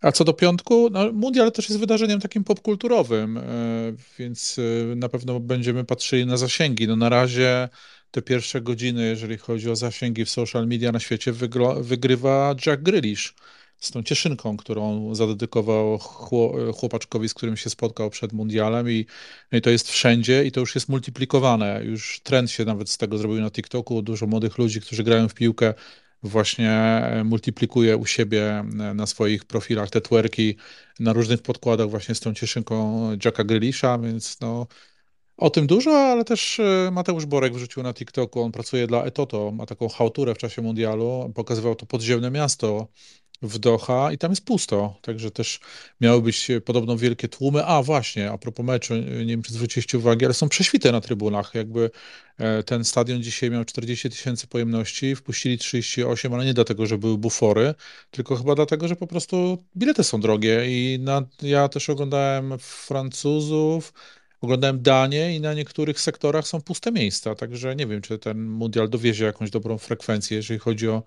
A 0.00 0.12
co 0.12 0.24
do 0.24 0.32
piątku, 0.32 0.88
no, 0.90 1.12
mundial 1.12 1.52
też 1.52 1.68
jest 1.68 1.80
wydarzeniem 1.80 2.20
takim 2.20 2.44
popkulturowym, 2.44 3.38
e, 3.38 3.42
więc 4.18 4.56
e, 4.58 4.96
na 4.96 5.08
pewno 5.08 5.40
będziemy 5.40 5.84
patrzyli 5.84 6.26
na 6.26 6.36
zasięgi. 6.36 6.88
No 6.88 6.96
na 6.96 7.08
razie 7.08 7.68
te 8.10 8.22
pierwsze 8.22 8.60
godziny, 8.60 9.06
jeżeli 9.06 9.38
chodzi 9.38 9.70
o 9.70 9.76
zasięgi 9.76 10.24
w 10.24 10.30
social 10.30 10.66
media 10.66 10.92
na 10.92 11.00
świecie, 11.00 11.32
wygrywa 11.80 12.54
Jack 12.66 12.82
Grealish 12.82 13.34
z 13.78 13.90
tą 13.90 14.02
cieszynką, 14.02 14.56
którą 14.56 15.14
zadedykował 15.14 15.98
chłopaczkowi, 16.74 17.28
z 17.28 17.34
którym 17.34 17.56
się 17.56 17.70
spotkał 17.70 18.10
przed 18.10 18.32
mundialem 18.32 18.90
i, 18.90 19.06
no 19.52 19.58
i 19.58 19.60
to 19.60 19.70
jest 19.70 19.90
wszędzie 19.90 20.44
i 20.44 20.52
to 20.52 20.60
już 20.60 20.74
jest 20.74 20.88
multiplikowane. 20.88 21.80
Już 21.84 22.20
trend 22.22 22.50
się 22.50 22.64
nawet 22.64 22.90
z 22.90 22.98
tego 22.98 23.18
zrobił 23.18 23.40
na 23.40 23.50
TikToku. 23.50 24.02
Dużo 24.02 24.26
młodych 24.26 24.58
ludzi, 24.58 24.80
którzy 24.80 25.04
grają 25.04 25.28
w 25.28 25.34
piłkę, 25.34 25.74
właśnie 26.22 27.02
multiplikuje 27.24 27.96
u 27.96 28.06
siebie 28.06 28.64
na 28.94 29.06
swoich 29.06 29.44
profilach 29.44 29.90
te 29.90 30.00
twerki 30.00 30.56
na 31.00 31.12
różnych 31.12 31.42
podkładach 31.42 31.90
właśnie 31.90 32.14
z 32.14 32.20
tą 32.20 32.34
cieszynką 32.34 33.08
Jacka 33.24 33.44
Grealisha, 33.44 33.98
więc 33.98 34.40
no 34.40 34.66
o 35.36 35.50
tym 35.50 35.66
dużo, 35.66 35.90
ale 35.90 36.24
też 36.24 36.60
e, 36.60 36.90
Mateusz 36.92 37.26
Borek 37.26 37.54
wrzucił 37.54 37.82
na 37.82 37.94
TikToku, 37.94 38.42
on 38.42 38.52
pracuje 38.52 38.86
dla 38.86 39.04
Etoto, 39.04 39.50
ma 39.52 39.66
taką 39.66 39.88
chałturę 39.88 40.34
w 40.34 40.38
czasie 40.38 40.62
mundialu, 40.62 41.32
pokazywał 41.34 41.74
to 41.74 41.86
podziemne 41.86 42.30
miasto 42.30 42.88
w 43.42 43.58
Doha 43.58 44.12
i 44.12 44.18
tam 44.18 44.32
jest 44.32 44.44
pusto, 44.44 44.98
także 45.02 45.30
też 45.30 45.60
miały 46.00 46.22
być 46.22 46.48
podobno 46.64 46.96
wielkie 46.96 47.28
tłumy. 47.28 47.64
A 47.64 47.82
właśnie, 47.82 48.30
a 48.30 48.38
propos 48.38 48.66
meczu, 48.66 48.94
nie 48.96 49.26
wiem 49.26 49.42
czy 49.42 49.52
zwróciliście 49.52 49.98
uwagę, 49.98 50.26
ale 50.26 50.34
są 50.34 50.48
prześwity 50.48 50.92
na 50.92 51.00
trybunach, 51.00 51.54
jakby 51.54 51.90
e, 52.38 52.62
ten 52.62 52.84
stadion 52.84 53.22
dzisiaj 53.22 53.50
miał 53.50 53.64
40 53.64 54.10
tysięcy 54.10 54.46
pojemności, 54.46 55.16
wpuścili 55.16 55.58
38, 55.58 56.34
ale 56.34 56.44
nie 56.44 56.54
dlatego, 56.54 56.86
że 56.86 56.98
były 56.98 57.18
bufory, 57.18 57.74
tylko 58.10 58.36
chyba 58.36 58.54
dlatego, 58.54 58.88
że 58.88 58.96
po 58.96 59.06
prostu 59.06 59.64
bilety 59.76 60.04
są 60.04 60.20
drogie. 60.20 60.64
I 60.66 60.98
na, 60.98 61.22
ja 61.42 61.68
też 61.68 61.90
oglądałem 61.90 62.58
Francuzów, 62.58 63.92
Oglądałem 64.44 64.82
Danię 64.82 65.36
i 65.36 65.40
na 65.40 65.54
niektórych 65.54 66.00
sektorach 66.00 66.46
są 66.46 66.60
puste 66.60 66.92
miejsca, 66.92 67.34
także 67.34 67.76
nie 67.76 67.86
wiem, 67.86 68.02
czy 68.02 68.18
ten 68.18 68.44
mundial 68.46 68.88
dowiezie 68.88 69.24
jakąś 69.24 69.50
dobrą 69.50 69.78
frekwencję, 69.78 70.36
jeżeli 70.36 70.60
chodzi 70.60 70.88
o, 70.88 71.02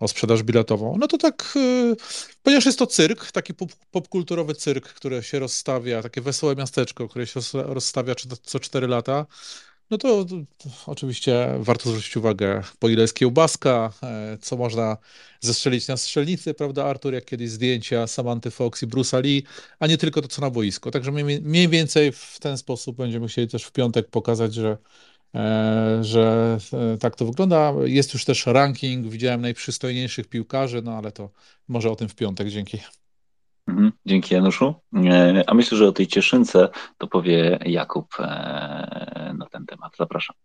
o 0.00 0.08
sprzedaż 0.08 0.42
biletową. 0.42 0.96
No 0.98 1.08
to 1.08 1.18
tak, 1.18 1.52
yy, 1.54 1.96
ponieważ 2.42 2.66
jest 2.66 2.78
to 2.78 2.86
cyrk, 2.86 3.32
taki 3.32 3.54
pop, 3.54 3.70
popkulturowy 3.90 4.54
cyrk, 4.54 4.88
który 4.88 5.22
się 5.22 5.38
rozstawia, 5.38 6.02
takie 6.02 6.20
wesołe 6.20 6.56
miasteczko, 6.56 7.08
które 7.08 7.26
się 7.26 7.40
rozstawia 7.54 8.14
co 8.42 8.60
4 8.60 8.86
lata, 8.86 9.26
no 9.90 9.98
to, 9.98 10.24
to, 10.24 10.36
to, 10.58 10.70
oczywiście 10.86 11.54
warto 11.58 11.90
zwrócić 11.90 12.16
uwagę, 12.16 12.62
po 12.78 12.88
ile 12.88 13.02
jest 13.02 13.14
kiełbaska, 13.14 13.92
e, 14.02 14.38
co 14.40 14.56
można 14.56 14.96
zestrzelić 15.40 15.88
na 15.88 15.96
strzelnicy, 15.96 16.54
prawda, 16.54 16.84
Artur, 16.84 17.14
jak 17.14 17.24
kiedyś 17.24 17.50
zdjęcia 17.50 18.06
Samanty 18.06 18.50
Fox 18.50 18.82
i 18.82 18.86
Bruce'a 18.86 19.22
Lee, 19.22 19.42
a 19.78 19.86
nie 19.86 19.98
tylko 19.98 20.22
to, 20.22 20.28
co 20.28 20.42
na 20.42 20.50
boisku. 20.50 20.90
Także 20.90 21.12
mniej, 21.12 21.40
mniej 21.40 21.68
więcej 21.68 22.12
w 22.12 22.36
ten 22.40 22.58
sposób 22.58 22.96
będziemy 22.96 23.28
chcieli 23.28 23.48
też 23.48 23.64
w 23.64 23.72
piątek 23.72 24.08
pokazać, 24.10 24.54
że, 24.54 24.76
że 26.00 26.58
e, 26.72 26.98
tak 26.98 27.16
to 27.16 27.26
wygląda. 27.26 27.72
Jest 27.84 28.14
już 28.14 28.24
też 28.24 28.46
ranking, 28.46 29.06
widziałem 29.06 29.40
najprzystojniejszych 29.40 30.28
piłkarzy, 30.28 30.82
no 30.82 30.92
ale 30.92 31.12
to 31.12 31.30
może 31.68 31.90
o 31.90 31.96
tym 31.96 32.08
w 32.08 32.14
piątek. 32.14 32.48
Dzięki. 32.48 32.78
Mhm, 33.68 33.92
dzięki 34.06 34.34
Januszu. 34.34 34.74
E, 34.94 35.44
a 35.46 35.54
myślę, 35.54 35.78
że 35.78 35.88
o 35.88 35.92
tej 35.92 36.06
cieszynce 36.06 36.68
to 36.98 37.06
powie 37.06 37.58
Jakub 37.66 38.14
e, 38.18 39.34
na 39.38 39.46
ten 39.46 39.66
temat. 39.66 39.92
Zapraszam. 39.98 40.36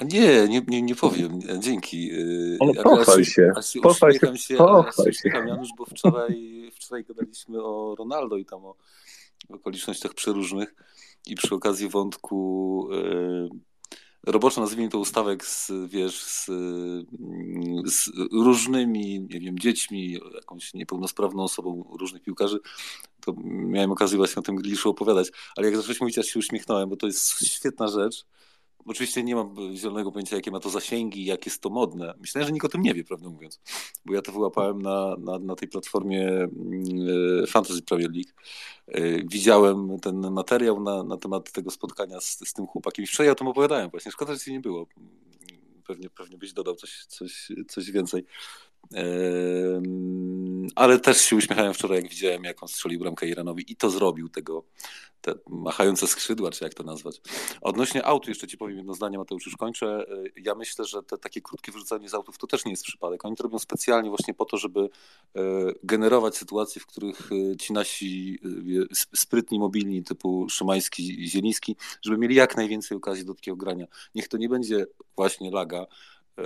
Nie, 0.00 0.48
nie, 0.48 0.62
nie, 0.68 0.82
nie 0.82 0.94
powiem. 0.94 1.40
Dzięki. 1.58 2.10
E, 2.12 2.16
Ale 2.60 2.74
pochwal 2.74 3.24
się. 3.24 3.52
Aż 3.56 3.66
się 3.66 3.80
pochwal 3.80 4.12
się, 4.12 4.38
się, 4.38 4.56
pochwal 4.56 5.12
się. 5.12 5.28
Janusz, 5.28 5.70
bo 5.78 5.84
wczoraj, 5.84 6.70
wczoraj 6.74 7.04
gadaliśmy 7.04 7.62
o 7.62 7.94
Ronaldo 7.98 8.36
i 8.36 8.44
tam 8.44 8.64
o 8.64 8.76
okolicznościach 9.48 10.14
przeróżnych 10.14 10.74
i 11.26 11.34
przy 11.34 11.54
okazji 11.54 11.88
wątku 11.88 12.88
roboczo 14.26 14.60
nazwijmy 14.60 14.88
to 14.88 14.98
ustawek 14.98 15.46
z, 15.46 15.72
wiesz, 15.88 16.22
z, 16.22 16.46
z, 17.86 18.10
różnymi, 18.32 19.20
nie 19.20 19.40
wiem, 19.40 19.58
dziećmi, 19.58 20.18
jakąś 20.34 20.74
niepełnosprawną 20.74 21.42
osobą 21.42 21.84
różnych 22.00 22.22
piłkarzy, 22.22 22.58
to 23.20 23.34
miałem 23.44 23.92
okazję 23.92 24.16
właśnie 24.18 24.40
o 24.40 24.42
tym 24.42 24.56
Gliszu 24.56 24.90
opowiadać, 24.90 25.28
ale 25.56 25.66
jak 25.66 25.76
zacząłeś 25.76 26.00
mówić, 26.00 26.16
ja 26.16 26.22
się 26.22 26.38
uśmiechnąłem, 26.38 26.88
bo 26.88 26.96
to 26.96 27.06
jest 27.06 27.46
świetna 27.46 27.88
rzecz, 27.88 28.24
Oczywiście 28.86 29.22
nie 29.22 29.34
mam 29.34 29.76
zielonego 29.76 30.12
pojęcia, 30.12 30.36
jakie 30.36 30.50
ma 30.50 30.60
to 30.60 30.70
zasięgi, 30.70 31.24
jak 31.24 31.46
jest 31.46 31.62
to 31.62 31.70
modne. 31.70 32.14
Myślę, 32.20 32.44
że 32.44 32.52
nikt 32.52 32.66
o 32.66 32.68
tym 32.68 32.82
nie 32.82 32.94
wie, 32.94 33.04
prawdę 33.04 33.28
mówiąc, 33.28 33.60
bo 34.04 34.14
ja 34.14 34.22
to 34.22 34.32
wyłapałem 34.32 34.82
na, 34.82 35.16
na, 35.18 35.38
na 35.38 35.54
tej 35.54 35.68
platformie 35.68 36.28
mm, 36.28 36.50
e, 37.42 37.46
Fantasy 37.46 37.82
Premier 37.82 38.10
League. 38.10 38.32
E, 38.88 39.24
widziałem 39.26 40.00
ten 40.00 40.30
materiał 40.30 40.82
na, 40.82 41.02
na 41.02 41.16
temat 41.16 41.52
tego 41.52 41.70
spotkania 41.70 42.20
z, 42.20 42.48
z 42.48 42.52
tym 42.52 42.66
chłopakiem. 42.66 43.06
Wczoraj 43.06 43.30
o 43.30 43.34
tym 43.34 43.48
opowiadałem 43.48 43.90
właśnie. 43.90 44.12
Szkoda, 44.12 44.34
że 44.34 44.40
się 44.40 44.52
nie 44.52 44.60
było. 44.60 44.86
Pewnie, 45.86 46.10
pewnie 46.10 46.38
byś 46.38 46.52
dodał 46.52 46.74
coś, 46.74 47.04
coś, 47.06 47.48
coś 47.68 47.90
więcej. 47.90 48.24
Ale 50.74 51.00
też 51.00 51.20
się 51.20 51.36
uśmiechałem 51.36 51.74
wczoraj, 51.74 52.02
jak 52.02 52.10
widziałem, 52.10 52.44
jak 52.44 52.62
on 52.62 52.68
strzelił 52.68 53.00
bramkę 53.00 53.28
Iranowi 53.28 53.72
i 53.72 53.76
to 53.76 53.90
zrobił, 53.90 54.28
tego 54.28 54.64
te 55.22 55.34
machające 55.48 56.06
skrzydła, 56.06 56.50
czy 56.50 56.64
jak 56.64 56.74
to 56.74 56.82
nazwać. 56.82 57.20
Odnośnie 57.60 58.04
autu 58.04 58.30
jeszcze 58.30 58.46
ci 58.46 58.58
powiem 58.58 58.76
jedno 58.76 58.94
zdanie, 58.94 59.18
Mateusz, 59.18 59.46
już 59.46 59.56
kończę. 59.56 59.86
E, 59.86 60.24
ja 60.36 60.54
myślę, 60.54 60.84
że 60.84 61.02
te 61.02 61.18
takie 61.18 61.40
krótkie 61.40 61.72
wyrzucanie 61.72 62.08
z 62.08 62.14
autów 62.14 62.38
to 62.38 62.46
też 62.46 62.64
nie 62.64 62.70
jest 62.70 62.84
przypadek. 62.84 63.24
Oni 63.24 63.36
to 63.36 63.42
robią 63.42 63.58
specjalnie 63.58 64.08
właśnie 64.08 64.34
po 64.34 64.44
to, 64.44 64.56
żeby 64.56 64.80
e, 64.80 65.40
generować 65.82 66.36
sytuacje, 66.36 66.82
w 66.82 66.86
których 66.86 67.30
e, 67.32 67.56
ci 67.56 67.72
nasi 67.72 68.38
sprytni, 69.14 69.58
mobilni 69.58 70.02
typu 70.02 70.48
Szymański, 70.48 71.28
Zieliński, 71.28 71.76
żeby 72.02 72.18
mieli 72.18 72.34
jak 72.34 72.56
najwięcej 72.56 72.96
okazji 72.96 73.24
do 73.24 73.34
takiego 73.34 73.56
grania. 73.56 73.86
Niech 74.14 74.28
to 74.28 74.36
nie 74.36 74.48
będzie 74.48 74.86
właśnie 75.16 75.50
laga, 75.50 75.86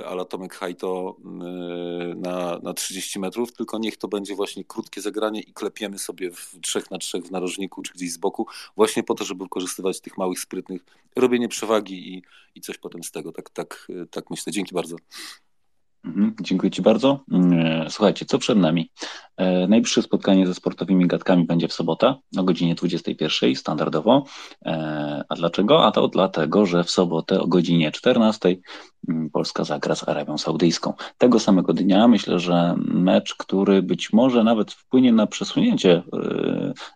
ala 0.07 0.25
Tomek 0.25 0.55
Hajto 0.55 1.17
y, 1.19 2.15
na, 2.15 2.59
na 2.59 2.75
30 2.75 3.19
metrów, 3.19 3.53
tylko 3.53 3.79
niech 3.79 3.97
to 3.97 4.09
będzie 4.09 4.35
właśnie 4.35 4.65
krótkie 4.65 5.01
zagranie 5.01 5.41
i 5.41 5.53
klepiemy 5.53 5.99
sobie 5.99 6.31
w 6.31 6.61
trzech 6.61 6.91
na 6.91 6.99
trzech 6.99 7.25
w 7.25 7.31
narożniku 7.31 7.83
czy 7.83 7.93
gdzieś 7.93 8.13
z 8.13 8.17
boku, 8.17 8.47
właśnie 8.77 9.03
po 9.03 9.15
to, 9.15 9.25
żeby 9.25 9.45
wykorzystywać 9.45 10.01
tych 10.01 10.19
małych, 10.19 10.41
sprytnych, 10.41 10.85
robienie 11.17 11.49
przewagi 11.49 12.15
i, 12.15 12.23
i 12.55 12.61
coś 12.61 12.79
potem 12.79 13.03
z 13.03 13.11
tego. 13.11 13.33
Tak, 13.33 13.51
tak, 13.51 13.89
tak 14.11 14.31
myślę. 14.31 14.53
Dzięki 14.53 14.75
bardzo. 14.75 14.97
Mhm, 16.07 16.35
dziękuję 16.41 16.71
Ci 16.71 16.83
bardzo. 16.83 17.21
Mm, 17.33 17.91
słuchajcie, 17.91 18.27
co 18.27 18.39
przed 18.39 18.59
nami? 18.59 18.91
E, 19.37 19.69
najbliższe 19.69 20.03
spotkanie 20.03 20.47
ze 20.47 20.55
sportowymi 20.55 21.07
gadkami 21.07 21.45
będzie 21.45 21.69
w 21.69 21.73
sobotę 21.73 22.15
o 22.37 22.43
godzinie 22.43 22.75
21 22.75 23.55
standardowo. 23.55 24.25
E, 24.67 25.25
a 25.29 25.35
dlaczego? 25.35 25.87
A 25.87 25.93
to 25.93 26.09
dlatego, 26.09 26.67
że 26.67 26.85
w 26.85 26.91
sobotę 26.91 27.41
o 27.41 27.47
godzinie 27.47 27.93
14 27.93 28.57
mm, 29.09 29.31
Polska 29.31 29.65
zagra 29.65 29.95
z 29.95 30.09
Arabią 30.09 30.39
Saudyjską. 30.39 30.93
Tego 31.19 31.41
samego 31.41 31.73
dnia 31.73 32.09
myślę, 32.09 32.39
że 32.39 32.75
mecz, 32.79 33.35
który 33.35 33.83
być 33.83 34.13
może 34.13 34.45
nawet 34.45 34.73
wpłynie 34.73 35.13
na 35.13 35.27
przesunięcie 35.27 36.03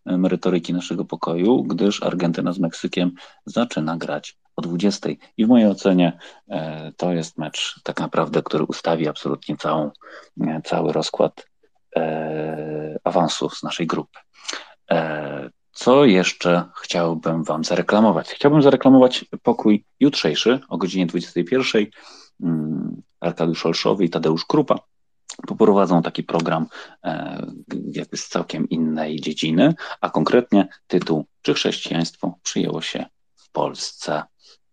e, 0.07 0.17
merytoryki 0.19 0.73
naszego 0.73 1.05
pokoju, 1.05 1.63
gdyż 1.63 2.03
Argentyna 2.03 2.53
z 2.53 2.59
Meksykiem 2.59 3.13
zaczyna 3.47 3.97
grać 3.97 4.39
o 4.61 4.63
20. 4.63 5.09
I 5.37 5.47
w 5.47 5.49
mojej 5.49 5.69
ocenie 5.69 6.19
e, 6.49 6.93
to 6.97 7.13
jest 7.13 7.39
mecz 7.39 7.81
tak 7.83 8.01
naprawdę, 8.01 8.43
który 8.43 8.65
ustawi 8.65 9.09
absolutnie 9.09 9.57
całą, 9.57 9.91
e, 10.41 10.61
cały 10.65 10.93
rozkład 10.93 11.47
e, 11.97 12.99
awansu 13.05 13.51
z 13.51 13.63
naszej 13.63 13.87
grupy. 13.87 14.19
Co 15.73 16.05
jeszcze 16.05 16.65
chciałbym 16.83 17.45
Wam 17.45 17.65
zareklamować? 17.65 18.29
Chciałbym 18.29 18.63
zareklamować 18.63 19.25
pokój 19.43 19.85
jutrzejszy 20.01 20.61
o 20.69 20.79
godzinie 20.79 21.07
21. 21.07 21.87
Mm, 22.43 23.03
Arkadiusz 23.21 23.67
Olszowy 23.67 24.05
i 24.05 24.11
Tadeusz 24.11 24.45
Krupa 24.45 24.79
poprowadzą 25.47 26.03
taki 26.03 26.23
program 26.23 26.67
jakby 27.93 28.17
z 28.17 28.29
całkiem 28.29 28.69
innej 28.69 29.21
dziedziny, 29.21 29.75
a 30.01 30.11
konkretnie 30.11 30.69
tytuł 30.87 31.27
Czy 31.43 31.55
chrześcijaństwo 31.55 32.39
przyjęło 32.43 32.83
się 32.83 33.07
w 33.37 33.51
Polsce? 33.51 34.23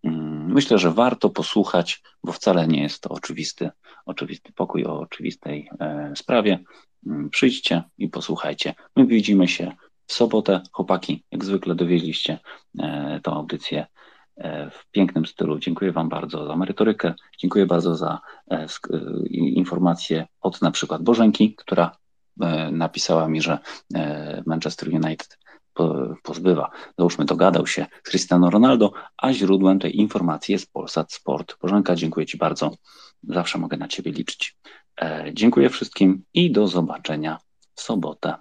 Mm, 0.03 0.53
myślę, 0.53 0.77
że 0.77 0.91
warto 0.91 1.29
posłuchać, 1.29 2.01
bo 2.23 2.31
wcale 2.31 2.67
nie 2.67 2.81
jest 2.81 3.01
to 3.01 3.09
oczywisty, 3.09 3.69
oczywisty 4.05 4.53
pokój 4.53 4.85
o 4.85 4.99
oczywistej 4.99 5.69
e, 5.79 6.13
sprawie. 6.15 6.59
Mm, 7.07 7.29
przyjdźcie 7.29 7.83
i 7.97 8.09
posłuchajcie. 8.09 8.73
My 8.95 9.05
widzimy 9.05 9.47
się 9.47 9.71
w 10.05 10.13
sobotę. 10.13 10.61
Chłopaki, 10.71 11.23
jak 11.31 11.45
zwykle 11.45 11.75
dowieźliście 11.75 12.39
e, 12.79 13.19
tą 13.23 13.33
audycję 13.33 13.85
e, 14.37 14.69
w 14.69 14.91
pięknym 14.91 15.25
stylu. 15.25 15.59
Dziękuję 15.59 15.91
Wam 15.91 16.09
bardzo 16.09 16.47
za 16.47 16.55
merytorykę. 16.55 17.13
Dziękuję 17.39 17.65
bardzo 17.65 17.95
za 17.95 18.19
informacje 19.31 20.27
od 20.41 20.61
na 20.61 20.71
przykład 20.71 21.03
Bożenki, 21.03 21.55
która 21.55 21.97
napisała 22.71 23.27
mi, 23.27 23.41
że 23.41 23.59
Manchester 24.45 24.89
United 24.89 25.37
pozbywa. 26.23 26.69
Załóżmy, 26.97 27.25
dogadał 27.25 27.67
się 27.67 27.85
z 28.03 28.09
Cristiano 28.09 28.49
Ronaldo, 28.49 28.91
a 29.17 29.33
źródłem 29.33 29.79
tej 29.79 29.97
informacji 29.97 30.51
jest 30.51 30.71
Polsat 30.71 31.13
Sport. 31.13 31.57
Bożenka, 31.61 31.95
dziękuję 31.95 32.25
Ci 32.25 32.37
bardzo. 32.37 32.71
Zawsze 33.23 33.57
mogę 33.57 33.77
na 33.77 33.87
Ciebie 33.87 34.11
liczyć. 34.11 34.57
E, 35.01 35.31
dziękuję 35.33 35.69
wszystkim 35.69 36.23
i 36.33 36.51
do 36.51 36.67
zobaczenia 36.67 37.37
w 37.75 37.81
sobotę. 37.81 38.35